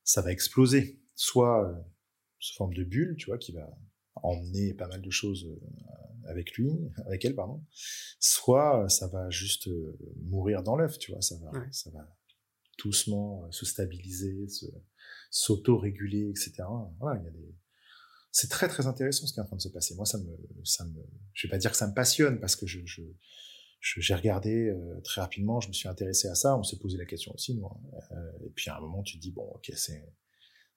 ça 0.04 0.22
va 0.22 0.32
exploser, 0.32 1.02
soit 1.16 1.68
euh, 1.68 1.74
sous 2.38 2.54
forme 2.56 2.72
de 2.72 2.84
bulle, 2.84 3.14
tu 3.18 3.26
vois, 3.26 3.36
qui 3.36 3.52
va 3.52 3.68
emmener 4.14 4.72
pas 4.72 4.88
mal 4.88 5.02
de 5.02 5.10
choses 5.10 5.46
avec 6.28 6.52
lui, 6.52 6.70
avec 7.06 7.24
elle, 7.24 7.34
pardon. 7.34 7.64
Soit 8.20 8.84
euh, 8.84 8.88
ça 8.88 9.08
va 9.08 9.28
juste 9.30 9.68
euh, 9.68 9.98
mourir 10.22 10.62
dans 10.62 10.76
l'œuf, 10.76 10.98
tu 10.98 11.12
vois, 11.12 11.22
ça 11.22 11.36
va, 11.36 11.50
ça 11.72 11.90
va 11.90 12.06
doucement 12.78 13.50
se 13.50 13.66
stabiliser, 13.66 14.48
se, 14.48 14.66
s'auto-réguler, 15.30 16.30
etc. 16.30 16.64
Voilà, 17.00 17.20
il 17.20 17.24
y 17.24 17.28
a 17.28 17.30
des, 17.30 17.54
c'est 18.30 18.48
très 18.48 18.68
très 18.68 18.86
intéressant 18.86 19.26
ce 19.26 19.32
qui 19.32 19.40
est 19.40 19.42
en 19.42 19.46
train 19.46 19.56
de 19.56 19.62
se 19.62 19.68
passer. 19.68 19.94
Moi, 19.96 20.06
ça 20.06 20.18
me, 20.18 20.36
ça 20.64 20.84
me, 20.84 21.02
je 21.32 21.46
vais 21.46 21.50
pas 21.50 21.58
dire 21.58 21.72
que 21.72 21.76
ça 21.76 21.88
me 21.88 21.94
passionne 21.94 22.38
parce 22.38 22.54
que 22.54 22.66
je, 22.66 22.80
je, 22.84 23.02
j'ai 23.80 24.14
regardé 24.14 24.72
très 25.02 25.20
rapidement, 25.20 25.60
je 25.60 25.68
me 25.68 25.72
suis 25.72 25.88
intéressé 25.88 26.28
à 26.28 26.34
ça, 26.34 26.56
on 26.56 26.62
s'est 26.62 26.78
posé 26.78 26.98
la 26.98 27.04
question 27.04 27.32
aussi, 27.34 27.54
moi. 27.54 27.80
et 28.44 28.50
puis 28.50 28.70
à 28.70 28.76
un 28.76 28.80
moment, 28.80 29.02
tu 29.02 29.16
te 29.16 29.22
dis 29.22 29.32
bon, 29.32 29.50
ok, 29.54 29.72
c'est, 29.74 30.04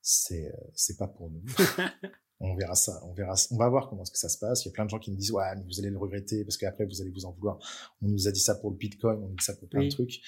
c'est, 0.01 0.51
c'est 0.73 0.97
pas 0.97 1.07
pour 1.07 1.29
nous. 1.29 1.43
on 2.41 2.55
verra 2.55 2.75
ça, 2.75 2.99
on 3.05 3.13
verra, 3.13 3.35
on 3.51 3.57
va 3.57 3.69
voir 3.69 3.89
comment 3.89 4.03
est-ce 4.03 4.11
que 4.11 4.17
ça 4.17 4.29
se 4.29 4.37
passe. 4.37 4.65
Il 4.65 4.69
y 4.69 4.71
a 4.71 4.73
plein 4.73 4.85
de 4.85 4.89
gens 4.89 4.99
qui 4.99 5.11
me 5.11 5.15
disent 5.15 5.31
ouais, 5.31 5.55
mais 5.55 5.63
vous 5.63 5.79
allez 5.79 5.89
le 5.89 5.97
regretter 5.97 6.43
parce 6.43 6.57
qu'après 6.57 6.85
vous 6.85 7.01
allez 7.01 7.11
vous 7.11 7.25
en 7.25 7.31
vouloir. 7.31 7.59
On 8.01 8.07
nous 8.07 8.27
a 8.27 8.31
dit 8.31 8.39
ça 8.39 8.55
pour 8.55 8.71
le 8.71 8.77
Bitcoin, 8.77 9.19
on 9.23 9.29
nous 9.29 9.35
dit 9.35 9.45
ça 9.45 9.55
pour 9.55 9.69
plein 9.69 9.83
de 9.83 9.89
trucs. 9.89 10.21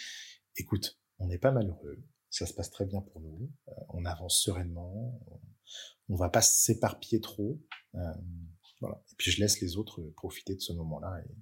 Écoute, 0.57 0.99
on 1.19 1.27
n'est 1.27 1.39
pas 1.39 1.51
malheureux, 1.51 2.03
ça 2.29 2.45
se 2.45 2.53
passe 2.53 2.69
très 2.69 2.85
bien 2.85 3.01
pour 3.01 3.21
nous, 3.21 3.51
euh, 3.69 3.71
on 3.89 4.05
avance 4.05 4.39
sereinement, 4.39 5.19
on, 6.09 6.15
va 6.15 6.29
pas 6.29 6.41
s'éparpiller 6.41 7.21
trop, 7.21 7.59
euh, 7.95 7.99
voilà. 8.79 9.03
Et 9.11 9.15
puis 9.17 9.31
je 9.31 9.39
laisse 9.39 9.59
les 9.61 9.77
autres 9.77 10.01
profiter 10.15 10.55
de 10.55 10.61
ce 10.61 10.73
moment-là 10.73 11.19
et 11.25 11.35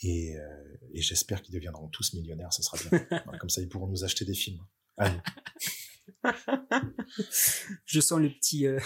et, 0.00 0.36
euh, 0.36 0.76
et 0.92 1.00
j'espère 1.00 1.42
qu'ils 1.42 1.54
deviendront 1.54 1.88
tous 1.88 2.12
millionnaires, 2.14 2.52
ça 2.52 2.62
sera 2.62 2.76
bien. 2.78 3.06
comme 3.40 3.48
ça, 3.48 3.60
ils 3.62 3.68
pourront 3.68 3.86
nous 3.86 4.04
acheter 4.04 4.24
des 4.24 4.34
films. 4.34 4.60
Allez. 4.96 5.18
Je 7.84 8.00
sens 8.00 8.20
le 8.20 8.30
petit, 8.30 8.66
euh, 8.66 8.78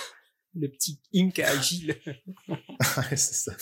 le 0.54 0.68
petit 0.68 1.00
ink 1.14 1.38
agile. 1.38 1.96
ouais, 2.48 3.16
c'est 3.16 3.34
ça. 3.34 3.52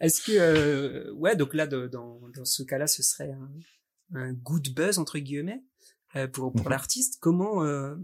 Est-ce 0.00 0.22
que, 0.22 0.32
euh, 0.32 1.12
ouais, 1.14 1.36
donc 1.36 1.54
là, 1.54 1.66
dans, 1.66 1.88
dans 1.88 2.44
ce 2.44 2.62
cas-là, 2.62 2.86
ce 2.86 3.02
serait 3.02 3.32
un, 3.32 3.50
un 4.14 4.32
good 4.32 4.68
buzz 4.74 4.98
entre 4.98 5.18
guillemets 5.18 5.62
euh, 6.16 6.26
pour 6.28 6.52
pour 6.52 6.64
mhm. 6.64 6.70
l'artiste. 6.70 7.18
Comment 7.20 7.64
euh, 7.64 7.96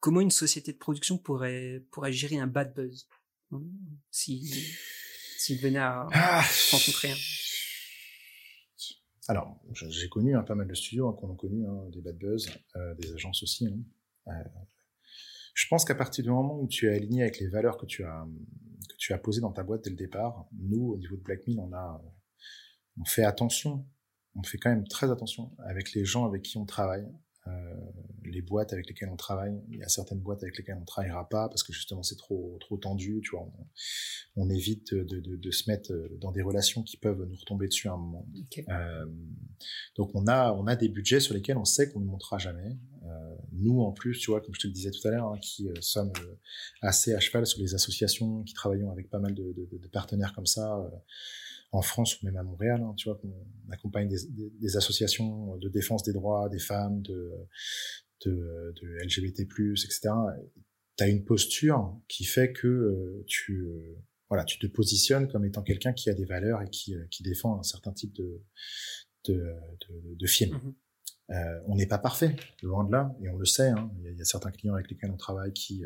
comment 0.00 0.20
une 0.20 0.30
société 0.30 0.72
de 0.72 0.78
production 0.78 1.18
pourrait 1.18 1.84
pourrait 1.90 2.12
gérer 2.12 2.38
un 2.38 2.46
bad 2.46 2.74
buzz 2.74 3.08
hein, 3.52 3.62
si 4.10 4.50
s'il 5.38 5.60
venait 5.60 5.78
à 5.78 6.06
ah. 6.12 6.42
rencontrer 6.70 7.12
un? 7.12 7.16
Alors, 9.28 9.56
j'ai 9.72 10.08
connu 10.08 10.36
hein, 10.36 10.42
pas 10.42 10.56
mal 10.56 10.66
de 10.66 10.74
studios 10.74 11.08
hein, 11.08 11.16
qu'on 11.18 11.32
a 11.32 11.36
connu, 11.36 11.64
hein, 11.64 11.88
des 11.92 12.00
bad 12.00 12.18
buzz, 12.18 12.50
des 12.98 13.14
agences 13.14 13.42
aussi. 13.44 13.68
Euh, 14.26 14.30
je 15.54 15.66
pense 15.68 15.84
qu'à 15.84 15.94
partir 15.94 16.24
du 16.24 16.30
moment 16.30 16.58
où 16.58 16.66
tu 16.66 16.86
es 16.86 16.94
aligné 16.94 17.22
avec 17.22 17.38
les 17.40 17.48
valeurs 17.48 17.76
que 17.76 17.86
tu 17.86 18.04
as 18.04 18.26
que 18.88 18.96
tu 18.98 19.12
as 19.12 19.18
posées 19.18 19.40
dans 19.40 19.52
ta 19.52 19.62
boîte 19.62 19.84
dès 19.84 19.90
le 19.90 19.96
départ, 19.96 20.46
nous 20.58 20.92
au 20.92 20.98
niveau 20.98 21.16
de 21.16 21.22
Blackmill, 21.22 21.60
on 21.60 21.72
a 21.72 22.02
on 22.98 23.04
fait 23.04 23.24
attention, 23.24 23.86
on 24.34 24.42
fait 24.42 24.58
quand 24.58 24.70
même 24.70 24.86
très 24.86 25.10
attention 25.10 25.52
avec 25.58 25.92
les 25.92 26.04
gens 26.04 26.26
avec 26.26 26.42
qui 26.42 26.58
on 26.58 26.64
travaille. 26.64 27.06
Euh, 27.48 27.74
les 28.24 28.40
boîtes 28.40 28.72
avec 28.72 28.88
lesquelles 28.88 29.08
on 29.10 29.16
travaille, 29.16 29.60
il 29.70 29.78
y 29.78 29.82
a 29.82 29.88
certaines 29.88 30.20
boîtes 30.20 30.42
avec 30.42 30.56
lesquelles 30.56 30.78
on 30.80 30.84
travaillera 30.84 31.28
pas 31.28 31.48
parce 31.48 31.62
que 31.62 31.72
justement 31.72 32.02
c'est 32.02 32.16
trop 32.16 32.56
trop 32.60 32.76
tendu, 32.76 33.20
tu 33.22 33.30
vois. 33.30 33.50
On, 34.36 34.48
évite 34.48 34.94
de, 34.94 35.20
de, 35.20 35.36
de, 35.36 35.50
se 35.50 35.68
mettre 35.68 35.92
dans 36.20 36.30
des 36.30 36.40
relations 36.40 36.82
qui 36.82 36.96
peuvent 36.96 37.26
nous 37.28 37.36
retomber 37.36 37.66
dessus 37.66 37.88
à 37.88 37.92
un 37.92 37.96
moment. 37.96 38.26
Euh, 38.68 39.06
donc 39.96 40.12
on 40.14 40.26
a 40.28 40.52
on 40.52 40.66
a 40.66 40.76
des 40.76 40.88
budgets 40.88 41.20
sur 41.20 41.34
lesquels 41.34 41.56
on 41.56 41.64
sait 41.64 41.90
qu'on 41.90 42.00
ne 42.00 42.06
montera 42.06 42.38
jamais. 42.38 42.78
Euh, 43.04 43.36
nous 43.52 43.80
en 43.80 43.92
plus, 43.92 44.18
tu 44.18 44.30
vois, 44.30 44.40
comme 44.40 44.54
je 44.54 44.60
te 44.60 44.66
le 44.66 44.72
disais 44.72 44.90
tout 44.90 45.06
à 45.06 45.10
l'heure, 45.10 45.26
hein, 45.26 45.38
qui 45.40 45.68
euh, 45.68 45.74
sommes 45.80 46.12
euh, 46.20 46.34
assez 46.80 47.14
à 47.14 47.20
cheval 47.20 47.46
sur 47.46 47.60
les 47.60 47.74
associations, 47.74 48.42
qui 48.44 48.54
travaillons 48.54 48.90
avec 48.90 49.10
pas 49.10 49.18
mal 49.18 49.34
de, 49.34 49.52
de 49.52 49.88
partenaires 49.88 50.32
comme 50.32 50.46
ça 50.46 50.88
en 51.72 51.82
France 51.82 52.20
ou 52.20 52.26
même 52.26 52.36
à 52.36 52.42
Montréal, 52.42 52.82
hein, 52.82 52.94
tu 52.96 53.08
vois, 53.08 53.18
qu'on 53.18 53.32
accompagne 53.70 54.08
des, 54.08 54.76
associations 54.76 55.56
de 55.56 55.68
défense 55.68 56.02
des 56.02 56.12
droits 56.12 56.48
des 56.50 56.58
femmes, 56.58 57.00
de, 57.02 57.32
de, 58.26 58.74
de 58.80 59.04
LGBT+, 59.04 59.42
etc. 59.42 60.10
Tu 60.96 61.04
as 61.04 61.08
une 61.08 61.24
posture 61.24 61.98
qui 62.08 62.24
fait 62.24 62.52
que 62.52 62.68
euh, 62.68 63.24
tu 63.26 63.62
euh, 63.62 63.96
voilà, 64.28 64.44
tu 64.44 64.58
te 64.58 64.66
positionnes 64.66 65.28
comme 65.28 65.46
étant 65.46 65.62
quelqu'un 65.62 65.94
qui 65.94 66.10
a 66.10 66.14
des 66.14 66.26
valeurs 66.26 66.60
et 66.62 66.68
qui, 66.68 66.94
euh, 66.94 67.06
qui 67.10 67.22
défend 67.22 67.58
un 67.58 67.62
certain 67.62 67.92
type 67.92 68.12
de 68.14 68.42
de, 69.24 69.34
de, 69.34 70.16
de 70.16 70.26
film. 70.26 70.56
Mm-hmm. 70.56 70.74
Euh, 71.30 71.60
on 71.66 71.76
n'est 71.76 71.86
pas 71.86 71.98
parfait, 71.98 72.36
loin 72.62 72.84
de 72.84 72.92
là, 72.92 73.14
et 73.22 73.28
on 73.28 73.36
le 73.36 73.46
sait. 73.46 73.70
Hein. 73.70 73.90
Il, 74.04 74.18
y 74.18 74.20
a, 74.20 74.24
certains 74.24 74.50
clients 74.50 74.74
avec 74.74 74.90
lesquels 74.90 75.10
on 75.10 75.16
travaille 75.16 75.52
qui 75.52 75.84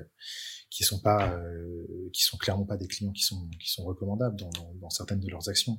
qui 0.71 0.83
sont 0.83 1.01
pas, 1.01 1.33
euh, 1.33 2.11
qui 2.13 2.23
sont 2.23 2.37
clairement 2.37 2.65
pas 2.65 2.77
des 2.77 2.89
clients 2.89 3.13
qui 3.13 3.23
sont 3.23 3.49
qui 3.61 3.71
sont 3.71 3.85
recommandables 3.85 4.37
dans, 4.37 4.51
dans, 4.81 4.91
certaines 4.91 5.21
de 5.21 5.31
leurs 5.31 5.49
actions. 5.49 5.79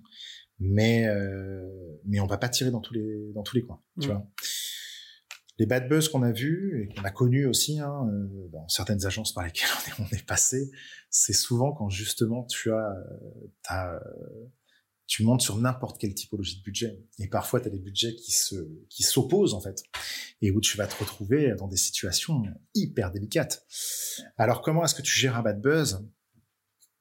Mais 0.60 1.08
euh, 1.08 2.00
mais 2.06 2.20
on 2.20 2.28
va 2.28 2.38
pas 2.38 2.50
tirer 2.50 2.72
dans 2.72 2.82
tous 2.82 2.94
les 2.94 3.32
dans 3.34 3.44
tous 3.44 3.56
les 3.56 3.64
coins, 3.64 3.82
tu 4.00 4.08
mm. 4.08 4.12
vois. 4.12 4.28
Les 5.60 5.66
bad 5.66 5.90
buzz 5.90 6.08
qu'on 6.10 6.22
a 6.22 6.32
vus 6.32 6.84
et 6.84 6.94
qu'on 6.94 7.04
a 7.04 7.10
connus 7.10 7.48
aussi 7.48 7.80
hein, 7.80 8.08
euh, 8.12 8.48
dans 8.50 8.68
certaines 8.68 9.06
agences 9.08 9.34
par 9.34 9.44
lesquelles 9.44 9.70
on 10.00 10.04
est, 10.04 10.08
on 10.08 10.16
est 10.16 10.26
passé, 10.26 10.70
c'est 11.10 11.34
souvent 11.34 11.74
quand 11.74 11.90
justement 11.90 12.44
tu 12.46 12.72
as, 12.72 12.96
as 13.68 14.00
tu 15.08 15.24
montes 15.24 15.42
sur 15.42 15.58
n'importe 15.58 16.00
quelle 16.00 16.14
typologie 16.14 16.58
de 16.58 16.64
budget. 16.64 17.00
Et 17.18 17.28
parfois, 17.28 17.62
tu 17.62 17.68
as 17.68 17.72
des 17.72 17.80
budgets 17.80 18.14
qui 18.14 18.32
se 18.32 18.56
qui 18.90 19.04
s'opposent 19.04 19.54
en 19.54 19.62
fait, 19.62 19.84
et 20.42 20.52
où 20.52 20.60
tu 20.60 20.78
vas 20.78 20.86
te 20.86 20.96
retrouver 20.98 21.56
dans 21.58 21.68
des 21.68 21.78
situations 21.78 22.44
hyper 22.76 23.12
délicates. 23.12 23.66
Alors, 24.38 24.62
comment 24.62 24.84
est-ce 24.84 24.94
que 24.94 25.02
tu 25.02 25.18
gères 25.18 25.38
un 25.38 25.42
bad 25.42 25.62
buzz? 25.62 26.06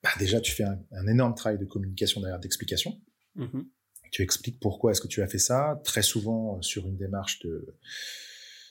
Bah, 0.03 0.11
Déjà, 0.19 0.41
tu 0.41 0.53
fais 0.53 0.65
un, 0.65 1.07
énorme 1.09 1.35
travail 1.35 1.59
de 1.59 1.65
communication 1.65 2.21
derrière, 2.21 2.39
d'explication. 2.39 3.01
Mm-hmm. 3.37 3.67
Tu 4.13 4.23
expliques 4.23 4.61
pourquoi 4.61 4.93
est-ce 4.93 5.01
que 5.01 5.09
tu 5.09 5.21
as 5.21 5.27
fait 5.27 5.41
ça, 5.41 5.81
très 5.85 6.03
souvent 6.03 6.63
sur 6.63 6.87
une 6.87 6.97
démarche 6.97 7.41
de 7.41 7.77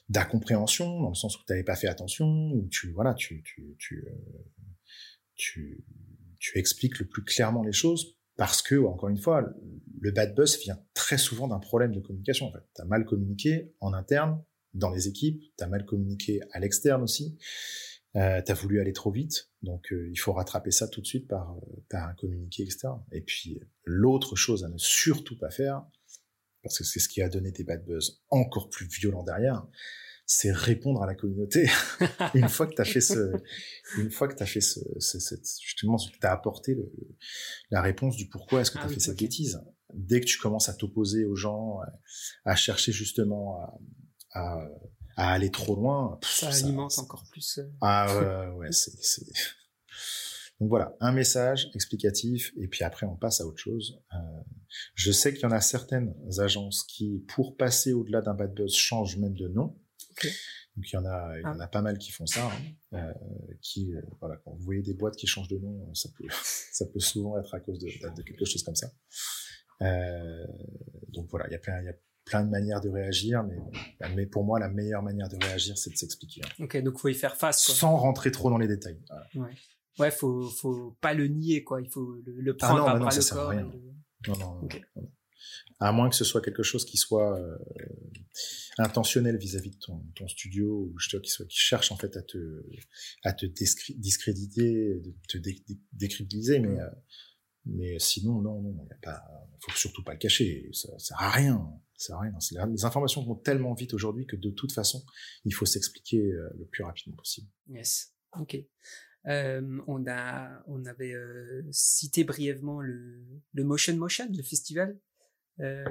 d'incompréhension, 0.08 1.02
dans 1.02 1.10
le 1.10 1.16
sens 1.16 1.36
où 1.36 1.40
tu 1.40 1.52
n'avais 1.52 1.64
pas 1.64 1.76
fait 1.76 1.88
attention, 1.88 2.28
ou 2.54 2.70
tu 2.70 2.92
voilà, 2.92 3.14
tu 3.16 3.44
tu 3.44 3.76
euh, 4.08 4.12
tu 5.36 5.84
tu 6.40 6.58
expliques 6.58 7.00
le 7.00 7.08
plus 7.08 7.24
clairement 7.24 7.64
les 7.64 7.74
choses 7.74 8.14
parce 8.38 8.62
que, 8.62 8.76
encore 8.76 9.10
une 9.10 9.18
fois, 9.18 9.48
le 10.02 10.12
bad 10.12 10.36
buzz 10.36 10.60
vient 10.60 10.80
très 10.94 11.18
souvent 11.18 11.48
d'un 11.48 11.60
problème 11.60 11.94
de 11.94 12.00
communication. 12.00 12.48
En 12.48 12.52
fait, 12.52 12.64
t'as 12.74 12.86
mal 12.86 13.06
communiqué 13.06 13.74
en 13.80 13.94
interne, 13.94 14.44
dans 14.74 14.92
les 14.92 15.08
équipes, 15.08 15.42
t'as 15.58 15.68
mal 15.68 15.86
communiqué 15.86 16.42
à 16.52 16.60
l'externe 16.60 17.02
aussi. 17.02 17.38
Euh, 18.16 18.42
t'as 18.46 18.54
voulu 18.54 18.80
aller 18.80 18.94
trop 18.94 19.12
vite, 19.12 19.52
donc 19.62 19.92
euh, 19.92 20.10
il 20.10 20.16
faut 20.16 20.32
rattraper 20.32 20.72
ça 20.72 20.88
tout 20.88 21.02
de 21.02 21.06
suite 21.06 21.28
par, 21.28 21.52
euh, 21.52 21.84
par 21.90 22.08
un 22.08 22.14
communiqué 22.14 22.64
externe. 22.64 23.04
Et 23.12 23.20
puis 23.20 23.60
l'autre 23.84 24.38
chose 24.38 24.64
à 24.64 24.70
ne 24.70 24.78
surtout 24.78 25.38
pas 25.38 25.50
faire, 25.50 25.86
parce 26.64 26.78
que 26.78 26.86
c'est 26.86 27.02
ce 27.02 27.10
qui 27.10 27.22
a 27.22 27.28
donné 27.28 27.52
des 27.52 27.66
bad 27.66 27.86
buzz 27.86 28.24
encore 28.30 28.70
plus 28.70 28.88
violents 28.88 29.24
derrière, 29.24 29.68
c'est 30.26 30.51
répondre 30.51 31.03
à 31.03 31.05
la 31.05 31.15
communauté. 31.15 31.69
une 32.34 32.49
fois 32.49 32.67
que 32.67 32.73
tu 32.73 32.82
as 32.82 32.86
fait 32.86 33.01
ce, 33.01 33.32
une 33.97 34.11
fois 34.11 34.28
que 34.28 34.36
tu 34.36 34.43
as 34.43 34.47
fait 34.47 34.61
ce, 34.61 34.80
ce, 34.99 35.19
cette, 35.19 35.47
justement, 35.61 35.97
tu 35.97 36.17
as 36.23 36.32
apporté 36.32 36.73
le, 36.76 36.91
la 37.69 37.82
réponse 37.82 38.15
du 38.15 38.28
pourquoi 38.28 38.61
est-ce 38.61 38.71
que 38.71 38.78
tu 38.78 38.84
as 38.84 38.88
ah 38.88 38.93
fait 38.93 38.99
cette 38.99 39.19
bêtise. 39.19 39.61
Dès 39.93 40.19
que 40.19 40.26
tu 40.26 40.39
commences 40.39 40.67
à 40.67 40.73
t'opposer 40.73 41.26
aux 41.26 41.36
gens, 41.36 41.80
à 42.43 42.55
chercher 42.55 42.91
justement 42.91 43.61
à, 43.61 43.80
à, 44.34 44.67
à 45.15 45.32
aller 45.32 45.51
trop 45.51 45.76
loin, 45.76 46.19
ça, 46.23 46.49
alimente 46.49 46.97
encore 46.99 47.23
plus. 47.32 47.59
Euh. 47.59 47.69
Ah 47.82 48.49
ouais, 48.51 48.57
ouais, 48.57 48.71
c'est, 48.71 48.97
c'est. 49.01 49.26
Donc 50.59 50.69
voilà, 50.69 50.95
un 51.01 51.11
message 51.11 51.69
explicatif 51.73 52.53
et 52.57 52.67
puis 52.69 52.86
après 52.86 53.05
on 53.05 53.17
passe 53.17 53.41
à 53.41 53.45
autre 53.45 53.59
chose. 53.59 54.01
Euh, 54.13 54.17
je 54.93 55.11
sais 55.11 55.34
qu'il 55.34 55.43
y 55.43 55.45
en 55.45 55.51
a 55.51 55.59
certaines 55.59 56.15
agences 56.39 56.84
qui, 56.84 57.26
pour 57.28 57.57
passer 57.57 57.91
au-delà 57.91 58.21
d'un 58.21 58.34
bad 58.34 58.53
buzz, 58.53 58.73
changent 58.73 59.17
même 59.17 59.36
de 59.36 59.49
nom. 59.49 59.78
Donc 60.76 60.91
il 60.91 60.93
y 60.93 60.97
en 60.97 61.05
a, 61.05 61.38
il 61.38 61.41
y 61.41 61.45
en 61.45 61.59
a 61.59 61.63
ah. 61.63 61.68
pas 61.68 61.82
mal 61.82 61.97
qui 61.97 62.11
font 62.11 62.26
ça, 62.26 62.47
hein. 62.47 62.97
euh, 62.97 63.13
qui 63.61 63.93
euh, 63.95 64.01
voilà, 64.20 64.36
quand 64.43 64.51
vous 64.51 64.63
voyez 64.63 64.82
des 64.82 64.93
boîtes 64.93 65.16
qui 65.16 65.26
changent 65.26 65.47
de 65.47 65.57
nom, 65.57 65.93
ça 65.93 66.09
peut, 66.18 66.26
ça 66.72 66.86
peut 66.86 66.99
souvent 66.99 67.39
être 67.39 67.53
à 67.53 67.59
cause 67.59 67.80
de, 67.80 67.88
de 67.88 68.22
quelque 68.22 68.45
chose 68.45 68.63
comme 68.63 68.76
ça. 68.76 68.91
Euh, 69.82 70.45
donc 71.09 71.28
voilà, 71.30 71.47
il 71.47 71.53
y 71.53 71.55
a 71.55 71.59
plein, 71.59 71.80
il 71.82 71.86
y 71.86 71.89
a 71.89 71.95
plein 72.26 72.43
de 72.43 72.49
manières 72.49 72.82
de 72.82 72.89
réagir, 72.89 73.43
mais 73.43 73.57
mais 74.16 74.26
pour 74.26 74.43
moi 74.43 74.59
la 74.59 74.70
meilleure 74.70 75.03
manière 75.03 75.30
de 75.30 75.38
réagir, 75.45 75.78
c'est 75.78 75.91
de 75.91 75.95
s'expliquer. 75.95 76.41
Hein. 76.43 76.63
Ok, 76.66 76.78
donc 76.82 76.97
faut 76.99 77.07
y 77.07 77.13
faire 77.13 77.38
face. 77.38 77.66
Quoi. 77.66 77.76
Sans 77.76 77.95
rentrer 77.95 78.32
trop 78.32 78.49
dans 78.49 78.57
les 78.57 78.68
détails. 78.68 78.99
Ouais. 79.36 79.51
Ouais, 79.97 80.11
faut 80.11 80.49
faut 80.49 80.97
pas 80.99 81.13
le 81.13 81.28
nier 81.28 81.63
quoi, 81.63 81.82
il 81.82 81.89
faut 81.89 82.16
le, 82.26 82.41
le 82.41 82.57
prendre 82.57 82.84
ah 82.86 82.89
non, 82.89 82.95
à 82.95 82.99
bras 82.99 83.16
le 83.16 83.34
corps. 83.34 83.49
Rien. 83.49 83.72
Non, 84.28 84.36
non, 84.38 84.61
non, 84.61 85.09
à 85.80 85.91
moins 85.91 86.09
que 86.09 86.15
ce 86.15 86.23
soit 86.23 86.41
quelque 86.41 86.63
chose 86.63 86.86
qui 86.86 86.97
soit 86.97 87.38
euh, 87.39 87.57
intentionnel 88.78 89.38
vis-à-vis 89.38 89.71
de 89.71 89.80
ton, 89.80 89.99
ton, 90.15 90.28
studio 90.28 90.91
ou 90.91 90.95
qui, 91.21 91.30
soit, 91.30 91.45
qui 91.45 91.57
cherche 91.57 91.91
en 91.91 91.97
fait 91.97 92.15
à 92.15 92.21
te 92.21 92.65
à 93.23 93.34
te 93.34 93.45
discréditer, 93.45 94.99
de 94.99 95.13
te 95.28 95.38
décrédibiliser, 95.93 96.59
mais 96.59 96.80
euh, 96.80 96.89
mais 97.65 97.99
sinon 97.99 98.41
non 98.41 98.61
non, 98.61 98.88
il 98.89 98.97
pas, 99.01 99.21
faut 99.59 99.71
surtout 99.76 100.03
pas 100.03 100.13
le 100.13 100.19
cacher, 100.19 100.69
ça, 100.71 100.91
ça 100.93 100.99
sert 100.99 101.21
à 101.21 101.32
rien, 101.32 101.67
ça 101.97 102.07
sert 102.07 102.17
à 102.17 102.21
rien. 102.21 102.71
Les 102.71 102.86
informations 102.86 103.23
vont 103.23 103.36
tellement 103.36 103.73
vite 103.73 103.93
aujourd'hui 103.93 104.26
que 104.26 104.36
de 104.36 104.51
toute 104.51 104.71
façon, 104.71 105.03
il 105.43 105.53
faut 105.53 105.65
s'expliquer 105.65 106.32
euh, 106.32 106.49
le 106.57 106.65
plus 106.65 106.84
rapidement 106.84 107.17
possible. 107.17 107.49
Yes, 107.67 108.13
ok. 108.39 108.57
Euh, 109.28 109.82
on 109.88 110.05
a, 110.07 110.63
on 110.67 110.86
avait 110.86 111.15
cité 111.71 112.23
brièvement 112.23 112.80
le, 112.80 113.26
le 113.53 113.63
Motion 113.63 113.97
Motion, 113.97 114.30
le 114.32 114.43
festival 114.43 114.99
euh, 115.60 115.86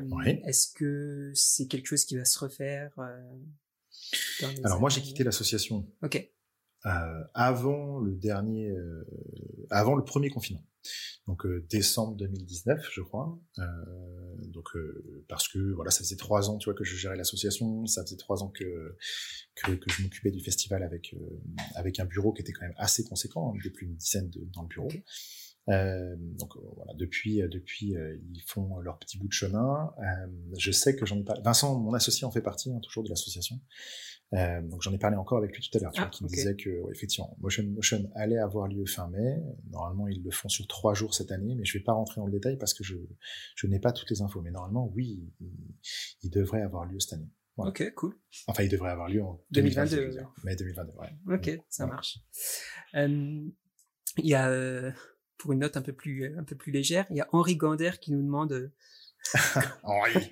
Est-ce 0.46 0.72
que 0.74 1.32
c'est 1.34 1.66
quelque 1.66 1.86
chose 1.86 2.04
qui 2.04 2.16
va 2.16 2.24
se 2.24 2.38
refaire 2.38 2.92
euh, 2.98 4.46
Alors 4.62 4.80
moi 4.80 4.90
j'ai 4.90 5.00
quitté 5.00 5.24
l'association. 5.24 5.86
Ok. 6.02 6.30
Euh, 6.86 7.24
avant 7.32 7.98
le 7.98 8.14
dernier, 8.14 8.68
euh, 8.68 9.06
avant 9.70 9.94
le 9.94 10.04
premier 10.04 10.28
confinement, 10.28 10.66
donc 11.26 11.46
euh, 11.46 11.66
décembre 11.70 12.14
2019, 12.16 12.86
je 12.92 13.00
crois. 13.00 13.38
donc 14.52 14.68
parce 15.28 15.48
que 15.48 15.58
voilà, 15.72 15.90
ça 15.90 16.00
faisait 16.00 16.16
trois 16.16 16.50
ans, 16.50 16.58
tu 16.58 16.66
vois, 16.66 16.74
que 16.74 16.84
je 16.84 16.94
gérais 16.94 17.16
l'association, 17.16 17.86
ça 17.86 18.02
faisait 18.04 18.18
trois 18.18 18.42
ans 18.42 18.50
que 18.50 18.96
que, 19.54 19.72
que 19.72 19.90
je 19.90 20.02
m'occupais 20.02 20.30
du 20.30 20.40
festival 20.40 20.82
avec 20.82 21.16
avec 21.74 22.00
un 22.00 22.04
bureau 22.04 22.34
qui 22.34 22.42
était 22.42 22.52
quand 22.52 22.66
même 22.66 22.74
assez 22.76 23.02
conséquent, 23.02 23.54
hein, 23.54 23.58
plus 23.72 23.86
d'une 23.86 23.96
dizaine 23.96 24.28
de, 24.28 24.40
dans 24.52 24.62
le 24.62 24.68
bureau. 24.68 24.88
Euh, 25.70 26.14
donc 26.18 26.56
euh, 26.56 26.60
voilà, 26.76 26.92
depuis 26.94 27.40
euh, 27.40 27.48
depuis 27.48 27.94
ils 28.32 28.42
font 28.46 28.80
leur 28.80 28.98
petit 28.98 29.18
bout 29.18 29.28
de 29.28 29.32
chemin. 29.32 29.94
je 30.58 30.70
sais 30.70 30.94
que 30.96 31.06
j'en 31.06 31.18
ai 31.18 31.24
parlé. 31.24 31.42
Vincent, 31.42 31.78
mon 31.78 31.94
associé, 31.94 32.26
en 32.26 32.30
fait 32.30 32.42
partie 32.42 32.70
hein, 32.70 32.80
toujours 32.82 33.04
de 33.04 33.08
l'association. 33.08 33.60
donc 34.32 34.82
j'en 34.82 34.92
ai 34.92 34.98
parlé 34.98 35.16
encore 35.16 35.38
avec 35.38 35.56
lui 35.56 35.62
tout 35.62 35.78
à 35.78 35.80
l'heure, 35.80 35.92
ah, 35.96 36.06
qui 36.06 36.24
me 36.24 36.28
disait 36.28 36.56
que 36.56 36.70
effectivement 36.92 37.36
Motion 37.40 37.64
Motion 37.64 38.10
allait 38.14 38.38
avoir 38.38 38.68
lieu 38.68 38.84
fin 38.86 39.08
mai. 39.08 39.42
Normalement 39.70 40.08
ils 40.08 40.22
le 40.22 40.30
font 40.30 40.48
sur 40.48 40.66
trois 40.66 40.94
jours 40.94 41.14
cette 41.14 41.32
année, 41.32 41.54
mais 41.54 41.64
je 41.64 41.78
vais 41.78 41.84
pas 41.84 41.92
rentrer 41.92 42.20
dans 42.20 42.26
le 42.26 42.32
détail 42.32 42.58
parce 42.58 42.74
que 42.74 42.84
je 42.84 42.96
je 43.56 43.66
n'ai 43.66 43.78
pas 43.80 43.92
toutes 43.92 44.10
les 44.10 44.20
infos. 44.22 44.42
Mais 44.42 44.50
normalement 44.50 44.90
oui, 44.94 45.32
il, 45.40 45.50
il 46.22 46.30
devrait 46.30 46.62
avoir 46.62 46.84
lieu 46.84 47.00
cette 47.00 47.14
année. 47.14 47.30
Ok, 47.56 47.94
cool. 47.94 48.14
Enfin, 48.48 48.64
il 48.64 48.68
devrait 48.68 48.90
avoir 48.90 49.08
lieu 49.08 49.22
en 49.22 49.40
2022. 49.52 49.96
2022. 49.96 50.26
mai 50.42 50.56
2022, 50.56 50.92
ouais. 50.98 51.36
Ok, 51.36 51.60
ça 51.68 51.86
marche. 51.86 52.18
Euh, 52.94 53.48
il 54.18 54.26
y 54.26 54.34
a, 54.34 54.48
euh, 54.50 54.90
pour 55.38 55.52
une 55.52 55.60
note 55.60 55.76
un 55.76 55.82
peu 55.82 55.92
plus, 55.92 56.36
un 56.38 56.44
peu 56.44 56.56
plus 56.56 56.72
légère, 56.72 57.06
il 57.10 57.16
y 57.16 57.20
a 57.20 57.28
Henri 57.32 57.56
Gander 57.56 57.92
qui 58.00 58.12
nous 58.12 58.22
demande. 58.22 58.70
Henri 59.84 60.30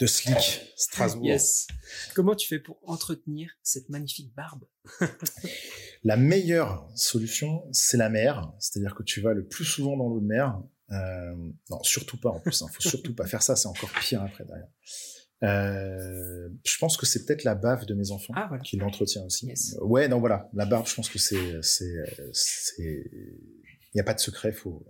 de 0.00 0.06
Slick, 0.06 0.72
Strasbourg. 0.76 1.26
Yes. 1.26 1.66
Comment 2.14 2.34
tu 2.34 2.48
fais 2.48 2.58
pour 2.58 2.78
entretenir 2.84 3.50
cette 3.62 3.90
magnifique 3.90 4.34
barbe? 4.34 4.64
La 6.04 6.16
meilleure 6.16 6.88
solution, 6.94 7.64
c'est 7.72 7.96
la 7.96 8.08
mer. 8.08 8.52
C'est-à-dire 8.58 8.94
que 8.94 9.02
tu 9.02 9.20
vas 9.20 9.34
le 9.34 9.46
plus 9.46 9.64
souvent 9.64 9.96
dans 9.96 10.08
l'eau 10.08 10.20
de 10.20 10.26
mer. 10.26 10.58
Euh, 10.90 11.34
non, 11.70 11.82
surtout 11.82 12.18
pas 12.18 12.30
en 12.30 12.40
plus. 12.40 12.62
Hein. 12.62 12.66
Faut 12.72 12.80
surtout 12.80 13.14
pas 13.14 13.26
faire 13.26 13.42
ça. 13.42 13.56
C'est 13.56 13.68
encore 13.68 13.90
pire 14.00 14.22
après 14.22 14.44
derrière. 14.44 14.68
Euh, 15.42 16.48
je 16.64 16.78
pense 16.78 16.96
que 16.96 17.06
c'est 17.06 17.24
peut-être 17.24 17.44
la 17.44 17.54
bave 17.54 17.84
de 17.86 17.94
mes 17.94 18.10
enfants 18.10 18.32
ah, 18.36 18.46
voilà. 18.48 18.62
qui 18.62 18.76
l'entretient 18.76 19.24
aussi. 19.24 19.46
Yes. 19.46 19.76
Ouais, 19.82 20.08
non, 20.08 20.20
voilà, 20.20 20.48
la 20.54 20.64
barbe, 20.64 20.86
je 20.86 20.94
pense 20.94 21.10
que 21.10 21.18
c'est, 21.18 21.60
c'est, 21.60 21.94
c'est, 22.32 22.82
il 22.82 23.63
n'y 23.94 24.00
a 24.00 24.04
pas 24.04 24.14
de 24.14 24.20
secret, 24.20 24.52
faut, 24.52 24.86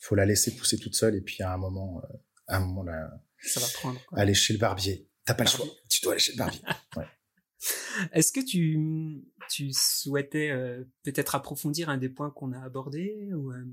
faut 0.00 0.14
la 0.14 0.26
laisser 0.26 0.54
pousser 0.56 0.78
toute 0.78 0.94
seule 0.94 1.14
et 1.14 1.20
puis 1.20 1.42
à 1.42 1.52
un 1.52 1.58
moment, 1.58 2.00
euh, 2.02 2.16
à 2.46 2.56
un 2.56 2.60
moment 2.60 2.82
là, 2.82 3.10
ça 3.42 3.60
va 3.60 3.66
prendre. 3.74 4.04
Quoi. 4.06 4.18
Aller 4.18 4.34
chez 4.34 4.52
le 4.52 4.58
barbier. 4.58 5.08
T'as 5.24 5.34
pas 5.34 5.44
barbier. 5.44 5.58
le 5.58 5.64
choix. 5.64 5.76
Tu 5.88 6.00
dois 6.02 6.12
aller 6.12 6.20
chez 6.20 6.32
le 6.32 6.38
barbier. 6.38 6.60
Ouais. 6.96 7.04
Est-ce 8.12 8.30
que 8.30 8.40
tu, 8.40 8.78
tu 9.50 9.70
souhaitais 9.72 10.50
euh, 10.50 10.84
peut-être 11.02 11.34
approfondir 11.34 11.88
un 11.88 11.98
des 11.98 12.08
points 12.08 12.30
qu'on 12.30 12.52
a 12.52 12.60
abordés 12.60 13.32
ou 13.34 13.50
euh, 13.50 13.64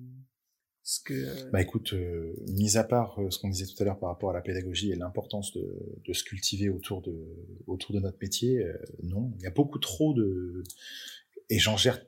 ce 0.82 1.00
que 1.02 1.14
euh... 1.14 1.50
Bah 1.52 1.62
écoute, 1.62 1.94
mis 2.48 2.78
à 2.78 2.84
part 2.84 3.20
ce 3.30 3.38
qu'on 3.38 3.50
disait 3.50 3.68
tout 3.68 3.82
à 3.84 3.86
l'heure 3.86 4.00
par 4.00 4.10
rapport 4.10 4.32
à 4.32 4.34
la 4.34 4.42
pédagogie 4.42 4.92
et 4.92 4.96
l'importance 4.96 5.54
de, 5.54 6.00
de, 6.04 6.14
se 6.14 6.24
cultiver 6.24 6.70
autour 6.70 7.04
de 7.04 7.14
autour 7.68 7.94
de 7.94 8.00
notre 8.00 8.18
métier, 8.20 8.66
non, 9.04 9.32
il 9.38 9.44
y 9.44 9.48
a 9.48 9.52
beaucoup 9.52 9.80
trop 9.80 10.16
de 10.16 10.64
et 11.50 11.60
j'en 11.60 11.78
gère 11.78 12.00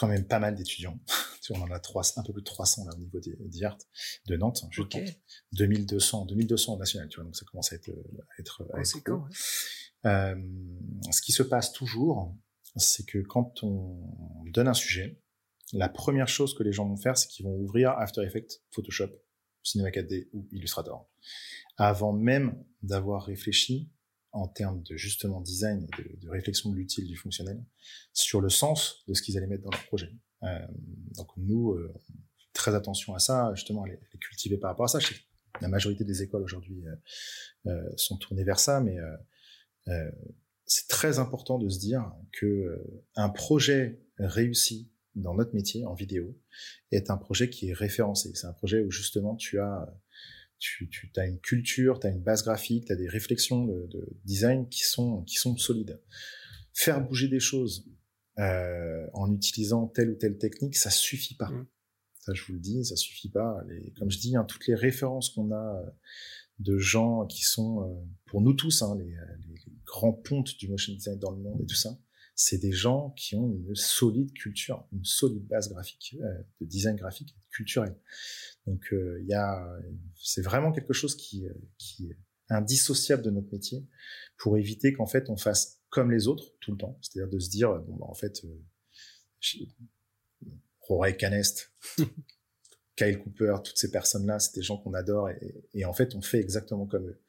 quand 0.00 0.08
même 0.08 0.26
pas 0.26 0.38
mal 0.38 0.54
d'étudiants. 0.54 0.98
on 1.50 1.60
en 1.60 1.70
a 1.70 1.76
un 1.76 2.22
peu 2.22 2.32
plus 2.32 2.42
de 2.42 2.44
300 2.44 2.86
là 2.86 2.92
au 2.94 2.98
niveau 2.98 3.18
d'IART 3.20 3.76
de 4.26 4.36
Nantes, 4.36 4.64
je 4.70 4.82
okay. 4.82 5.04
pense. 5.04 5.14
2200, 5.52 6.26
2200 6.26 6.74
au 6.74 6.78
national, 6.78 7.08
tu 7.08 7.16
vois, 7.16 7.24
donc 7.24 7.36
ça 7.36 7.44
commence 7.44 7.72
à 7.72 7.76
être 7.76 7.90
à 7.90 8.40
être, 8.40 8.64
à 8.72 8.80
être 8.80 9.04
cool. 9.04 9.14
ouais. 9.16 9.28
Euh, 10.06 10.36
ce 11.10 11.20
qui 11.20 11.32
se 11.32 11.42
passe 11.42 11.72
toujours, 11.72 12.34
c'est 12.76 13.04
que 13.04 13.18
quand 13.18 13.62
on 13.62 14.00
donne 14.46 14.68
un 14.68 14.74
sujet, 14.74 15.20
la 15.72 15.88
première 15.88 16.28
chose 16.28 16.54
que 16.54 16.62
les 16.62 16.72
gens 16.72 16.88
vont 16.88 16.96
faire, 16.96 17.18
c'est 17.18 17.28
qu'ils 17.28 17.44
vont 17.44 17.56
ouvrir 17.56 17.90
After 17.90 18.22
Effects, 18.22 18.62
Photoshop, 18.70 19.10
Cinema 19.62 19.90
4D 19.90 20.28
ou 20.32 20.48
Illustrator, 20.52 21.10
avant 21.76 22.12
même 22.12 22.64
d'avoir 22.82 23.24
réfléchi 23.24 23.90
en 24.32 24.48
termes 24.48 24.82
de 24.82 24.96
justement 24.96 25.40
design 25.40 25.86
de, 26.20 26.28
réflexion 26.28 26.70
de 26.70 26.76
l'utile 26.76 27.06
du 27.06 27.16
fonctionnel 27.16 27.64
sur 28.12 28.40
le 28.40 28.48
sens 28.48 29.02
de 29.08 29.14
ce 29.14 29.22
qu'ils 29.22 29.36
allaient 29.36 29.46
mettre 29.46 29.64
dans 29.64 29.70
leur 29.70 29.84
projet. 29.86 30.12
Euh, 30.42 30.66
donc 31.16 31.28
nous, 31.36 31.72
euh, 31.72 31.92
très 32.52 32.74
attention 32.74 33.14
à 33.14 33.18
ça, 33.18 33.52
justement, 33.54 33.84
à 33.84 33.88
les, 33.88 33.98
cultiver 34.20 34.56
par 34.56 34.70
rapport 34.70 34.84
à 34.84 34.88
ça. 34.88 34.98
Je 34.98 35.08
sais 35.08 35.14
que 35.14 35.20
la 35.62 35.68
majorité 35.68 36.04
des 36.04 36.22
écoles 36.22 36.42
aujourd'hui 36.42 36.84
euh, 37.66 37.90
sont 37.96 38.16
tournées 38.16 38.44
vers 38.44 38.60
ça, 38.60 38.80
mais 38.80 38.96
euh, 39.88 40.10
c'est 40.66 40.88
très 40.88 41.18
important 41.18 41.58
de 41.58 41.68
se 41.68 41.78
dire 41.78 42.12
que 42.32 42.46
euh, 42.46 43.04
un 43.16 43.28
projet 43.28 44.00
réussi 44.18 44.90
dans 45.16 45.34
notre 45.34 45.54
métier 45.54 45.84
en 45.84 45.94
vidéo 45.94 46.38
est 46.92 47.10
un 47.10 47.16
projet 47.16 47.50
qui 47.50 47.70
est 47.70 47.72
référencé. 47.72 48.30
C'est 48.34 48.46
un 48.46 48.52
projet 48.52 48.80
où 48.82 48.90
justement 48.90 49.34
tu 49.34 49.58
as 49.58 49.92
tu, 50.60 50.88
tu 50.88 51.10
as 51.16 51.26
une 51.26 51.40
culture, 51.40 51.98
tu 51.98 52.06
as 52.06 52.10
une 52.10 52.22
base 52.22 52.44
graphique, 52.44 52.86
tu 52.86 52.92
as 52.92 52.96
des 52.96 53.08
réflexions 53.08 53.64
de, 53.64 53.88
de, 53.88 54.08
design 54.24 54.68
qui 54.68 54.82
sont 54.82 55.22
qui 55.24 55.36
sont 55.36 55.56
solides. 55.56 56.00
Faire 56.74 57.04
bouger 57.04 57.28
des 57.28 57.40
choses 57.40 57.88
euh, 58.38 59.06
en 59.14 59.32
utilisant 59.32 59.88
telle 59.88 60.10
ou 60.10 60.14
telle 60.14 60.38
technique, 60.38 60.76
ça 60.76 60.90
suffit 60.90 61.34
pas. 61.34 61.50
Mmh. 61.50 61.66
Ça, 62.20 62.34
je 62.34 62.44
vous 62.44 62.52
le 62.52 62.60
dis, 62.60 62.84
ça 62.84 62.96
suffit 62.96 63.30
pas. 63.30 63.64
Les, 63.68 63.92
comme 63.98 64.10
je 64.10 64.18
dis, 64.18 64.36
hein, 64.36 64.44
toutes 64.44 64.66
les 64.66 64.74
références 64.74 65.30
qu'on 65.30 65.50
a 65.52 65.82
de 66.58 66.76
gens 66.76 67.26
qui 67.26 67.42
sont, 67.42 67.82
euh, 67.82 67.94
pour 68.26 68.42
nous 68.42 68.52
tous, 68.52 68.82
hein, 68.82 68.94
les, 68.98 69.06
les, 69.06 69.54
les, 69.66 69.72
grands 69.86 70.12
pontes 70.12 70.56
du 70.58 70.68
motion 70.68 70.92
design 70.92 71.18
dans 71.18 71.32
le 71.32 71.38
monde 71.38 71.62
et 71.62 71.66
tout 71.66 71.74
ça, 71.74 71.98
c'est 72.34 72.58
des 72.58 72.72
gens 72.72 73.10
qui 73.16 73.34
ont 73.34 73.50
une 73.50 73.74
solide 73.74 74.32
culture, 74.32 74.86
une 74.92 75.04
solide 75.04 75.46
base 75.46 75.68
graphique, 75.68 76.16
euh, 76.20 76.42
de 76.60 76.66
design 76.66 76.96
graphique, 76.96 77.34
culturel. 77.50 77.96
Donc 78.66 78.86
il 78.92 78.96
euh, 78.96 79.22
y 79.24 79.34
a, 79.34 79.66
c'est 80.14 80.42
vraiment 80.42 80.72
quelque 80.72 80.92
chose 80.92 81.16
qui, 81.16 81.46
qui 81.78 82.10
est 82.10 82.16
indissociable 82.48 83.22
de 83.22 83.30
notre 83.30 83.50
métier 83.52 83.86
pour 84.36 84.56
éviter 84.58 84.92
qu'en 84.92 85.06
fait 85.06 85.30
on 85.30 85.36
fasse 85.36 85.80
comme 85.88 86.10
les 86.10 86.28
autres 86.28 86.54
tout 86.60 86.72
le 86.72 86.78
temps, 86.78 86.98
c'est-à-dire 87.02 87.30
de 87.30 87.38
se 87.38 87.50
dire 87.50 87.74
bon 87.80 87.96
bah, 87.96 88.06
en 88.08 88.14
fait, 88.14 88.44
euh, 88.44 89.66
Rory 90.80 91.16
Canest, 91.16 91.72
Kyle 92.96 93.18
Cooper, 93.18 93.56
toutes 93.64 93.78
ces 93.78 93.90
personnes-là, 93.90 94.38
c'est 94.38 94.54
des 94.54 94.62
gens 94.62 94.76
qu'on 94.76 94.94
adore 94.94 95.30
et, 95.30 95.64
et, 95.74 95.84
en 95.84 95.92
fait 95.92 96.14
on 96.14 96.22
fait 96.22 96.38
exactement 96.38 96.86
comme 96.86 97.08
eux. 97.08 97.20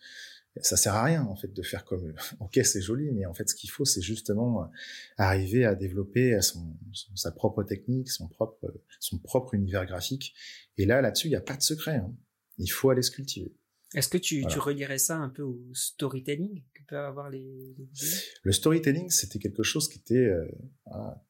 Ça 0.61 0.75
sert 0.75 0.93
à 0.93 1.05
rien 1.05 1.23
en 1.23 1.35
fait 1.35 1.53
de 1.53 1.61
faire 1.61 1.85
comme 1.85 2.09
eux. 2.09 2.15
ok, 2.39 2.59
c'est 2.63 2.81
joli, 2.81 3.11
mais 3.11 3.25
en 3.25 3.33
fait 3.33 3.47
ce 3.49 3.55
qu'il 3.55 3.69
faut, 3.69 3.85
c'est 3.85 4.01
justement 4.01 4.69
arriver 5.17 5.65
à 5.65 5.75
développer 5.75 6.41
son, 6.41 6.77
son, 6.91 7.15
sa 7.15 7.31
propre 7.31 7.63
technique, 7.63 8.09
son 8.09 8.27
propre 8.27 8.73
son 8.99 9.17
propre 9.17 9.53
univers 9.53 9.85
graphique. 9.85 10.33
Et 10.77 10.85
là, 10.85 11.01
là-dessus, 11.01 11.27
il 11.27 11.31
n'y 11.31 11.35
a 11.37 11.41
pas 11.41 11.55
de 11.55 11.61
secret. 11.61 11.97
Hein. 11.97 12.13
Il 12.57 12.67
faut 12.67 12.89
aller 12.89 13.01
se 13.01 13.11
cultiver. 13.11 13.55
Est-ce 13.93 14.07
que 14.07 14.17
tu, 14.17 14.39
voilà. 14.39 14.53
tu 14.53 14.59
relierais 14.59 14.97
ça 14.97 15.17
un 15.17 15.27
peu 15.27 15.41
au 15.41 15.59
storytelling 15.73 16.63
que 16.73 16.81
peuvent 16.87 17.05
avoir 17.05 17.29
les, 17.29 17.75
les 17.77 17.89
Le 18.43 18.51
storytelling, 18.53 19.09
c'était 19.09 19.39
quelque 19.39 19.63
chose 19.63 19.89
qui 19.89 19.99
était 19.99 20.15
euh, 20.15 20.47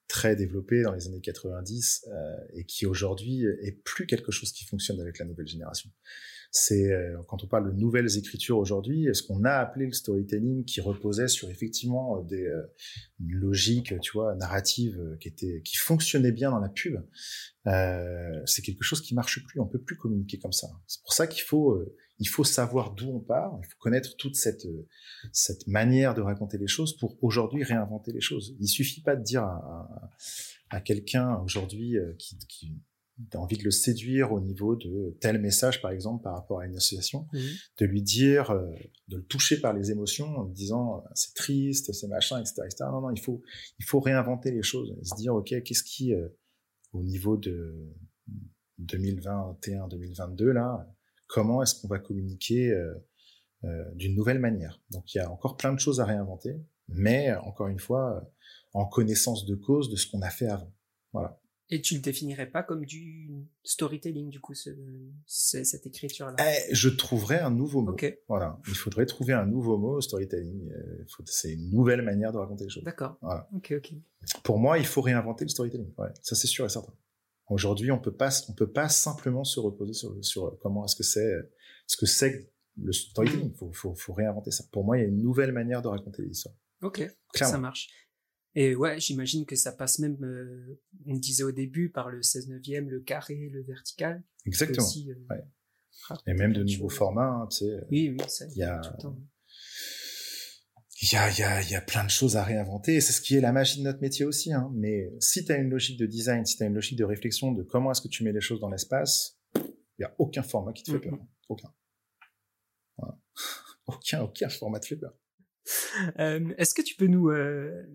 très 0.08 0.36
développé 0.36 0.84
dans 0.84 0.94
les 0.94 1.08
années 1.08 1.22
90 1.22 2.06
euh, 2.08 2.36
et 2.54 2.66
qui 2.66 2.86
aujourd'hui 2.86 3.46
est 3.46 3.72
plus 3.84 4.06
quelque 4.06 4.32
chose 4.32 4.52
qui 4.52 4.64
fonctionne 4.66 5.00
avec 5.02 5.18
la 5.18 5.26
nouvelle 5.26 5.48
génération. 5.48 5.90
C'est 6.52 6.92
euh, 6.92 7.18
quand 7.28 7.46
on 7.46 7.48
parle 7.48 7.74
de 7.74 7.80
nouvelles 7.80 8.18
écritures 8.18 8.58
aujourd'hui, 8.58 9.08
ce 9.14 9.24
qu'on 9.24 9.46
a 9.46 9.54
appelé 9.54 9.86
le 9.86 9.94
storytelling 9.94 10.66
qui 10.66 10.82
reposait 10.82 11.30
sur 11.30 11.50
effectivement 11.50 12.22
des 12.24 12.46
euh, 12.46 12.62
une 13.22 13.36
logique, 13.36 14.00
tu 14.02 14.12
vois, 14.14 14.36
narrative 14.36 15.00
euh, 15.00 15.16
qui 15.18 15.30
était 15.30 15.62
qui 15.64 15.78
fonctionnait 15.78 16.34
bien 16.34 16.52
dans 16.52 16.60
la 16.60 16.70
pub. 16.70 17.02
Euh, 17.68 18.42
c'est 18.46 18.62
quelque 18.62 18.84
chose 18.84 19.02
qui 19.02 19.14
marche 19.14 19.42
plus. 19.46 19.60
On 19.62 19.66
peut 19.66 19.82
plus 19.82 19.96
communiquer 19.96 20.40
comme 20.40 20.52
ça. 20.52 20.68
C'est 20.88 21.02
pour 21.04 21.14
ça 21.14 21.26
qu'il 21.28 21.44
faut 21.44 21.72
euh, 21.72 21.96
il 22.20 22.28
faut 22.28 22.44
savoir 22.44 22.94
d'où 22.94 23.10
on 23.10 23.20
part. 23.20 23.58
Il 23.64 23.68
faut 23.68 23.78
connaître 23.80 24.18
toute 24.18 24.36
cette 24.36 24.68
cette 25.32 25.68
manière 25.68 26.14
de 26.14 26.22
raconter 26.22 26.58
les 26.58 26.68
choses 26.68 26.98
pour 26.98 27.18
aujourd'hui 27.24 27.64
réinventer 27.64 28.12
les 28.12 28.22
choses. 28.22 28.56
Il 28.60 28.68
suffit 28.68 29.02
pas 29.02 29.16
de 29.16 29.24
dire 29.24 29.44
à, 29.44 29.56
à, 30.70 30.78
à 30.78 30.82
quelqu'un 30.82 31.38
aujourd'hui 31.46 31.96
qui, 32.18 32.38
qui 32.48 32.74
tu 33.30 33.38
as 33.38 33.40
envie 33.40 33.58
de 33.58 33.64
le 33.64 33.72
séduire 33.72 34.32
au 34.32 34.40
niveau 34.40 34.76
de 34.76 35.16
tel 35.20 35.40
message, 35.40 35.82
par 35.82 35.92
exemple, 35.92 36.24
par 36.24 36.36
rapport 36.36 36.62
à 36.62 36.66
une 36.66 36.76
association, 36.76 37.28
mmh. 37.34 37.40
de 37.80 37.86
lui 37.86 38.02
dire, 38.02 38.52
euh, 38.52 38.66
de 39.08 39.18
le 39.18 39.24
toucher 39.24 39.60
par 39.60 39.74
les 39.74 39.92
émotions 39.92 40.28
en 40.38 40.44
lui 40.44 40.54
disant 40.54 41.04
c'est 41.14 41.34
triste, 41.34 41.94
c'est 41.94 42.08
machin, 42.08 42.40
etc., 42.40 42.62
etc. 42.66 42.86
Non, 42.92 43.02
non, 43.02 43.12
il 43.12 43.20
faut, 43.20 43.42
il 43.80 43.86
faut 43.86 44.00
réinventer 44.00 44.52
les 44.52 44.64
choses, 44.64 44.96
se 45.04 45.16
dire 45.16 45.36
ok, 45.36 45.62
qu'est-ce 45.64 45.84
qui, 45.84 46.14
euh, 46.14 46.28
au 46.94 47.04
niveau 47.04 47.38
de 47.38 47.94
2021, 48.80 49.88
2022 49.88 50.52
là, 50.52 50.88
comment 51.28 51.62
est-ce 51.62 51.80
qu'on 51.80 51.88
va 51.88 52.00
communiquer 52.00 52.72
euh, 52.72 53.94
d'une 53.94 54.16
nouvelle 54.16 54.40
manière? 54.40 54.82
Donc 54.90 55.14
il 55.14 55.18
y 55.18 55.22
a 55.22 55.30
encore 55.32 55.58
plein 55.58 55.74
de 55.74 55.80
choses 55.80 56.02
à 56.02 56.06
réinventer, 56.06 56.56
mais 56.88 57.34
encore 57.36 57.68
une 57.68 57.80
fois, 57.80 58.28
en 58.74 58.86
connaissance 58.86 59.46
de 59.46 59.56
cause 59.56 59.90
de 59.90 59.96
ce 59.96 60.10
qu'on 60.10 60.22
a 60.22 60.30
fait 60.30 60.48
avant. 60.48 60.74
Voilà. 61.14 61.41
Et 61.74 61.82
tu 61.82 61.96
le 61.96 62.02
définirais 62.02 62.48
pas 62.48 62.64
comme 62.64 62.84
du 62.86 63.30
storytelling, 63.64 64.30
du 64.30 64.42
coup, 64.42 64.54
ce, 64.54 64.72
ce, 65.26 65.64
cette 65.64 65.88
écriture-là? 65.88 66.36
Eh, 66.40 66.74
Je 66.76 66.90
trouverais 66.90 67.40
un 67.40 67.50
nouveau 67.50 67.82
mot. 67.82 67.94
Okay. 67.94 68.20
Voilà. 68.28 68.60
Il 68.68 68.74
faudrait 68.76 69.06
trouver 69.06 69.32
un 69.34 69.46
nouveau 69.46 69.78
mot, 69.78 70.02
storytelling. 70.02 70.70
C'est 71.26 71.54
une 71.54 71.72
nouvelle 71.72 72.02
manière 72.02 72.34
de 72.34 72.38
raconter 72.38 72.66
les 72.66 72.70
choses. 72.70 72.84
D'accord. 72.84 73.18
Voilà. 73.22 73.48
Ok, 73.56 73.74
ok. 73.78 73.94
Pour 74.44 74.60
moi, 74.60 74.78
il 74.80 74.86
faut 74.86 75.02
réinventer 75.02 75.46
le 75.46 75.50
storytelling. 75.50 75.94
Ouais, 75.98 76.10
ça 76.22 76.36
c'est 76.36 76.48
sûr 76.48 76.66
et 76.66 76.70
certain. 76.70 76.94
Aujourd'hui, 77.50 77.92
on 77.92 78.00
peut 78.00 78.14
pas, 78.16 78.30
on 78.50 78.54
peut 78.54 78.72
pas 78.72 78.90
simplement 78.90 79.44
se 79.46 79.60
reposer 79.60 79.94
sur, 79.94 80.14
sur 80.24 80.58
comment 80.60 80.86
est-ce 80.86 80.96
que 80.98 81.04
c'est, 81.04 81.34
ce 81.88 81.96
que 81.98 82.06
c'est 82.06 82.52
le 82.78 82.92
storytelling. 82.92 83.52
Il 83.54 83.58
faut, 83.58 83.72
faut, 83.72 83.96
faut 83.96 84.14
réinventer 84.14 84.52
ça. 84.52 84.66
Pour 84.72 84.84
moi, 84.84 84.98
il 84.98 85.02
y 85.02 85.06
a 85.06 85.08
une 85.08 85.22
nouvelle 85.22 85.52
manière 85.54 85.82
de 85.82 85.88
raconter 85.88 86.22
l'histoire. 86.24 86.56
Ok, 86.82 86.98
Clairement. 87.34 87.52
ça 87.54 87.58
marche. 87.60 87.90
Et 88.56 88.76
ouais, 88.76 89.00
j'imagine 89.00 89.46
que 89.46 89.56
ça 89.56 89.72
passe 89.72 90.00
même, 90.00 90.18
euh, 90.24 90.80
on 91.06 91.16
disait 91.16 91.44
au 91.44 91.52
début, 91.52 91.90
par 91.90 92.10
le 92.10 92.22
16 92.22 92.50
neuvième, 92.50 92.90
le 92.90 93.00
carré, 93.00 93.50
le 93.52 93.64
vertical. 93.64 94.24
Exactement. 94.46 94.86
Aussi, 94.86 95.10
euh, 95.10 95.16
ouais. 95.30 95.44
Et 96.28 96.34
même 96.34 96.52
de 96.52 96.64
nouveaux 96.64 96.90
formats, 96.90 97.42
hein, 97.44 97.48
tu 97.48 97.60
sais. 97.60 97.84
Oui, 97.90 98.10
oui, 98.10 98.18
ça. 98.28 98.46
Il 98.56 98.58
y 98.58 98.64
a, 98.64 98.82
il 101.02 101.14
y 101.14 101.16
a, 101.16 101.30
il 101.30 101.40
y 101.40 101.44
a, 101.44 101.62
il 101.62 101.70
y 101.70 101.76
a 101.76 101.82
plein 101.82 102.04
de 102.04 102.10
choses 102.10 102.36
à 102.36 102.44
réinventer. 102.44 103.00
C'est 103.02 103.14
ce 103.14 103.22
qui 103.22 103.36
est 103.36 103.42
la 103.42 103.52
magie 103.52 103.80
de 103.80 103.84
notre 103.84 104.02
métier 104.02 104.26
aussi. 104.26 104.52
Hein. 104.52 104.70
Mais 104.74 105.12
si 105.20 105.46
tu 105.46 105.52
as 105.52 105.58
une 105.58 105.70
logique 105.70 105.98
de 105.98 106.06
design, 106.06 106.46
si 106.46 106.58
tu 106.58 106.64
as 106.64 106.66
une 106.66 106.74
logique 106.74 106.98
de 106.98 107.06
réflexion 107.06 107.52
de 107.52 107.64
comment 107.64 107.92
est-ce 107.92 108.02
que 108.02 108.08
tu 108.08 108.24
mets 108.24 108.34
les 108.34 108.42
choses 108.42 108.60
dans 108.60 108.70
l'espace, 108.70 109.40
il 109.56 110.02
y 110.02 110.04
a 110.04 110.14
aucun 110.18 110.44
format 110.44 110.74
qui 110.74 110.84
te 110.84 110.92
fait 110.92 111.00
peur. 111.00 111.14
Mm 111.14 111.18
-hmm. 111.18 111.50
Aucun. 111.50 111.74
Voilà. 112.98 113.20
aucun, 113.86 114.22
aucun 114.22 114.50
format 114.50 114.80
te 114.80 114.88
fait 114.88 114.98
peur. 114.98 115.14
Est-ce 116.18 116.74
que 116.74 116.82
tu 116.82 116.96
peux 116.96 117.08
nous 117.08 117.32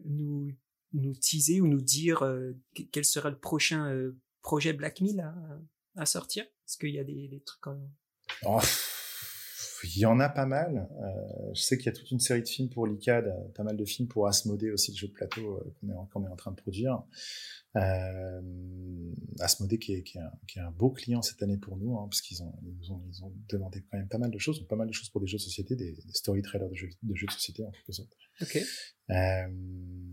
nous 0.04 0.52
nous 0.92 1.14
teaser 1.14 1.60
ou 1.60 1.66
nous 1.66 1.80
dire 1.80 2.24
quel 2.92 3.04
sera 3.04 3.30
le 3.30 3.38
prochain 3.38 4.12
projet 4.42 4.72
Black 4.72 5.00
Mill 5.00 5.24
à, 5.96 6.06
sortir? 6.06 6.44
Est-ce 6.44 6.78
qu'il 6.78 6.90
y 6.90 6.98
a 6.98 7.04
des, 7.04 7.42
trucs. 7.44 7.76
Oh, 8.44 8.60
il 9.84 9.98
y 9.98 10.06
en 10.06 10.20
a 10.20 10.28
pas 10.28 10.46
mal. 10.46 10.88
Euh, 11.00 11.50
je 11.54 11.62
sais 11.62 11.76
qu'il 11.76 11.86
y 11.86 11.88
a 11.88 11.92
toute 11.92 12.10
une 12.10 12.20
série 12.20 12.42
de 12.42 12.48
films 12.48 12.68
pour 12.68 12.86
l'ICAD, 12.86 13.52
pas 13.54 13.62
mal 13.62 13.76
de 13.76 13.84
films 13.84 14.08
pour 14.08 14.26
Asmodée 14.26 14.70
aussi, 14.70 14.92
le 14.92 14.96
jeu 14.96 15.08
de 15.08 15.12
plateau 15.12 15.56
euh, 15.56 15.74
qu'on 15.80 15.88
est, 15.88 16.26
est, 16.26 16.30
en 16.30 16.36
train 16.36 16.50
de 16.50 16.56
produire. 16.56 17.02
Euh, 17.76 18.40
Asmodée 19.40 19.78
qui 19.78 19.94
est, 19.94 20.02
qui, 20.02 20.18
est 20.18 20.20
un, 20.20 20.32
qui 20.46 20.58
est, 20.58 20.62
un, 20.62 20.70
beau 20.70 20.90
client 20.90 21.22
cette 21.22 21.42
année 21.42 21.58
pour 21.58 21.76
nous, 21.76 21.96
hein, 21.98 22.06
parce 22.08 22.20
qu'ils 22.20 22.42
ont, 22.42 22.54
ils 22.80 22.92
ont, 22.92 23.02
ils 23.08 23.24
ont 23.24 23.32
demandé 23.48 23.84
quand 23.90 23.98
même 23.98 24.08
pas 24.08 24.18
mal 24.18 24.30
de 24.30 24.38
choses, 24.38 24.66
pas 24.66 24.76
mal 24.76 24.88
de 24.88 24.92
choses 24.92 25.10
pour 25.10 25.20
des 25.20 25.26
jeux 25.26 25.38
de 25.38 25.42
société, 25.42 25.76
des, 25.76 25.92
des 25.92 26.12
storytellers 26.12 26.68
de 26.68 26.74
jeux, 26.74 26.88
de 27.02 27.14
jeux 27.14 27.26
de 27.26 27.32
société 27.32 27.64
en 27.64 27.70
quelque 27.70 27.92
sorte. 27.92 28.16
Ok. 28.40 28.58
Euh, 29.10 29.48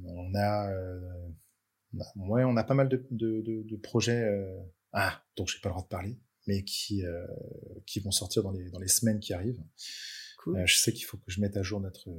on 0.05 0.35
a, 0.35 0.71
euh, 0.71 0.99
ouais, 2.15 2.43
on 2.43 2.57
a 2.57 2.63
pas 2.63 2.73
mal 2.73 2.89
de, 2.89 3.05
de, 3.11 3.41
de, 3.41 3.63
de 3.63 3.75
projets 3.77 4.23
euh, 4.23 4.59
ah, 4.91 5.23
dont 5.35 5.45
j'ai 5.45 5.59
pas 5.59 5.69
le 5.69 5.73
droit 5.73 5.83
de 5.83 5.89
parler 5.89 6.17
mais 6.47 6.63
qui 6.63 7.05
euh, 7.05 7.25
qui 7.85 7.99
vont 7.99 8.11
sortir 8.11 8.43
dans 8.43 8.51
les 8.51 8.69
dans 8.69 8.79
les 8.79 8.87
semaines 8.87 9.19
qui 9.19 9.33
arrivent. 9.33 9.63
Cool. 10.39 10.57
Euh, 10.57 10.65
je 10.65 10.77
sais 10.77 10.93
qu'il 10.93 11.05
faut 11.05 11.17
que 11.17 11.31
je 11.31 11.39
mette 11.39 11.57
à 11.57 11.63
jour 11.63 11.79
notre 11.79 12.09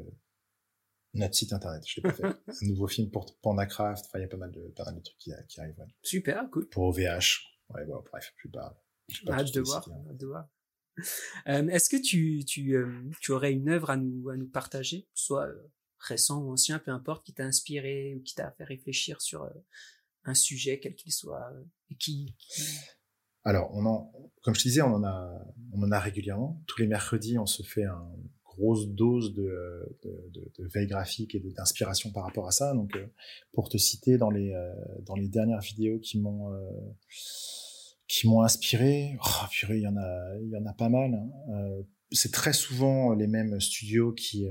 notre 1.14 1.34
site 1.34 1.52
internet. 1.52 1.82
Je 1.86 2.00
l'ai 2.00 2.02
pas 2.02 2.12
fait. 2.12 2.24
Un 2.64 2.68
nouveau 2.68 2.88
film 2.88 3.10
pour 3.10 3.38
Pandacraft. 3.38 4.06
Enfin, 4.06 4.18
il 4.18 4.22
y 4.22 4.24
a 4.24 4.28
pas 4.28 4.36
mal 4.36 4.50
de 4.50 4.72
pas 4.76 4.84
mal 4.84 4.96
de 4.96 5.00
trucs 5.00 5.18
qui, 5.18 5.32
qui 5.48 5.60
arrivent. 5.60 5.78
Ouais. 5.78 5.86
Super, 6.02 6.48
cool. 6.50 6.68
Pour 6.68 6.84
OVH. 6.84 7.54
Ouais, 7.70 7.84
bon, 7.86 8.02
bref, 8.10 8.32
je. 8.36 8.48
Je 9.08 9.24
pas 9.24 9.34
hâte 9.34 9.52
de 9.52 9.60
voir. 9.60 9.88
Hein. 9.88 10.04
Hâte 10.10 10.16
de 10.18 10.26
voir. 10.26 10.48
Euh, 11.48 11.66
Est-ce 11.66 11.90
que 11.90 12.00
tu 12.00 12.44
tu 12.44 12.76
euh, 12.76 13.10
tu 13.20 13.32
aurais 13.32 13.52
une 13.52 13.68
œuvre 13.68 13.90
à 13.90 13.96
nous 13.96 14.28
à 14.28 14.36
nous 14.36 14.46
partager, 14.46 15.08
soit 15.12 15.48
récent 15.98 16.40
ou 16.40 16.52
ancien, 16.52 16.78
peu 16.78 16.92
importe, 16.92 17.26
qui 17.26 17.34
t'a 17.34 17.42
inspiré 17.42 18.14
ou 18.14 18.22
qui 18.22 18.36
t'a 18.36 18.52
fait 18.52 18.62
réfléchir 18.62 19.20
sur 19.20 19.50
un 20.22 20.34
sujet 20.34 20.78
quel 20.78 20.94
qu'il 20.94 21.12
soit, 21.12 21.52
et 21.90 21.96
qui, 21.96 22.36
qui 22.38 22.62
alors, 23.44 23.70
on 23.74 23.84
en, 23.84 24.10
comme 24.42 24.54
je 24.54 24.62
te 24.62 24.68
disais, 24.68 24.82
on 24.82 24.94
en 24.94 25.04
a, 25.04 25.44
on 25.72 25.82
en 25.82 25.90
a 25.90 26.00
régulièrement. 26.00 26.62
Tous 26.66 26.80
les 26.80 26.86
mercredis, 26.86 27.38
on 27.38 27.46
se 27.46 27.62
fait 27.62 27.84
une 27.84 28.28
grosse 28.44 28.88
dose 28.88 29.34
de, 29.34 29.98
de, 30.02 30.52
de, 30.58 30.68
veille 30.68 30.86
graphique 30.86 31.34
et 31.34 31.40
d'inspiration 31.40 32.10
par 32.10 32.24
rapport 32.24 32.46
à 32.46 32.52
ça. 32.52 32.72
Donc, 32.74 32.96
euh, 32.96 33.06
pour 33.52 33.68
te 33.68 33.76
citer, 33.76 34.16
dans 34.16 34.30
les, 34.30 34.52
euh, 34.52 34.72
dans 35.02 35.14
les 35.14 35.28
dernières 35.28 35.60
vidéos 35.60 35.98
qui 35.98 36.18
m'ont, 36.18 36.52
euh, 36.52 36.60
qui 38.06 38.28
m'ont 38.28 38.42
inspiré, 38.42 39.16
oh, 39.24 39.46
purée, 39.50 39.78
il 39.78 39.82
y 39.82 39.88
en 39.88 39.96
a, 39.96 40.38
il 40.40 40.48
y 40.48 40.56
en 40.56 40.66
a 40.66 40.72
pas 40.72 40.88
mal. 40.88 41.14
Hein. 41.14 41.84
c'est 42.12 42.32
très 42.32 42.52
souvent 42.52 43.12
les 43.12 43.26
mêmes 43.26 43.60
studios 43.60 44.12
qui, 44.12 44.46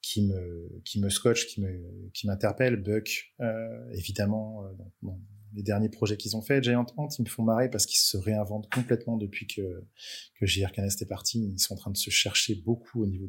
qui 0.00 0.26
me, 0.26 0.80
qui 0.84 0.98
me 0.98 1.08
scotchent, 1.08 1.46
qui 1.46 1.60
me, 1.60 2.10
qui 2.12 2.26
m'interpellent. 2.26 2.82
Buck, 2.82 3.34
évidemment, 3.92 4.64
les 5.54 5.62
derniers 5.62 5.88
projets 5.88 6.16
qu'ils 6.16 6.36
ont 6.36 6.42
fait. 6.42 6.62
Giant 6.62 6.86
Ant, 6.96 7.08
ils 7.18 7.22
me 7.22 7.28
font 7.28 7.42
marrer 7.42 7.70
parce 7.70 7.86
qu'ils 7.86 7.98
se 7.98 8.16
réinventent 8.16 8.72
complètement 8.72 9.16
depuis 9.16 9.46
que, 9.46 9.84
que 10.38 10.46
JR 10.46 10.72
Canest 10.72 11.00
est 11.02 11.06
parti. 11.06 11.40
Ils 11.40 11.58
sont 11.58 11.74
en 11.74 11.76
train 11.76 11.90
de 11.90 11.96
se 11.96 12.10
chercher 12.10 12.54
beaucoup 12.54 13.02
au 13.02 13.06
niveau 13.06 13.28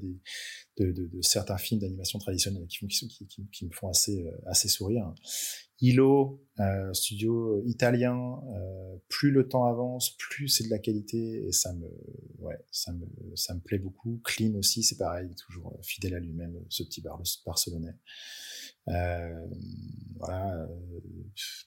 de, 0.77 1.09
certains 1.21 1.57
films 1.57 1.81
d'animation 1.81 2.19
traditionnels 2.19 2.67
qui, 2.67 3.65
me 3.65 3.71
font 3.71 3.89
assez, 3.89 4.23
euh, 4.23 4.31
assez 4.45 4.67
sourire. 4.67 5.13
Hilo, 5.81 6.45
euh, 6.59 6.93
studio 6.93 7.61
italien, 7.65 8.41
euh, 8.55 8.95
plus 9.09 9.31
le 9.31 9.47
temps 9.47 9.65
avance, 9.65 10.15
plus 10.17 10.47
c'est 10.47 10.65
de 10.65 10.69
la 10.69 10.79
qualité 10.79 11.45
et 11.47 11.51
ça 11.51 11.73
me, 11.73 11.87
ouais, 12.39 12.57
ça 12.71 12.93
me, 12.93 13.05
ça 13.35 13.53
me 13.53 13.59
plaît 13.59 13.79
beaucoup. 13.79 14.21
Clean 14.23 14.53
aussi, 14.55 14.83
c'est 14.83 14.97
pareil, 14.97 15.33
toujours 15.35 15.77
fidèle 15.81 16.15
à 16.15 16.19
lui-même, 16.19 16.59
ce 16.69 16.83
petit 16.83 17.01
bar 17.01 17.21
barcelonais. 17.45 17.95
Euh, 18.89 19.47
voilà, 20.17 20.55
euh, 20.55 20.67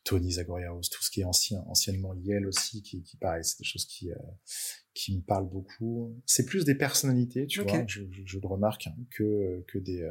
Tony 0.04 0.32
Zagoriaos, 0.32 0.82
tout 0.90 1.02
ce 1.02 1.10
qui 1.10 1.22
est 1.22 1.24
ancien, 1.24 1.64
anciennement 1.66 2.14
Yale 2.14 2.46
aussi, 2.46 2.82
qui, 2.82 3.02
qui 3.02 3.16
pareil, 3.16 3.44
c'est 3.44 3.58
des 3.58 3.64
choses 3.64 3.86
qui, 3.86 4.10
euh, 4.10 4.16
qui 4.96 5.14
me 5.14 5.20
parlent 5.20 5.48
beaucoup. 5.48 6.16
C'est 6.24 6.46
plus 6.46 6.64
des 6.64 6.74
personnalités, 6.74 7.46
tu 7.46 7.60
vois, 7.60 7.84
je, 7.86 8.00
je, 8.10 8.22
je, 8.24 8.38
le 8.38 8.48
remarque, 8.48 8.86
hein, 8.86 8.96
que 9.10 9.62
que 9.68 9.78
des 9.78 10.00
euh, 10.00 10.10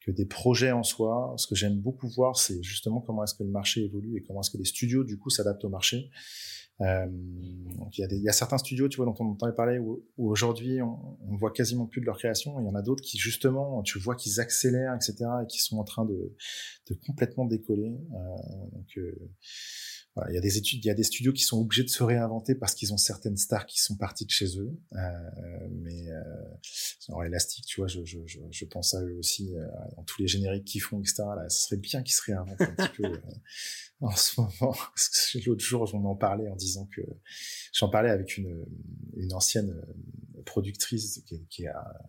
que 0.00 0.10
des 0.10 0.26
projets 0.26 0.72
en 0.72 0.82
soi. 0.82 1.34
Ce 1.38 1.46
que 1.46 1.54
j'aime 1.54 1.80
beaucoup 1.80 2.06
voir, 2.06 2.36
c'est 2.36 2.62
justement 2.62 3.00
comment 3.00 3.24
est-ce 3.24 3.34
que 3.34 3.44
le 3.44 3.50
marché 3.50 3.82
évolue 3.82 4.18
et 4.18 4.22
comment 4.22 4.42
est-ce 4.42 4.50
que 4.50 4.58
les 4.58 4.66
studios 4.66 5.04
du 5.04 5.18
coup 5.18 5.30
s'adaptent 5.30 5.64
au 5.64 5.70
marché. 5.70 6.10
Euh, 6.82 7.06
donc 7.78 7.98
il 7.98 8.00
y, 8.00 8.04
a 8.04 8.06
des, 8.06 8.16
il 8.16 8.22
y 8.22 8.28
a 8.28 8.32
certains 8.32 8.56
studios, 8.56 8.88
tu 8.88 8.96
vois, 8.96 9.06
dont 9.06 9.14
on 9.18 9.32
entendait 9.32 9.54
parler, 9.54 9.78
où, 9.78 10.02
où 10.16 10.30
aujourd'hui 10.30 10.80
on, 10.80 11.18
on 11.28 11.36
voit 11.36 11.50
quasiment 11.50 11.86
plus 11.86 12.00
de 12.00 12.06
leur 12.06 12.16
création. 12.16 12.58
Il 12.60 12.66
y 12.66 12.68
en 12.68 12.74
a 12.74 12.82
d'autres 12.82 13.02
qui 13.02 13.18
justement, 13.18 13.82
tu 13.82 13.98
vois 13.98 14.14
qu'ils 14.16 14.40
accélèrent, 14.40 14.94
etc., 14.94 15.14
et 15.42 15.46
qui 15.46 15.60
sont 15.60 15.78
en 15.78 15.84
train 15.84 16.04
de, 16.04 16.34
de 16.88 16.94
complètement 17.06 17.44
décoller. 17.44 17.92
Euh, 18.12 18.66
donc 18.72 18.86
euh, 18.96 19.14
voilà, 20.16 20.32
il 20.32 20.34
y 20.34 20.38
a 20.38 20.40
des 20.40 20.58
études, 20.58 20.84
il 20.84 20.88
y 20.88 20.90
a 20.90 20.94
des 20.94 21.04
studios 21.04 21.32
qui 21.32 21.44
sont 21.44 21.60
obligés 21.60 21.84
de 21.84 21.88
se 21.88 22.02
réinventer 22.02 22.56
parce 22.56 22.74
qu'ils 22.74 22.92
ont 22.92 22.96
certaines 22.96 23.36
stars 23.36 23.66
qui 23.66 23.80
sont 23.80 23.96
parties 23.96 24.26
de 24.26 24.30
chez 24.30 24.58
eux. 24.58 24.76
Euh, 24.94 25.68
mais 25.70 26.10
euh, 26.10 27.22
Elastic, 27.24 27.64
tu 27.64 27.80
vois, 27.80 27.86
je, 27.86 28.04
je, 28.04 28.18
je, 28.26 28.40
je, 28.50 28.64
pense 28.64 28.94
à 28.94 29.02
eux 29.02 29.16
aussi 29.18 29.54
euh, 29.54 29.64
dans 29.96 30.02
tous 30.02 30.20
les 30.20 30.26
génériques 30.26 30.64
qu'ils 30.64 30.82
font, 30.82 30.98
etc. 31.00 31.22
Là, 31.36 31.48
ce 31.48 31.66
serait 31.66 31.76
bien 31.76 32.02
qu'ils 32.02 32.14
se 32.14 32.22
réinventent 32.22 32.60
un 32.60 32.74
petit 32.74 33.02
peu. 33.02 33.20
En 34.02 34.16
ce 34.16 34.40
moment. 34.40 34.74
L'autre 35.46 35.62
jour, 35.62 35.86
j'en 35.86 36.02
en 36.04 36.16
parlais 36.16 36.48
en 36.48 36.56
disant 36.56 36.88
que 36.94 37.02
j'en 37.72 37.90
parlais 37.90 38.10
avec 38.10 38.38
une, 38.38 38.64
une 39.16 39.34
ancienne 39.34 39.70
euh, 39.70 40.42
productrice 40.42 41.22
qui, 41.26 41.46
qui, 41.48 41.64
est 41.64 41.68
à, 41.68 42.00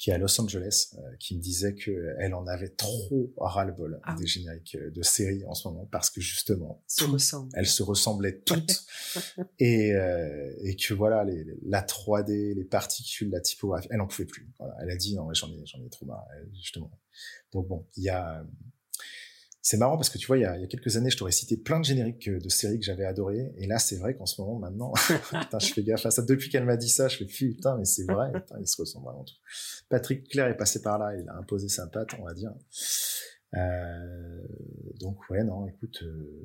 qui 0.00 0.08
est 0.08 0.14
à 0.14 0.18
Los 0.18 0.40
Angeles, 0.40 0.94
euh, 0.94 1.16
qui 1.18 1.36
me 1.36 1.42
disait 1.42 1.74
que 1.74 2.14
elle 2.18 2.32
en 2.32 2.46
avait 2.46 2.70
trop 2.70 3.34
ras-le-bol 3.36 4.00
ah. 4.02 4.16
des 4.18 4.26
génériques 4.26 4.76
euh, 4.76 4.90
de 4.90 5.02
séries 5.02 5.44
en 5.44 5.52
ce 5.52 5.68
moment 5.68 5.86
parce 5.92 6.08
que 6.08 6.22
justement, 6.22 6.82
se 6.88 7.04
elles 7.54 7.66
se 7.66 7.82
ressemblaient 7.82 8.40
toutes 8.46 8.86
et, 9.58 9.92
euh, 9.92 10.54
et 10.62 10.74
que 10.76 10.94
voilà, 10.94 11.24
les, 11.24 11.44
la 11.62 11.82
3D, 11.82 12.54
les 12.54 12.64
particules, 12.64 13.28
la 13.28 13.40
typographie, 13.40 13.88
elle 13.90 14.00
en 14.00 14.06
pouvait 14.06 14.24
plus. 14.24 14.50
Voilà, 14.58 14.74
elle 14.80 14.90
a 14.90 14.96
dit 14.96 15.14
non, 15.14 15.32
j'en 15.34 15.52
ai, 15.52 15.66
j'en 15.66 15.84
ai 15.84 15.90
trop 15.90 16.06
marre, 16.06 16.26
justement. 16.54 16.90
Donc 17.52 17.68
bon, 17.68 17.86
il 17.96 18.04
y 18.04 18.08
a 18.08 18.42
c'est 19.62 19.76
marrant 19.76 19.96
parce 19.96 20.08
que 20.08 20.16
tu 20.16 20.26
vois, 20.26 20.38
il 20.38 20.42
y 20.42 20.44
a, 20.44 20.56
il 20.56 20.62
y 20.62 20.64
a 20.64 20.66
quelques 20.66 20.96
années, 20.96 21.10
je 21.10 21.18
t'aurais 21.18 21.32
cité 21.32 21.56
plein 21.56 21.80
de 21.80 21.84
génériques 21.84 22.28
euh, 22.28 22.38
de 22.38 22.48
séries 22.48 22.78
que 22.78 22.84
j'avais 22.84 23.04
adoré. 23.04 23.52
Et 23.58 23.66
là, 23.66 23.78
c'est 23.78 23.96
vrai 23.96 24.14
qu'en 24.14 24.26
ce 24.26 24.40
moment, 24.40 24.58
maintenant, 24.58 24.92
putain, 25.40 25.58
je 25.58 25.72
fais 25.72 25.82
gaffe 25.82 26.06
à 26.06 26.10
ça. 26.10 26.22
Depuis 26.22 26.48
qu'elle 26.48 26.64
m'a 26.64 26.76
dit 26.76 26.88
ça, 26.88 27.08
je 27.08 27.18
fais 27.18 27.26
putain, 27.26 27.76
mais 27.76 27.84
c'est 27.84 28.04
vrai. 28.04 28.32
Putain, 28.32 28.56
ils 28.58 28.66
se 28.66 28.80
ressemblent 28.80 29.06
vraiment 29.06 29.24
tout. 29.24 29.34
Patrick 29.90 30.28
Claire 30.28 30.46
est 30.46 30.56
passé 30.56 30.80
par 30.80 30.98
là. 30.98 31.14
Il 31.14 31.28
a 31.28 31.36
imposé 31.36 31.68
sa 31.68 31.86
patte, 31.86 32.08
on 32.18 32.24
va 32.24 32.32
dire. 32.32 32.52
Euh, 33.54 34.42
donc 34.98 35.18
ouais, 35.28 35.44
non, 35.44 35.66
écoute, 35.66 36.02
euh, 36.04 36.44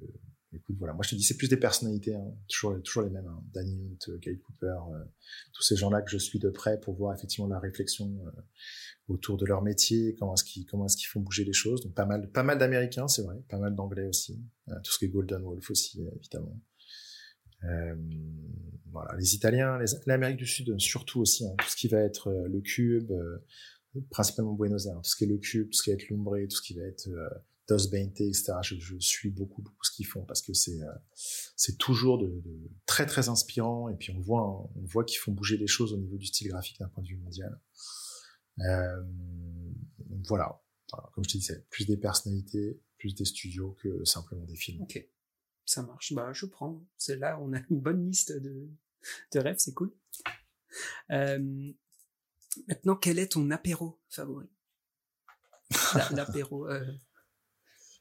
écoute, 0.55 0.75
voilà. 0.77 0.93
Moi, 0.93 1.03
je 1.03 1.11
te 1.11 1.15
dis, 1.15 1.23
c'est 1.23 1.37
plus 1.37 1.49
des 1.49 1.57
personnalités, 1.57 2.15
hein. 2.15 2.33
toujours, 2.47 2.81
toujours 2.83 3.03
les 3.03 3.09
mêmes. 3.09 3.27
Hein. 3.27 3.43
Danny 3.53 3.75
Hunt, 3.75 4.11
euh, 4.11 4.17
Kyle 4.19 4.39
Cooper, 4.39 4.77
euh, 4.93 5.03
tous 5.53 5.63
ces 5.63 5.75
gens-là 5.75 6.01
que 6.01 6.09
je 6.09 6.17
suis 6.17 6.39
de 6.39 6.49
près 6.49 6.79
pour 6.79 6.95
voir 6.95 7.15
effectivement 7.15 7.47
la 7.47 7.59
réflexion 7.59 8.11
euh, 8.25 8.41
autour 9.07 9.37
de 9.37 9.45
leur 9.45 9.61
métier, 9.61 10.15
comment 10.15 10.33
est-ce 10.33 10.43
qu'ils 10.43 10.65
comment 10.65 10.85
est-ce 10.85 10.97
qu'ils 10.97 11.07
font 11.07 11.21
bouger 11.21 11.43
les 11.43 11.53
choses. 11.53 11.81
Donc 11.81 11.93
pas 11.93 12.05
mal 12.05 12.31
pas 12.31 12.43
mal 12.43 12.57
d'Américains, 12.57 13.07
c'est 13.07 13.21
vrai, 13.21 13.35
pas 13.49 13.59
mal 13.59 13.75
d'Anglais 13.75 14.07
aussi, 14.07 14.41
tout 14.67 14.91
ce 14.91 14.97
qui 14.97 15.05
est 15.05 15.09
Golden 15.09 15.43
Wolf 15.43 15.69
aussi 15.69 16.01
évidemment. 16.19 16.59
Voilà, 18.91 19.15
les 19.17 19.35
Italiens, 19.35 19.77
l'Amérique 20.05 20.37
du 20.37 20.47
Sud 20.47 20.79
surtout 20.79 21.19
aussi, 21.19 21.45
hein, 21.45 21.53
tout 21.59 21.67
ce 21.67 21.75
qui 21.75 21.87
va 21.87 21.99
être 21.99 22.31
le 22.31 22.61
Cube, 22.61 23.11
principalement 24.09 24.53
Buenos 24.53 24.87
Aires, 24.87 25.01
tout 25.03 25.09
ce 25.09 25.15
qui 25.15 25.25
est 25.25 25.27
le 25.27 25.37
Cube, 25.37 25.69
tout 25.69 25.77
ce 25.77 25.83
qui 25.83 25.89
va 25.91 25.95
être 25.95 26.09
l'Umbre, 26.09 26.37
tout 26.49 26.55
ce 26.55 26.61
qui 26.61 26.73
va 26.73 26.83
être 26.83 27.07
Dos 27.67 27.89
Bente, 27.91 28.21
etc. 28.21 28.53
Je, 28.61 28.75
je, 28.79 28.95
suis 28.99 29.29
beaucoup 29.29 29.61
beaucoup 29.61 29.83
ce 29.83 29.91
qu'ils 29.91 30.05
font 30.05 30.23
parce 30.23 30.41
que 30.41 30.53
c'est 30.53 30.79
c'est 31.55 31.77
toujours 31.77 32.17
de, 32.17 32.27
de, 32.27 32.71
très 32.85 33.05
très 33.05 33.29
inspirant 33.29 33.89
et 33.89 33.95
puis 33.95 34.13
on 34.15 34.19
voit 34.19 34.69
on 34.75 34.85
voit 34.85 35.03
qu'ils 35.03 35.19
font 35.19 35.31
bouger 35.31 35.57
les 35.57 35.67
choses 35.67 35.93
au 35.93 35.97
niveau 35.97 36.17
du 36.17 36.25
style 36.25 36.47
graphique 36.49 36.79
d'un 36.79 36.89
point 36.89 37.03
de 37.03 37.07
vue 37.07 37.17
mondial. 37.17 37.59
Euh, 38.59 39.03
voilà. 40.27 40.61
voilà. 40.91 41.09
Comme 41.13 41.23
je 41.23 41.29
te 41.29 41.37
disais, 41.37 41.65
plus 41.69 41.85
des 41.85 41.97
personnalités, 41.97 42.81
plus 42.97 43.15
des 43.15 43.25
studios 43.25 43.75
que 43.81 44.03
simplement 44.05 44.45
des 44.45 44.55
films. 44.55 44.81
Ok, 44.81 45.03
ça 45.65 45.83
marche. 45.83 46.13
Bah, 46.13 46.31
je 46.33 46.45
prends. 46.45 46.85
C'est 46.97 47.17
là, 47.17 47.39
on 47.41 47.53
a 47.53 47.59
une 47.69 47.81
bonne 47.81 48.05
liste 48.05 48.31
de, 48.31 48.69
de 49.33 49.39
rêves, 49.39 49.57
c'est 49.59 49.73
cool. 49.73 49.93
Euh, 51.11 51.73
maintenant, 52.67 52.95
quel 52.95 53.19
est 53.19 53.31
ton 53.33 53.49
apéro 53.51 53.99
favori? 54.09 54.47
L'apéro. 56.11 56.67
Euh... 56.69 56.91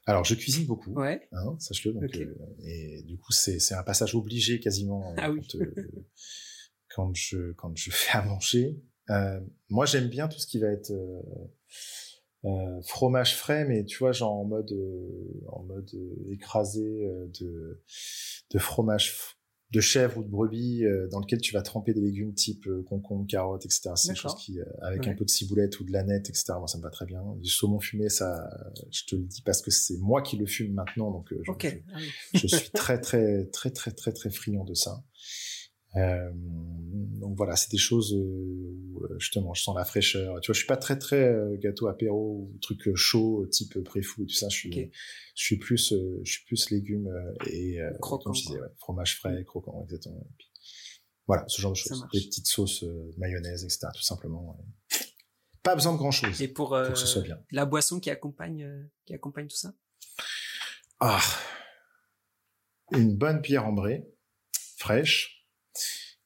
Alors, 0.05 0.23
je 0.23 0.35
cuisine 0.35 0.65
beaucoup. 0.65 0.91
Ouais. 0.93 1.27
Hein, 1.31 1.55
sache-le. 1.59 1.93
Donc, 1.93 2.03
okay. 2.03 2.25
euh, 2.25 2.35
et 2.63 3.03
du 3.03 3.17
coup, 3.17 3.31
c'est 3.31 3.59
c'est 3.59 3.73
un 3.73 3.83
passage 3.83 4.13
obligé 4.13 4.59
quasiment 4.59 5.13
ah, 5.17 5.27
quand, 5.27 5.33
oui. 5.33 5.47
euh, 5.55 6.03
quand 6.95 7.11
je 7.15 7.53
quand 7.53 7.75
je 7.75 7.89
fais 7.91 8.17
à 8.17 8.23
manger. 8.23 8.79
Euh, 9.09 9.39
moi, 9.69 9.85
j'aime 9.85 10.07
bien 10.07 10.27
tout 10.27 10.39
ce 10.39 10.47
qui 10.47 10.59
va 10.59 10.67
être 10.67 10.91
euh, 10.91 11.21
euh, 12.45 12.81
fromage 12.83 13.35
frais, 13.35 13.65
mais 13.65 13.83
tu 13.85 13.97
vois, 13.97 14.11
genre 14.11 14.33
en 14.33 14.45
mode, 14.45 14.71
euh, 14.71 15.43
en 15.47 15.63
mode 15.63 15.89
euh, 15.93 16.31
écrasé 16.33 17.07
de, 17.39 17.83
de 18.51 18.59
fromage 18.59 19.11
de 19.75 19.81
chèvre 19.81 20.17
ou 20.19 20.23
de 20.23 20.29
brebis 20.29 20.85
euh, 20.85 21.07
dans 21.09 21.19
lequel 21.19 21.39
tu 21.41 21.53
vas 21.53 21.61
tremper 21.61 21.93
des 21.93 21.99
légumes 22.01 22.33
type 22.33 22.65
euh, 22.67 22.81
concombre, 22.83 23.27
carottes, 23.27 23.65
etc. 23.65 23.91
C'est 23.95 24.07
des 24.09 24.15
choses 24.15 24.35
qui, 24.35 24.59
euh, 24.59 24.63
avec 24.81 25.01
un 25.11 25.15
peu 25.15 25.25
de 25.25 25.29
ciboulette 25.29 25.79
ou 25.79 25.83
de 25.83 25.91
la 25.91 26.03
nette, 26.03 26.29
etc. 26.29 26.53
Moi, 26.57 26.67
ça 26.67 26.77
me 26.77 26.83
va 26.83 26.89
très 26.89 27.05
bien. 27.05 27.21
Du 27.41 27.49
saumon 27.49 27.79
fumé, 27.79 28.07
ça, 28.09 28.49
je 28.91 29.03
te 29.05 29.15
le 29.15 29.23
dis 29.23 29.41
parce 29.41 29.61
que 29.61 29.71
c'est 29.71 29.97
moi 29.97 30.21
qui 30.21 30.37
le 30.37 30.45
fume 30.45 30.73
maintenant, 30.73 31.11
donc 31.11 31.27
je, 31.31 31.51
Ok. 31.51 31.63
je- 31.65 31.93
Ah 31.93 31.99
je 32.33 32.47
suis 32.47 32.69
très 32.71 32.99
très 33.01 33.45
très 33.47 33.69
très 33.71 33.91
très 33.91 34.11
très 34.13 34.29
friand 34.29 34.63
de 34.63 34.73
ça. 34.73 35.03
Euh, 35.97 36.31
donc 36.33 37.35
voilà, 37.37 37.55
c'est 37.55 37.71
des 37.71 37.77
choses 37.77 38.13
euh, 38.13 38.19
où 38.19 39.03
euh, 39.03 39.19
justement 39.19 39.53
je 39.53 39.63
sens 39.63 39.75
la 39.75 39.85
fraîcheur. 39.85 40.39
Tu 40.41 40.47
vois, 40.47 40.53
je 40.53 40.59
suis 40.59 40.67
pas 40.67 40.77
très 40.77 40.97
très 40.97 41.23
euh, 41.23 41.57
gâteau 41.57 41.87
apéro 41.87 42.49
ou 42.53 42.57
truc 42.61 42.93
chaud 42.95 43.45
type 43.47 43.81
préfou 43.83 44.23
et 44.23 44.25
tout 44.27 44.35
ça. 44.35 44.49
Je 44.49 44.55
suis 44.55 44.71
je 45.35 45.43
suis 45.43 45.57
plus 45.57 45.93
je 46.23 46.31
suis 46.31 46.45
plus 46.45 46.69
légumes 46.69 47.11
et 47.47 47.79
Croquant, 48.01 48.25
comme 48.25 48.35
je 48.35 48.41
disais, 48.41 48.59
ouais, 48.59 48.67
fromage 48.77 49.17
frais, 49.17 49.43
croquant, 49.45 49.81
exactement. 49.83 50.19
Et 50.21 50.33
puis, 50.37 50.51
voilà, 51.27 51.43
ce 51.47 51.61
genre 51.61 51.71
de 51.71 51.77
choses. 51.77 52.05
Des 52.13 52.21
petites 52.21 52.47
sauces 52.47 52.85
mayonnaise, 53.17 53.63
etc. 53.63 53.87
Tout 53.93 54.03
simplement. 54.03 54.57
ouais. 54.57 54.65
Pas 55.65 55.73
besoin 55.73 55.93
de 55.93 55.97
grand 55.97 56.11
chose 56.11 56.39
Et 56.43 56.47
pour, 56.47 56.67
pour 56.67 56.75
euh, 56.75 56.91
que 56.91 56.95
ce 56.95 57.07
soit 57.07 57.23
bien. 57.23 57.39
la 57.49 57.65
boisson 57.65 57.99
qui 57.99 58.11
accompagne, 58.11 58.63
euh, 58.63 58.83
qui 59.03 59.15
accompagne 59.15 59.47
tout 59.47 59.55
ça? 59.55 59.73
Ah, 60.99 61.19
une 62.91 63.17
bonne 63.17 63.41
bière 63.41 63.65
ambrée, 63.65 64.07
fraîche, 64.77 65.34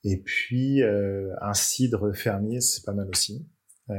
et 0.09 0.17
puis 0.17 0.81
euh, 0.81 1.33
un 1.41 1.53
cidre 1.53 2.11
fermier, 2.13 2.61
c'est 2.61 2.83
pas 2.83 2.93
mal 2.93 3.07
aussi. 3.09 3.47
Euh, 3.91 3.95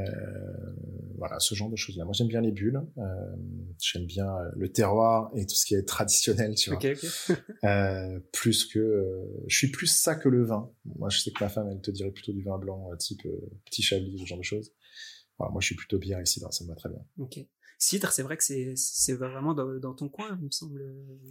voilà, 1.17 1.39
ce 1.39 1.53
genre 1.53 1.69
de 1.69 1.75
choses-là. 1.75 2.05
Moi, 2.05 2.13
j'aime 2.13 2.27
bien 2.27 2.41
les 2.41 2.51
bulles, 2.51 2.81
euh, 2.97 3.35
j'aime 3.79 4.05
bien 4.05 4.27
le 4.55 4.71
terroir 4.71 5.31
et 5.35 5.45
tout 5.45 5.55
ce 5.55 5.65
qui 5.65 5.75
est 5.75 5.83
traditionnel, 5.83 6.55
tu 6.55 6.69
vois. 6.69 6.79
Plus 8.31 8.65
que, 8.65 9.27
je 9.47 9.57
suis 9.57 9.69
plus 9.69 9.87
ça 9.87 10.15
que 10.15 10.29
le 10.29 10.45
vin. 10.45 10.71
Moi, 10.85 11.09
je 11.09 11.19
sais 11.19 11.31
que 11.31 11.43
ma 11.43 11.49
femme, 11.49 11.69
elle 11.71 11.81
te 11.81 11.91
dirait 11.91 12.11
plutôt 12.11 12.31
du 12.31 12.41
vin 12.41 12.57
blanc, 12.57 12.89
type 12.97 13.21
petit 13.65 13.81
chablis, 13.81 14.19
ce 14.19 14.25
genre 14.25 14.37
de 14.37 14.43
choses. 14.43 14.73
Voilà, 15.37 15.51
moi, 15.51 15.61
je 15.61 15.67
suis 15.67 15.75
plutôt 15.75 15.97
bière 15.97 16.19
et 16.19 16.25
cidre, 16.25 16.53
ça 16.53 16.63
me 16.63 16.69
va 16.69 16.75
très 16.75 16.89
bien. 16.89 17.03
Ok. 17.17 17.39
Cidre, 17.77 18.11
c'est 18.11 18.21
vrai 18.21 18.37
que 18.37 18.43
c'est 18.43 18.73
c'est 18.75 19.13
vraiment 19.13 19.55
dans, 19.55 19.79
dans 19.79 19.95
ton 19.95 20.07
coin, 20.07 20.37
il 20.39 20.45
me 20.45 20.51
semble. 20.51 20.81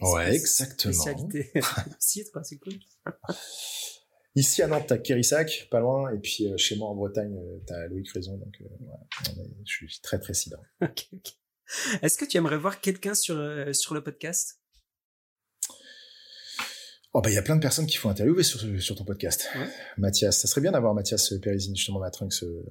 Ouais, 0.00 0.34
exactement. 0.34 0.92
Spécialité. 0.92 1.52
Cidre, 2.00 2.40
c'est 2.44 2.58
cool. 2.58 2.74
Ici 4.36 4.62
à 4.62 4.68
Nantes, 4.68 4.84
t'as 4.86 4.98
Kérissac, 4.98 5.66
pas 5.70 5.80
loin, 5.80 6.12
et 6.12 6.18
puis 6.18 6.46
euh, 6.46 6.56
chez 6.56 6.76
moi 6.76 6.88
en 6.88 6.94
Bretagne, 6.94 7.36
euh, 7.36 7.58
t'as 7.66 7.86
Loïc 7.88 8.08
Raison, 8.12 8.36
donc 8.36 8.54
euh, 8.60 8.64
est- 9.42 9.50
je 9.66 9.72
suis 9.86 10.00
très 10.02 10.18
très 10.20 10.34
cidre. 10.40 10.58
Ok, 10.82 11.08
ok. 11.12 11.32
Est-ce 12.02 12.16
que 12.18 12.24
tu 12.24 12.36
aimerais 12.36 12.56
voir 12.58 12.80
quelqu'un 12.80 13.14
sur 13.14 13.36
sur 13.74 13.94
le 13.94 14.02
podcast? 14.02 14.60
Oh 17.12 17.20
bah 17.20 17.28
il 17.30 17.34
y 17.34 17.38
a 17.38 17.42
plein 17.42 17.56
de 17.56 17.60
personnes 17.60 17.86
qu'il 17.86 17.98
faut 17.98 18.08
interviewer 18.08 18.44
sur, 18.44 18.60
sur 18.80 18.94
ton 18.94 19.04
podcast. 19.04 19.48
Ouais. 19.56 19.66
Mathias, 19.98 20.38
ça 20.38 20.46
serait 20.46 20.60
bien 20.60 20.70
d'avoir 20.70 20.94
Mathias 20.94 21.34
Périsine, 21.42 21.74
justement, 21.74 21.98
Matrunks, 21.98 22.44
euh, 22.44 22.62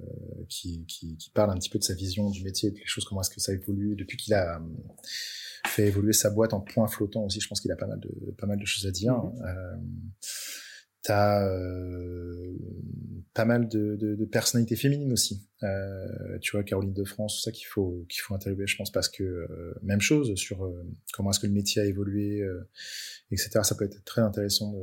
qui, 0.48 0.86
qui, 0.86 1.18
qui 1.18 1.30
parle 1.32 1.52
un 1.52 1.56
petit 1.58 1.70
peu 1.70 1.78
de 1.78 1.84
sa 1.84 1.94
vision 1.94 2.30
du 2.30 2.42
métier, 2.44 2.72
de 2.72 2.78
les 2.78 2.86
choses, 2.86 3.04
comment 3.04 3.20
est-ce 3.20 3.30
que 3.32 3.42
ça 3.42 3.52
évolue, 3.52 3.98
depuis 3.98 4.16
qu'il 4.16 4.34
a 4.34 4.56
euh, 4.58 4.60
fait 5.68 5.88
évoluer 5.88 6.14
sa 6.14 6.30
boîte 6.30 6.54
en 6.54 6.62
point 6.62 6.88
flottant 6.88 7.26
aussi, 7.26 7.42
je 7.42 7.50
pense 7.50 7.60
qu'il 7.60 7.70
a 7.74 7.76
pas 7.76 7.88
mal 7.88 8.00
de, 8.00 8.10
pas 8.38 8.48
mal 8.48 8.58
de 8.58 8.66
choses 8.66 8.86
à 8.88 8.92
dire. 8.92 9.14
Mhm. 9.14 9.42
Euh, 9.46 9.76
T'as 11.04 11.48
euh, 11.48 12.58
pas 13.34 13.46
mal 13.46 13.70
de, 13.70 13.96
de, 13.96 14.16
de 14.16 14.26
personnalités 14.26 14.76
féminines 14.76 15.14
aussi. 15.14 15.48
Euh, 15.64 16.38
tu 16.40 16.52
vois, 16.52 16.64
Caroline 16.64 16.94
de 16.94 17.04
France, 17.04 17.36
tout 17.36 17.42
ça 17.42 17.52
qu'il 17.52 17.68
faut 17.68 18.06
qu'il 18.08 18.22
faut 18.22 18.34
interviewer, 18.34 18.66
je 18.66 18.78
pense, 18.78 18.92
parce 18.92 19.10
que 19.10 19.24
euh, 19.24 19.74
même 19.82 20.00
chose 20.00 20.34
sur 20.36 20.64
euh, 20.64 20.86
comment 21.14 21.32
est-ce 21.32 21.40
que 21.40 21.48
le 21.48 21.54
métier 21.54 21.82
a 21.82 21.86
évolué, 21.86 22.42
euh, 22.42 22.66
etc. 23.32 23.60
Ça 23.64 23.76
peut 23.76 23.84
être 23.84 24.04
très 24.06 24.22
intéressant 24.22 24.74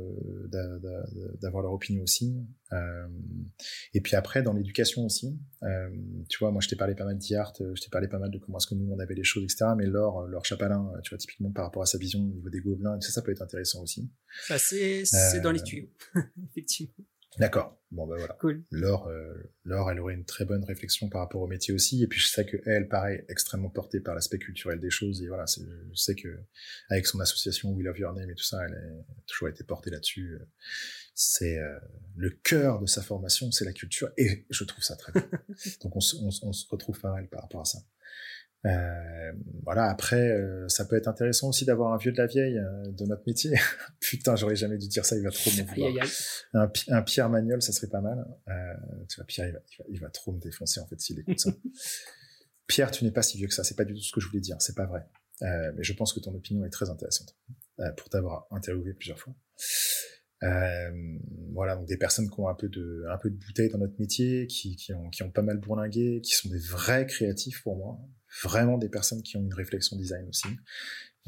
d'avoir 1.41 1.63
leur 1.63 1.73
opinion 1.73 2.03
aussi. 2.03 2.35
Euh, 2.73 3.07
et 3.93 4.01
puis 4.01 4.15
après, 4.15 4.43
dans 4.43 4.53
l'éducation 4.53 5.05
aussi, 5.05 5.39
euh, 5.63 5.89
tu 6.29 6.37
vois, 6.37 6.51
moi 6.51 6.61
je 6.61 6.67
t'ai 6.67 6.75
parlé 6.75 6.93
pas 6.93 7.05
mal 7.05 7.17
d'IART, 7.17 7.53
je 7.59 7.81
t'ai 7.81 7.89
parlé 7.89 8.07
pas 8.07 8.19
mal 8.19 8.29
de 8.29 8.37
comment 8.37 8.59
est-ce 8.59 8.67
que 8.67 8.75
nous 8.75 8.91
on 8.91 8.99
avait 8.99 9.15
les 9.15 9.23
choses, 9.23 9.43
etc. 9.43 9.71
Mais 9.75 9.85
Laure, 9.85 10.27
Laure 10.27 10.45
Chapalin, 10.45 10.91
tu 11.03 11.09
vois, 11.09 11.17
typiquement 11.17 11.51
par 11.51 11.65
rapport 11.65 11.81
à 11.81 11.87
sa 11.87 11.97
vision 11.97 12.19
au 12.19 12.23
niveau 12.23 12.49
des 12.49 12.59
gobelins, 12.59 12.99
ça, 13.01 13.11
ça 13.11 13.21
peut 13.23 13.31
être 13.31 13.41
intéressant 13.41 13.81
aussi. 13.81 14.09
Bah, 14.47 14.57
C'est 14.59 15.05
c'est 15.05 15.41
dans 15.41 15.51
les 15.51 15.61
tuyaux, 15.61 15.87
effectivement. 16.49 17.05
D'accord. 17.39 17.77
Bon, 17.91 18.07
ben 18.07 18.17
voilà. 18.17 18.33
Cool. 18.39 18.63
Laure, 18.71 19.07
euh, 19.07 19.33
Laure, 19.63 19.91
elle 19.91 19.99
aurait 19.99 20.13
une 20.15 20.25
très 20.25 20.43
bonne 20.43 20.63
réflexion 20.63 21.07
par 21.07 21.21
rapport 21.21 21.41
au 21.41 21.47
métier 21.47 21.73
aussi. 21.73 22.01
Et 22.01 22.07
puis 22.07 22.19
je 22.19 22.27
sais 22.27 22.45
que 22.45 22.57
elle, 22.65 22.87
pareil, 22.87 23.23
extrêmement 23.29 23.69
portée 23.69 23.99
par 23.99 24.15
l'aspect 24.15 24.39
culturel 24.39 24.79
des 24.79 24.89
choses. 24.89 25.21
Et 25.21 25.27
voilà, 25.27 25.45
je 25.47 25.95
sais 25.95 26.15
que 26.15 26.39
avec 26.89 27.05
son 27.05 27.19
association 27.19 27.71
We 27.73 27.85
Love 27.85 27.99
Your 27.99 28.13
Name 28.13 28.29
et 28.31 28.35
tout 28.35 28.43
ça, 28.43 28.65
elle 28.65 28.73
a 28.73 29.21
toujours 29.27 29.49
été 29.49 29.63
portée 29.63 29.89
là-dessus. 29.91 30.39
C'est 31.13 31.59
euh, 31.59 31.77
le 32.15 32.29
cœur 32.31 32.79
de 32.79 32.85
sa 32.87 33.01
formation, 33.03 33.51
c'est 33.51 33.65
la 33.65 33.73
culture. 33.73 34.09
Et 34.17 34.45
je 34.49 34.63
trouve 34.63 34.83
ça 34.83 34.95
très 34.95 35.11
bien. 35.11 35.29
Donc 35.81 35.95
on, 35.95 35.99
se- 36.01 36.15
on 36.17 36.31
se- 36.31 36.45
on 36.45 36.53
se 36.53 36.65
retrouve 36.69 36.99
pas 36.99 37.11
mal 37.11 37.27
par 37.27 37.41
rapport 37.43 37.61
à 37.61 37.65
ça. 37.65 37.79
Euh, 38.65 39.31
voilà. 39.63 39.85
Après, 39.85 40.31
euh, 40.31 40.67
ça 40.67 40.85
peut 40.85 40.95
être 40.95 41.07
intéressant 41.07 41.49
aussi 41.49 41.65
d'avoir 41.65 41.93
un 41.93 41.97
vieux 41.97 42.11
de 42.11 42.17
la 42.17 42.27
vieille 42.27 42.57
euh, 42.57 42.91
de 42.91 43.05
notre 43.05 43.23
métier. 43.27 43.51
Putain, 43.99 44.35
j'aurais 44.35 44.55
jamais 44.55 44.77
dû 44.77 44.87
dire 44.87 45.05
ça. 45.05 45.15
Il 45.15 45.23
va 45.23 45.31
trop 45.31 45.49
Aïe, 45.49 45.61
vouloir 45.63 46.07
un, 46.53 46.71
un 46.89 47.01
Pierre 47.01 47.29
Magnol, 47.29 47.61
ça 47.61 47.71
serait 47.71 47.87
pas 47.87 48.01
mal. 48.01 48.25
Euh, 48.47 48.73
tu 49.09 49.17
vois, 49.17 49.25
Pierre, 49.25 49.47
il 49.47 49.53
va, 49.53 49.59
il 49.69 49.77
va, 49.77 49.85
il 49.89 49.99
va 50.01 50.09
trop 50.09 50.31
me 50.31 50.39
défoncer 50.39 50.79
en 50.79 50.87
fait 50.87 50.99
s'il 50.99 51.19
écoute 51.19 51.39
ça. 51.39 51.51
Pierre, 52.67 52.91
tu 52.91 53.05
n'es 53.05 53.11
pas 53.11 53.21
si 53.21 53.37
vieux 53.37 53.47
que 53.47 53.53
ça. 53.53 53.63
C'est 53.63 53.77
pas 53.77 53.85
du 53.85 53.93
tout 53.93 54.01
ce 54.01 54.11
que 54.11 54.19
je 54.19 54.27
voulais 54.27 54.41
dire. 54.41 54.57
C'est 54.59 54.75
pas 54.75 54.85
vrai. 54.85 55.05
Euh, 55.43 55.71
mais 55.75 55.83
je 55.83 55.93
pense 55.93 56.13
que 56.13 56.19
ton 56.19 56.33
opinion 56.33 56.65
est 56.65 56.69
très 56.69 56.89
intéressante 56.89 57.35
euh, 57.79 57.91
pour 57.91 58.09
t'avoir 58.09 58.47
interviewé 58.51 58.93
plusieurs 58.93 59.19
fois. 59.19 59.33
Euh, 60.43 60.91
voilà, 61.53 61.75
donc 61.75 61.87
des 61.87 61.97
personnes 61.97 62.29
qui 62.29 62.39
ont 62.39 62.47
un 62.47 62.55
peu 62.55 62.69
de, 62.69 63.05
un 63.09 63.17
peu 63.17 63.29
de 63.29 63.35
bouteille 63.35 63.69
dans 63.69 63.79
notre 63.79 63.99
métier, 63.99 64.47
qui, 64.47 64.75
qui 64.75 64.93
ont, 64.93 65.09
qui 65.09 65.23
ont 65.23 65.31
pas 65.31 65.41
mal 65.41 65.57
bourlingué, 65.59 66.21
qui 66.21 66.33
sont 66.33 66.49
des 66.49 66.59
vrais 66.59 67.05
créatifs 67.05 67.63
pour 67.63 67.75
moi. 67.75 67.99
Vraiment 68.43 68.77
des 68.77 68.89
personnes 68.89 69.23
qui 69.23 69.37
ont 69.37 69.41
une 69.41 69.53
réflexion 69.53 69.97
design 69.97 70.27
aussi, 70.29 70.47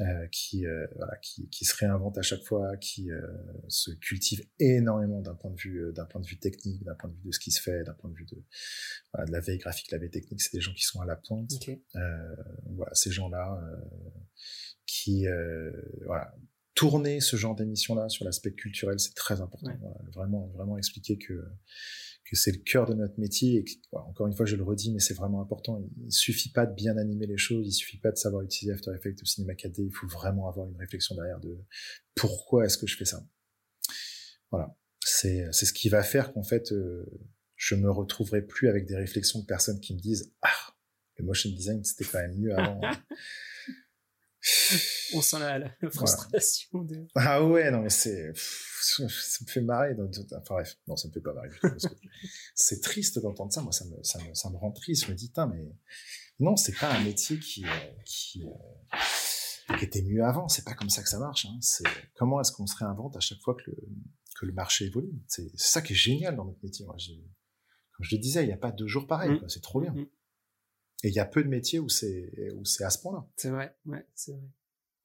euh, 0.00 0.26
qui, 0.32 0.64
euh, 0.66 0.86
voilà, 0.96 1.16
qui, 1.16 1.48
qui 1.50 1.64
se 1.64 1.74
réinventent 1.76 2.16
à 2.16 2.22
chaque 2.22 2.42
fois, 2.42 2.76
qui 2.78 3.10
euh, 3.10 3.20
se 3.68 3.90
cultivent 3.90 4.46
énormément 4.58 5.20
d'un 5.20 5.34
point 5.34 5.50
de 5.50 5.60
vue, 5.60 5.92
d'un 5.92 6.06
point 6.06 6.20
de 6.20 6.26
vue 6.26 6.38
technique, 6.38 6.82
d'un 6.84 6.94
point 6.94 7.10
de 7.10 7.14
vue 7.16 7.26
de 7.26 7.32
ce 7.32 7.38
qui 7.38 7.50
se 7.50 7.60
fait, 7.60 7.82
d'un 7.82 7.94
point 7.94 8.10
de 8.10 8.14
vue 8.14 8.24
de, 8.24 8.42
voilà, 9.12 9.26
de 9.26 9.32
la 9.32 9.40
veille 9.40 9.58
graphique, 9.58 9.90
de 9.90 9.96
la 9.96 10.00
veille 10.00 10.10
technique. 10.10 10.40
C'est 10.40 10.54
des 10.54 10.62
gens 10.62 10.72
qui 10.72 10.84
sont 10.84 11.00
à 11.00 11.06
la 11.06 11.16
pointe. 11.16 11.52
Ok. 11.52 11.68
Euh, 11.96 12.36
voilà, 12.66 12.94
ces 12.94 13.10
gens-là 13.10 13.60
qui, 14.86 15.26
voilà, 16.06 16.34
tourner 16.74 17.20
ce 17.20 17.36
genre 17.36 17.54
d'émission-là 17.54 18.08
sur 18.08 18.24
l'aspect 18.24 18.52
culturel, 18.52 18.98
c'est 18.98 19.14
très 19.14 19.42
important. 19.42 19.70
Ouais. 19.70 19.78
Voilà, 19.80 19.98
vraiment, 20.14 20.46
vraiment 20.54 20.78
expliquer 20.78 21.18
que 21.18 21.44
que 22.30 22.36
c'est 22.36 22.52
le 22.52 22.58
cœur 22.58 22.86
de 22.86 22.94
notre 22.94 23.18
métier 23.18 23.56
et 23.56 23.64
encore 23.90 24.28
une 24.28 24.34
fois, 24.34 24.46
je 24.46 24.54
le 24.54 24.62
redis, 24.62 24.92
mais 24.92 25.00
c'est 25.00 25.14
vraiment 25.14 25.42
important. 25.42 25.82
Il, 26.04 26.12
suffit 26.12 26.50
pas 26.52 26.64
de 26.64 26.72
bien 26.74 26.96
animer 26.96 27.26
les 27.26 27.36
choses, 27.36 27.66
il 27.66 27.72
suffit 27.72 27.98
pas 27.98 28.12
de 28.12 28.16
savoir 28.16 28.42
utiliser 28.42 28.72
After 28.72 28.92
Effects 28.94 29.20
ou 29.20 29.26
Cinema 29.26 29.54
4D, 29.54 29.86
il 29.86 29.92
faut 29.92 30.06
vraiment 30.06 30.48
avoir 30.48 30.68
une 30.68 30.76
réflexion 30.76 31.16
derrière 31.16 31.40
de 31.40 31.58
pourquoi 32.14 32.66
est-ce 32.66 32.78
que 32.78 32.86
je 32.86 32.96
fais 32.96 33.04
ça. 33.04 33.26
Voilà, 34.52 34.76
c'est 35.04 35.48
c'est 35.50 35.66
ce 35.66 35.72
qui 35.72 35.88
va 35.88 36.04
faire 36.04 36.32
qu'en 36.32 36.44
fait, 36.44 36.70
euh, 36.70 37.04
je 37.56 37.74
me 37.74 37.90
retrouverai 37.90 38.42
plus 38.42 38.68
avec 38.68 38.86
des 38.86 38.96
réflexions 38.96 39.40
de 39.40 39.46
personnes 39.46 39.80
qui 39.80 39.94
me 39.94 40.00
disent 40.00 40.32
ah 40.42 40.74
le 41.16 41.24
motion 41.24 41.50
design 41.50 41.82
c'était 41.82 42.04
quand 42.04 42.20
même 42.20 42.38
mieux 42.38 42.56
avant. 42.56 42.80
On 45.14 45.20
sent 45.20 45.38
la, 45.38 45.58
la- 45.58 45.74
frustration 45.90 46.82
de. 46.84 47.06
Ah 47.14 47.44
ouais, 47.44 47.70
non 47.70 47.80
mais 47.82 47.90
c'est, 47.90 48.32
ça 48.34 49.02
me 49.02 49.46
fait 49.50 49.60
marrer. 49.60 49.94
dans- 49.94 50.08
Enfin 50.38 50.54
bref, 50.54 50.76
non, 50.86 50.96
ça 50.96 51.08
me 51.08 51.12
fait 51.12 51.20
pas 51.20 51.34
marrer. 51.34 51.50
c'est 52.54 52.80
triste 52.80 53.18
d'entendre 53.20 53.52
ça. 53.52 53.60
Moi, 53.62 53.72
ça 53.72 53.84
me, 53.84 54.02
ça 54.02 54.18
me, 54.24 54.32
ça 54.34 54.48
me 54.50 54.56
rend 54.56 54.72
triste. 54.72 55.04
Je 55.06 55.10
me 55.10 55.16
dis, 55.16 55.32
mais 55.36 55.66
non, 56.38 56.56
c'est 56.56 56.76
pas 56.78 56.90
un 56.92 57.04
métier 57.04 57.38
qui, 57.38 57.64
euh, 57.64 57.68
qui, 58.04 58.44
euh, 58.44 59.76
qui 59.78 59.84
était 59.84 60.02
mieux 60.02 60.24
avant. 60.24 60.48
C'est 60.48 60.64
pas 60.64 60.74
comme 60.74 60.90
ça 60.90 61.02
que 61.02 61.08
ça 61.08 61.18
marche. 61.18 61.46
Hein. 61.46 61.58
C'est 61.60 61.84
comment 62.14 62.40
est-ce 62.40 62.52
qu'on 62.52 62.66
se 62.66 62.76
réinvente 62.76 63.16
à 63.16 63.20
chaque 63.20 63.40
fois 63.40 63.54
que 63.54 63.70
le, 63.70 63.76
que 64.38 64.46
le 64.46 64.52
marché 64.52 64.86
évolue? 64.86 65.12
C'est 65.28 65.50
ça 65.56 65.82
qui 65.82 65.92
est 65.92 65.96
génial 65.96 66.36
dans 66.36 66.44
notre 66.46 66.62
métier. 66.62 66.86
Moi, 66.86 66.96
comme 66.96 68.04
je 68.06 68.14
le 68.16 68.20
disais, 68.22 68.42
il 68.44 68.46
n'y 68.46 68.52
a 68.54 68.56
pas 68.58 68.72
deux 68.72 68.86
jours 68.86 69.06
pareils. 69.06 69.32
Mm. 69.32 69.48
C'est 69.48 69.62
trop 69.62 69.80
bien. 69.80 69.92
Mhm. 69.92 70.06
Et 71.02 71.08
il 71.08 71.14
y 71.14 71.18
a 71.20 71.24
peu 71.24 71.42
de 71.42 71.48
métiers 71.48 71.78
où 71.78 71.88
c'est 71.88 72.52
où 72.54 72.64
c'est 72.64 72.84
à 72.84 72.90
ce 72.90 73.00
point-là. 73.00 73.26
C'est 73.36 73.50
vrai, 73.50 73.74
ouais, 73.86 74.06
c'est 74.14 74.32
vrai. 74.32 74.48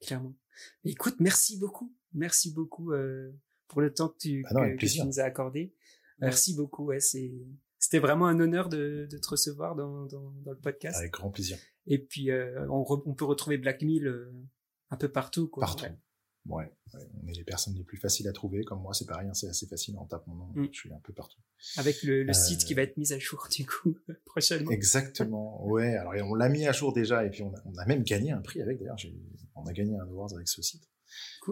Clairement. 0.02 0.36
Écoute, 0.84 1.16
merci 1.20 1.58
beaucoup. 1.58 1.94
Merci 2.14 2.52
beaucoup 2.54 2.92
euh, 2.94 3.32
pour 3.68 3.82
le 3.82 3.94
temps 3.94 4.10
que 4.10 4.18
tu, 4.18 4.42
Bah 4.44 4.50
non, 4.54 4.78
que- 4.78 4.86
tu 4.86 5.04
nous 5.04 5.20
as 5.20 5.24
accordé. 5.24 5.74
Merci 6.20 6.54
beaucoup. 6.56 6.86
Ouais, 6.86 7.00
c'est 7.00 7.32
c'était 7.80 8.00
vraiment 8.00 8.26
un 8.28 8.40
honneur 8.40 8.68
de, 8.70 9.08
de 9.10 9.18
te 9.18 9.28
recevoir 9.30 9.76
dans, 9.76 10.06
dans, 10.06 10.32
dans 10.44 10.52
le 10.52 10.58
podcast. 10.58 10.98
Avec 10.98 11.12
grand 11.14 11.30
plaisir. 11.30 11.58
Et 11.88 12.00
puis 12.00 12.32
euh, 12.32 12.66
on, 12.70 12.82
re- 12.84 13.04
on 13.06 13.14
peut 13.14 13.26
retrouver 13.26 13.58
Black 13.58 13.82
Mill 13.82 14.08
euh, 14.08 14.32
un 14.90 14.98
peu 14.98 15.10
partout. 15.10 15.48
Quoi. 15.48 15.62
Partout. 15.62 15.84
Ouais. 15.86 15.98
Ouais, 16.48 16.72
ouais, 16.94 17.00
on 17.24 17.28
est 17.28 17.34
les 17.34 17.44
personnes 17.44 17.74
les 17.76 17.84
plus 17.84 17.98
faciles 17.98 18.28
à 18.28 18.32
trouver. 18.34 18.64
Comme 18.64 18.82
moi, 18.82 18.94
c'est 18.94 19.06
pareil, 19.08 19.28
hein, 19.28 19.34
c'est 19.34 19.48
assez 19.50 19.66
facile. 19.66 19.96
On 20.00 20.06
tape 20.06 20.28
mon 20.28 20.36
nom, 20.36 20.48
Mm. 20.56 20.68
je 20.72 20.78
suis 20.78 20.94
un 20.94 21.00
peu 21.04 21.12
partout. 21.14 21.40
Avec 21.78 22.04
le, 22.04 22.24
le 22.24 22.30
Euh, 22.30 22.34
site 22.34 22.66
qui 22.66 22.74
va 22.76 22.84
être 22.84 22.98
mis 22.98 23.12
à 23.14 23.18
jour 23.20 23.48
du 23.52 23.66
coup 23.66 23.98
prochainement. 24.26 24.70
Exactement. 24.72 25.66
Ouais. 25.66 25.96
Alors 25.96 26.14
on 26.30 26.36
l'a 26.36 26.50
mis 26.50 26.68
à 26.68 26.72
jour 26.72 26.94
déjà, 26.94 27.26
et 27.26 27.30
puis 27.32 27.42
on 27.44 27.54
a, 27.54 27.60
on 27.66 27.76
a 27.78 27.86
même 27.86 28.04
gagné 28.04 28.32
un 28.32 28.42
prix 28.42 28.62
avec. 28.62 28.80
D'ailleurs, 28.80 28.98
on 29.56 29.66
a 29.66 29.74
gagné 29.74 29.98
un 29.98 30.04
awards 30.08 30.34
avec 30.36 30.48
ce 30.48 30.62
site. 30.62 30.84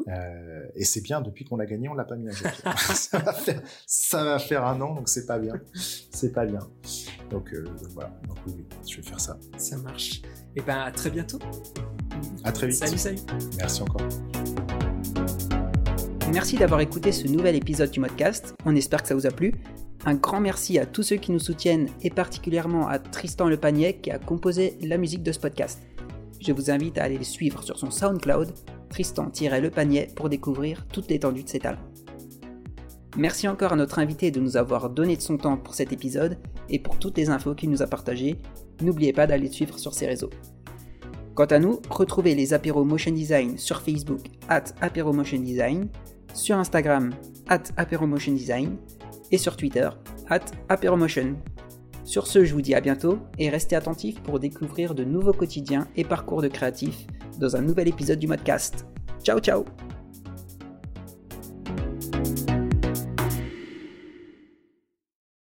Euh, 0.07 0.67
et 0.75 0.83
c'est 0.83 1.01
bien, 1.01 1.21
depuis 1.21 1.45
qu'on 1.45 1.55
l'a 1.55 1.65
gagné, 1.67 1.87
on 1.87 1.93
l'a 1.93 2.03
pas 2.03 2.15
mis 2.15 2.27
à 2.27 2.31
jour. 2.31 2.47
ça, 2.95 3.19
va 3.19 3.31
faire, 3.33 3.61
ça 3.85 4.23
va 4.23 4.39
faire 4.39 4.65
un 4.65 4.81
an, 4.81 4.95
donc 4.95 5.07
c'est 5.07 5.25
pas 5.25 5.39
bien. 5.39 5.53
C'est 5.73 6.31
pas 6.33 6.45
bien. 6.45 6.59
Donc, 7.29 7.53
euh, 7.53 7.63
voilà, 7.91 8.09
donc 8.27 8.37
oui, 8.47 8.65
je 8.89 8.97
vais 8.97 9.03
faire 9.03 9.19
ça. 9.19 9.39
Ça 9.57 9.77
marche. 9.77 10.21
Et 10.55 10.61
ben 10.61 10.79
à 10.81 10.91
très 10.91 11.11
bientôt. 11.11 11.39
À 12.43 12.51
très 12.51 12.67
vite. 12.67 12.77
Salut, 12.77 12.97
salut. 12.97 13.19
Merci 13.57 13.81
encore. 13.81 14.01
Merci 16.31 16.57
d'avoir 16.57 16.79
écouté 16.81 17.11
ce 17.11 17.27
nouvel 17.27 17.55
épisode 17.55 17.91
du 17.91 17.99
podcast. 18.01 18.55
On 18.65 18.75
espère 18.75 19.01
que 19.01 19.07
ça 19.07 19.15
vous 19.15 19.27
a 19.27 19.31
plu. 19.31 19.53
Un 20.05 20.15
grand 20.15 20.41
merci 20.41 20.79
à 20.79 20.85
tous 20.85 21.03
ceux 21.03 21.15
qui 21.15 21.31
nous 21.31 21.39
soutiennent 21.39 21.87
et 22.01 22.09
particulièrement 22.09 22.87
à 22.87 22.99
Tristan 22.99 23.47
Le 23.47 23.57
Panier 23.57 23.97
qui 23.97 24.11
a 24.11 24.19
composé 24.19 24.77
la 24.81 24.97
musique 24.97 25.23
de 25.23 25.31
ce 25.31 25.39
podcast. 25.39 25.79
Je 26.41 26.51
vous 26.51 26.71
invite 26.71 26.97
à 26.97 27.03
aller 27.03 27.17
le 27.17 27.23
suivre 27.23 27.63
sur 27.63 27.77
son 27.77 27.89
SoundCloud, 27.89 28.51
Tristan-Le 28.89 29.69
Panier, 29.69 30.09
pour 30.15 30.27
découvrir 30.27 30.85
toute 30.87 31.09
l'étendue 31.09 31.43
de 31.43 31.49
ses 31.49 31.59
talents. 31.59 31.79
Merci 33.15 33.47
encore 33.47 33.73
à 33.73 33.75
notre 33.75 33.99
invité 33.99 34.31
de 34.31 34.39
nous 34.39 34.57
avoir 34.57 34.89
donné 34.89 35.15
de 35.15 35.21
son 35.21 35.37
temps 35.37 35.57
pour 35.57 35.75
cet 35.75 35.93
épisode 35.93 36.37
et 36.67 36.79
pour 36.79 36.97
toutes 36.99 37.17
les 37.17 37.29
infos 37.29 37.53
qu'il 37.53 37.69
nous 37.69 37.81
a 37.81 37.87
partagées. 37.87 38.37
N'oubliez 38.81 39.13
pas 39.13 39.27
d'aller 39.27 39.47
le 39.47 39.53
suivre 39.53 39.77
sur 39.77 39.93
ses 39.93 40.07
réseaux. 40.07 40.31
Quant 41.35 41.45
à 41.45 41.59
nous, 41.59 41.81
retrouvez 41.89 42.35
les 42.35 42.53
apéros 42.53 42.83
Motion 42.83 43.11
Design 43.11 43.57
sur 43.57 43.81
Facebook, 43.81 44.21
at 44.49 44.65
apéro 44.81 45.13
Motion 45.13 45.39
Design, 45.39 45.87
sur 46.33 46.57
Instagram, 46.57 47.11
at 47.47 47.63
apéro 47.77 48.05
Motion 48.05 48.33
Design, 48.33 48.77
et 49.33 49.37
sur 49.39 49.57
Twitter, 49.57 49.89
at 50.29 50.45
apéromotion. 50.69 51.35
Sur 52.05 52.27
ce, 52.27 52.45
je 52.45 52.53
vous 52.53 52.61
dis 52.61 52.75
à 52.75 52.81
bientôt 52.81 53.17
et 53.39 53.49
restez 53.49 53.75
attentifs 53.75 54.21
pour 54.21 54.39
découvrir 54.39 54.93
de 54.93 55.03
nouveaux 55.03 55.33
quotidiens 55.33 55.87
et 55.95 56.03
parcours 56.03 56.43
de 56.43 56.49
créatifs 56.49 57.07
dans 57.39 57.55
un 57.55 57.61
nouvel 57.61 57.87
épisode 57.87 58.19
du 58.19 58.27
podcast. 58.27 58.85
Ciao 59.23 59.39
ciao 59.39 59.65